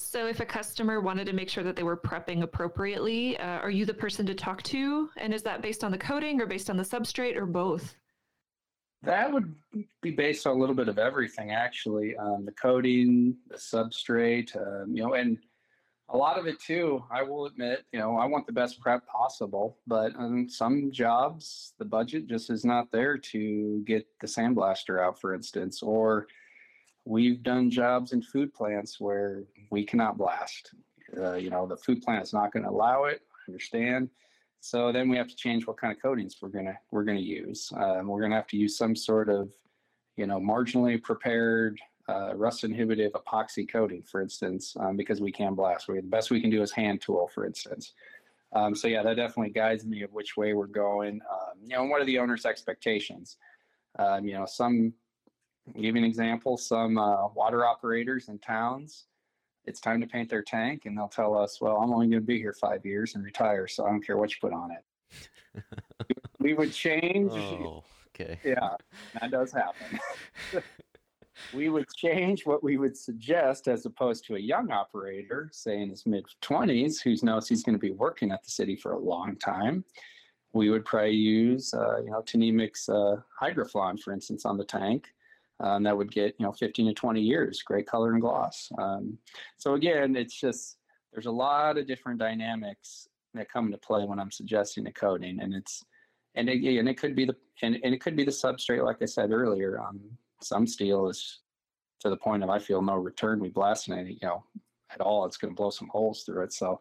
So, 0.00 0.28
if 0.28 0.38
a 0.38 0.46
customer 0.46 1.00
wanted 1.00 1.26
to 1.26 1.32
make 1.32 1.48
sure 1.48 1.64
that 1.64 1.74
they 1.74 1.82
were 1.82 1.96
prepping 1.96 2.42
appropriately, 2.42 3.36
uh, 3.38 3.58
are 3.58 3.70
you 3.70 3.84
the 3.84 3.92
person 3.92 4.24
to 4.26 4.34
talk 4.34 4.62
to? 4.64 5.10
And 5.16 5.34
is 5.34 5.42
that 5.42 5.60
based 5.60 5.82
on 5.82 5.90
the 5.90 5.98
coating 5.98 6.40
or 6.40 6.46
based 6.46 6.70
on 6.70 6.76
the 6.76 6.84
substrate 6.84 7.36
or 7.36 7.46
both? 7.46 7.96
That 9.02 9.32
would 9.32 9.54
be 10.00 10.12
based 10.12 10.46
on 10.46 10.56
a 10.56 10.58
little 10.58 10.74
bit 10.74 10.88
of 10.88 10.98
everything, 10.98 11.50
actually. 11.50 12.16
Um, 12.16 12.44
the 12.44 12.52
coating, 12.52 13.36
the 13.48 13.56
substrate, 13.56 14.56
um, 14.56 14.94
you 14.94 15.02
know, 15.02 15.14
and 15.14 15.38
a 16.10 16.16
lot 16.16 16.38
of 16.38 16.46
it 16.46 16.58
too. 16.60 17.04
I 17.10 17.22
will 17.22 17.46
admit, 17.46 17.84
you 17.92 17.98
know, 17.98 18.16
I 18.16 18.24
want 18.24 18.46
the 18.46 18.52
best 18.52 18.80
prep 18.80 19.06
possible, 19.06 19.76
but 19.86 20.14
on 20.16 20.48
some 20.48 20.90
jobs, 20.90 21.74
the 21.78 21.84
budget 21.84 22.26
just 22.26 22.50
is 22.50 22.64
not 22.64 22.90
there 22.90 23.18
to 23.18 23.82
get 23.86 24.06
the 24.20 24.26
sandblaster 24.26 25.02
out, 25.04 25.20
for 25.20 25.34
instance. 25.34 25.82
Or 25.82 26.26
we've 27.04 27.42
done 27.42 27.70
jobs 27.70 28.12
in 28.12 28.22
food 28.22 28.54
plants 28.54 28.98
where 28.98 29.44
we 29.70 29.84
cannot 29.84 30.16
blast. 30.16 30.72
Uh, 31.16 31.34
you 31.34 31.50
know, 31.50 31.66
the 31.66 31.76
food 31.76 32.02
plant 32.02 32.22
is 32.22 32.32
not 32.32 32.52
going 32.52 32.64
to 32.64 32.70
allow 32.70 33.04
it. 33.04 33.22
I 33.46 33.50
Understand? 33.50 34.08
So 34.60 34.92
then 34.92 35.08
we 35.08 35.16
have 35.16 35.28
to 35.28 35.36
change 35.36 35.66
what 35.66 35.76
kind 35.78 35.94
of 35.94 36.02
coatings 36.02 36.36
we're 36.40 36.48
gonna 36.48 36.76
we're 36.90 37.04
gonna 37.04 37.20
use. 37.20 37.72
Um, 37.76 38.08
we're 38.08 38.20
gonna 38.20 38.34
have 38.34 38.48
to 38.48 38.56
use 38.56 38.76
some 38.76 38.96
sort 38.96 39.28
of, 39.28 39.50
you 40.16 40.26
know, 40.26 40.40
marginally 40.40 41.00
prepared 41.00 41.80
uh, 42.08 42.34
rust 42.34 42.64
inhibitive 42.64 43.12
epoxy 43.12 43.68
coating, 43.68 44.02
for 44.02 44.20
instance, 44.20 44.76
um, 44.80 44.96
because 44.96 45.20
we 45.20 45.32
can 45.32 45.54
blast. 45.54 45.88
We, 45.88 45.96
the 45.96 46.06
best 46.06 46.30
we 46.30 46.40
can 46.40 46.50
do 46.50 46.62
is 46.62 46.72
hand 46.72 47.00
tool, 47.00 47.28
for 47.34 47.44
instance. 47.44 47.92
Um, 48.54 48.74
so 48.74 48.88
yeah, 48.88 49.02
that 49.02 49.16
definitely 49.16 49.52
guides 49.52 49.84
me 49.84 50.02
of 50.02 50.12
which 50.12 50.36
way 50.36 50.54
we're 50.54 50.66
going. 50.66 51.20
Um, 51.30 51.58
you 51.62 51.68
know, 51.68 51.82
and 51.82 51.90
what 51.90 52.00
are 52.00 52.06
the 52.06 52.18
owner's 52.18 52.46
expectations? 52.46 53.36
Um, 53.98 54.24
you 54.24 54.34
know, 54.34 54.46
some 54.46 54.94
I'll 55.68 55.82
give 55.82 55.96
you 55.96 56.02
an 56.02 56.08
example. 56.08 56.56
Some 56.56 56.96
uh, 56.96 57.28
water 57.28 57.66
operators 57.66 58.28
in 58.28 58.38
towns 58.38 59.04
it's 59.68 59.80
time 59.80 60.00
to 60.00 60.06
paint 60.06 60.30
their 60.30 60.42
tank 60.42 60.86
and 60.86 60.96
they'll 60.96 61.08
tell 61.08 61.36
us, 61.36 61.60
well, 61.60 61.76
I'm 61.76 61.92
only 61.92 62.08
going 62.08 62.22
to 62.22 62.26
be 62.26 62.38
here 62.38 62.54
five 62.54 62.84
years 62.86 63.14
and 63.14 63.22
retire, 63.22 63.68
so 63.68 63.84
I 63.84 63.90
don't 63.90 64.00
care 64.00 64.16
what 64.16 64.30
you 64.30 64.36
put 64.40 64.52
on 64.52 64.70
it. 64.72 65.64
we 66.40 66.54
would 66.54 66.72
change. 66.72 67.30
Oh, 67.32 67.84
okay. 68.08 68.40
Yeah, 68.42 68.70
that 69.20 69.30
does 69.30 69.52
happen. 69.52 70.00
we 71.52 71.68
would 71.68 71.86
change 71.96 72.46
what 72.46 72.62
we 72.62 72.76
would 72.76 72.96
suggest 72.96 73.68
as 73.68 73.86
opposed 73.86 74.24
to 74.26 74.36
a 74.36 74.40
young 74.40 74.70
operator, 74.70 75.48
say 75.52 75.80
in 75.80 75.90
his 75.90 76.06
mid 76.06 76.24
20s, 76.42 77.02
who 77.02 77.14
knows 77.22 77.48
he's 77.48 77.62
going 77.62 77.76
to 77.76 77.80
be 77.80 77.92
working 77.92 78.32
at 78.32 78.42
the 78.42 78.50
city 78.50 78.76
for 78.76 78.92
a 78.92 78.98
long 78.98 79.36
time. 79.36 79.84
We 80.52 80.70
would 80.70 80.84
probably 80.84 81.12
use, 81.12 81.74
uh, 81.74 81.98
you 81.98 82.10
know, 82.10 82.22
Tnemec's 82.22 82.88
uh, 82.88 83.16
Hydroflon, 83.40 84.00
for 84.00 84.12
instance, 84.12 84.44
on 84.44 84.56
the 84.56 84.64
tank 84.64 85.08
um, 85.60 85.82
that 85.82 85.96
would 85.96 86.10
get 86.10 86.34
you 86.38 86.46
know 86.46 86.52
15 86.52 86.86
to 86.86 86.94
20 86.94 87.20
years 87.20 87.62
great 87.62 87.86
color 87.86 88.12
and 88.12 88.20
gloss 88.20 88.70
um, 88.78 89.18
so 89.56 89.74
again 89.74 90.16
it's 90.16 90.38
just 90.38 90.78
there's 91.12 91.26
a 91.26 91.30
lot 91.30 91.78
of 91.78 91.86
different 91.86 92.18
dynamics 92.18 93.08
that 93.34 93.50
come 93.50 93.66
into 93.66 93.78
play 93.78 94.04
when 94.04 94.18
i'm 94.18 94.30
suggesting 94.30 94.84
the 94.84 94.92
coating 94.92 95.40
and 95.40 95.54
it's 95.54 95.84
and 96.34 96.48
it, 96.48 96.62
and 96.78 96.88
it 96.88 96.94
could 96.94 97.16
be 97.16 97.24
the 97.24 97.36
and, 97.62 97.78
and 97.82 97.94
it 97.94 98.00
could 98.00 98.16
be 98.16 98.24
the 98.24 98.30
substrate 98.30 98.84
like 98.84 99.02
i 99.02 99.06
said 99.06 99.30
earlier 99.30 99.80
um, 99.80 100.00
some 100.40 100.66
steel 100.66 101.08
is 101.08 101.40
to 102.00 102.08
the 102.10 102.16
point 102.16 102.42
of 102.42 102.50
i 102.50 102.58
feel 102.58 102.82
no 102.82 102.94
return 102.94 103.40
we 103.40 103.48
blast 103.48 103.88
it 103.88 104.06
you 104.08 104.18
know 104.22 104.42
at 104.90 105.00
all 105.00 105.24
it's 105.24 105.36
going 105.36 105.52
to 105.52 105.56
blow 105.56 105.70
some 105.70 105.88
holes 105.88 106.22
through 106.22 106.42
it 106.42 106.52
so 106.52 106.80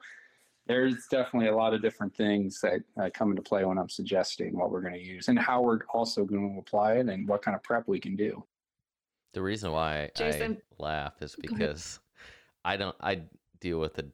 there's 0.68 1.08
definitely 1.08 1.48
a 1.48 1.56
lot 1.56 1.74
of 1.74 1.82
different 1.82 2.14
things 2.14 2.60
that 2.62 2.82
uh, 3.02 3.10
come 3.14 3.30
into 3.30 3.42
play 3.42 3.64
when 3.64 3.78
I'm 3.78 3.90
suggesting 3.90 4.58
what 4.58 4.70
we're 4.70 4.82
going 4.82 4.94
to 4.94 5.04
use 5.04 5.30
and 5.30 5.40
how 5.40 5.62
we're 5.62 5.80
also 5.94 6.26
going 6.26 6.54
to 6.54 6.60
apply 6.60 6.96
it 6.96 7.08
and 7.08 7.28
what 7.28 7.42
kind 7.42 7.56
of 7.56 7.64
prep 7.64 7.88
we 7.88 8.00
can 8.00 8.16
do. 8.16 8.44
The 9.34 9.42
reason 9.42 9.72
why 9.72 10.12
Jason. 10.16 10.58
I 10.80 10.84
laugh 10.84 11.14
is 11.22 11.36
because 11.40 12.00
I 12.66 12.76
don't. 12.76 12.96
I 13.00 13.22
deal 13.60 13.80
with 13.80 13.98
a 14.00 14.06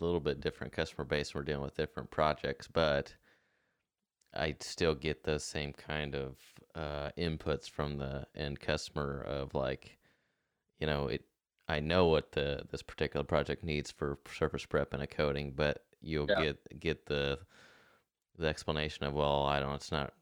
little 0.00 0.20
bit 0.20 0.40
different 0.40 0.72
customer 0.72 1.04
base. 1.04 1.34
We're 1.34 1.42
dealing 1.42 1.62
with 1.62 1.76
different 1.76 2.10
projects, 2.10 2.66
but 2.66 3.14
I 4.34 4.56
still 4.60 4.94
get 4.94 5.24
the 5.24 5.38
same 5.38 5.72
kind 5.72 6.14
of 6.14 6.36
uh, 6.74 7.10
inputs 7.16 7.68
from 7.68 7.98
the 7.98 8.26
end 8.34 8.60
customer 8.60 9.20
of 9.22 9.54
like, 9.54 9.98
you 10.78 10.86
know, 10.86 11.08
it. 11.08 11.24
I 11.66 11.80
know 11.80 12.08
what 12.08 12.32
the 12.32 12.62
this 12.70 12.82
particular 12.82 13.24
project 13.24 13.64
needs 13.64 13.90
for 13.90 14.18
surface 14.30 14.66
prep 14.66 14.92
and 14.92 15.02
a 15.02 15.06
coating, 15.06 15.52
but 15.56 15.84
you'll 16.02 16.28
yeah. 16.28 16.42
get 16.42 16.80
get 16.80 17.06
the 17.06 17.38
the 18.38 18.46
explanation 18.46 19.06
of 19.06 19.14
well, 19.14 19.44
I 19.44 19.60
don't. 19.60 19.74
It's 19.74 19.92
not 19.92 20.12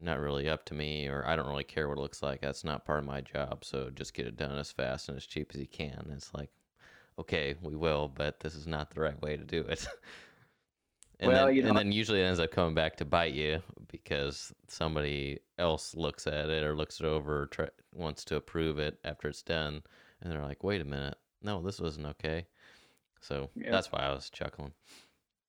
not 0.00 0.18
really 0.18 0.48
up 0.48 0.64
to 0.66 0.74
me 0.74 1.06
or 1.08 1.26
I 1.26 1.36
don't 1.36 1.46
really 1.46 1.64
care 1.64 1.88
what 1.88 1.98
it 1.98 2.00
looks 2.00 2.22
like. 2.22 2.40
That's 2.40 2.64
not 2.64 2.84
part 2.84 3.00
of 3.00 3.04
my 3.06 3.20
job. 3.20 3.64
So 3.64 3.90
just 3.90 4.14
get 4.14 4.26
it 4.26 4.36
done 4.36 4.58
as 4.58 4.72
fast 4.72 5.08
and 5.08 5.16
as 5.16 5.26
cheap 5.26 5.50
as 5.54 5.60
you 5.60 5.66
can. 5.66 6.10
It's 6.14 6.32
like, 6.32 6.50
okay, 7.18 7.54
we 7.60 7.76
will, 7.76 8.08
but 8.08 8.40
this 8.40 8.54
is 8.54 8.66
not 8.66 8.90
the 8.90 9.00
right 9.00 9.20
way 9.20 9.36
to 9.36 9.44
do 9.44 9.60
it. 9.60 9.86
and 11.20 11.30
well, 11.30 11.46
then, 11.46 11.54
you 11.54 11.62
know, 11.62 11.68
and 11.68 11.78
then 11.78 11.92
usually 11.92 12.22
it 12.22 12.24
ends 12.24 12.40
up 12.40 12.50
coming 12.50 12.74
back 12.74 12.96
to 12.96 13.04
bite 13.04 13.34
you 13.34 13.62
because 13.92 14.52
somebody 14.68 15.38
else 15.58 15.94
looks 15.94 16.26
at 16.26 16.48
it 16.48 16.64
or 16.64 16.74
looks 16.74 16.98
it 16.98 17.06
over, 17.06 17.46
try, 17.46 17.68
wants 17.92 18.24
to 18.24 18.36
approve 18.36 18.78
it 18.78 18.98
after 19.04 19.28
it's 19.28 19.42
done, 19.42 19.82
and 20.22 20.32
they're 20.32 20.42
like, 20.42 20.64
"Wait 20.64 20.80
a 20.80 20.84
minute, 20.84 21.16
no, 21.42 21.60
this 21.60 21.78
wasn't 21.78 22.06
okay." 22.06 22.46
So 23.20 23.50
yeah. 23.54 23.70
that's 23.70 23.92
why 23.92 24.00
I 24.00 24.14
was 24.14 24.30
chuckling. 24.30 24.72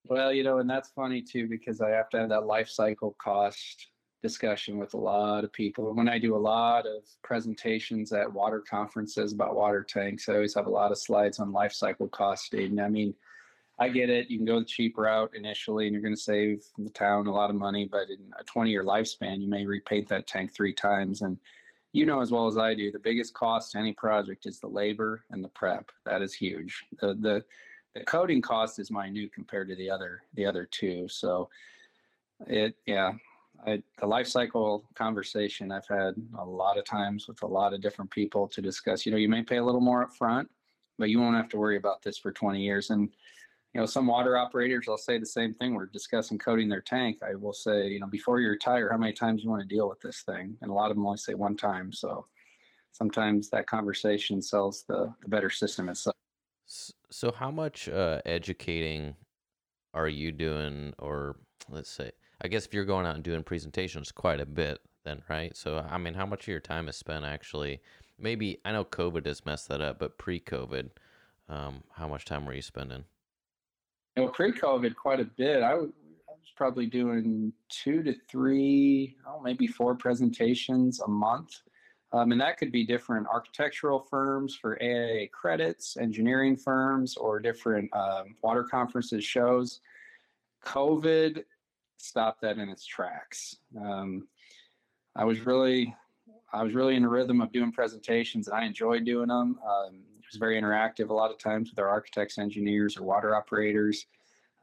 Well, 0.05 0.33
you 0.33 0.43
know, 0.43 0.57
and 0.57 0.69
that's 0.69 0.89
funny 0.89 1.21
too 1.21 1.47
because 1.47 1.79
I 1.79 1.91
have 1.91 2.09
to 2.09 2.19
have 2.19 2.29
that 2.29 2.45
life 2.45 2.67
cycle 2.67 3.15
cost 3.23 3.87
discussion 4.21 4.77
with 4.77 4.93
a 4.93 4.97
lot 4.97 5.45
of 5.45 5.53
people. 5.53 5.93
When 5.93 6.09
I 6.09 6.19
do 6.19 6.35
a 6.35 6.37
lot 6.37 6.85
of 6.85 7.03
presentations 7.23 8.11
at 8.11 8.31
water 8.31 8.61
conferences 8.69 9.31
about 9.31 9.55
water 9.55 9.83
tanks, 9.87 10.27
I 10.27 10.33
always 10.33 10.53
have 10.55 10.67
a 10.67 10.71
lot 10.71 10.91
of 10.91 10.97
slides 10.97 11.39
on 11.39 11.53
life 11.53 11.71
cycle 11.71 12.09
costing. 12.09 12.79
I 12.79 12.89
mean, 12.89 13.13
I 13.81 13.89
get 13.89 14.11
it. 14.11 14.29
You 14.29 14.37
can 14.37 14.45
go 14.45 14.59
the 14.59 14.65
cheap 14.65 14.95
route 14.95 15.31
initially 15.33 15.87
and 15.87 15.93
you're 15.93 16.03
going 16.03 16.13
to 16.13 16.21
save 16.21 16.63
the 16.77 16.91
town 16.91 17.25
a 17.25 17.33
lot 17.33 17.49
of 17.49 17.55
money, 17.55 17.89
but 17.91 18.11
in 18.11 18.19
a 18.39 18.43
20 18.43 18.69
year 18.69 18.83
lifespan, 18.83 19.41
you 19.41 19.49
may 19.49 19.65
repaint 19.65 20.07
that 20.09 20.27
tank 20.27 20.53
three 20.53 20.71
times. 20.71 21.23
And 21.23 21.39
you 21.91 22.05
know 22.05 22.21
as 22.21 22.29
well 22.29 22.45
as 22.45 22.59
I 22.59 22.75
do, 22.75 22.91
the 22.91 22.99
biggest 22.99 23.33
cost 23.33 23.71
to 23.71 23.79
any 23.79 23.93
project 23.93 24.45
is 24.45 24.59
the 24.59 24.67
labor 24.67 25.23
and 25.31 25.43
the 25.43 25.47
prep. 25.47 25.89
That 26.05 26.21
is 26.21 26.31
huge. 26.35 26.85
The, 26.99 27.15
the, 27.15 27.43
the 27.95 28.01
coating 28.01 28.39
cost 28.39 28.77
is 28.77 28.91
minute 28.91 29.33
compared 29.33 29.67
to 29.69 29.75
the 29.75 29.89
other 29.89 30.21
the 30.35 30.45
other 30.45 30.69
two. 30.69 31.07
So 31.09 31.49
it 32.45 32.75
yeah, 32.85 33.13
I, 33.65 33.81
the 33.99 34.05
life 34.05 34.27
cycle 34.27 34.85
conversation 34.93 35.71
I've 35.71 35.87
had 35.87 36.13
a 36.37 36.45
lot 36.45 36.77
of 36.77 36.85
times 36.85 37.27
with 37.27 37.41
a 37.41 37.47
lot 37.47 37.73
of 37.73 37.81
different 37.81 38.11
people 38.11 38.47
to 38.49 38.61
discuss. 38.61 39.07
You 39.07 39.11
know, 39.11 39.17
you 39.17 39.27
may 39.27 39.41
pay 39.41 39.57
a 39.57 39.65
little 39.65 39.81
more 39.81 40.03
up 40.03 40.13
front, 40.15 40.49
but 40.99 41.09
you 41.09 41.19
won't 41.19 41.35
have 41.35 41.49
to 41.49 41.57
worry 41.57 41.77
about 41.77 42.03
this 42.03 42.19
for 42.19 42.31
20 42.31 42.61
years. 42.61 42.91
And 42.91 43.09
you 43.73 43.79
know, 43.79 43.85
some 43.85 44.07
water 44.07 44.37
operators, 44.37 44.87
I'll 44.89 44.97
say 44.97 45.17
the 45.17 45.25
same 45.25 45.53
thing. 45.53 45.73
We're 45.73 45.85
discussing 45.85 46.37
coating 46.37 46.67
their 46.67 46.81
tank. 46.81 47.19
I 47.23 47.35
will 47.35 47.53
say, 47.53 47.87
you 47.87 47.99
know, 47.99 48.07
before 48.07 48.39
you 48.39 48.49
retire, 48.49 48.89
how 48.91 48.97
many 48.97 49.13
times 49.13 49.43
you 49.43 49.49
want 49.49 49.61
to 49.61 49.67
deal 49.67 49.87
with 49.87 50.01
this 50.01 50.23
thing? 50.23 50.57
And 50.61 50.69
a 50.69 50.73
lot 50.73 50.91
of 50.91 50.97
them 50.97 51.05
only 51.05 51.17
say 51.17 51.33
one 51.33 51.55
time. 51.55 51.93
So 51.93 52.25
sometimes 52.91 53.49
that 53.51 53.67
conversation 53.67 54.41
sells 54.41 54.83
the, 54.87 55.13
the 55.21 55.29
better 55.29 55.49
system 55.49 55.87
itself. 55.89 56.15
So, 57.09 57.33
how 57.33 57.51
much 57.51 57.89
uh, 57.89 58.21
educating 58.25 59.15
are 59.93 60.07
you 60.07 60.31
doing, 60.31 60.93
or 60.99 61.35
let's 61.69 61.89
say, 61.89 62.11
I 62.41 62.47
guess 62.47 62.65
if 62.65 62.73
you're 62.73 62.85
going 62.85 63.05
out 63.05 63.15
and 63.15 63.23
doing 63.23 63.43
presentations 63.43 64.11
quite 64.11 64.39
a 64.39 64.45
bit, 64.45 64.79
then 65.03 65.21
right. 65.29 65.55
So 65.55 65.85
I 65.89 65.97
mean, 65.97 66.13
how 66.13 66.25
much 66.25 66.41
of 66.41 66.47
your 66.47 66.59
time 66.59 66.87
is 66.87 66.95
spent 66.95 67.25
actually? 67.25 67.81
Maybe 68.17 68.59
I 68.63 68.71
know 68.71 68.85
COVID 68.85 69.25
has 69.25 69.45
messed 69.45 69.67
that 69.69 69.81
up, 69.81 69.99
but 69.99 70.17
pre-COVID, 70.17 70.89
um, 71.49 71.83
how 71.93 72.07
much 72.07 72.25
time 72.25 72.45
were 72.45 72.53
you 72.53 72.61
spending? 72.61 73.05
Know, 74.17 74.27
pre-COVID, 74.27 74.95
quite 74.95 75.19
a 75.19 75.25
bit. 75.25 75.63
I, 75.63 75.71
w- 75.71 75.93
I 76.27 76.31
was 76.31 76.51
probably 76.57 76.85
doing 76.85 77.53
two 77.69 78.03
to 78.03 78.13
three, 78.29 79.15
oh, 79.27 79.41
maybe 79.41 79.67
four 79.67 79.95
presentations 79.95 80.99
a 80.99 81.07
month. 81.07 81.61
Um, 82.13 82.33
and 82.33 82.41
that 82.41 82.57
could 82.57 82.73
be 82.73 82.85
different 82.85 83.27
architectural 83.27 83.99
firms 83.99 84.53
for 84.53 84.77
AIA 84.83 85.29
credits, 85.29 85.95
engineering 85.95 86.57
firms, 86.57 87.15
or 87.15 87.39
different 87.39 87.89
um, 87.95 88.35
water 88.43 88.65
conferences, 88.65 89.23
shows. 89.23 89.79
COVID 90.65 91.43
stopped 91.97 92.41
that 92.41 92.57
in 92.57 92.67
its 92.67 92.85
tracks. 92.85 93.55
Um, 93.79 94.27
I 95.15 95.23
was 95.23 95.39
really, 95.45 95.95
I 96.51 96.63
was 96.63 96.73
really 96.73 96.95
in 96.95 97.05
a 97.05 97.09
rhythm 97.09 97.39
of 97.39 97.53
doing 97.53 97.71
presentations, 97.71 98.49
and 98.49 98.57
I 98.57 98.65
enjoyed 98.65 99.05
doing 99.05 99.29
them. 99.29 99.57
Um, 99.65 100.01
very 100.37 100.59
interactive 100.59 101.09
a 101.09 101.13
lot 101.13 101.31
of 101.31 101.37
times 101.37 101.69
with 101.69 101.79
our 101.79 101.89
architects, 101.89 102.37
engineers, 102.37 102.97
or 102.97 103.03
water 103.03 103.35
operators. 103.35 104.05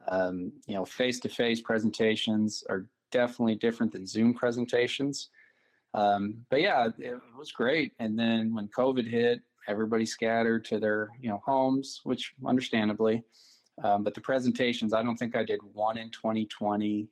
Um, 0.07 0.51
you 0.67 0.75
know, 0.75 0.85
face-to-face 0.85 1.61
presentations 1.61 2.63
are 2.69 2.85
definitely 3.11 3.55
different 3.55 3.91
than 3.91 4.07
Zoom 4.07 4.33
presentations. 4.33 5.29
Um, 5.93 6.45
but 6.49 6.61
yeah, 6.61 6.87
it 6.97 7.19
was 7.37 7.51
great. 7.51 7.93
And 7.99 8.17
then 8.17 8.53
when 8.53 8.67
COVID 8.69 9.09
hit, 9.09 9.41
everybody 9.67 10.05
scattered 10.05 10.65
to 10.65 10.79
their 10.79 11.09
you 11.19 11.29
know 11.29 11.41
homes, 11.45 12.01
which 12.03 12.33
understandably. 12.45 13.23
Um, 13.83 14.03
but 14.03 14.13
the 14.13 14.21
presentations, 14.21 14.93
I 14.93 15.03
don't 15.03 15.15
think 15.15 15.35
I 15.35 15.43
did 15.43 15.59
one 15.73 15.97
in 15.97 16.09
2020. 16.11 17.07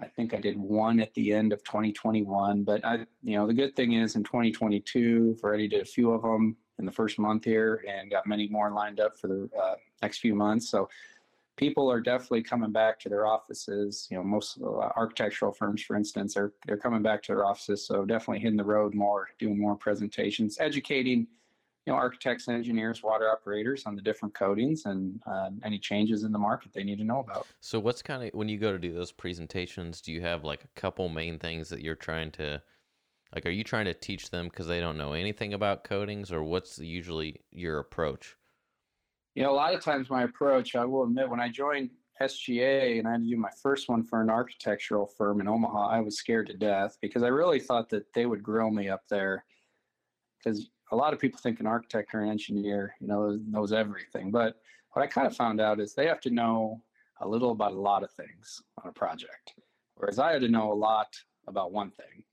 I 0.00 0.06
think 0.06 0.34
I 0.34 0.40
did 0.40 0.56
one 0.56 0.98
at 0.98 1.12
the 1.14 1.32
end 1.32 1.52
of 1.52 1.62
2021. 1.62 2.64
But 2.64 2.84
I, 2.84 3.06
you 3.22 3.36
know, 3.36 3.46
the 3.46 3.54
good 3.54 3.76
thing 3.76 3.92
is 3.92 4.16
in 4.16 4.24
2022, 4.24 5.36
I've 5.36 5.44
already 5.44 5.68
did 5.68 5.82
a 5.82 5.84
few 5.84 6.12
of 6.12 6.22
them 6.22 6.56
in 6.80 6.86
the 6.86 6.92
first 6.92 7.18
month 7.18 7.44
here, 7.44 7.84
and 7.88 8.10
got 8.10 8.26
many 8.26 8.48
more 8.48 8.70
lined 8.72 8.98
up 8.98 9.16
for 9.18 9.28
the 9.28 9.48
uh, 9.60 9.74
next 10.02 10.18
few 10.18 10.34
months. 10.34 10.68
So 10.68 10.88
people 11.56 11.90
are 11.90 12.00
definitely 12.00 12.42
coming 12.42 12.72
back 12.72 12.98
to 13.00 13.08
their 13.08 13.26
offices. 13.26 14.08
You 14.10 14.16
know, 14.16 14.24
most 14.24 14.58
uh, 14.60 14.66
architectural 14.96 15.52
firms, 15.52 15.82
for 15.82 15.96
instance, 15.96 16.36
are 16.36 16.52
they're 16.66 16.76
coming 16.76 17.02
back 17.02 17.22
to 17.24 17.32
their 17.32 17.44
offices. 17.44 17.86
So 17.86 18.04
definitely 18.04 18.40
hitting 18.40 18.56
the 18.56 18.64
road 18.64 18.94
more, 18.94 19.28
doing 19.38 19.58
more 19.58 19.76
presentations, 19.76 20.58
educating 20.58 21.28
you 21.86 21.92
know 21.92 21.98
architects 21.98 22.46
and 22.48 22.56
engineers 22.56 23.02
water 23.02 23.30
operators 23.30 23.86
on 23.86 23.96
the 23.96 24.02
different 24.02 24.34
coatings 24.34 24.84
and 24.84 25.18
uh, 25.26 25.48
any 25.64 25.78
changes 25.78 26.24
in 26.24 26.32
the 26.32 26.38
market 26.38 26.72
they 26.74 26.84
need 26.84 26.98
to 26.98 27.04
know 27.04 27.20
about 27.20 27.46
so 27.60 27.80
what's 27.80 28.02
kind 28.02 28.22
of 28.22 28.30
when 28.34 28.48
you 28.50 28.58
go 28.58 28.70
to 28.70 28.78
do 28.78 28.92
those 28.92 29.10
presentations 29.10 30.02
do 30.02 30.12
you 30.12 30.20
have 30.20 30.44
like 30.44 30.62
a 30.62 30.80
couple 30.80 31.08
main 31.08 31.38
things 31.38 31.70
that 31.70 31.80
you're 31.80 31.94
trying 31.94 32.30
to 32.30 32.60
like 33.34 33.46
are 33.46 33.50
you 33.50 33.64
trying 33.64 33.84
to 33.84 33.94
teach 33.94 34.30
them 34.30 34.46
because 34.46 34.66
they 34.66 34.80
don't 34.80 34.98
know 34.98 35.12
anything 35.12 35.54
about 35.54 35.84
coatings 35.84 36.32
or 36.32 36.42
what's 36.42 36.78
usually 36.78 37.40
your 37.50 37.78
approach 37.78 38.36
you 39.34 39.42
know 39.42 39.52
a 39.52 39.54
lot 39.54 39.74
of 39.74 39.82
times 39.82 40.10
my 40.10 40.22
approach 40.22 40.74
i 40.74 40.84
will 40.84 41.04
admit 41.04 41.28
when 41.28 41.40
i 41.40 41.48
joined 41.48 41.90
sga 42.22 42.98
and 42.98 43.08
i 43.08 43.12
had 43.12 43.22
to 43.22 43.28
do 43.28 43.36
my 43.36 43.50
first 43.62 43.88
one 43.88 44.02
for 44.02 44.20
an 44.20 44.30
architectural 44.30 45.06
firm 45.06 45.40
in 45.40 45.48
omaha 45.48 45.88
i 45.88 46.00
was 46.00 46.16
scared 46.16 46.46
to 46.46 46.54
death 46.54 46.96
because 47.00 47.22
i 47.22 47.28
really 47.28 47.60
thought 47.60 47.88
that 47.88 48.12
they 48.14 48.26
would 48.26 48.42
grill 48.42 48.70
me 48.70 48.88
up 48.88 49.02
there 49.08 49.44
because 50.38 50.70
a 50.92 50.96
lot 50.96 51.12
of 51.12 51.18
people 51.18 51.38
think 51.38 51.60
an 51.60 51.66
architect 51.66 52.14
or 52.14 52.22
an 52.22 52.30
engineer, 52.30 52.94
you 53.00 53.06
know, 53.06 53.38
knows 53.46 53.72
everything. 53.72 54.30
But 54.30 54.56
what 54.92 55.02
I 55.02 55.06
kind 55.06 55.26
of 55.26 55.36
found 55.36 55.60
out 55.60 55.80
is 55.80 55.94
they 55.94 56.06
have 56.06 56.20
to 56.22 56.30
know 56.30 56.82
a 57.20 57.28
little 57.28 57.52
about 57.52 57.72
a 57.72 57.80
lot 57.80 58.02
of 58.02 58.10
things 58.12 58.62
on 58.82 58.90
a 58.90 58.92
project, 58.92 59.54
whereas 59.94 60.18
I 60.18 60.32
had 60.32 60.42
to 60.42 60.48
know 60.48 60.72
a 60.72 60.74
lot 60.74 61.08
about 61.46 61.72
one 61.72 61.90
thing. 61.90 62.24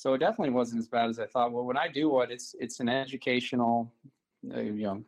So 0.00 0.14
it 0.14 0.18
definitely 0.18 0.54
wasn't 0.54 0.78
as 0.78 0.88
bad 0.88 1.10
as 1.10 1.18
I 1.18 1.26
thought. 1.26 1.52
Well, 1.52 1.66
when 1.66 1.76
I 1.76 1.86
do 1.86 2.08
what 2.08 2.30
it's 2.30 2.54
it's 2.58 2.80
an 2.80 2.88
educational, 2.88 3.92
uh, 4.50 4.60
you 4.60 4.84
know, 4.84 5.04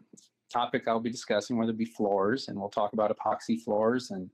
topic 0.52 0.82
I'll 0.86 1.00
be 1.00 1.08
discussing, 1.08 1.56
whether 1.56 1.70
it 1.70 1.78
be 1.78 1.86
floors, 1.86 2.48
and 2.48 2.60
we'll 2.60 2.68
talk 2.68 2.92
about 2.92 3.10
epoxy 3.10 3.58
floors 3.58 4.10
and 4.10 4.28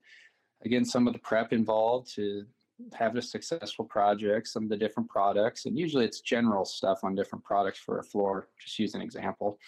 again 0.65 0.85
some 0.85 1.07
of 1.07 1.13
the 1.13 1.21
prep 1.21 1.53
involved 1.53 2.13
to 2.17 2.45
have 2.93 3.15
a 3.15 3.23
successful 3.23 3.85
project, 3.85 4.49
some 4.49 4.65
of 4.65 4.69
the 4.69 4.77
different 4.77 5.09
products, 5.09 5.67
and 5.67 5.79
usually 5.79 6.05
it's 6.05 6.23
general 6.23 6.65
stuff 6.65 7.05
on 7.05 7.15
different 7.15 7.45
products 7.45 7.79
for 7.79 8.01
a 8.01 8.03
floor. 8.03 8.49
Just 8.61 8.81
use 8.81 8.97
an 8.97 9.01
example, 9.01 9.61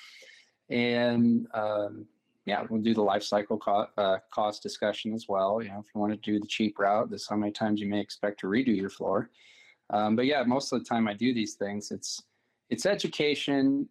and 0.71 1.47
um, 1.55 2.05
yeah, 2.47 2.65
we'll 2.69 2.83
do 2.83 2.95
the 2.95 3.01
life 3.13 3.23
cycle 3.23 3.59
co- 3.59 3.87
uh, 3.97 4.19
cost 4.33 4.61
discussion 4.61 5.15
as 5.15 5.27
well. 5.29 5.63
You 5.63 5.69
know, 5.69 5.79
if 5.79 5.87
you 5.95 6.01
want 6.01 6.13
to 6.15 6.31
do 6.33 6.41
the 6.41 6.49
cheap 6.49 6.81
route, 6.81 7.11
this 7.11 7.29
how 7.29 7.37
many 7.37 7.53
times 7.53 7.81
you 7.81 7.87
may 7.87 8.01
expect 8.01 8.41
to 8.41 8.49
redo 8.49 8.77
your 8.77 8.91
floor. 8.91 9.31
Um, 9.93 10.17
but 10.17 10.27
yeah, 10.27 10.43
most 10.43 10.73
of 10.73 10.79
the 10.79 10.85
time 10.85 11.09
I 11.09 11.15
do 11.15 11.35
these 11.35 11.55
things. 11.55 11.91
It's 11.91 12.23
it's 12.69 12.87
education 12.87 13.89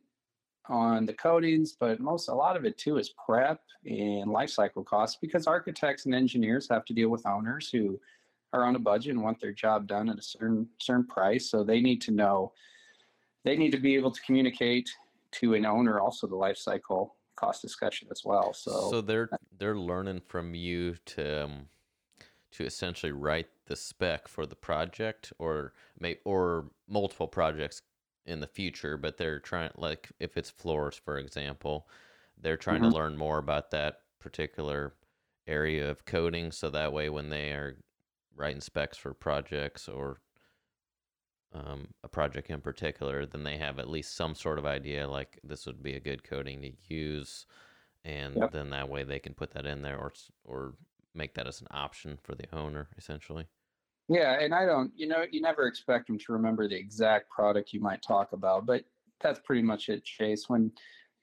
on 0.68 1.06
the 1.06 1.14
coatings, 1.14 1.76
but 1.78 2.00
most 2.00 2.30
a 2.30 2.34
lot 2.34 2.56
of 2.56 2.66
it 2.66 2.78
too 2.78 2.97
is 2.97 3.14
prep 3.26 3.62
and 3.86 4.32
life 4.32 4.50
cycle 4.50 4.84
costs 4.84 5.18
because 5.20 5.47
architects 5.47 6.06
and 6.06 6.16
engineers 6.16 6.68
have 6.70 6.86
to 6.86 6.93
deal 6.93 7.10
with 7.10 7.26
owners 7.26 7.70
who 7.70 8.00
are 8.54 8.64
on 8.64 8.76
a 8.76 8.80
budget 8.80 9.12
and 9.14 9.24
want 9.24 9.39
their 9.39 9.52
job 9.52 9.88
done 9.88 10.10
at 10.10 10.18
a 10.18 10.22
certain 10.22 10.68
certain 10.80 11.06
price. 11.06 11.50
So 11.50 11.64
they 11.64 11.82
need 11.82 12.02
to 12.02 12.12
know, 12.12 12.54
they 13.43 13.58
need 13.58 13.72
to 13.72 13.80
be 13.80 13.95
able 13.95 14.12
to 14.12 14.22
communicate 14.22 14.89
to 15.32 15.54
an 15.54 15.66
owner 15.66 16.00
also 16.00 16.28
the 16.28 16.36
life 16.36 16.58
cycle 16.58 17.16
cost 17.36 17.62
discussion 17.62 18.08
as 18.12 18.24
well. 18.26 18.54
So 18.54 18.89
so 18.89 19.02
they're 19.02 19.30
they're 19.58 19.78
learning 19.78 20.22
from 20.28 20.56
you 20.56 20.95
to 21.08 21.45
um, 21.45 21.68
to 22.52 22.66
essentially 22.66 23.12
write 23.12 23.47
the 23.70 23.76
spec 23.76 24.28
for 24.28 24.46
the 24.46 24.56
project 24.56 25.32
or 25.40 25.74
may 26.00 26.18
or 26.26 26.66
multiple 26.88 27.28
projects 27.28 27.82
in 28.26 28.42
the 28.42 28.48
future, 28.48 28.98
but 28.98 29.18
they're 29.18 29.40
trying 29.40 29.72
like 29.78 30.10
if 30.20 30.36
it's 30.36 30.50
floors 30.50 31.00
for 31.04 31.18
example, 31.18 31.88
they're 32.38 32.58
trying 32.58 32.82
mm-hmm. 32.82 32.92
to 32.92 32.98
learn 32.98 33.18
more 33.18 33.38
about 33.38 33.72
that 33.72 34.02
particular 34.20 34.94
area 35.48 35.90
of 35.90 36.06
coating 36.06 36.52
so 36.52 36.70
that 36.70 36.92
way 36.92 37.10
when 37.10 37.30
they 37.30 37.52
are 37.52 37.78
writing 38.36 38.62
specs 38.62 38.98
for 38.98 39.14
projects 39.14 39.88
or 39.88 40.20
um, 41.54 41.88
a 42.04 42.08
project 42.08 42.50
in 42.50 42.62
particular, 42.62 43.26
then 43.26 43.44
they 43.44 43.58
have 43.58 43.80
at 43.80 43.90
least 43.90 44.16
some 44.16 44.36
sort 44.36 44.60
of 44.60 44.66
idea 44.66 45.08
like 45.08 45.40
this 45.44 45.66
would 45.66 45.82
be 45.82 45.96
a 45.96 46.00
good 46.00 46.24
coating 46.24 46.62
to 46.62 46.72
use, 46.88 47.46
and 48.06 48.36
yep. 48.36 48.52
then 48.52 48.70
that 48.70 48.90
way 48.90 49.04
they 49.04 49.20
can 49.20 49.34
put 49.34 49.52
that 49.52 49.66
in 49.66 49.82
there 49.82 49.98
or 49.98 50.14
or 50.44 50.74
make 51.16 51.34
that 51.34 51.48
as 51.48 51.60
an 51.62 51.68
option 51.72 52.18
for 52.22 52.36
the 52.36 52.46
owner 52.54 52.90
essentially. 52.98 53.48
Yeah, 54.10 54.39
and 54.39 54.55
I 54.55 54.66
don't, 54.66 54.91
you 54.95 55.07
know, 55.07 55.24
you 55.32 55.39
never 55.39 55.68
expect 55.68 56.07
them 56.07 56.18
to 56.18 56.34
remember 56.34 56.68
the 56.68 56.76
exact 56.76 57.30
product 57.30 57.74
you 57.74 57.80
might 57.80 58.01
talk 58.01 58.34
about, 58.34 58.66
but 58.66 58.84
that's 59.22 59.39
pretty 59.39 59.62
much 59.62 59.88
it, 59.88 60.03
Chase. 60.03 60.49
When 60.49 60.72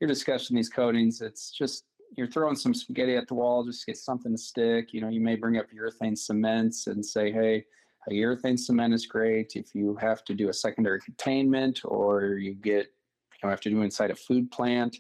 you're 0.01 0.09
discussing 0.09 0.57
these 0.57 0.69
coatings, 0.69 1.21
it's 1.21 1.51
just 1.51 1.85
you're 2.17 2.29
throwing 2.29 2.55
some 2.55 2.73
spaghetti 2.73 3.17
at 3.17 3.27
the 3.27 3.35
wall, 3.35 3.65
just 3.65 3.85
get 3.85 3.97
something 3.97 4.31
to 4.31 4.39
stick. 4.39 4.93
You 4.93 5.01
know, 5.01 5.09
you 5.09 5.21
may 5.21 5.35
bring 5.35 5.59
up 5.59 5.67
urethane 5.77 6.17
cements 6.17 6.87
and 6.87 7.05
say, 7.05 7.33
hey, 7.33 7.65
a 8.09 8.13
urethane 8.13 8.59
cement 8.59 8.95
is 8.95 9.05
great. 9.05 9.57
If 9.57 9.75
you 9.75 9.97
have 9.97 10.25
to 10.25 10.35
do 10.35 10.49
a 10.49 10.53
secondary 10.53 11.01
containment 11.01 11.81
or 11.85 12.35
you 12.35 12.55
get, 12.55 12.87
you 12.87 13.39
know, 13.43 13.51
have 13.51 13.61
to 13.63 13.71
do 13.71 13.83
inside 13.83 14.13
a 14.13 14.17
food 14.17 14.51
plant, 14.53 14.97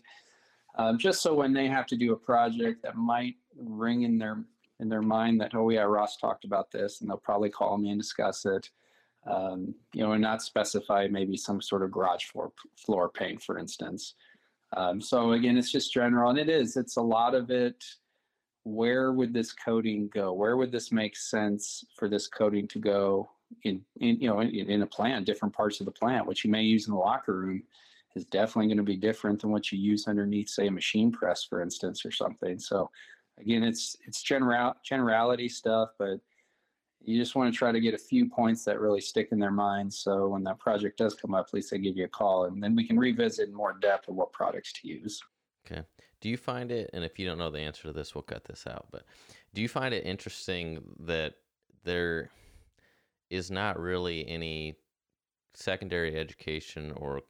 um, 0.77 0.99
just 0.99 1.23
so 1.23 1.35
when 1.35 1.53
they 1.53 1.69
have 1.69 1.87
to 1.87 1.97
do 1.97 2.13
a 2.13 2.17
project 2.17 2.83
that 2.83 2.97
might 2.97 3.37
ring 3.57 4.03
in 4.03 4.19
their 4.19 4.45
in 4.81 4.89
their 4.89 5.03
mind 5.03 5.41
that 5.41 5.55
oh 5.55 5.71
yeah 5.71 5.83
Ross 5.83 6.17
talked 6.17 6.45
about 6.45 6.71
this 6.71 7.01
and 7.01 7.09
they'll 7.09 7.17
probably 7.17 7.51
call 7.51 7.79
me 7.79 7.91
and 7.91 8.01
discuss 8.01 8.45
it. 8.45 8.71
Um, 9.27 9.75
you 9.93 10.05
know, 10.05 10.13
and 10.13 10.23
not 10.23 10.41
specify 10.41 11.09
maybe 11.11 11.37
some 11.37 11.61
sort 11.61 11.83
of 11.83 11.91
garage 11.91 12.27
floor 12.27 12.53
floor 12.77 13.09
paint, 13.09 13.43
for 13.43 13.59
instance. 13.59 14.15
Um, 14.77 15.01
so 15.01 15.33
again, 15.33 15.57
it's 15.57 15.73
just 15.73 15.93
general, 15.93 16.31
and 16.31 16.39
it 16.39 16.49
is. 16.49 16.77
It's 16.77 16.97
a 16.97 17.03
lot 17.03 17.35
of 17.35 17.51
it. 17.51 17.85
Where 18.63 19.13
would 19.13 19.33
this 19.33 19.53
coating 19.53 20.09
go? 20.13 20.33
Where 20.33 20.57
would 20.57 20.73
this 20.73 20.93
make 20.93 21.17
sense 21.17 21.85
for 21.97 22.09
this 22.09 22.27
coating 22.29 22.69
to 22.69 22.79
go 22.79 23.31
in, 23.63 23.81
in 24.01 24.21
you 24.21 24.29
know, 24.29 24.41
in, 24.41 24.51
in 24.51 24.83
a 24.83 24.87
plant, 24.87 25.27
different 25.27 25.55
parts 25.55 25.81
of 25.81 25.87
the 25.87 25.93
plant, 25.93 26.27
which 26.27 26.45
you 26.45 26.51
may 26.51 26.63
use 26.63 26.87
in 26.87 26.93
the 26.93 26.99
locker 26.99 27.35
room, 27.35 27.63
is 28.15 28.25
definitely 28.25 28.67
going 28.67 28.77
to 28.79 28.83
be 28.83 28.97
different 28.97 29.41
than 29.41 29.51
what 29.51 29.71
you 29.71 29.79
use 29.79 30.09
underneath, 30.09 30.49
say, 30.49 30.67
a 30.67 30.71
machine 30.71 31.13
press, 31.13 31.45
for 31.45 31.63
instance, 31.63 32.05
or 32.05 32.11
something. 32.11 32.59
So 32.59 32.91
again, 33.39 33.63
it's 33.63 33.97
it's 34.07 34.23
general 34.23 34.75
generality 34.85 35.49
stuff, 35.49 35.91
but 35.99 36.21
you 37.03 37.19
just 37.19 37.37
want 37.37 37.53
to 37.53 37.57
try 37.57 37.71
to 37.71 37.81
get 37.81 37.95
a 37.95 37.99
few 37.99 38.29
points 38.29 38.65
that 38.65 38.81
really 38.81 39.01
stick 39.01 39.29
in 39.31 39.39
their 39.39 39.53
minds. 39.53 39.99
So 39.99 40.29
when 40.29 40.43
that 40.45 40.59
project 40.59 40.99
does 40.99 41.15
come 41.15 41.35
up, 41.35 41.47
at 41.49 41.55
least 41.55 41.71
they 41.71 41.79
give 41.79 41.97
you 41.97 42.05
a 42.05 42.09
call, 42.09 42.47
and 42.47 42.63
then 42.63 42.75
we 42.75 42.87
can 42.87 42.99
revisit 42.99 43.49
in 43.49 43.55
more 43.55 43.77
depth 43.81 44.09
of 44.09 44.17
what 44.17 44.33
products 44.33 44.73
to 44.75 44.89
use. 44.89 45.23
Okay. 45.67 45.83
Do 46.21 46.29
you 46.29 46.37
find 46.37 46.73
it, 46.73 46.91
and 46.93 47.05
if 47.05 47.19
you 47.19 47.27
don't 47.27 47.39
know 47.39 47.51
the 47.51 47.61
answer 47.61 47.83
to 47.85 47.93
this, 47.93 48.15
we'll 48.15 48.23
cut 48.23 48.45
this 48.45 48.67
out, 48.67 48.87
but 48.91 49.05
do 49.55 49.61
you 49.61 49.69
find 49.69 49.93
it 49.93 50.07
interesting 50.07 50.83
that 51.01 51.35
there 51.85 52.31
is 53.31 53.51
not 53.51 53.79
really 53.79 54.27
any 54.27 54.77
secondary 55.55 56.17
education 56.17 56.93
or 56.97 57.23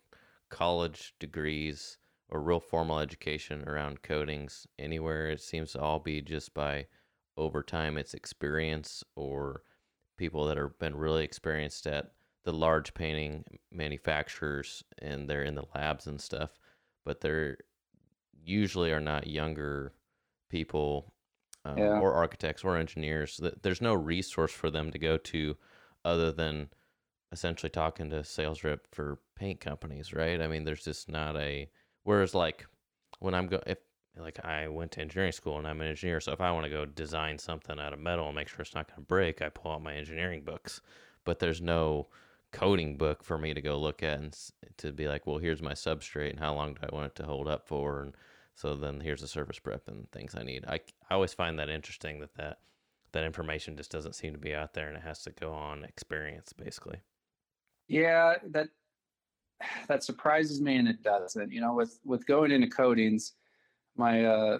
college 0.51 1.15
degrees 1.19 1.99
or 2.29 2.41
real 2.41 2.61
formal 2.61 2.99
education 2.99 3.65
around 3.69 4.03
coatings 4.03 4.67
anywhere? 4.79 5.31
It 5.31 5.41
seems 5.41 5.73
to 5.73 5.81
all 5.81 6.01
be 6.01 6.21
just 6.21 6.55
by 6.55 6.87
over 7.37 7.63
time 7.63 7.99
it's 7.99 8.15
experience 8.15 9.05
or 9.15 9.63
people 10.17 10.47
that 10.47 10.57
have 10.57 10.79
been 10.79 10.97
really 10.97 11.25
experienced 11.25 11.87
at 11.87 12.13
the 12.45 12.53
large 12.53 12.95
painting 12.95 13.45
manufacturers 13.73 14.83
and 14.99 15.29
they're 15.29 15.43
in 15.43 15.55
the 15.55 15.65
labs 15.75 16.07
and 16.07 16.21
stuff 16.21 16.59
but 17.05 17.21
they're 17.21 17.59
usually 18.45 18.93
are 18.93 19.01
not 19.01 19.27
younger 19.27 19.93
people 20.49 21.13
um, 21.65 21.77
yeah. 21.77 21.99
or 21.99 22.15
architects 22.15 22.65
or 22.65 22.77
engineers 22.77 23.41
there's 23.63 23.83
no 23.83 23.95
resource 23.95 24.53
for 24.53 24.71
them 24.71 24.91
to 24.91 24.99
go 24.99 25.17
to 25.17 25.57
other 26.05 26.31
than 26.31 26.69
essentially 27.33 27.69
talking 27.69 28.09
to 28.09 28.23
sales 28.23 28.63
rep 28.63 28.87
for 28.93 29.19
paint 29.37 29.61
companies 29.61 30.13
right 30.13 30.41
i 30.41 30.47
mean 30.47 30.65
there's 30.65 30.85
just 30.85 31.11
not 31.11 31.37
a 31.37 31.69
whereas 32.07 32.35
like 32.35 32.67
when 33.21 33.35
i'm 33.35 33.47
go 33.47 33.61
if 33.67 33.79
like 34.19 34.43
I 34.45 34.69
went 34.69 34.93
to 34.93 35.01
engineering 35.01 35.33
school 35.33 35.59
and 35.59 35.67
I'm 35.67 35.81
an 35.81 35.89
engineer, 35.89 36.21
so 36.21 36.33
if 36.33 36.41
I 36.41 36.51
want 36.51 36.65
to 36.65 36.71
go 36.71 36.87
design 36.87 37.39
something 37.39 37.79
out 37.79 37.93
of 37.93 37.99
metal 37.99 38.27
and 38.27 38.35
make 38.35 38.49
sure 38.49 38.61
it's 38.61 38.75
not 38.75 38.89
going 38.89 39.03
to 39.03 39.07
break, 39.07 39.43
I 39.43 39.51
pull 39.51 39.73
out 39.73 39.83
my 39.83 39.95
engineering 39.95 40.43
books. 40.43 40.81
But 41.25 41.39
there's 41.39 41.61
no 41.61 42.09
coating 42.53 42.97
book 42.97 43.23
for 43.23 43.37
me 43.37 43.53
to 43.53 43.61
go 43.61 43.79
look 43.79 44.03
at 44.03 44.19
and 44.19 44.37
to 44.79 44.93
be 44.93 45.09
like, 45.09 45.27
well, 45.27 45.39
here's 45.39 45.61
my 45.61 45.73
substrate 45.73 46.31
and 46.31 46.39
how 46.39 46.55
long 46.55 46.75
do 46.75 46.81
I 46.83 46.95
want 46.95 47.07
it 47.07 47.15
to 47.17 47.27
hold 47.27 47.49
up 47.49 47.67
for, 47.67 48.03
and 48.03 48.15
so 48.55 48.75
then 48.75 49.01
here's 49.01 49.21
the 49.21 49.29
surface 49.29 49.59
prep 49.59 49.87
and 49.89 50.11
things 50.13 50.35
I 50.35 50.43
need. 50.43 50.65
I, 50.67 50.81
I 51.11 51.15
always 51.15 51.35
find 51.35 51.59
that 51.59 51.69
interesting 51.69 52.21
that, 52.21 52.35
that 52.37 52.59
that 53.13 53.25
information 53.25 53.77
just 53.77 53.91
doesn't 53.91 54.15
seem 54.15 54.33
to 54.33 54.39
be 54.39 54.55
out 54.55 54.75
there 54.75 54.89
and 54.89 54.97
it 54.97 55.03
has 55.03 55.23
to 55.23 55.31
go 55.31 55.53
on 55.53 55.85
experience 55.85 56.53
basically. 56.53 56.99
Yeah, 57.89 58.35
that 58.51 58.69
that 59.89 60.05
surprises 60.05 60.61
me 60.61 60.77
and 60.77 60.89
it 60.89 61.03
doesn't. 61.03 61.53
You 61.53 61.61
know, 61.61 61.75
with 61.75 61.99
with 62.05 62.27
going 62.27 62.51
into 62.51 62.69
coatings 62.69 63.33
my 63.97 64.25
uh, 64.25 64.59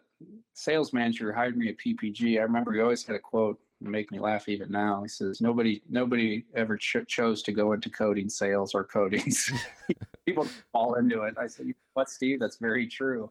sales 0.55 0.93
manager 0.93 1.33
hired 1.33 1.57
me 1.57 1.69
at 1.69 1.77
PPG. 1.79 2.39
I 2.39 2.43
remember 2.43 2.73
he 2.73 2.81
always 2.81 3.05
had 3.05 3.17
a 3.17 3.21
quote 3.21 3.61
make 3.81 4.11
me 4.11 4.19
laugh 4.19 4.49
even 4.49 4.71
now. 4.71 5.03
He 5.03 5.09
says, 5.09 5.41
"Nobody, 5.41 5.83
nobody 5.89 6.45
ever 6.55 6.77
ch- 6.77 7.07
chose 7.07 7.43
to 7.43 7.53
go 7.53 7.73
into 7.73 7.91
coating 7.91 8.29
sales 8.29 8.75
or 8.75 8.85
coatings." 8.85 9.53
people 10.27 10.47
fall 10.73 10.95
into 10.95 11.23
it. 11.23 11.35
I 11.39 11.47
said, 11.47 11.67
"What, 11.93 12.09
Steve? 12.09 12.41
That's 12.41 12.57
very 12.57 12.87
true." 12.87 13.31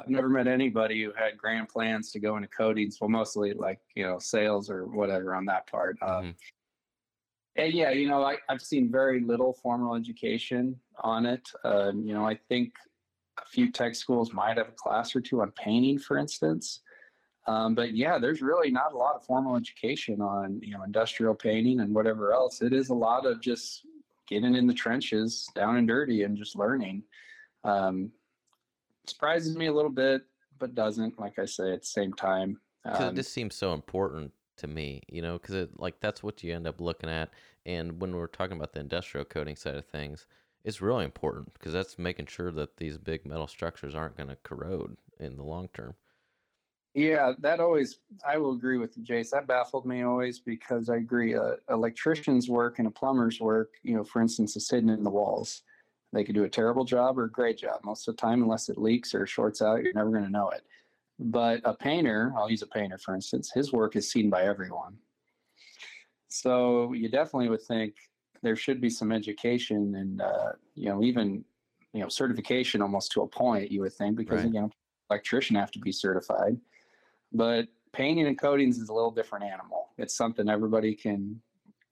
I've 0.00 0.08
never 0.08 0.30
met 0.30 0.46
anybody 0.46 1.04
who 1.04 1.12
had 1.12 1.36
grand 1.36 1.68
plans 1.68 2.10
to 2.12 2.18
go 2.18 2.36
into 2.36 2.48
coatings. 2.48 2.98
Well, 3.00 3.10
mostly 3.10 3.52
like 3.52 3.80
you 3.94 4.04
know 4.04 4.18
sales 4.18 4.70
or 4.70 4.86
whatever 4.86 5.34
on 5.34 5.44
that 5.46 5.66
part. 5.70 5.96
Um, 6.02 6.08
Mhm. 6.08 6.34
And 7.56 7.72
yeah, 7.72 7.90
you 7.90 8.08
know, 8.08 8.22
I, 8.22 8.36
I've 8.48 8.62
seen 8.62 8.90
very 8.90 9.20
little 9.20 9.52
formal 9.52 9.94
education 9.94 10.78
on 11.02 11.26
it. 11.26 11.48
Um, 11.64 12.02
you 12.04 12.14
know, 12.14 12.26
I 12.26 12.38
think 12.48 12.72
a 13.38 13.46
few 13.46 13.72
tech 13.72 13.94
schools 13.94 14.32
might 14.32 14.56
have 14.56 14.68
a 14.68 14.72
class 14.72 15.14
or 15.16 15.20
two 15.20 15.42
on 15.42 15.50
painting, 15.52 15.98
for 15.98 16.16
instance. 16.16 16.80
Um, 17.46 17.74
but 17.74 17.94
yeah, 17.96 18.18
there's 18.18 18.42
really 18.42 18.70
not 18.70 18.92
a 18.92 18.96
lot 18.96 19.16
of 19.16 19.24
formal 19.24 19.56
education 19.56 20.20
on 20.20 20.60
you 20.62 20.72
know 20.72 20.82
industrial 20.84 21.34
painting 21.34 21.80
and 21.80 21.94
whatever 21.94 22.32
else. 22.32 22.62
It 22.62 22.72
is 22.72 22.90
a 22.90 22.94
lot 22.94 23.26
of 23.26 23.40
just 23.40 23.82
getting 24.28 24.54
in 24.54 24.66
the 24.66 24.74
trenches, 24.74 25.48
down 25.54 25.76
and 25.76 25.88
dirty, 25.88 26.22
and 26.22 26.36
just 26.36 26.54
learning. 26.54 27.02
Um, 27.64 28.12
surprises 29.06 29.56
me 29.56 29.66
a 29.66 29.72
little 29.72 29.90
bit, 29.90 30.22
but 30.58 30.74
doesn't. 30.74 31.18
Like 31.18 31.38
I 31.38 31.46
say, 31.46 31.72
at 31.72 31.80
the 31.80 31.86
same 31.86 32.12
time, 32.12 32.60
um, 32.84 33.08
it 33.08 33.16
just 33.16 33.32
seems 33.32 33.56
so 33.56 33.72
important 33.72 34.32
to 34.60 34.66
me 34.66 35.02
you 35.08 35.22
know 35.22 35.38
because 35.38 35.54
it 35.54 35.70
like 35.78 35.98
that's 36.00 36.22
what 36.22 36.42
you 36.44 36.54
end 36.54 36.66
up 36.66 36.80
looking 36.80 37.10
at 37.10 37.30
and 37.66 38.00
when 38.00 38.14
we're 38.14 38.26
talking 38.26 38.56
about 38.56 38.72
the 38.72 38.80
industrial 38.80 39.24
coating 39.24 39.56
side 39.56 39.74
of 39.74 39.84
things 39.86 40.26
it's 40.64 40.82
really 40.82 41.04
important 41.04 41.52
because 41.54 41.72
that's 41.72 41.98
making 41.98 42.26
sure 42.26 42.52
that 42.52 42.76
these 42.76 42.98
big 42.98 43.24
metal 43.26 43.46
structures 43.46 43.94
aren't 43.94 44.16
going 44.16 44.28
to 44.28 44.36
corrode 44.42 44.96
in 45.18 45.36
the 45.36 45.42
long 45.42 45.68
term 45.74 45.94
Yeah, 46.94 47.32
that 47.38 47.60
always, 47.60 48.00
I 48.26 48.36
will 48.38 48.52
agree 48.52 48.76
with 48.78 48.96
you, 48.96 49.04
Jace. 49.04 49.30
That 49.30 49.46
baffled 49.46 49.86
me 49.86 50.02
always 50.02 50.40
because 50.40 50.88
I 50.88 50.96
agree. 50.96 51.34
Uh, 51.34 51.54
electrician's 51.68 52.48
work 52.48 52.78
and 52.78 52.88
a 52.88 52.90
plumber's 52.90 53.40
work, 53.40 53.74
you 53.82 53.94
know, 53.96 54.04
for 54.04 54.20
instance, 54.20 54.56
is 54.56 54.68
hidden 54.68 54.90
in 54.90 55.04
the 55.04 55.10
walls. 55.10 55.62
They 56.12 56.24
could 56.24 56.34
do 56.34 56.44
a 56.44 56.48
terrible 56.48 56.84
job 56.84 57.18
or 57.18 57.24
a 57.24 57.30
great 57.30 57.58
job. 57.58 57.80
Most 57.84 58.08
of 58.08 58.16
the 58.16 58.20
time, 58.20 58.42
unless 58.42 58.68
it 58.68 58.76
leaks 58.76 59.14
or 59.14 59.26
shorts 59.26 59.62
out, 59.62 59.82
you're 59.82 59.92
never 59.94 60.10
going 60.10 60.24
to 60.24 60.30
know 60.30 60.50
it. 60.50 60.62
But 61.22 61.60
a 61.64 61.74
painter, 61.74 62.32
I'll 62.36 62.50
use 62.50 62.62
a 62.62 62.66
painter 62.66 62.98
for 62.98 63.14
instance, 63.14 63.52
his 63.52 63.72
work 63.72 63.94
is 63.94 64.10
seen 64.10 64.30
by 64.30 64.44
everyone. 64.44 64.96
So 66.28 66.92
you 66.92 67.08
definitely 67.10 67.50
would 67.50 67.62
think 67.62 67.94
there 68.42 68.56
should 68.56 68.80
be 68.80 68.88
some 68.88 69.12
education 69.12 69.94
and, 69.96 70.22
uh, 70.22 70.52
you 70.74 70.88
know, 70.88 71.02
even, 71.02 71.44
you 71.92 72.00
know, 72.00 72.08
certification 72.08 72.80
almost 72.80 73.12
to 73.12 73.22
a 73.22 73.26
point, 73.26 73.70
you 73.70 73.80
would 73.82 73.92
think, 73.92 74.16
because, 74.16 74.44
Right. 74.44 74.52
you 74.52 74.60
know, 74.60 74.70
electrician 75.10 75.56
have 75.56 75.72
to 75.72 75.78
be 75.78 75.92
certified 75.92 76.58
but 77.32 77.68
painting 77.92 78.26
and 78.26 78.38
coatings 78.38 78.78
is 78.78 78.88
a 78.88 78.94
little 78.94 79.10
different 79.10 79.44
animal. 79.44 79.90
It's 79.98 80.14
something 80.14 80.48
everybody 80.48 80.94
can 80.94 81.40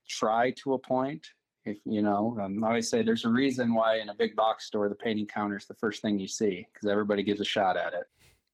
try 0.09 0.53
to 0.63 0.75
a 0.75 0.79
point. 0.79 1.27
If 1.65 1.79
you 1.85 2.03
know, 2.03 2.39
um, 2.41 2.65
I 2.65 2.69
always 2.69 2.89
say 2.89 3.03
there's 3.03 3.25
a 3.25 3.29
reason 3.29 3.75
why 3.75 3.99
in 3.99 4.09
a 4.09 4.15
big 4.15 4.35
box 4.35 4.67
store 4.67 4.89
the 4.89 4.95
painting 4.95 5.27
counter 5.27 5.57
is 5.57 5.67
the 5.67 5.75
first 5.75 6.01
thing 6.01 6.19
you 6.19 6.29
see 6.29 6.67
because 6.73 6.89
everybody 6.89 7.23
gives 7.23 7.41
a 7.41 7.45
shot 7.45 7.77
at 7.77 7.93
it. 7.93 8.05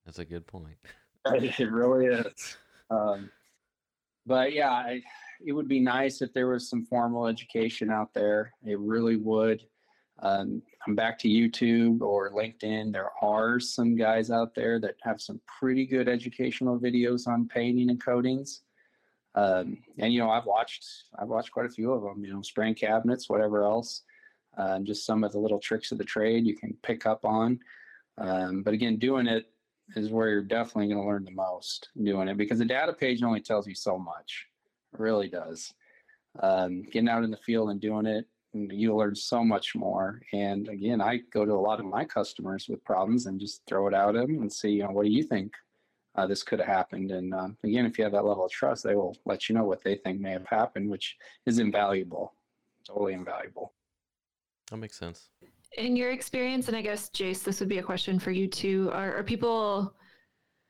That's 0.04 0.18
a 0.18 0.24
good 0.24 0.46
point 0.46 0.76
It 1.26 1.70
really 1.70 2.06
is. 2.06 2.56
Um, 2.90 3.30
but 4.26 4.52
yeah, 4.52 4.70
I, 4.70 5.02
it 5.44 5.52
would 5.52 5.68
be 5.68 5.80
nice 5.80 6.22
if 6.22 6.32
there 6.32 6.48
was 6.48 6.68
some 6.68 6.84
formal 6.84 7.26
education 7.26 7.90
out 7.90 8.12
there. 8.14 8.52
It 8.64 8.78
really 8.78 9.16
would. 9.16 9.62
Um, 10.20 10.62
I'm 10.86 10.94
back 10.94 11.18
to 11.20 11.28
YouTube 11.28 12.00
or 12.00 12.30
LinkedIn. 12.30 12.92
There 12.92 13.10
are 13.22 13.58
some 13.58 13.96
guys 13.96 14.30
out 14.30 14.54
there 14.54 14.78
that 14.80 14.96
have 15.02 15.20
some 15.20 15.40
pretty 15.58 15.86
good 15.86 16.08
educational 16.08 16.78
videos 16.78 17.26
on 17.26 17.48
painting 17.48 17.90
and 17.90 18.02
coatings. 18.02 18.62
Um, 19.34 19.78
and 19.98 20.12
you 20.12 20.20
know, 20.20 20.30
I've 20.30 20.46
watched 20.46 20.86
I've 21.18 21.28
watched 21.28 21.50
quite 21.50 21.66
a 21.66 21.70
few 21.70 21.92
of 21.92 22.02
them. 22.02 22.24
You 22.24 22.32
know, 22.32 22.42
spraying 22.42 22.76
cabinets, 22.76 23.28
whatever 23.28 23.64
else. 23.64 24.02
Um, 24.56 24.84
just 24.84 25.04
some 25.04 25.24
of 25.24 25.32
the 25.32 25.38
little 25.38 25.58
tricks 25.58 25.90
of 25.90 25.98
the 25.98 26.04
trade 26.04 26.46
you 26.46 26.56
can 26.56 26.76
pick 26.82 27.06
up 27.06 27.24
on. 27.24 27.58
Um, 28.18 28.62
but 28.62 28.72
again, 28.72 28.98
doing 28.98 29.26
it 29.26 29.46
is 29.96 30.10
where 30.10 30.28
you're 30.28 30.42
definitely 30.42 30.88
going 30.88 31.00
to 31.00 31.06
learn 31.06 31.24
the 31.24 31.30
most 31.30 31.88
doing 32.02 32.28
it 32.28 32.36
because 32.36 32.58
the 32.58 32.64
data 32.64 32.92
page 32.92 33.22
only 33.22 33.40
tells 33.40 33.66
you 33.66 33.74
so 33.74 33.98
much. 33.98 34.46
It 34.92 35.00
really 35.00 35.28
does. 35.28 35.72
Um, 36.40 36.82
getting 36.82 37.08
out 37.08 37.24
in 37.24 37.30
the 37.30 37.36
field 37.36 37.70
and 37.70 37.80
doing 37.80 38.06
it, 38.06 38.26
you 38.52 38.94
learn 38.94 39.14
so 39.14 39.44
much 39.44 39.74
more. 39.74 40.20
And 40.32 40.68
again, 40.68 41.00
I 41.00 41.18
go 41.32 41.44
to 41.44 41.52
a 41.52 41.54
lot 41.54 41.80
of 41.80 41.86
my 41.86 42.04
customers 42.04 42.66
with 42.68 42.84
problems 42.84 43.26
and 43.26 43.40
just 43.40 43.62
throw 43.66 43.88
it 43.88 43.94
out 43.94 44.16
at 44.16 44.26
them 44.26 44.40
and 44.40 44.52
see, 44.52 44.70
you 44.70 44.84
know, 44.84 44.90
what 44.90 45.04
do 45.04 45.10
you 45.10 45.24
think 45.24 45.52
uh, 46.14 46.26
this 46.26 46.42
could 46.42 46.60
have 46.60 46.68
happened? 46.68 47.10
And 47.10 47.34
um, 47.34 47.56
again, 47.64 47.86
if 47.86 47.98
you 47.98 48.04
have 48.04 48.12
that 48.12 48.24
level 48.24 48.44
of 48.44 48.50
trust, 48.52 48.84
they 48.84 48.94
will 48.94 49.16
let 49.26 49.48
you 49.48 49.54
know 49.54 49.64
what 49.64 49.82
they 49.82 49.96
think 49.96 50.20
may 50.20 50.30
have 50.30 50.46
happened, 50.46 50.88
which 50.88 51.16
is 51.46 51.58
invaluable, 51.58 52.34
totally 52.86 53.12
invaluable. 53.12 53.72
that 54.70 54.76
makes 54.76 54.98
sense 54.98 55.28
In 55.78 55.96
your 55.96 56.12
experience, 56.12 56.68
and 56.68 56.76
I 56.76 56.82
guess 56.82 57.10
Jace, 57.10 57.42
this 57.42 57.58
would 57.60 57.68
be 57.68 57.78
a 57.78 57.82
question 57.82 58.18
for 58.18 58.30
you 58.30 58.46
too. 58.46 58.90
Are, 58.92 59.16
are 59.16 59.24
people 59.24 59.94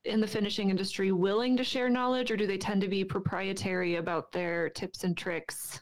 in 0.05 0.21
the 0.21 0.27
finishing 0.27 0.71
industry 0.71 1.13
willing 1.13 1.57
to 1.57 1.65
share 1.65 1.89
knowledge, 1.89 2.31
or 2.31 2.37
do 2.37 2.47
they 2.47 2.59
tend 2.59 2.81
to 2.83 2.89
be 2.89 3.05
proprietary 3.05 3.97
about 3.97 4.33
their 4.33 4.71
tips 4.71 5.05
and 5.05 5.17
tricks, 5.17 5.81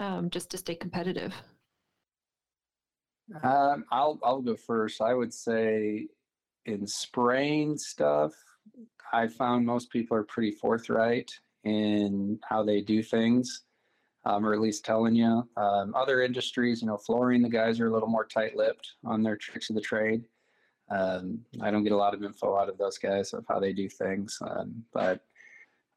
um, 0.00 0.30
just 0.30 0.50
to 0.50 0.58
stay 0.58 0.74
competitive? 0.74 1.34
Um, 3.42 3.84
I'll 3.90 4.18
I'll 4.22 4.42
go 4.42 4.54
first. 4.54 5.00
I 5.00 5.14
would 5.14 5.32
say 5.32 6.06
in 6.66 6.86
spraying 6.86 7.78
stuff, 7.78 8.32
I 9.12 9.28
found 9.28 9.66
most 9.66 9.90
people 9.90 10.16
are 10.16 10.24
pretty 10.24 10.50
forthright 10.50 11.30
in 11.64 12.38
how 12.44 12.62
they 12.62 12.80
do 12.80 13.02
things, 13.02 13.62
um, 14.24 14.46
or 14.46 14.54
at 14.54 14.60
least 14.60 14.84
telling 14.84 15.14
you. 15.14 15.48
Um, 15.56 15.94
other 15.94 16.22
industries, 16.22 16.80
you 16.80 16.88
know, 16.88 16.96
flooring, 16.96 17.42
the 17.42 17.48
guys 17.48 17.80
are 17.80 17.88
a 17.88 17.92
little 17.92 18.08
more 18.08 18.26
tight-lipped 18.26 18.92
on 19.04 19.22
their 19.22 19.36
tricks 19.36 19.70
of 19.70 19.76
the 19.76 19.82
trade. 19.82 20.24
Um, 20.90 21.40
I 21.60 21.70
don't 21.70 21.84
get 21.84 21.92
a 21.92 21.96
lot 21.96 22.14
of 22.14 22.22
info 22.22 22.56
out 22.56 22.68
of 22.68 22.78
those 22.78 22.98
guys 22.98 23.32
of 23.32 23.44
how 23.48 23.58
they 23.58 23.72
do 23.72 23.88
things, 23.88 24.38
um, 24.42 24.84
but 24.92 25.20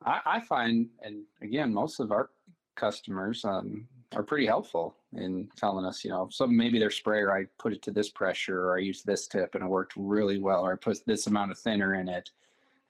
I, 0.05 0.21
I 0.25 0.39
find, 0.41 0.87
and 1.01 1.23
again, 1.41 1.73
most 1.73 1.99
of 1.99 2.11
our 2.11 2.29
customers 2.75 3.43
um, 3.43 3.87
are 4.15 4.23
pretty 4.23 4.45
helpful 4.45 4.95
in 5.13 5.49
telling 5.57 5.85
us, 5.85 6.03
you 6.03 6.11
know, 6.11 6.29
some 6.31 6.55
maybe 6.55 6.79
their 6.79 6.91
sprayer, 6.91 7.35
I 7.35 7.45
put 7.57 7.73
it 7.73 7.81
to 7.83 7.91
this 7.91 8.09
pressure, 8.09 8.67
or 8.67 8.77
I 8.77 8.81
used 8.81 9.05
this 9.05 9.27
tip 9.27 9.55
and 9.55 9.63
it 9.63 9.67
worked 9.67 9.93
really 9.97 10.39
well, 10.39 10.65
or 10.65 10.73
I 10.73 10.75
put 10.75 11.05
this 11.05 11.27
amount 11.27 11.51
of 11.51 11.59
thinner 11.59 11.95
in 11.95 12.07
it 12.07 12.29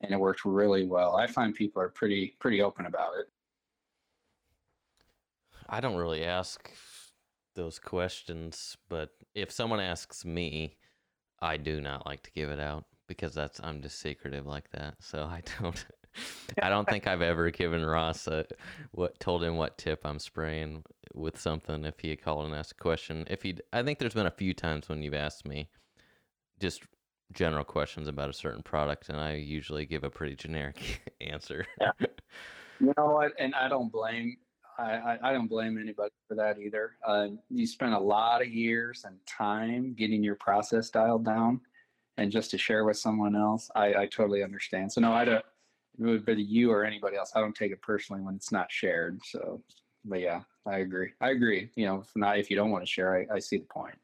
and 0.01 0.11
it 0.11 0.19
worked 0.19 0.45
really 0.45 0.85
well. 0.85 1.15
I 1.15 1.25
find 1.25 1.55
people 1.55 1.81
are 1.81 1.89
pretty 1.89 2.35
pretty 2.39 2.61
open 2.61 2.85
about 2.85 3.13
it. 3.19 3.29
I 5.69 5.79
don't 5.79 5.97
really 5.97 6.23
ask 6.23 6.71
those 7.55 7.79
questions, 7.79 8.77
but 8.89 9.09
if 9.35 9.51
someone 9.51 9.79
asks 9.79 10.23
me, 10.23 10.77
I 11.41 11.57
do 11.57 11.81
not 11.81 12.05
like 12.05 12.23
to 12.23 12.31
give 12.31 12.49
it 12.49 12.59
out 12.59 12.85
because 13.07 13.33
that's 13.33 13.59
I'm 13.63 13.81
just 13.81 13.99
secretive 13.99 14.45
like 14.45 14.69
that. 14.71 14.95
So 14.99 15.23
I 15.23 15.41
don't 15.61 15.85
I 16.61 16.69
don't 16.69 16.87
think 16.87 17.07
I've 17.07 17.21
ever 17.21 17.51
given 17.51 17.85
Ross 17.85 18.27
a, 18.27 18.45
what 18.91 19.19
told 19.19 19.43
him 19.43 19.57
what 19.57 19.77
tip 19.77 20.01
I'm 20.05 20.19
spraying 20.19 20.83
with 21.13 21.39
something 21.39 21.85
if 21.85 21.99
he 21.99 22.09
had 22.09 22.21
called 22.21 22.45
and 22.45 22.55
asked 22.55 22.73
a 22.73 22.75
question. 22.75 23.25
If 23.29 23.43
he 23.43 23.57
I 23.73 23.83
think 23.83 23.99
there's 23.99 24.13
been 24.13 24.25
a 24.25 24.31
few 24.31 24.53
times 24.53 24.89
when 24.89 25.01
you've 25.01 25.13
asked 25.13 25.47
me 25.47 25.69
just 26.59 26.83
general 27.33 27.65
questions 27.65 28.07
about 28.07 28.29
a 28.29 28.33
certain 28.33 28.63
product 28.63 29.09
and 29.09 29.19
I 29.19 29.33
usually 29.33 29.85
give 29.85 30.03
a 30.03 30.09
pretty 30.09 30.35
generic 30.35 31.01
answer. 31.21 31.65
Yeah. 31.81 31.91
You 32.79 32.93
know 32.95 33.07
what? 33.07 33.31
And 33.39 33.55
I 33.55 33.67
don't 33.67 33.91
blame 33.91 34.37
I, 34.77 35.17
I, 35.23 35.33
don't 35.33 35.47
blame 35.47 35.79
anybody 35.79 36.11
for 36.27 36.35
that 36.35 36.59
either. 36.59 36.97
Uh, 37.05 37.29
you 37.49 37.65
spend 37.65 37.93
a 37.93 37.99
lot 37.99 38.41
of 38.41 38.47
years 38.49 39.05
and 39.05 39.15
time 39.25 39.95
getting 39.97 40.23
your 40.23 40.35
process 40.35 40.89
dialed 40.89 41.25
down, 41.25 41.61
and 42.17 42.31
just 42.31 42.51
to 42.51 42.57
share 42.57 42.85
with 42.85 42.97
someone 42.97 43.35
else, 43.35 43.71
I, 43.75 43.93
I 43.93 44.05
totally 44.05 44.43
understand. 44.43 44.91
So 44.91 45.01
no, 45.01 45.13
I 45.13 45.25
don't. 45.25 45.45
It 45.99 46.05
would 46.05 46.25
be 46.25 46.43
you 46.43 46.71
or 46.71 46.85
anybody 46.85 47.17
else. 47.17 47.31
I 47.35 47.41
don't 47.41 47.55
take 47.55 47.71
it 47.71 47.81
personally 47.81 48.21
when 48.21 48.35
it's 48.35 48.51
not 48.51 48.71
shared. 48.71 49.19
So, 49.25 49.63
but 50.05 50.19
yeah, 50.19 50.41
I 50.67 50.79
agree. 50.79 51.09
I 51.21 51.31
agree. 51.31 51.71
You 51.75 51.85
know, 51.87 51.99
if 52.01 52.11
not 52.15 52.37
if 52.37 52.51
you 52.51 52.55
don't 52.55 52.69
want 52.69 52.83
to 52.83 52.91
share, 52.91 53.27
I, 53.31 53.35
I 53.35 53.39
see 53.39 53.57
the 53.57 53.65
point. 53.65 53.95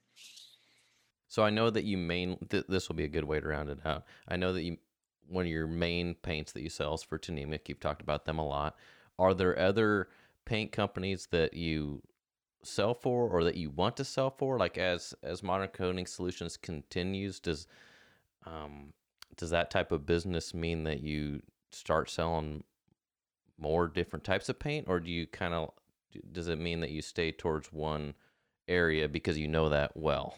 So 1.28 1.44
I 1.44 1.52
know 1.52 1.70
that 1.70 1.84
you 1.84 1.98
main 1.98 2.38
th- 2.50 2.66
this 2.68 2.90
will 2.90 2.95
be 2.95 3.04
a 3.04 3.10
good 3.10 3.26
way 3.26 3.40
to 3.40 3.48
round 3.48 3.70
it 3.70 3.80
out. 3.86 4.06
I 4.28 4.38
know 4.38 4.54
that 4.54 4.64
you 4.64 4.78
one 5.28 5.45
of 5.45 5.52
your 5.52 5.68
main 5.68 6.16
paints 6.16 6.52
that 6.54 6.62
you 6.62 6.70
sell 6.70 6.95
is 6.95 7.04
for 7.04 7.20
Tnemec. 7.20 7.70
You've 7.70 7.80
talked 7.80 8.02
about 8.02 8.26
them 8.26 8.40
a 8.40 8.45
lot. 8.45 8.76
Are 9.20 9.34
there 9.34 9.58
other 9.58 10.10
paint 10.45 10.72
companies 10.72 11.28
that 11.32 11.53
you 11.53 12.02
sell 12.64 12.94
for 12.94 13.30
or 13.30 13.44
that 13.44 13.56
you 13.56 13.70
want 13.70 13.98
to 13.98 14.06
sell 14.06 14.30
for? 14.30 14.57
Like 14.57 14.78
as 14.78 15.14
as 15.24 15.44
Modern 15.44 15.70
Coating 15.70 16.06
Solutions 16.06 16.57
continues, 16.57 17.40
does 17.40 17.68
um 18.45 18.94
does 19.38 19.49
that 19.49 19.72
type 19.72 19.91
of 19.91 20.06
business 20.06 20.53
mean 20.53 20.84
that 20.84 21.02
you 21.02 21.41
start 21.72 22.10
selling 22.10 22.64
more 23.57 23.88
different 23.88 24.24
types 24.24 24.49
of 24.49 24.60
paint, 24.60 24.88
or 24.88 24.99
do 24.99 25.10
you 25.11 25.28
kind 25.28 25.53
of 25.53 25.72
does 26.32 26.48
it 26.48 26.60
mean 26.60 26.80
that 26.82 26.91
you 26.91 27.02
stay 27.02 27.32
towards 27.32 27.72
one 27.72 28.14
area 28.68 29.07
because 29.07 29.38
you 29.38 29.48
know 29.48 29.70
that 29.70 29.95
well? 29.95 30.38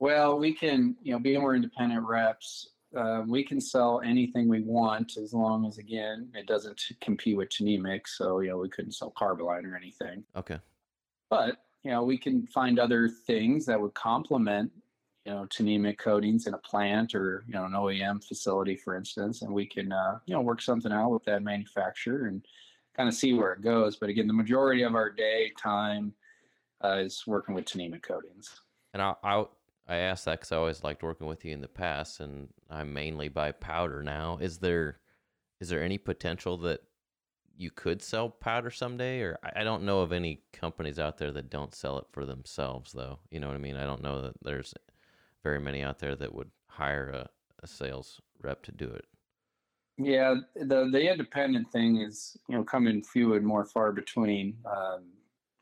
Well, 0.00 0.38
we 0.38 0.54
can, 0.54 0.96
you 1.02 1.12
know, 1.12 1.18
being 1.18 1.42
we're 1.42 1.56
independent 1.56 2.06
reps, 2.06 2.70
uh, 2.96 3.22
we 3.26 3.44
can 3.44 3.60
sell 3.60 4.00
anything 4.04 4.48
we 4.48 4.62
want 4.62 5.16
as 5.16 5.34
long 5.34 5.66
as, 5.66 5.78
again, 5.78 6.30
it 6.34 6.46
doesn't 6.46 6.80
compete 7.00 7.36
with 7.36 7.50
Tnemec. 7.50 8.02
So, 8.06 8.40
you 8.40 8.50
know, 8.50 8.58
we 8.58 8.68
couldn't 8.68 8.92
sell 8.92 9.12
Carboline 9.16 9.64
or 9.64 9.76
anything. 9.76 10.24
Okay. 10.36 10.58
But 11.28 11.58
you 11.84 11.90
know, 11.90 12.02
we 12.02 12.18
can 12.18 12.46
find 12.46 12.78
other 12.78 13.08
things 13.08 13.66
that 13.66 13.80
would 13.80 13.94
complement, 13.94 14.70
you 15.24 15.32
know, 15.32 15.46
Tnemec 15.46 15.98
coatings 15.98 16.46
in 16.46 16.54
a 16.54 16.58
plant 16.58 17.14
or, 17.14 17.44
you 17.46 17.54
know, 17.54 17.64
an 17.64 17.72
OEM 17.72 18.22
facility, 18.24 18.76
for 18.76 18.96
instance, 18.96 19.42
and 19.42 19.52
we 19.52 19.66
can, 19.66 19.92
uh, 19.92 20.18
you 20.26 20.34
know, 20.34 20.40
work 20.40 20.60
something 20.60 20.92
out 20.92 21.10
with 21.10 21.24
that 21.24 21.42
manufacturer 21.42 22.26
and 22.26 22.44
kind 22.96 23.08
of 23.08 23.14
see 23.14 23.32
where 23.32 23.52
it 23.52 23.62
goes. 23.62 23.96
But 23.96 24.08
again, 24.08 24.26
the 24.26 24.34
majority 24.34 24.82
of 24.82 24.94
our 24.94 25.10
day 25.10 25.52
time 25.58 26.12
uh, 26.84 26.98
is 26.98 27.24
working 27.26 27.54
with 27.54 27.66
Tnemec 27.66 28.02
coatings. 28.02 28.60
And 28.92 29.02
I, 29.02 29.14
I, 29.22 29.44
I 29.88 29.96
asked 29.96 30.26
that 30.26 30.40
because 30.40 30.52
I 30.52 30.56
always 30.56 30.84
liked 30.84 31.02
working 31.02 31.26
with 31.26 31.44
you 31.44 31.52
in 31.52 31.62
the 31.62 31.68
past, 31.68 32.20
and 32.20 32.48
I 32.68 32.84
mainly 32.84 33.28
buy 33.28 33.52
powder 33.52 34.02
now. 34.02 34.38
Is 34.40 34.58
there, 34.58 34.98
is 35.60 35.70
there 35.70 35.82
any 35.82 35.96
potential 35.96 36.58
that 36.58 36.80
you 37.56 37.70
could 37.70 38.02
sell 38.02 38.28
powder 38.28 38.70
someday? 38.70 39.20
Or 39.20 39.38
I, 39.42 39.64
don't 39.64 39.84
know 39.84 40.00
of 40.00 40.12
any 40.12 40.42
companies 40.52 40.98
out 40.98 41.16
there 41.16 41.32
that 41.32 41.48
don't 41.48 41.74
sell 41.74 41.98
it 41.98 42.06
for 42.12 42.26
themselves, 42.26 42.92
though. 42.92 43.18
You 43.30 43.40
know 43.40 43.48
what 43.48 43.56
I 43.56 43.60
mean? 43.60 43.76
I 43.76 43.84
don't 43.84 44.02
know 44.02 44.20
that 44.22 44.34
there's 44.42 44.74
very 45.42 45.60
many 45.60 45.82
out 45.82 45.98
there 45.98 46.14
that 46.16 46.34
would 46.34 46.50
hire 46.66 47.08
a, 47.08 47.28
a 47.62 47.66
sales 47.66 48.20
rep 48.42 48.62
to 48.64 48.72
do 48.72 48.86
it. 48.86 49.06
Yeah, 50.00 50.36
the 50.54 50.88
the 50.92 51.10
independent 51.10 51.72
thing 51.72 51.96
is 51.96 52.36
you 52.48 52.56
know 52.56 52.62
coming 52.62 53.02
few 53.02 53.34
and 53.34 53.44
more 53.44 53.64
far 53.64 53.90
between. 53.90 54.56
Um, 54.64 55.06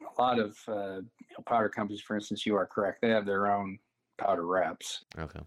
a 0.03 0.21
lot 0.21 0.39
of 0.39 0.59
uh, 0.69 1.01
powder 1.47 1.71
companies, 1.71 2.03
for 2.03 2.17
instance, 2.17 2.45
you 2.45 2.55
are 2.55 2.67
correct. 2.67 3.01
They 3.01 3.09
have 3.09 3.25
their 3.25 3.51
own 3.51 3.79
powder 4.19 4.47
wraps. 4.47 5.05
Okay. 5.19 5.41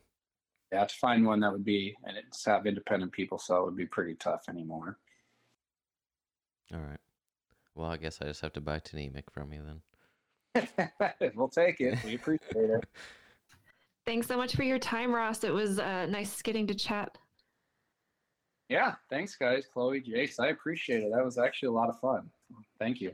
Yeah, 0.72 0.86
to 0.86 0.96
find 0.96 1.26
one 1.26 1.40
that 1.40 1.52
would 1.52 1.66
be 1.66 1.96
and 2.06 2.16
it's 2.18 2.46
have 2.46 2.66
independent 2.66 3.12
people 3.12 3.40
sell 3.40 3.66
would 3.66 3.76
be 3.76 3.86
pretty 3.86 4.16
tough 4.16 4.44
anymore. 4.50 4.98
All 6.74 6.80
right. 6.80 7.00
Well, 7.76 7.90
I 7.90 7.98
guess 7.98 8.20
I 8.22 8.26
just 8.26 8.42
have 8.42 8.54
to 8.54 8.62
buy 8.62 8.80
Tnemec 8.80 9.24
from 9.32 9.54
you 9.54 9.64
then. 9.64 10.70
we'll 11.36 11.50
take 11.50 11.80
it. 11.80 11.98
We 12.04 12.16
appreciate 12.16 12.70
it. 12.70 12.86
Thanks 14.06 14.28
so 14.28 14.38
much 14.38 14.56
for 14.56 14.64
your 14.64 14.80
time, 14.80 15.14
Ross. 15.14 15.44
It 15.44 15.54
was 15.54 15.80
uh, 15.80 16.08
nice 16.08 16.42
getting 16.42 16.68
to 16.68 16.76
chat. 16.76 17.18
Yeah, 18.68 18.96
thanks, 19.10 19.36
guys. 19.36 19.66
Chloe, 19.72 20.02
Jace, 20.02 20.40
I 20.40 20.50
appreciate 20.50 21.04
it. 21.04 21.12
That 21.14 21.26
was 21.26 21.38
actually 21.38 21.68
a 21.70 21.74
lot 21.74 21.90
of 21.90 22.00
fun. 22.00 22.30
Thank 22.80 23.02
you. 23.02 23.14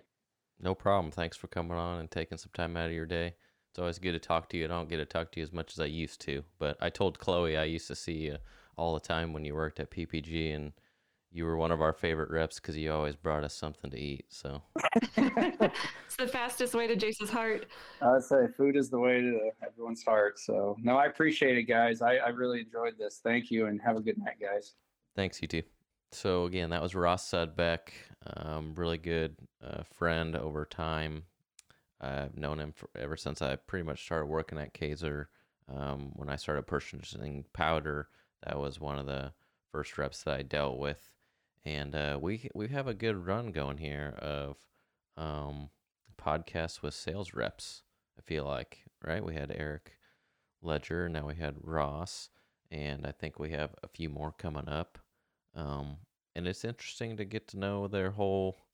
No 0.60 0.74
problem. 0.76 1.12
Thanks 1.12 1.38
for 1.38 1.48
coming 1.48 1.78
on 1.78 2.00
and 2.00 2.12
taking 2.12 2.38
some 2.38 2.52
time 2.54 2.78
out 2.78 2.88
of 2.88 2.94
your 2.94 3.06
day. 3.06 3.36
It's 3.76 3.80
always 3.82 4.00
good 4.00 4.14
to 4.14 4.20
talk 4.20 4.48
to 4.52 4.58
you. 4.58 4.64
I 4.64 4.68
don't 4.70 4.88
get 4.88 4.98
to 4.98 5.06
talk 5.06 5.34
to 5.34 5.42
you 5.42 5.44
as 5.44 5.52
much 5.52 5.74
as 5.74 5.82
I 5.82 5.86
used 5.88 6.22
to, 6.22 6.46
but 6.60 6.78
I 6.80 6.90
told 6.90 7.20
Chloe 7.20 7.58
I 7.58 7.66
used 7.66 7.88
to 7.88 7.96
see 7.96 8.14
you 8.14 8.38
all 8.78 8.94
the 8.94 9.02
time 9.02 9.34
when 9.34 9.44
you 9.44 9.54
worked 9.54 9.82
at 9.82 9.92
PPG, 9.92 10.56
and 10.56 10.72
you 11.30 11.44
were 11.44 11.58
one 11.58 11.72
of 11.72 11.82
our 11.82 11.92
favorite 11.92 12.30
reps 12.30 12.58
because 12.58 12.78
you 12.78 12.94
always 12.94 13.18
brought 13.18 13.44
us 13.44 13.54
something 13.54 13.92
to 13.92 14.00
eat. 14.00 14.28
So 14.30 14.62
it's 15.18 16.16
the 16.18 16.26
fastest 16.26 16.74
way 16.74 16.88
to 16.88 16.96
Jace's 16.96 17.30
heart. 17.30 17.66
I'd 18.02 18.24
say 18.24 18.48
food 18.56 18.78
is 18.78 18.90
the 18.90 18.98
way 18.98 19.20
to 19.20 19.50
everyone's 19.62 20.06
heart. 20.06 20.40
So 20.40 20.78
no, 20.82 20.96
I 20.96 21.08
appreciate 21.08 21.58
it, 21.58 21.64
guys. 21.64 22.02
I, 22.02 22.16
I 22.16 22.30
really 22.30 22.62
enjoyed 22.62 22.94
this. 22.98 23.20
Thank 23.22 23.52
you, 23.52 23.66
and 23.66 23.82
have 23.82 23.98
a 23.98 24.02
good 24.02 24.18
night, 24.18 24.40
guys. 24.40 24.76
Thanks, 25.18 25.42
you 25.42 25.50
too. 25.50 25.64
So 26.14 26.46
again, 26.46 26.70
that 26.70 26.82
was 26.82 26.96
Ross 26.96 27.30
Sudbeck, 27.30 27.90
um, 28.38 28.74
really 28.78 28.98
good 28.98 29.36
uh, 29.62 29.84
friend 29.84 30.38
over 30.38 30.64
time. 30.64 31.24
I've 32.02 32.38
known 32.38 32.60
him 32.60 32.74
for, 32.74 32.90
ever 32.98 33.18
since 33.18 33.42
I 33.42 33.56
pretty 33.56 33.86
much 33.86 34.04
started 34.04 34.28
working 34.28 34.60
at 34.60 34.74
Kaiser. 34.74 35.30
Um, 35.74 36.12
when 36.14 36.30
I 36.30 36.36
started 36.36 36.68
purchasing 36.68 37.46
powder, 37.54 38.10
that 38.44 38.60
was 38.60 38.80
one 38.80 39.00
of 39.00 39.06
the 39.08 39.34
first 39.72 39.98
reps 39.98 40.24
that 40.24 40.36
I 40.36 40.42
dealt 40.44 40.78
with, 40.78 41.12
and 41.64 41.96
uh, 41.96 42.20
we 42.22 42.50
we 42.54 42.68
have 42.68 42.88
a 42.88 42.94
good 42.94 43.26
run 43.26 43.52
going 43.52 43.78
here 43.78 44.16
of 44.20 44.58
um, 45.18 45.70
podcasts 46.22 46.82
with 46.82 46.94
sales 46.94 47.34
reps. 47.34 47.82
I 48.18 48.22
feel 48.22 48.46
like 48.46 48.84
right. 49.04 49.24
We 49.24 49.34
had 49.34 49.52
Eric 49.56 49.94
Ledger, 50.62 51.10
now 51.10 51.28
we 51.28 51.36
had 51.36 51.56
Ross, 51.62 52.30
and 52.72 53.06
I 53.06 53.12
think 53.12 53.40
we 53.40 53.52
have 53.52 53.76
a 53.84 53.88
few 53.88 54.10
more 54.10 54.32
coming 54.32 54.68
up. 54.68 55.00
Um, 55.56 55.98
and 56.36 56.48
it's 56.48 56.66
interesting 56.66 57.18
to 57.18 57.26
get 57.26 57.48
to 57.50 57.60
know 57.60 57.88
their 57.88 58.12
whole. 58.12 58.65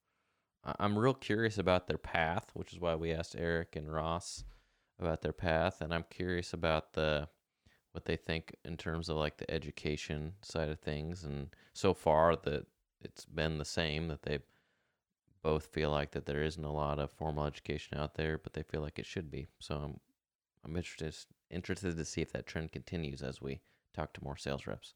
I'm 0.63 0.97
real 0.97 1.13
curious 1.13 1.57
about 1.57 1.88
their 1.88 1.97
path, 1.97 2.51
which 2.53 2.73
is 2.73 2.79
why 2.79 2.95
we 2.95 3.11
asked 3.11 3.35
Eric 3.38 3.75
and 3.75 3.91
Ross 3.91 4.43
about 4.99 5.21
their 5.21 5.33
path, 5.33 5.81
and 5.81 5.93
I'm 5.93 6.05
curious 6.09 6.53
about 6.53 6.93
the 6.93 7.27
what 7.93 8.05
they 8.05 8.15
think 8.15 8.55
in 8.63 8.77
terms 8.77 9.09
of 9.09 9.17
like 9.17 9.38
the 9.38 9.51
education 9.51 10.33
side 10.41 10.69
of 10.69 10.79
things. 10.79 11.23
And 11.23 11.49
so 11.73 11.93
far, 11.93 12.35
that 12.38 12.65
it's 13.01 13.25
been 13.25 13.57
the 13.57 13.65
same 13.65 14.07
that 14.07 14.21
they 14.21 14.39
both 15.41 15.65
feel 15.65 15.89
like 15.89 16.11
that 16.11 16.25
there 16.25 16.43
isn't 16.43 16.63
a 16.63 16.71
lot 16.71 16.99
of 16.99 17.11
formal 17.11 17.45
education 17.45 17.97
out 17.97 18.15
there, 18.15 18.38
but 18.38 18.53
they 18.53 18.63
feel 18.63 18.81
like 18.81 18.99
it 18.99 19.05
should 19.05 19.31
be. 19.31 19.47
So 19.59 19.75
I'm 19.75 19.99
I'm 20.63 20.77
interested 20.77 21.25
interested 21.49 21.97
to 21.97 22.05
see 22.05 22.21
if 22.21 22.31
that 22.33 22.47
trend 22.47 22.71
continues 22.71 23.21
as 23.21 23.41
we 23.41 23.61
talk 23.93 24.13
to 24.13 24.23
more 24.23 24.38
sales 24.38 24.67
reps. 24.67 24.93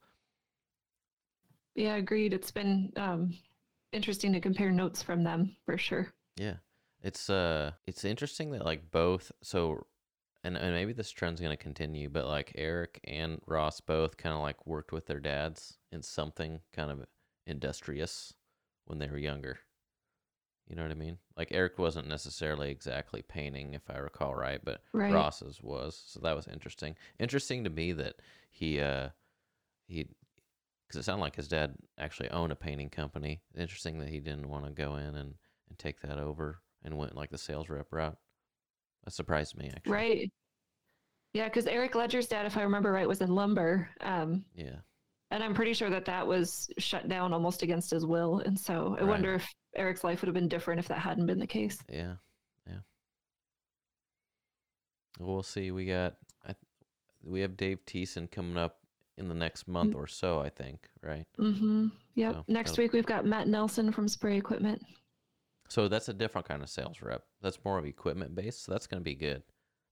Yeah, 1.73 1.95
agreed. 1.95 2.33
It's 2.33 2.51
been 2.51 2.93
um, 2.95 3.33
interesting 3.95 4.33
to 4.33 4.39
compare 4.39 4.71
notes 4.71 5.01
from 5.01 5.23
them 5.23 5.55
for 5.65 5.77
sure. 5.77 6.13
Yeah, 6.37 6.55
it's 7.01 7.29
uh, 7.29 7.71
it's 7.87 8.05
interesting 8.05 8.51
that 8.51 8.65
like 8.65 8.91
both. 8.91 9.31
So, 9.41 9.85
and 10.43 10.57
and 10.57 10.73
maybe 10.73 10.93
this 10.93 11.11
trend's 11.11 11.41
gonna 11.41 11.57
continue, 11.57 12.09
but 12.09 12.27
like 12.27 12.51
Eric 12.55 12.99
and 13.05 13.39
Ross 13.47 13.81
both 13.81 14.17
kind 14.17 14.35
of 14.35 14.41
like 14.41 14.67
worked 14.67 14.91
with 14.91 15.05
their 15.07 15.19
dads 15.19 15.77
in 15.91 16.01
something 16.01 16.59
kind 16.73 16.91
of 16.91 17.05
industrious 17.47 18.33
when 18.85 18.99
they 18.99 19.07
were 19.07 19.17
younger. 19.17 19.59
You 20.67 20.75
know 20.75 20.81
what 20.81 20.91
I 20.91 20.95
mean? 20.95 21.19
Like 21.37 21.49
Eric 21.51 21.77
wasn't 21.77 22.07
necessarily 22.07 22.71
exactly 22.71 23.21
painting, 23.21 23.75
if 23.75 23.87
I 23.89 23.97
recall 23.97 24.33
right, 24.35 24.59
but 24.63 24.81
Right. 24.93 25.13
Ross's 25.13 25.61
was. 25.61 26.01
So 26.07 26.19
that 26.21 26.35
was 26.35 26.47
interesting. 26.47 26.95
Interesting 27.19 27.63
to 27.63 27.69
me 27.69 27.91
that 27.93 28.15
he 28.49 28.79
uh 28.81 29.09
he 29.87 30.07
because 30.87 30.99
it 30.99 31.03
sounded 31.03 31.21
like 31.21 31.35
his 31.35 31.47
dad 31.47 31.73
actually 31.97 32.29
owned 32.29 32.51
a 32.51 32.55
painting 32.55 32.89
company. 32.89 33.41
Interesting 33.57 33.99
that 33.99 34.09
he 34.09 34.19
didn't 34.19 34.49
want 34.49 34.65
to 34.65 34.71
go 34.71 34.95
in 34.95 35.15
and 35.15 35.33
and 35.69 35.79
take 35.79 35.99
that 36.01 36.19
over 36.19 36.59
and 36.83 36.97
went 36.97 37.15
like 37.15 37.31
the 37.31 37.37
sales 37.37 37.69
rep 37.69 37.87
route. 37.91 38.17
That 39.03 39.11
surprised 39.11 39.57
me 39.57 39.71
actually. 39.75 39.91
Right. 39.91 40.31
Yeah, 41.33 41.45
because 41.45 41.65
Eric 41.67 41.95
Ledger's 41.95 42.27
dad, 42.27 42.45
if 42.45 42.55
I 42.55 42.61
remember 42.61 42.91
right, 42.91 43.07
was 43.07 43.21
in 43.21 43.33
lumber. 43.33 43.89
Um, 44.01 44.45
Yeah. 44.53 44.77
and 45.31 45.43
I'm 45.43 45.53
pretty 45.53 45.73
sure 45.73 45.89
that 45.89 46.05
that 46.05 46.25
was 46.25 46.69
shut 46.77 47.09
down 47.09 47.33
almost 47.33 47.61
against 47.63 47.91
his 47.91 48.05
will. 48.05 48.39
And 48.39 48.57
so 48.57 48.95
I 48.97 49.01
Right. 49.01 49.07
wonder 49.09 49.33
if 49.33 49.47
Eric's 49.75 50.03
life 50.03 50.21
would 50.21 50.27
have 50.27 50.33
been 50.35 50.47
different 50.47 50.79
if 50.79 50.87
that 50.87 50.99
hadn't 50.99 51.25
been 51.25 51.39
the 51.39 51.47
case. 51.47 51.77
Yeah. 51.89 52.15
Yeah. 52.67 52.79
We'll 55.19 55.43
see. 55.43 55.71
We 55.71 55.85
got 55.85 56.15
I, 56.47 56.55
we 57.23 57.41
have 57.41 57.57
Dave 57.57 57.79
Teeson 57.85 58.27
coming 58.31 58.57
up 58.57 58.77
in 59.17 59.27
the 59.27 59.35
next 59.35 59.67
month 59.67 59.95
or 59.95 60.07
so, 60.07 60.39
I 60.39 60.49
think, 60.49 60.89
right? 61.01 61.25
Mm-hmm. 61.39 61.87
Yep. 62.15 62.33
So, 62.33 62.43
Next 62.47 62.77
week 62.77 62.93
we've 62.93 63.05
got 63.05 63.25
Matt 63.25 63.47
Nelson 63.47 63.91
from 63.91 64.07
Spray 64.07 64.37
Equipment. 64.37 64.81
So 65.67 65.87
that's 65.87 66.09
a 66.09 66.13
different 66.13 66.47
kind 66.47 66.61
of 66.61 66.69
sales 66.69 67.01
rep. 67.01 67.23
That's 67.41 67.59
more 67.65 67.77
of 67.77 67.85
equipment 67.85 68.35
based. 68.35 68.63
So 68.63 68.71
that's 68.71 68.87
going 68.87 69.01
to 69.01 69.03
be 69.03 69.15
good. 69.15 69.43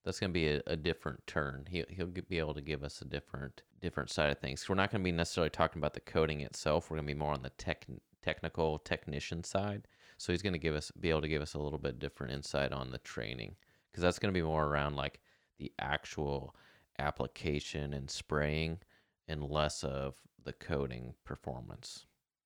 That's 0.04 0.20
going 0.20 0.32
to 0.32 0.34
be 0.34 0.50
a, 0.50 0.62
a 0.68 0.76
different 0.76 1.26
turn. 1.26 1.66
He 1.70 1.84
he'll 1.90 2.08
be 2.08 2.38
able 2.38 2.54
to 2.54 2.62
give 2.62 2.84
us 2.84 3.02
a 3.02 3.06
different 3.06 3.64
different 3.82 4.10
side 4.10 4.30
of 4.30 4.40
things. 4.40 4.68
We're 4.68 4.76
not 4.76 4.92
going 4.92 5.02
to 5.02 5.06
be 5.06 5.12
necessarily 5.12 5.50
talking 5.50 5.80
about 5.80 5.94
the 5.94 6.02
coating 6.02 6.42
itself. 6.42 6.90
We're 6.90 6.98
going 6.98 7.08
to 7.08 7.14
be 7.14 7.20
more 7.20 7.34
on 7.34 7.42
the 7.42 7.50
tech 7.52 7.86
technical 8.22 8.80
technician 8.80 9.44
side. 9.44 9.88
So 10.18 10.32
he's 10.32 10.42
going 10.42 10.54
to 10.54 10.60
give 10.60 10.76
us 10.76 10.92
be 11.00 11.10
able 11.10 11.22
to 11.22 11.28
give 11.28 11.42
us 11.42 11.54
a 11.54 11.60
little 11.60 11.80
bit 11.80 12.00
different 12.00 12.34
insight 12.34 12.72
on 12.72 12.92
the 12.92 13.00
training 13.00 13.56
because 13.92 14.04
that's 14.04 14.20
going 14.20 14.34
to 14.34 14.38
be 14.38 14.46
more 14.46 14.66
around 14.66 14.96
like 14.96 15.22
the 15.58 15.72
actual 15.80 16.56
application 17.00 17.94
and 17.94 18.10
spraying 18.10 18.80
and 19.28 19.44
less 19.44 19.84
of 19.84 20.16
the 20.44 20.54
coating 20.54 21.14
performance. 21.26 22.06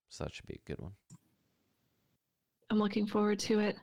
So 0.09 0.23
that 0.23 0.33
should 0.33 0.45
be 0.45 0.59
a 0.65 0.69
good 0.69 0.79
one. 0.79 0.93
I'm 2.69 2.79
looking 2.79 3.07
forward 3.07 3.39
to 3.39 3.59
it. 3.59 3.77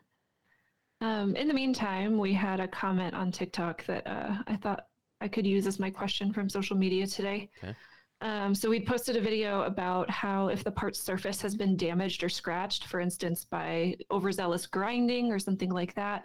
Um, 1.00 1.36
in 1.36 1.48
the 1.48 1.54
meantime, 1.54 2.18
we 2.18 2.32
had 2.32 2.60
a 2.60 2.68
comment 2.68 3.14
on 3.14 3.32
TikTok 3.32 3.84
that 3.86 4.06
uh, 4.06 4.36
I 4.46 4.56
thought 4.56 4.86
I 5.20 5.28
could 5.28 5.46
use 5.46 5.66
as 5.66 5.78
my 5.78 5.90
question 5.90 6.32
from 6.32 6.48
social 6.48 6.76
media 6.76 7.06
today. 7.06 7.50
Okay. 7.62 7.74
Um, 8.20 8.54
so 8.54 8.70
we 8.70 8.80
posted 8.80 9.16
a 9.16 9.20
video 9.20 9.62
about 9.62 10.08
how 10.08 10.48
if 10.48 10.64
the 10.64 10.70
part's 10.70 11.00
surface 11.00 11.42
has 11.42 11.56
been 11.56 11.76
damaged 11.76 12.22
or 12.22 12.28
scratched, 12.28 12.86
for 12.86 13.00
instance, 13.00 13.44
by 13.44 13.96
overzealous 14.10 14.66
grinding 14.66 15.30
or 15.30 15.38
something 15.38 15.70
like 15.70 15.94
that, 15.94 16.24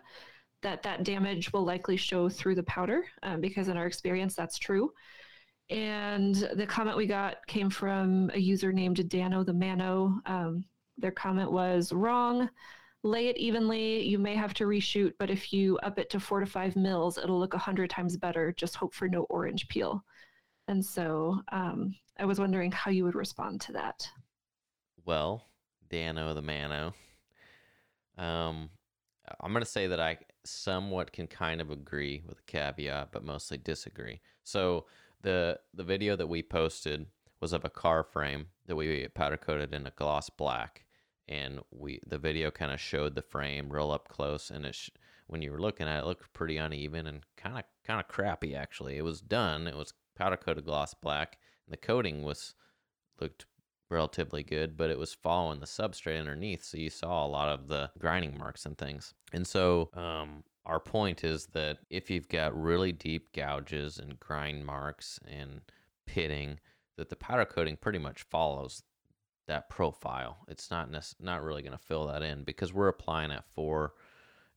that 0.61 0.83
that 0.83 1.03
damage 1.03 1.51
will 1.51 1.65
likely 1.65 1.97
show 1.97 2.29
through 2.29 2.55
the 2.55 2.63
powder 2.63 3.05
um, 3.23 3.41
because 3.41 3.67
in 3.67 3.77
our 3.77 3.87
experience 3.87 4.35
that's 4.35 4.57
true. 4.57 4.91
And 5.69 6.35
the 6.55 6.65
comment 6.65 6.97
we 6.97 7.05
got 7.05 7.45
came 7.47 7.69
from 7.69 8.31
a 8.33 8.39
user 8.39 8.73
named 8.73 9.07
Dano 9.07 9.43
the 9.43 9.53
Mano. 9.53 10.19
Um, 10.25 10.65
their 10.97 11.11
comment 11.11 11.51
was 11.51 11.93
wrong. 11.93 12.49
Lay 13.03 13.27
it 13.27 13.37
evenly. 13.37 14.01
You 14.01 14.19
may 14.19 14.35
have 14.35 14.53
to 14.55 14.65
reshoot, 14.65 15.13
but 15.19 15.29
if 15.29 15.53
you 15.53 15.77
up 15.83 15.99
it 15.99 16.09
to 16.09 16.19
four 16.19 16.39
to 16.39 16.45
five 16.45 16.75
mils, 16.75 17.17
it'll 17.17 17.39
look 17.39 17.53
a 17.53 17.59
hundred 17.59 17.89
times 17.89 18.17
better. 18.17 18.51
Just 18.57 18.75
hope 18.75 18.93
for 18.93 19.07
no 19.07 19.21
orange 19.29 19.67
peel. 19.67 20.03
And 20.67 20.83
so 20.83 21.39
um, 21.51 21.95
I 22.17 22.25
was 22.25 22.39
wondering 22.39 22.71
how 22.71 22.91
you 22.91 23.03
would 23.05 23.15
respond 23.15 23.61
to 23.61 23.71
that. 23.73 24.07
Well, 25.05 25.47
Dano 25.89 26.33
the 26.33 26.41
Mano. 26.41 26.93
Um, 28.17 28.69
I'm 29.39 29.53
gonna 29.53 29.65
say 29.65 29.87
that 29.87 29.99
I 29.99 30.17
somewhat 30.43 31.13
can 31.13 31.27
kind 31.27 31.61
of 31.61 31.71
agree 31.71 32.23
with 32.27 32.39
a 32.39 32.51
caveat, 32.51 33.11
but 33.11 33.23
mostly 33.23 33.57
disagree. 33.57 34.19
So 34.43 34.85
the 35.21 35.59
the 35.73 35.83
video 35.83 36.15
that 36.15 36.27
we 36.27 36.43
posted 36.43 37.07
was 37.41 37.53
of 37.53 37.65
a 37.65 37.69
car 37.69 38.03
frame 38.03 38.47
that 38.65 38.75
we 38.75 39.07
powder 39.09 39.37
coated 39.37 39.73
in 39.73 39.87
a 39.87 39.91
gloss 39.91 40.29
black, 40.29 40.85
and 41.27 41.59
we 41.71 41.99
the 42.05 42.17
video 42.17 42.51
kind 42.51 42.71
of 42.71 42.79
showed 42.79 43.15
the 43.15 43.21
frame 43.21 43.69
real 43.69 43.91
up 43.91 44.07
close, 44.07 44.49
and 44.49 44.65
it 44.65 44.75
sh- 44.75 44.89
when 45.27 45.41
you 45.41 45.51
were 45.51 45.61
looking 45.61 45.87
at 45.87 45.97
it, 45.97 46.01
it 46.01 46.05
looked 46.05 46.33
pretty 46.33 46.57
uneven 46.57 47.07
and 47.07 47.21
kind 47.37 47.57
of 47.57 47.63
kind 47.83 47.99
of 47.99 48.07
crappy 48.07 48.55
actually. 48.55 48.97
It 48.97 49.03
was 49.03 49.21
done. 49.21 49.67
It 49.67 49.75
was 49.75 49.93
powder 50.15 50.37
coated 50.37 50.65
gloss 50.65 50.93
black, 50.93 51.37
and 51.65 51.73
the 51.73 51.77
coating 51.77 52.23
was 52.23 52.55
looked 53.21 53.45
relatively 53.89 54.43
good, 54.43 54.77
but 54.77 54.89
it 54.89 54.99
was 54.99 55.13
following 55.13 55.59
the 55.59 55.65
substrate 55.65 56.19
underneath, 56.19 56.63
so 56.63 56.77
you 56.77 56.89
saw 56.89 57.25
a 57.25 57.27
lot 57.27 57.49
of 57.49 57.67
the 57.67 57.89
grinding 57.97 58.37
marks 58.37 58.65
and 58.65 58.77
things. 58.77 59.13
And 59.33 59.47
so, 59.47 59.89
um, 59.93 60.43
our 60.65 60.80
point 60.80 61.23
is 61.23 61.48
that 61.48 61.80
if 61.90 62.10
you've 62.10 62.30
got 62.30 62.60
really 62.60 62.91
deep 62.91 63.34
gouges 63.34 63.98
and 63.98 64.19
grind 64.19 64.65
marks 64.65 65.19
and 65.27 65.61
pitting, 66.06 66.60
that 66.98 67.10
the 67.10 67.15
powder 67.15 67.45
coating 67.45 67.77
pretty 67.77 67.99
much 67.99 68.23
follows 68.23 68.84
that 69.48 69.69
profile. 69.69 70.38
It's 70.48 70.69
not 70.69 70.91
nec- 70.91 71.03
not 71.19 71.44
really 71.44 71.61
going 71.61 71.77
to 71.77 71.84
fill 71.84 72.07
that 72.07 72.22
in 72.22 72.44
because 72.44 72.72
we're 72.72 72.88
applying 72.88 73.31
at 73.31 73.45
four, 73.53 73.94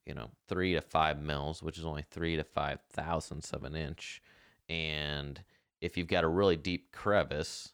you 0.06 0.14
know, 0.14 0.30
three 0.48 0.74
to 0.74 0.80
five 0.80 1.18
mils, 1.20 1.62
which 1.62 1.78
is 1.78 1.84
only 1.84 2.04
three 2.10 2.36
to 2.36 2.44
five 2.44 2.80
thousandths 2.90 3.52
of 3.52 3.64
an 3.64 3.74
inch. 3.74 4.22
And 4.68 5.42
if 5.80 5.96
you've 5.96 6.08
got 6.08 6.24
a 6.24 6.28
really 6.28 6.56
deep 6.56 6.92
crevice, 6.92 7.72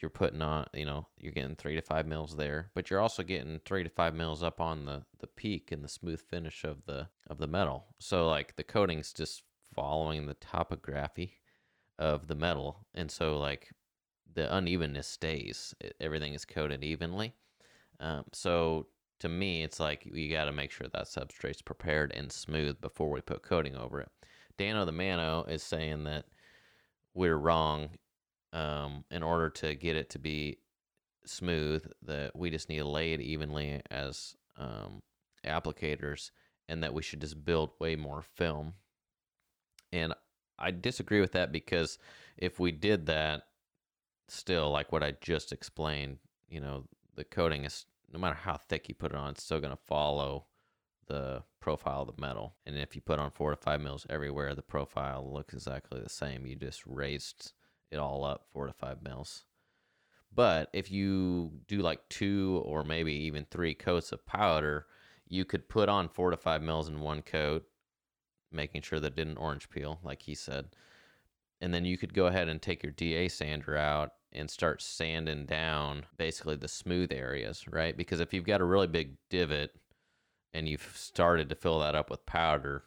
you're 0.00 0.10
putting 0.10 0.42
on, 0.42 0.66
you 0.72 0.84
know, 0.84 1.06
you're 1.18 1.32
getting 1.32 1.56
three 1.56 1.74
to 1.74 1.82
five 1.82 2.06
mils 2.06 2.36
there, 2.36 2.70
but 2.74 2.90
you're 2.90 3.00
also 3.00 3.22
getting 3.22 3.60
three 3.64 3.82
to 3.82 3.88
five 3.88 4.14
mils 4.14 4.42
up 4.42 4.60
on 4.60 4.84
the 4.84 5.02
the 5.18 5.26
peak 5.26 5.72
and 5.72 5.82
the 5.82 5.88
smooth 5.88 6.20
finish 6.20 6.64
of 6.64 6.84
the 6.86 7.08
of 7.28 7.38
the 7.38 7.46
metal. 7.46 7.86
So 7.98 8.28
like 8.28 8.56
the 8.56 8.64
coating's 8.64 9.12
just 9.12 9.42
following 9.74 10.26
the 10.26 10.34
topography 10.34 11.34
of 11.98 12.28
the 12.28 12.34
metal, 12.36 12.86
and 12.94 13.10
so 13.10 13.38
like 13.38 13.70
the 14.34 14.54
unevenness 14.54 15.06
stays. 15.06 15.74
Everything 16.00 16.34
is 16.34 16.44
coated 16.44 16.84
evenly. 16.84 17.34
Um, 18.00 18.24
so 18.32 18.86
to 19.20 19.28
me, 19.28 19.64
it's 19.64 19.80
like 19.80 20.06
you 20.06 20.30
got 20.30 20.44
to 20.44 20.52
make 20.52 20.70
sure 20.70 20.86
that 20.92 21.06
substrate's 21.06 21.62
prepared 21.62 22.12
and 22.12 22.30
smooth 22.30 22.80
before 22.80 23.10
we 23.10 23.20
put 23.20 23.42
coating 23.42 23.76
over 23.76 24.00
it. 24.00 24.10
Dano 24.56 24.84
the 24.84 24.92
Mano 24.92 25.44
is 25.44 25.62
saying 25.62 26.04
that 26.04 26.26
we're 27.14 27.36
wrong 27.36 27.90
um, 28.52 29.04
in 29.10 29.22
order 29.22 29.50
to 29.50 29.74
get 29.74 29.96
it 29.96 30.10
to 30.10 30.18
be 30.18 30.58
smooth, 31.24 31.86
that 32.02 32.34
we 32.34 32.50
just 32.50 32.68
need 32.68 32.78
to 32.78 32.88
lay 32.88 33.12
it 33.12 33.20
evenly 33.20 33.80
as 33.90 34.34
um, 34.56 35.02
applicators, 35.44 36.30
and 36.68 36.82
that 36.82 36.94
we 36.94 37.02
should 37.02 37.20
just 37.20 37.44
build 37.44 37.70
way 37.78 37.96
more 37.96 38.22
film. 38.22 38.74
And 39.92 40.14
I 40.58 40.70
disagree 40.70 41.20
with 41.20 41.32
that 41.32 41.52
because 41.52 41.98
if 42.36 42.58
we 42.58 42.72
did 42.72 43.06
that, 43.06 43.44
still 44.28 44.70
like 44.70 44.92
what 44.92 45.02
I 45.02 45.14
just 45.20 45.52
explained, 45.52 46.18
you 46.48 46.60
know, 46.60 46.84
the 47.14 47.24
coating 47.24 47.64
is 47.64 47.86
no 48.12 48.18
matter 48.18 48.34
how 48.34 48.56
thick 48.56 48.88
you 48.88 48.94
put 48.94 49.12
it 49.12 49.18
on, 49.18 49.30
it's 49.30 49.42
still 49.42 49.60
going 49.60 49.72
to 49.72 49.82
follow 49.86 50.46
the 51.06 51.42
profile 51.60 52.02
of 52.02 52.14
the 52.14 52.20
metal. 52.20 52.54
And 52.66 52.76
if 52.76 52.94
you 52.94 53.00
put 53.00 53.18
on 53.18 53.30
four 53.30 53.50
to 53.50 53.56
five 53.56 53.80
mils 53.80 54.06
everywhere, 54.08 54.54
the 54.54 54.62
profile 54.62 55.30
looks 55.30 55.54
exactly 55.54 56.00
the 56.00 56.08
same. 56.08 56.46
You 56.46 56.54
just 56.56 56.86
raised 56.86 57.52
it 57.90 57.98
all 57.98 58.24
up 58.24 58.46
four 58.52 58.66
to 58.66 58.72
five 58.72 59.02
mils. 59.02 59.44
But 60.34 60.68
if 60.72 60.90
you 60.90 61.52
do 61.66 61.78
like 61.78 62.08
two 62.08 62.62
or 62.64 62.84
maybe 62.84 63.12
even 63.12 63.46
three 63.50 63.74
coats 63.74 64.12
of 64.12 64.26
powder, 64.26 64.86
you 65.26 65.44
could 65.44 65.68
put 65.68 65.88
on 65.88 66.08
four 66.08 66.30
to 66.30 66.36
five 66.36 66.62
mils 66.62 66.88
in 66.88 67.00
one 67.00 67.22
coat, 67.22 67.64
making 68.52 68.82
sure 68.82 69.00
that 69.00 69.16
didn't 69.16 69.38
orange 69.38 69.70
peel, 69.70 69.98
like 70.02 70.22
he 70.22 70.34
said. 70.34 70.66
And 71.60 71.74
then 71.74 71.84
you 71.84 71.98
could 71.98 72.14
go 72.14 72.26
ahead 72.26 72.48
and 72.48 72.62
take 72.62 72.82
your 72.82 72.92
DA 72.92 73.28
sander 73.28 73.76
out 73.76 74.12
and 74.32 74.50
start 74.50 74.82
sanding 74.82 75.46
down 75.46 76.04
basically 76.16 76.56
the 76.56 76.68
smooth 76.68 77.12
areas, 77.12 77.66
right? 77.68 77.96
Because 77.96 78.20
if 78.20 78.32
you've 78.32 78.44
got 78.44 78.60
a 78.60 78.64
really 78.64 78.86
big 78.86 79.16
divot 79.30 79.74
and 80.52 80.68
you've 80.68 80.92
started 80.94 81.48
to 81.48 81.54
fill 81.54 81.80
that 81.80 81.94
up 81.94 82.10
with 82.10 82.26
powder, 82.26 82.84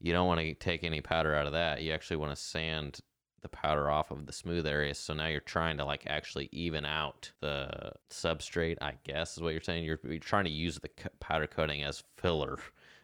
you 0.00 0.12
don't 0.12 0.26
want 0.26 0.40
to 0.40 0.54
take 0.54 0.84
any 0.84 1.00
powder 1.00 1.34
out 1.34 1.46
of 1.46 1.52
that. 1.52 1.82
You 1.82 1.92
actually 1.92 2.18
want 2.18 2.34
to 2.34 2.40
sand 2.40 3.00
the 3.46 3.56
powder 3.56 3.88
off 3.88 4.10
of 4.10 4.26
the 4.26 4.32
smooth 4.32 4.66
areas. 4.66 4.98
So 4.98 5.14
now 5.14 5.28
you're 5.28 5.40
trying 5.40 5.76
to 5.76 5.84
like 5.84 6.04
actually 6.08 6.48
even 6.50 6.84
out 6.84 7.30
the 7.40 7.92
substrate, 8.10 8.78
I 8.80 8.94
guess 9.04 9.36
is 9.36 9.42
what 9.42 9.52
you're 9.52 9.60
saying. 9.60 9.84
You're, 9.84 10.00
you're 10.02 10.18
trying 10.18 10.46
to 10.46 10.50
use 10.50 10.78
the 10.78 10.90
powder 11.20 11.46
coating 11.46 11.84
as 11.84 12.02
filler 12.16 12.58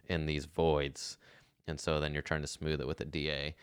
in 0.08 0.26
these 0.26 0.46
voids. 0.46 1.16
And 1.68 1.78
so 1.78 2.00
then 2.00 2.12
you're 2.12 2.22
trying 2.22 2.42
to 2.42 2.48
smooth 2.48 2.80
it 2.80 2.88
with 2.88 3.00
a 3.00 3.04
DA. 3.04 3.54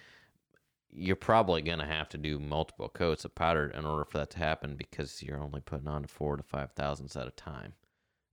You're 0.89 1.17
probably 1.17 1.61
going 1.61 1.79
to 1.79 1.85
have 1.85 2.07
to 2.09 2.17
do 2.17 2.39
multiple 2.39 2.87
coats 2.87 3.25
of 3.25 3.35
powder 3.35 3.67
in 3.67 3.85
order 3.85 4.05
for 4.05 4.19
that 4.19 4.29
to 4.31 4.39
happen 4.39 4.75
because 4.77 5.21
you're 5.21 5.43
only 5.43 5.59
putting 5.59 5.87
on 5.87 6.05
four 6.05 6.37
to 6.37 6.43
five 6.43 6.71
thousandths 6.71 7.17
at 7.17 7.27
a 7.27 7.31
time. 7.31 7.73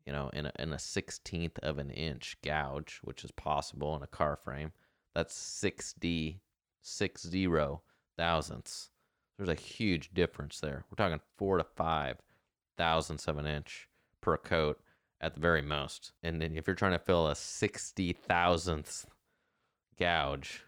You 0.07 0.13
know, 0.13 0.31
in 0.33 0.47
a, 0.47 0.53
in 0.61 0.73
a 0.73 0.79
sixteenth 0.79 1.59
of 1.59 1.79
an 1.79 1.91
inch 1.91 2.39
gouge, 2.43 3.01
which 3.03 3.25
is 3.25 3.33
possible 3.33 3.97
in 3.97 4.03
a 4.03 4.07
car 4.07 4.37
frame, 4.37 4.71
that's 5.15 5.37
6D, 5.37 6.39
six 6.81 7.27
zero 7.27 7.83
thousandths. 8.17 8.91
There's 9.37 9.49
a 9.49 9.55
huge 9.55 10.15
difference 10.15 10.61
there. 10.61 10.85
We're 10.91 10.97
talking 10.97 11.21
four 11.37 11.59
to 11.59 11.65
five 11.65 12.19
thousandths 12.77 13.29
of 13.29 13.39
an 13.39 13.47
inch 13.47 13.89
per 14.21 14.37
coat 14.37 14.81
at 15.21 15.35
the 15.35 15.41
very 15.41 15.63
most. 15.63 16.13
And 16.23 16.41
then 16.41 16.57
if 16.57 16.67
you're 16.67 16.77
trying 16.77 16.93
to 16.93 16.99
fill 16.99 17.29
a 17.29 17.35
60 17.35 18.13
thousandth 18.13 19.07
gouge, 19.99 20.63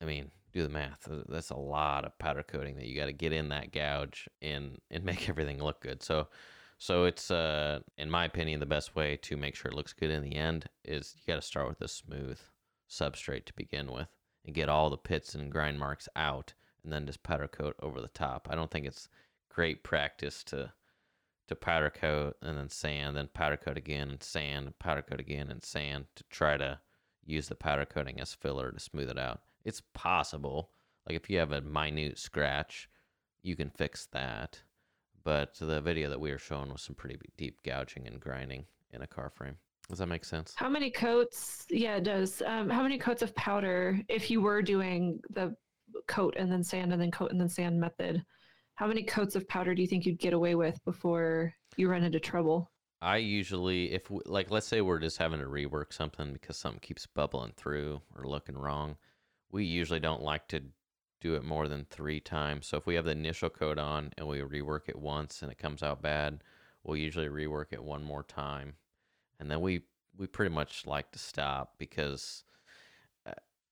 I 0.00 0.04
mean, 0.04 0.30
do 0.52 0.62
the 0.62 0.68
math. 0.68 1.08
That's 1.28 1.50
a 1.50 1.56
lot 1.56 2.04
of 2.04 2.18
powder 2.18 2.42
coating 2.42 2.76
that 2.76 2.86
you 2.86 2.96
got 2.96 3.06
to 3.06 3.12
get 3.12 3.32
in 3.32 3.50
that 3.50 3.72
gouge 3.72 4.28
and 4.40 4.78
and 4.90 5.04
make 5.04 5.28
everything 5.28 5.62
look 5.62 5.80
good. 5.80 6.02
So 6.02 6.28
so 6.78 7.04
it's 7.04 7.30
uh 7.30 7.80
in 7.96 8.10
my 8.10 8.24
opinion 8.24 8.60
the 8.60 8.66
best 8.66 8.94
way 8.94 9.16
to 9.16 9.36
make 9.36 9.54
sure 9.54 9.70
it 9.70 9.76
looks 9.76 9.92
good 9.92 10.10
in 10.10 10.22
the 10.22 10.34
end 10.34 10.66
is 10.84 11.14
you 11.16 11.22
got 11.26 11.40
to 11.40 11.46
start 11.46 11.68
with 11.68 11.80
a 11.80 11.88
smooth 11.88 12.38
substrate 12.88 13.46
to 13.46 13.54
begin 13.54 13.90
with 13.92 14.08
and 14.44 14.54
get 14.54 14.68
all 14.68 14.90
the 14.90 14.96
pits 14.96 15.34
and 15.34 15.50
grind 15.50 15.78
marks 15.78 16.08
out 16.16 16.54
and 16.86 16.92
then 16.92 17.04
just 17.04 17.22
powder 17.24 17.48
coat 17.48 17.74
over 17.82 18.00
the 18.00 18.08
top. 18.08 18.46
I 18.48 18.54
don't 18.54 18.70
think 18.70 18.86
it's 18.86 19.08
great 19.50 19.82
practice 19.82 20.42
to 20.44 20.72
to 21.48 21.54
powder 21.54 21.90
coat 21.90 22.36
and 22.42 22.56
then 22.58 22.68
sand, 22.68 23.16
then 23.16 23.28
powder 23.32 23.56
coat 23.56 23.76
again 23.76 24.10
and 24.10 24.22
sand, 24.22 24.76
powder 24.80 25.02
coat 25.02 25.20
again 25.20 25.48
and 25.48 25.64
sand 25.64 26.06
to 26.16 26.24
try 26.28 26.56
to 26.56 26.78
use 27.24 27.48
the 27.48 27.54
powder 27.54 27.84
coating 27.84 28.20
as 28.20 28.34
filler 28.34 28.72
to 28.72 28.80
smooth 28.80 29.10
it 29.10 29.18
out. 29.18 29.42
It's 29.64 29.82
possible. 29.94 30.70
Like 31.06 31.16
if 31.16 31.30
you 31.30 31.38
have 31.38 31.52
a 31.52 31.60
minute 31.60 32.18
scratch, 32.18 32.88
you 33.42 33.54
can 33.54 33.70
fix 33.70 34.06
that. 34.06 34.60
But 35.22 35.54
the 35.60 35.80
video 35.80 36.10
that 36.10 36.20
we 36.20 36.32
were 36.32 36.38
showing 36.38 36.72
was 36.72 36.82
some 36.82 36.96
pretty 36.96 37.18
deep 37.36 37.62
gouging 37.64 38.06
and 38.06 38.20
grinding 38.20 38.64
in 38.90 39.02
a 39.02 39.06
car 39.06 39.30
frame. 39.30 39.56
Does 39.88 39.98
that 39.98 40.06
make 40.06 40.24
sense? 40.24 40.52
How 40.56 40.68
many 40.68 40.90
coats? 40.90 41.64
Yeah, 41.70 41.96
it 41.96 42.04
does. 42.04 42.42
Um, 42.44 42.68
how 42.68 42.82
many 42.82 42.98
coats 42.98 43.22
of 43.22 43.34
powder, 43.36 44.00
if 44.08 44.30
you 44.32 44.40
were 44.40 44.62
doing 44.62 45.20
the 45.30 45.56
coat 46.06 46.34
and 46.36 46.50
then 46.50 46.62
sand 46.62 46.92
and 46.92 47.00
then 47.00 47.10
coat 47.10 47.30
and 47.30 47.40
then 47.40 47.48
sand 47.48 47.78
method, 47.78 48.24
how 48.74 48.86
many 48.86 49.02
coats 49.02 49.36
of 49.36 49.48
powder 49.48 49.74
do 49.74 49.82
you 49.82 49.88
think 49.88 50.06
you'd 50.06 50.18
get 50.18 50.32
away 50.32 50.54
with 50.54 50.82
before 50.84 51.54
you 51.76 51.88
run 51.88 52.02
into 52.02 52.20
trouble? 52.20 52.70
I 53.00 53.18
usually, 53.18 53.92
if 53.92 54.10
we, 54.10 54.20
like, 54.26 54.50
let's 54.50 54.66
say 54.66 54.80
we're 54.80 54.98
just 54.98 55.18
having 55.18 55.40
to 55.40 55.46
rework 55.46 55.92
something 55.92 56.32
because 56.32 56.56
something 56.56 56.80
keeps 56.80 57.06
bubbling 57.06 57.52
through 57.56 58.00
or 58.14 58.26
looking 58.26 58.56
wrong, 58.56 58.96
we 59.50 59.64
usually 59.64 60.00
don't 60.00 60.22
like 60.22 60.48
to 60.48 60.62
do 61.20 61.34
it 61.34 61.44
more 61.44 61.68
than 61.68 61.86
three 61.90 62.20
times. 62.20 62.66
So 62.66 62.76
if 62.76 62.86
we 62.86 62.94
have 62.94 63.04
the 63.04 63.10
initial 63.12 63.50
coat 63.50 63.78
on 63.78 64.12
and 64.16 64.26
we 64.26 64.38
rework 64.38 64.88
it 64.88 64.98
once 64.98 65.42
and 65.42 65.50
it 65.50 65.58
comes 65.58 65.82
out 65.82 66.02
bad, 66.02 66.42
we'll 66.86 66.96
usually 66.96 67.28
rework 67.28 67.72
it 67.72 67.82
one 67.82 68.04
more 68.04 68.22
time, 68.22 68.74
and 69.40 69.50
then 69.50 69.60
we 69.60 69.82
we 70.16 70.26
pretty 70.26 70.54
much 70.54 70.86
like 70.86 71.10
to 71.12 71.18
stop 71.18 71.74
because 71.78 72.44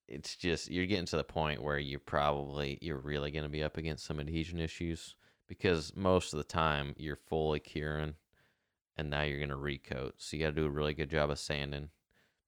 it's 0.09 0.37
just 0.37 0.71
you're 0.71 0.87
getting 0.87 1.07
to 1.07 1.17
the 1.17 1.25
point 1.25 1.63
where 1.63 1.79
you're 1.79 1.99
probably 1.99 2.79
you're 2.81 2.99
really 2.99 3.31
going 3.31 3.45
to 3.45 3.49
be 3.51 3.63
up 3.63 3.77
against 3.77 4.05
some 4.05 4.21
adhesion 4.21 4.61
issues 4.61 5.17
because 5.49 5.95
most 5.97 6.33
of 6.33 6.39
the 6.39 6.45
time 6.45 6.95
you're 6.99 7.17
fully 7.17 7.61
curing 7.61 8.15
and 8.97 9.11
now 9.11 9.23
you're 9.23 9.39
going 9.39 9.49
to 9.49 9.57
recoat. 9.57 10.13
So 10.19 10.37
you 10.37 10.43
got 10.43 10.51
to 10.51 10.61
do 10.61 10.67
a 10.67 10.71
really 10.71 10.95
good 10.95 11.11
job 11.11 11.31
of 11.31 11.39
sanding 11.39 11.91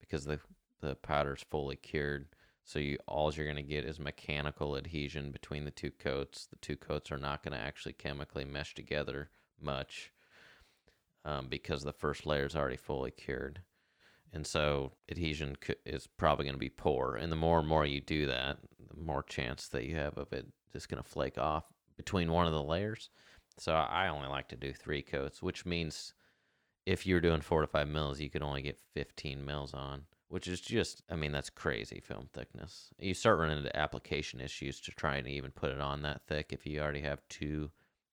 because 0.00 0.24
the 0.24 0.40
the 0.80 0.94
powder's 0.96 1.44
fully 1.48 1.76
cured. 1.76 2.28
So 2.64 2.78
you 2.78 2.98
all 3.06 3.32
you're 3.32 3.46
going 3.46 3.56
to 3.56 3.62
get 3.62 3.84
is 3.84 3.98
mechanical 3.98 4.76
adhesion 4.76 5.30
between 5.30 5.64
the 5.64 5.70
two 5.70 5.90
coats. 5.92 6.46
The 6.46 6.56
two 6.56 6.76
coats 6.76 7.10
are 7.10 7.18
not 7.18 7.42
going 7.42 7.56
to 7.56 7.64
actually 7.64 7.94
chemically 7.94 8.44
mesh 8.44 8.74
together 8.74 9.30
much 9.60 10.12
um, 11.24 11.48
because 11.48 11.82
the 11.82 11.92
first 11.92 12.26
layer 12.26 12.44
is 12.44 12.54
already 12.54 12.76
fully 12.76 13.10
cured 13.10 13.62
and 14.36 14.46
so 14.46 14.92
adhesion 15.10 15.56
is 15.86 16.06
probably 16.06 16.44
going 16.44 16.54
to 16.54 16.60
be 16.60 16.68
poor. 16.68 17.16
And 17.16 17.32
the 17.32 17.36
more 17.36 17.58
and 17.58 17.66
more 17.66 17.86
you 17.86 18.02
do 18.02 18.26
that, 18.26 18.58
the 18.94 19.02
more 19.02 19.22
chance 19.22 19.68
that 19.68 19.84
you 19.84 19.96
have 19.96 20.18
of 20.18 20.30
it 20.34 20.46
just 20.74 20.90
going 20.90 21.02
to 21.02 21.08
flake 21.08 21.38
off 21.38 21.64
between 21.96 22.30
one 22.30 22.46
of 22.46 22.52
the 22.52 22.62
layers. 22.62 23.08
So 23.58 23.72
I 23.72 24.08
only 24.08 24.28
like 24.28 24.48
to 24.48 24.56
do 24.56 24.74
three 24.74 25.00
coats, 25.00 25.42
which 25.42 25.64
means 25.64 26.12
if 26.84 27.06
you're 27.06 27.22
doing 27.22 27.40
four 27.40 27.62
to 27.62 27.66
five 27.66 27.88
mils, 27.88 28.20
you 28.20 28.28
could 28.28 28.42
only 28.42 28.60
get 28.60 28.78
15 28.92 29.42
mils 29.42 29.72
on, 29.72 30.02
which 30.28 30.46
is 30.46 30.60
just, 30.60 31.02
I 31.10 31.16
mean, 31.16 31.32
that's 31.32 31.48
crazy 31.48 32.02
film 32.04 32.28
thickness. 32.34 32.90
You 32.98 33.14
start 33.14 33.38
running 33.38 33.56
into 33.56 33.74
application 33.74 34.38
issues 34.38 34.82
to 34.82 34.90
try 34.90 35.16
and 35.16 35.26
even 35.26 35.50
put 35.50 35.70
it 35.70 35.80
on 35.80 36.02
that 36.02 36.20
thick. 36.28 36.52
If 36.52 36.66
you 36.66 36.82
already 36.82 37.00
have 37.00 37.26
two 37.30 37.70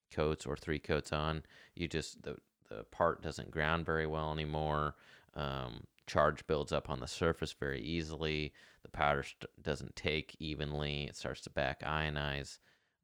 coats 0.09 0.45
or 0.45 0.55
three 0.55 0.79
coats 0.79 1.11
on, 1.11 1.43
you 1.75 1.89
just, 1.89 2.23
the, 2.23 2.37
the 2.69 2.85
part 2.85 3.21
doesn't 3.21 3.51
ground 3.51 3.85
very 3.85 4.07
well 4.07 4.31
anymore. 4.31 4.95
Um, 5.35 5.83
charge 6.07 6.45
builds 6.47 6.71
up 6.71 6.89
on 6.89 6.99
the 6.99 7.07
surface 7.07 7.53
very 7.53 7.81
easily. 7.81 8.53
The 8.83 8.89
powder 8.89 9.23
st- 9.23 9.49
doesn't 9.61 9.95
take 9.95 10.35
evenly. 10.39 11.05
It 11.05 11.15
starts 11.15 11.41
to 11.41 11.49
back 11.49 11.81
ionize. 11.81 12.59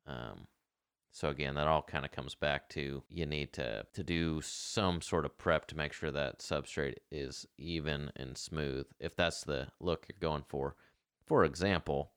Um, 0.05 0.47
so 1.11 1.29
again, 1.29 1.55
that 1.55 1.67
all 1.67 1.81
kind 1.81 2.05
of 2.05 2.11
comes 2.11 2.35
back 2.35 2.69
to 2.69 3.03
you 3.09 3.25
need 3.25 3.53
to 3.53 3.85
to 3.93 4.03
do 4.03 4.41
some 4.41 5.01
sort 5.01 5.25
of 5.25 5.37
prep 5.37 5.67
to 5.67 5.77
make 5.77 5.93
sure 5.93 6.11
that 6.11 6.39
substrate 6.39 6.97
is 7.11 7.47
even 7.57 8.11
and 8.15 8.37
smooth. 8.37 8.85
If 8.99 9.15
that's 9.15 9.43
the 9.43 9.69
look 9.79 10.05
you're 10.07 10.19
going 10.19 10.43
for. 10.47 10.75
For 11.25 11.45
example, 11.45 12.11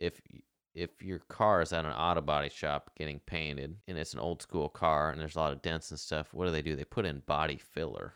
if 0.00 0.20
if 0.74 1.02
your 1.02 1.18
car 1.20 1.60
is 1.62 1.72
at 1.72 1.84
an 1.84 1.92
auto 1.92 2.20
body 2.20 2.48
shop 2.48 2.90
getting 2.96 3.20
painted 3.20 3.76
and 3.86 3.98
it's 3.98 4.14
an 4.14 4.20
old 4.20 4.42
school 4.42 4.68
car 4.68 5.10
and 5.10 5.20
there's 5.20 5.36
a 5.36 5.38
lot 5.38 5.52
of 5.52 5.62
dents 5.62 5.90
and 5.90 6.00
stuff, 6.00 6.32
what 6.32 6.46
do 6.46 6.50
they 6.50 6.62
do? 6.62 6.74
They 6.76 6.84
put 6.84 7.04
in 7.04 7.22
body 7.26 7.58
filler, 7.58 8.14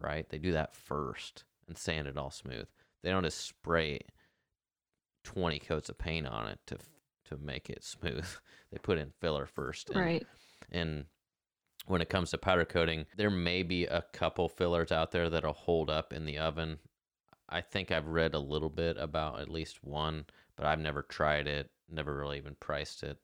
right? 0.00 0.28
They 0.28 0.38
do 0.38 0.52
that 0.52 0.74
first 0.74 1.44
and 1.66 1.76
sand 1.76 2.08
it 2.08 2.16
all 2.16 2.30
smooth. 2.30 2.66
They 3.02 3.10
don't 3.10 3.24
just 3.24 3.46
spray 3.46 4.00
20 5.24 5.58
coats 5.60 5.88
of 5.88 5.98
paint 5.98 6.26
on 6.26 6.48
it 6.48 6.58
to 6.66 6.78
to 7.28 7.36
make 7.36 7.70
it 7.70 7.84
smooth. 7.84 8.26
they 8.72 8.78
put 8.78 8.98
in 8.98 9.12
filler 9.20 9.46
first. 9.46 9.90
And, 9.90 10.00
right. 10.00 10.26
And 10.70 11.04
when 11.86 12.00
it 12.00 12.08
comes 12.08 12.30
to 12.30 12.38
powder 12.38 12.64
coating, 12.64 13.06
there 13.16 13.30
may 13.30 13.62
be 13.62 13.84
a 13.84 14.04
couple 14.12 14.48
fillers 14.48 14.92
out 14.92 15.10
there 15.10 15.30
that'll 15.30 15.52
hold 15.52 15.90
up 15.90 16.12
in 16.12 16.24
the 16.24 16.38
oven. 16.38 16.78
I 17.48 17.60
think 17.60 17.90
I've 17.90 18.08
read 18.08 18.34
a 18.34 18.38
little 18.38 18.68
bit 18.68 18.96
about 18.98 19.40
at 19.40 19.48
least 19.48 19.82
one, 19.82 20.26
but 20.56 20.66
I've 20.66 20.80
never 20.80 21.02
tried 21.02 21.46
it, 21.46 21.70
never 21.90 22.14
really 22.14 22.36
even 22.36 22.56
priced 22.60 23.02
it. 23.02 23.18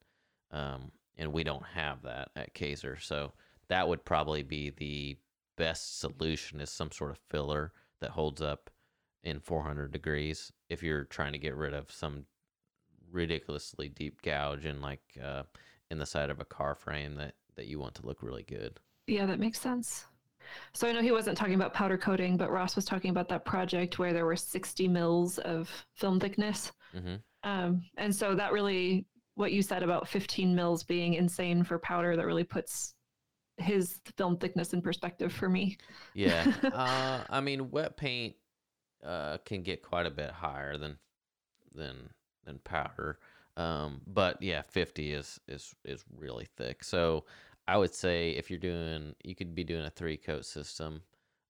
Um, 0.51 0.93
and 1.17 1.33
we 1.33 1.45
don't 1.45 1.65
have 1.75 2.03
that 2.03 2.31
at 2.37 2.55
Kaiser. 2.55 2.99
So 2.99 3.33
that 3.69 3.87
would 3.87 4.05
probably 4.05 4.43
be 4.43 4.71
the 4.71 5.17
best 5.57 6.01
solution 6.01 6.61
is 6.61 6.71
some 6.71 6.91
sort 6.91 7.11
of 7.11 7.19
filler 7.31 7.73
that 8.01 8.11
holds 8.11 8.43
up 8.43 8.71
in 9.23 9.41
400 9.41 9.91
degrees 9.91 10.53
if 10.69 10.83
you're 10.83 11.05
trying 11.05 11.33
to 11.33 11.39
get 11.39 11.57
rid 11.57 11.73
of 11.73 11.91
some 11.91 12.27
ridiculously 13.11 13.89
deep 13.89 14.21
gouge 14.23 14.67
in 14.67 14.81
like 14.81 15.03
uh, 15.23 15.43
in 15.91 15.99
the 15.99 16.07
side 16.07 16.31
of 16.31 16.41
a 16.41 16.45
car 16.45 16.75
frame 16.75 17.15
that 17.15 17.35
that 17.57 17.67
you 17.67 17.79
want 17.79 17.95
to 17.95 18.07
look 18.07 18.23
really 18.23 18.43
good. 18.43 18.81
Yeah, 19.07 19.27
that 19.27 19.39
makes 19.39 19.61
sense. 19.61 20.07
So 20.73 20.89
I 20.89 20.93
know 20.93 21.01
he 21.01 21.13
wasn't 21.13 21.39
talking 21.39 21.55
about 21.55 21.73
powder 21.73 21.97
coating, 21.97 22.37
but 22.37 22.51
Ross 22.51 22.77
was 22.77 22.85
talking 22.85 23.11
about 23.11 23.29
that 23.29 23.45
project 23.45 23.99
where 23.99 24.13
there 24.13 24.27
were 24.27 24.37
60 24.37 24.89
mils 24.89 25.39
of 25.39 25.71
film 25.95 26.21
thickness. 26.21 26.73
Mm-hmm. 26.95 27.15
Um, 27.49 27.83
and 27.97 28.15
so 28.15 28.35
that 28.35 28.53
really, 28.53 29.07
what 29.37 29.53
you 29.53 29.63
said 29.63 29.83
about 29.83 30.09
15 30.09 30.55
mils 30.55 30.83
being 30.83 31.15
insane 31.15 31.65
for 31.65 31.79
powder, 31.79 32.17
that 32.17 32.27
really 32.27 32.45
puts 32.45 32.95
his 33.59 34.01
film 34.17 34.37
thickness 34.37 34.73
in 34.73 34.83
perspective 34.83 35.33
for 35.33 35.49
me. 35.49 35.77
Yeah. 36.15 36.53
uh, 36.63 37.21
I 37.29 37.41
mean, 37.41 37.71
wet 37.71 37.97
paint 37.97 38.35
uh, 39.05 39.39
can 39.45 39.63
get 39.63 39.83
quite 39.83 40.07
a 40.07 40.11
bit 40.11 40.31
higher 40.31 40.77
than 40.77 40.99
than 41.75 42.11
than 42.45 42.59
powder. 42.61 43.19
Um, 43.57 44.01
but 44.07 44.43
yeah, 44.43 44.63
50 44.63 45.13
is 45.13 45.41
is 45.49 45.75
is 45.85 46.05
really 46.17 46.47
thick. 46.57 46.85
So 46.85 47.25
I 47.67 47.77
would 47.77 47.95
say 47.95 48.31
if 48.31 48.51
you're 48.51 48.59
doing, 48.59 49.15
you 49.23 49.35
could 49.35 49.55
be 49.55 49.65
doing 49.65 49.85
a 49.85 49.91
three 49.91 50.17
coat 50.17 50.45
system. 50.45 51.03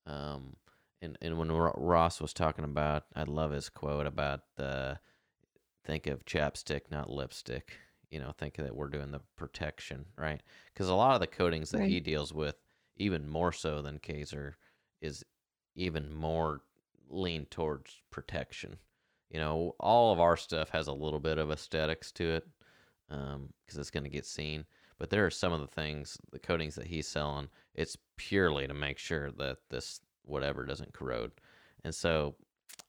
Um, 0.07 0.57
and 1.01 1.19
and 1.23 1.39
when 1.39 1.51
Ross 1.51 2.21
was 2.21 2.33
talking 2.33 2.65
about, 2.65 3.05
I 3.15 3.25
love 3.25 3.53
his 3.53 3.69
quote 3.69 4.07
about 4.07 4.41
the 4.57 4.99
think 5.85 6.07
of 6.07 6.25
chapstick, 6.25 6.91
not 6.91 7.11
lipstick. 7.11 7.79
You 8.15 8.21
know, 8.21 8.33
think 8.33 8.57
that 8.57 8.75
we're 8.75 8.89
doing 8.89 9.11
the 9.11 9.21
protection, 9.37 10.07
right? 10.17 10.41
Because 10.73 10.89
a 10.89 10.95
lot 10.95 11.15
of 11.15 11.21
the 11.21 11.27
coatings 11.27 11.71
that 11.71 11.81
right. 11.81 11.91
he 11.91 12.01
deals 12.01 12.33
with, 12.33 12.57
even 12.97 13.29
more 13.29 13.53
so 13.53 13.83
than 13.83 13.99
Kaiser, 13.99 14.57
is 15.03 15.25
even 15.75 16.13
more 16.13 16.63
lean 17.11 17.45
towards 17.47 18.01
protection 18.11 18.79
you 19.35 19.41
know, 19.41 19.75
all 19.81 20.13
of 20.13 20.21
our 20.21 20.37
stuff 20.37 20.71
has 20.71 20.87
a 20.87 20.93
little 20.93 21.19
bit 21.19 21.39
of 21.39 21.51
aesthetics 21.51 22.13
to 22.13 22.35
it 22.35 22.47
because 23.09 23.35
um, 23.35 23.53
it's 23.67 23.91
going 23.91 24.05
to 24.05 24.11
get 24.11 24.25
seen. 24.25 24.65
But 24.97 25.11
there 25.11 25.27
are 25.27 25.31
some 25.31 25.53
of 25.53 25.61
the 25.61 25.67
things, 25.67 26.17
the 26.31 26.39
coatings 26.39 26.77
that 26.77 26.87
he's 26.87 27.09
selling, 27.09 27.49
it's 27.75 27.99
purely 28.17 28.69
to 28.69 28.75
make 28.75 28.97
sure 28.97 29.33
that 29.33 29.59
this 29.71 30.01
whatever 30.25 30.65
doesn't 30.65 30.93
corrode. 30.93 31.33
And 31.83 31.93
so 31.93 32.37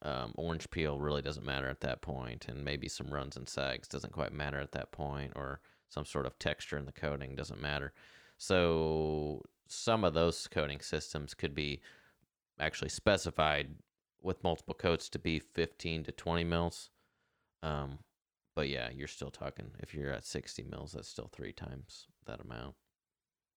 um, 0.02 0.34
orange 0.36 0.70
peel 0.70 1.00
really 1.00 1.22
doesn't 1.22 1.46
matter 1.46 1.70
at 1.70 1.82
that 1.82 2.02
point, 2.02 2.46
and 2.48 2.64
maybe 2.64 2.88
some 2.88 3.08
runs 3.08 3.38
and 3.38 3.48
sags 3.48 3.88
doesn't 3.88 4.14
quite 4.14 4.34
matter 4.34 4.60
at 4.60 4.72
that 4.74 4.92
point, 4.92 5.34
or 5.36 5.62
some 5.90 6.06
sort 6.06 6.26
of 6.26 6.38
texture 6.40 6.78
in 6.78 6.86
the 6.86 6.92
coating 6.92 7.36
doesn't 7.36 7.62
matter. 7.62 7.94
So 8.38 9.42
some 9.68 10.04
of 10.04 10.14
those 10.14 10.48
coating 10.48 10.80
systems 10.80 11.34
could 11.34 11.56
be 11.56 11.82
actually 12.60 12.90
specified 12.90 13.70
with 14.22 14.44
multiple 14.44 14.74
coats 14.74 15.10
to 15.10 15.20
be 15.20 15.40
15 15.40 16.04
to 16.06 16.12
20 16.12 16.44
mils. 16.44 16.90
Um, 17.64 18.00
but 18.56 18.70
yeah, 18.70 18.90
you're 18.90 19.08
still 19.08 19.32
talking, 19.32 19.72
if 19.80 19.94
you're 19.94 20.12
at 20.12 20.26
60 20.26 20.64
mils, 20.64 20.94
that's 20.94 21.10
still 21.10 21.30
three 21.32 21.52
times 21.52 22.08
that 22.26 22.42
amount. 22.42 22.76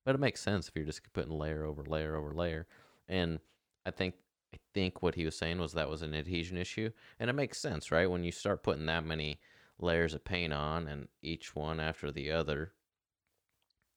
But 0.04 0.14
it 0.14 0.20
makes 0.20 0.40
sense 0.40 0.68
if 0.68 0.76
you're 0.76 0.84
just 0.84 1.12
putting 1.12 1.38
layer 1.38 1.64
over 1.64 1.82
layer 1.82 2.16
over 2.16 2.32
layer. 2.32 2.66
And 3.08 3.40
I 3.84 3.90
think 3.90 4.14
I 4.54 4.58
think 4.74 5.02
what 5.02 5.14
he 5.14 5.24
was 5.24 5.36
saying 5.36 5.58
was 5.58 5.72
that 5.72 5.90
was 5.90 6.02
an 6.02 6.14
adhesion 6.14 6.56
issue. 6.56 6.90
And 7.18 7.28
it 7.28 7.34
makes 7.34 7.60
sense, 7.60 7.90
right? 7.90 8.10
When 8.10 8.24
you 8.24 8.32
start 8.32 8.62
putting 8.62 8.86
that 8.86 9.04
many 9.04 9.40
layers 9.78 10.14
of 10.14 10.24
paint 10.24 10.52
on 10.52 10.88
and 10.88 11.08
each 11.22 11.54
one 11.54 11.78
after 11.80 12.10
the 12.10 12.30
other 12.32 12.72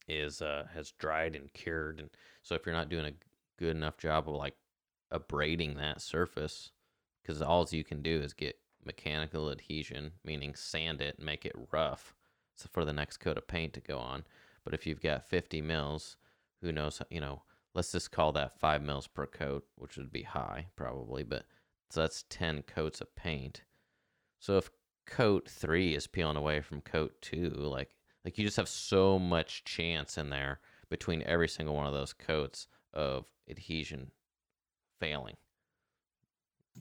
is 0.07 0.41
uh 0.41 0.67
has 0.73 0.91
dried 0.91 1.35
and 1.35 1.51
cured 1.53 1.99
and 1.99 2.09
so 2.43 2.53
if 2.53 2.65
you're 2.65 2.75
not 2.75 2.89
doing 2.89 3.05
a 3.05 3.13
good 3.57 3.75
enough 3.75 3.97
job 3.97 4.27
of 4.27 4.35
like 4.35 4.55
abrading 5.09 5.75
that 5.75 6.01
surface 6.01 6.71
because 7.21 7.41
all 7.41 7.67
you 7.71 7.83
can 7.83 8.01
do 8.01 8.19
is 8.19 8.33
get 8.33 8.57
mechanical 8.85 9.51
adhesion, 9.51 10.11
meaning 10.23 10.55
sand 10.55 11.01
it 11.01 11.19
make 11.19 11.45
it 11.45 11.55
rough 11.71 12.15
so 12.55 12.67
for 12.71 12.85
the 12.85 12.93
next 12.93 13.17
coat 13.17 13.37
of 13.37 13.47
paint 13.47 13.73
to 13.73 13.81
go 13.81 13.97
on. 13.97 14.23
But 14.63 14.73
if 14.73 14.85
you've 14.85 15.01
got 15.01 15.27
50 15.27 15.61
mils, 15.61 16.17
who 16.61 16.71
knows, 16.71 17.01
you 17.09 17.19
know, 17.19 17.41
let's 17.73 17.91
just 17.91 18.11
call 18.11 18.31
that 18.33 18.59
5 18.59 18.81
mils 18.81 19.07
per 19.07 19.25
coat, 19.25 19.65
which 19.75 19.97
would 19.97 20.11
be 20.11 20.23
high 20.23 20.67
probably, 20.75 21.23
but 21.23 21.45
so 21.89 22.01
that's 22.01 22.25
10 22.29 22.63
coats 22.63 23.01
of 23.01 23.15
paint. 23.15 23.63
So 24.39 24.57
if 24.57 24.69
coat 25.05 25.49
3 25.49 25.95
is 25.95 26.07
peeling 26.07 26.37
away 26.37 26.61
from 26.61 26.81
coat 26.81 27.13
2, 27.21 27.49
like 27.49 27.95
like 28.23 28.37
you 28.37 28.45
just 28.45 28.57
have 28.57 28.69
so 28.69 29.17
much 29.17 29.63
chance 29.63 30.17
in 30.17 30.29
there 30.29 30.59
between 30.89 31.23
every 31.23 31.47
single 31.47 31.75
one 31.75 31.87
of 31.87 31.93
those 31.93 32.13
coats 32.13 32.67
of 32.93 33.25
adhesion 33.49 34.11
failing. 34.99 35.35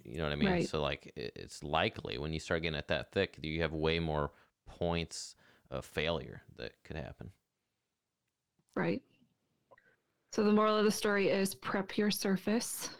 You 0.05 0.19
know 0.19 0.25
what 0.25 0.33
I 0.33 0.37
mean? 0.37 0.51
Right. 0.51 0.69
So 0.69 0.81
like 0.83 1.13
it's 1.17 1.63
likely 1.63 2.19
when 2.19 2.33
you 2.33 2.41
start 2.41 2.63
getting 2.63 2.79
it 2.79 2.89
that 2.89 3.13
thick, 3.13 3.39
you 3.41 3.63
have 3.63 3.73
way 3.73 3.99
more 3.99 4.33
points 4.67 5.35
of 5.71 5.85
failure 5.85 6.43
that 6.57 6.73
could 6.85 6.97
happen. 6.97 7.31
Right. 8.75 9.03
So 10.33 10.45
the 10.45 10.53
moral 10.53 10.77
of 10.77 10.85
the 10.85 10.91
story 10.91 11.29
is 11.29 11.55
prep 11.55 11.99
your 11.99 12.11
surface, 12.11 12.91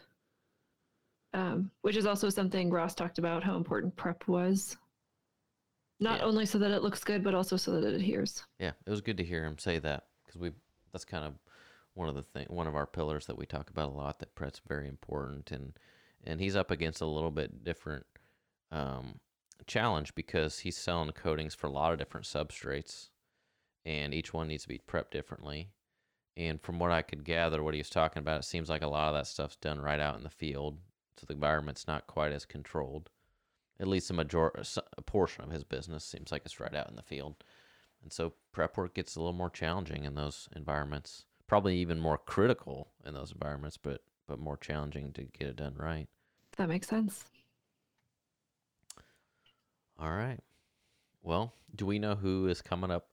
um, 1.33 1.71
which 1.81 1.95
is 1.95 2.05
also 2.05 2.29
something 2.29 2.69
Ross 2.69 2.93
talked 2.93 3.19
about 3.19 3.43
how 3.43 3.55
important 3.55 3.95
prep 3.95 4.27
was. 4.27 4.77
Not 6.01 6.19
yeah. 6.19 6.25
only 6.25 6.45
so 6.45 6.57
that 6.59 6.71
it 6.71 6.81
looks 6.81 7.03
good, 7.03 7.23
but 7.23 7.35
also 7.35 7.55
so 7.55 7.71
that 7.71 7.87
it 7.87 7.93
adheres. 7.93 8.43
Yeah, 8.59 8.71
it 8.85 8.89
was 8.89 9.01
good 9.01 9.17
to 9.17 9.23
hear 9.23 9.45
him 9.45 9.57
say 9.57 9.79
that 9.79 10.05
because 10.25 10.39
we 10.39 10.51
that's 10.91 11.05
kind 11.05 11.23
of 11.23 11.35
one 11.93 12.09
of 12.09 12.15
the 12.15 12.23
thing 12.23 12.47
one 12.49 12.67
of 12.67 12.75
our 12.75 12.85
pillars 12.85 13.25
that 13.27 13.37
we 13.37 13.45
talk 13.45 13.69
about 13.69 13.89
a 13.89 13.93
lot 13.93 14.19
that 14.19 14.35
prep's 14.35 14.61
very 14.67 14.87
important 14.87 15.51
and 15.51 15.73
and 16.23 16.39
he's 16.39 16.55
up 16.55 16.71
against 16.71 17.01
a 17.01 17.05
little 17.05 17.31
bit 17.31 17.63
different 17.63 18.05
um, 18.71 19.19
challenge 19.67 20.15
because 20.15 20.59
he's 20.59 20.77
selling 20.77 21.11
coatings 21.11 21.55
for 21.55 21.67
a 21.67 21.71
lot 21.71 21.91
of 21.91 21.99
different 21.99 22.25
substrates 22.25 23.09
and 23.85 24.13
each 24.13 24.33
one 24.33 24.47
needs 24.47 24.63
to 24.63 24.69
be 24.69 24.79
prepped 24.87 25.11
differently 25.11 25.69
and 26.37 26.61
from 26.61 26.79
what 26.79 26.91
I 26.91 27.01
could 27.01 27.23
gather 27.23 27.61
what 27.61 27.73
he 27.73 27.79
was 27.79 27.89
talking 27.89 28.21
about 28.21 28.39
it 28.39 28.45
seems 28.45 28.69
like 28.69 28.81
a 28.81 28.87
lot 28.87 29.09
of 29.09 29.15
that 29.15 29.27
stuff's 29.27 29.55
done 29.57 29.79
right 29.79 29.99
out 29.99 30.17
in 30.17 30.23
the 30.23 30.29
field 30.29 30.77
so 31.17 31.25
the 31.25 31.33
environment's 31.33 31.87
not 31.87 32.07
quite 32.07 32.31
as 32.31 32.45
controlled 32.45 33.09
at 33.79 33.87
least 33.87 34.09
a 34.09 34.13
major 34.13 34.51
a 34.97 35.01
portion 35.01 35.43
of 35.43 35.51
his 35.51 35.63
business 35.63 36.03
seems 36.03 36.31
like 36.31 36.43
it's 36.45 36.59
right 36.59 36.75
out 36.75 36.89
in 36.89 36.95
the 36.95 37.01
field 37.01 37.43
and 38.01 38.11
so 38.11 38.33
prep 38.51 38.77
work 38.77 38.93
gets 38.93 39.15
a 39.15 39.19
little 39.19 39.33
more 39.33 39.49
challenging 39.49 40.05
in 40.05 40.15
those 40.15 40.47
environments 40.55 41.25
probably 41.51 41.75
even 41.75 41.99
more 41.99 42.17
critical 42.17 42.93
in 43.05 43.13
those 43.13 43.33
environments, 43.33 43.75
but 43.75 43.99
but 44.25 44.39
more 44.39 44.55
challenging 44.55 45.11
to 45.11 45.23
get 45.23 45.49
it 45.49 45.57
done 45.57 45.73
right. 45.75 46.07
That 46.55 46.69
makes 46.69 46.87
sense. 46.87 47.25
All 49.99 50.13
right. 50.13 50.39
Well, 51.21 51.53
do 51.75 51.85
we 51.85 51.99
know 51.99 52.15
who 52.15 52.47
is 52.47 52.61
coming 52.61 52.89
up 52.89 53.09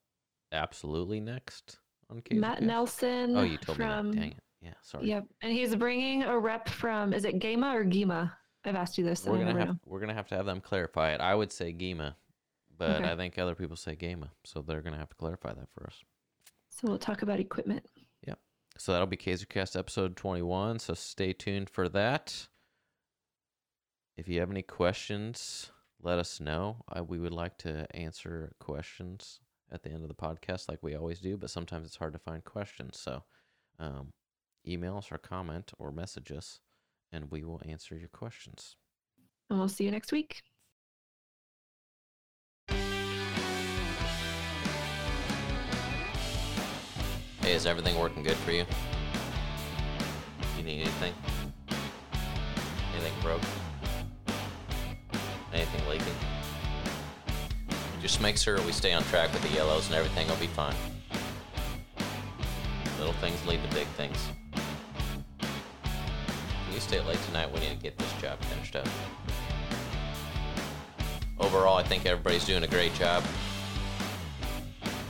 absolutely 0.53 1.19
next 1.19 1.79
on 2.11 2.21
Case 2.23 2.39
Matt 2.39 2.63
Nelson. 2.63 3.37
Oh, 3.37 3.43
you 3.43 3.59
told 3.59 3.77
from, 3.77 4.11
me 4.11 4.17
that. 4.17 4.21
Dang 4.21 4.31
it. 4.33 4.43
Yeah, 4.61 4.75
sorry. 4.83 5.09
Yep. 5.09 5.27
And 5.43 5.53
he's 5.53 5.75
bringing 5.77 6.25
a 6.25 6.39
rep 6.39 6.69
from, 6.69 7.13
is 7.13 7.25
it 7.25 7.39
Gema 7.39 7.77
or 7.77 7.85
Gima? 7.85 8.33
I've 8.65 8.75
asked 8.75 8.99
you 8.99 9.05
this. 9.05 9.25
We're 9.25 9.39
gonna 9.39 9.59
have 9.59 9.69
know. 9.69 9.77
we're 9.87 10.01
gonna 10.01 10.15
have 10.15 10.27
to 10.29 10.37
have 10.37 10.47
them 10.47 10.61
clarify 10.61 11.13
it. 11.13 11.21
I 11.21 11.35
would 11.35 11.53
say 11.53 11.73
Gema, 11.73 12.17
but 12.77 12.97
Okay. 13.03 13.13
I 13.13 13.17
think 13.17 13.39
other 13.39 13.55
people 13.55 13.77
say 13.77 13.95
Gema, 13.95 14.31
so 14.45 14.63
they're 14.63 14.83
gonna 14.83 14.99
have 14.99 15.09
to 15.11 15.17
clarify 15.17 15.53
that 15.55 15.69
for 15.73 15.87
us. 15.87 16.03
So 16.71 16.89
we'll 16.89 16.99
talk 16.99 17.23
about 17.23 17.41
equipment. 17.41 17.87
Yep. 18.27 18.39
So 18.77 18.93
that'll 18.93 19.07
be 19.07 19.17
KaiserCast 19.17 19.79
episode 19.79 20.17
21. 20.17 20.81
So 20.81 20.95
stay 20.95 21.33
tuned 21.33 21.71
for 21.71 21.89
that. 21.91 22.49
If 24.17 24.29
you 24.29 24.41
have 24.41 24.51
any 24.51 24.63
questions, 24.63 25.71
let 26.03 26.19
us 26.19 26.41
know. 26.41 26.85
I, 26.89 27.01
we 27.01 27.19
would 27.21 27.33
like 27.33 27.59
to 27.59 27.87
answer 27.97 28.53
questions 28.59 29.41
at 29.71 29.83
the 29.83 29.91
end 29.91 30.03
of 30.03 30.09
the 30.09 30.15
podcast, 30.15 30.69
like 30.69 30.83
we 30.83 30.95
always 30.95 31.21
do, 31.21 31.37
but 31.37 31.51
sometimes 31.51 31.87
it's 31.87 31.97
hard 31.97 32.13
to 32.13 32.19
find 32.19 32.45
questions. 32.45 32.99
So 32.99 33.25
um, 33.79 34.13
email 34.67 34.97
us 34.99 35.13
or 35.13 35.19
comment 35.19 35.73
or 35.79 35.91
message 35.91 36.33
us, 36.33 36.61
and 37.13 37.31
we 37.31 37.45
will 37.45 37.61
answer 37.65 37.97
your 37.97 38.09
questions. 38.09 38.77
And 39.51 39.59
we'll 39.59 39.69
see 39.69 39.85
you 39.85 39.91
next 39.91 40.13
week. 40.13 40.43
Hey, 47.49 47.55
is 47.55 47.65
everything 47.67 47.99
working 47.99 48.23
good 48.23 48.37
for 48.37 48.53
you? 48.53 48.67
You 50.59 50.63
need 50.63 50.83
anything? 50.83 51.15
Anything 52.95 53.15
broke? 53.23 53.41
Anything 55.53 55.89
leaking? 55.89 56.38
Just 58.01 58.21
make 58.21 58.37
sure 58.37 58.61
we 58.63 58.73
stay 58.73 58.93
on 58.93 59.03
track 59.05 59.33
with 59.33 59.43
the 59.43 59.49
yellows 59.49 59.87
and 59.87 59.97
everything 59.97 60.29
will 60.29 60.37
be 60.37 60.47
fine. 60.47 60.75
Little 62.99 63.13
things 63.15 63.45
lead 63.47 63.61
to 63.63 63.75
big 63.75 63.87
things. 63.89 64.17
Can 65.41 66.73
you 66.73 66.81
stay 66.81 67.01
late 67.01 67.19
tonight? 67.27 67.53
We 67.53 67.61
need 67.61 67.71
to 67.71 67.77
get 67.77 67.99
this 67.99 68.13
job 68.21 68.39
finished 68.45 68.77
up. 68.77 68.87
Overall, 71.41 71.77
I 71.77 71.83
think 71.83 72.07
everybody's 72.07 72.45
doing 72.45 72.63
a 72.63 72.69
great 72.69 72.95
job. 72.95 73.25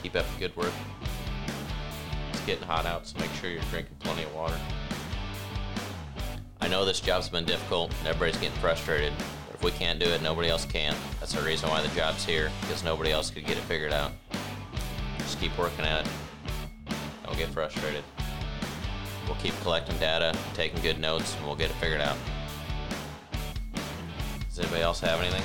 Keep 0.01 0.15
up 0.15 0.25
the 0.33 0.39
good 0.39 0.55
work. 0.55 0.73
It's 2.31 2.41
getting 2.41 2.63
hot 2.63 2.85
out, 2.85 3.07
so 3.07 3.19
make 3.19 3.31
sure 3.39 3.49
you're 3.49 3.61
drinking 3.69 3.95
plenty 3.99 4.23
of 4.23 4.33
water. 4.33 4.57
I 6.59 6.67
know 6.67 6.85
this 6.85 6.99
job's 6.99 7.29
been 7.29 7.45
difficult 7.45 7.93
and 7.99 8.07
everybody's 8.07 8.41
getting 8.41 8.57
frustrated, 8.59 9.13
if 9.59 9.65
we 9.65 9.71
can't 9.71 9.99
do 9.99 10.05
it, 10.05 10.21
nobody 10.21 10.47
else 10.47 10.63
can. 10.63 10.95
That's 11.19 11.33
the 11.33 11.41
reason 11.41 11.69
why 11.69 11.81
the 11.81 11.93
job's 11.93 12.23
here, 12.23 12.49
because 12.61 12.81
nobody 12.81 13.11
else 13.11 13.29
could 13.29 13.45
get 13.45 13.57
it 13.57 13.63
figured 13.63 13.91
out. 13.91 14.13
Just 15.17 15.37
keep 15.41 15.57
working 15.57 15.83
at 15.83 16.05
it. 16.05 16.11
Don't 17.25 17.37
get 17.37 17.49
frustrated. 17.49 18.05
We'll 19.25 19.35
keep 19.35 19.53
collecting 19.61 19.97
data, 19.97 20.33
taking 20.53 20.81
good 20.81 20.97
notes, 20.97 21.35
and 21.35 21.45
we'll 21.45 21.57
get 21.57 21.71
it 21.71 21.75
figured 21.75 21.99
out. 21.99 22.15
Does 24.47 24.59
anybody 24.59 24.81
else 24.81 25.01
have 25.01 25.19
anything? 25.19 25.43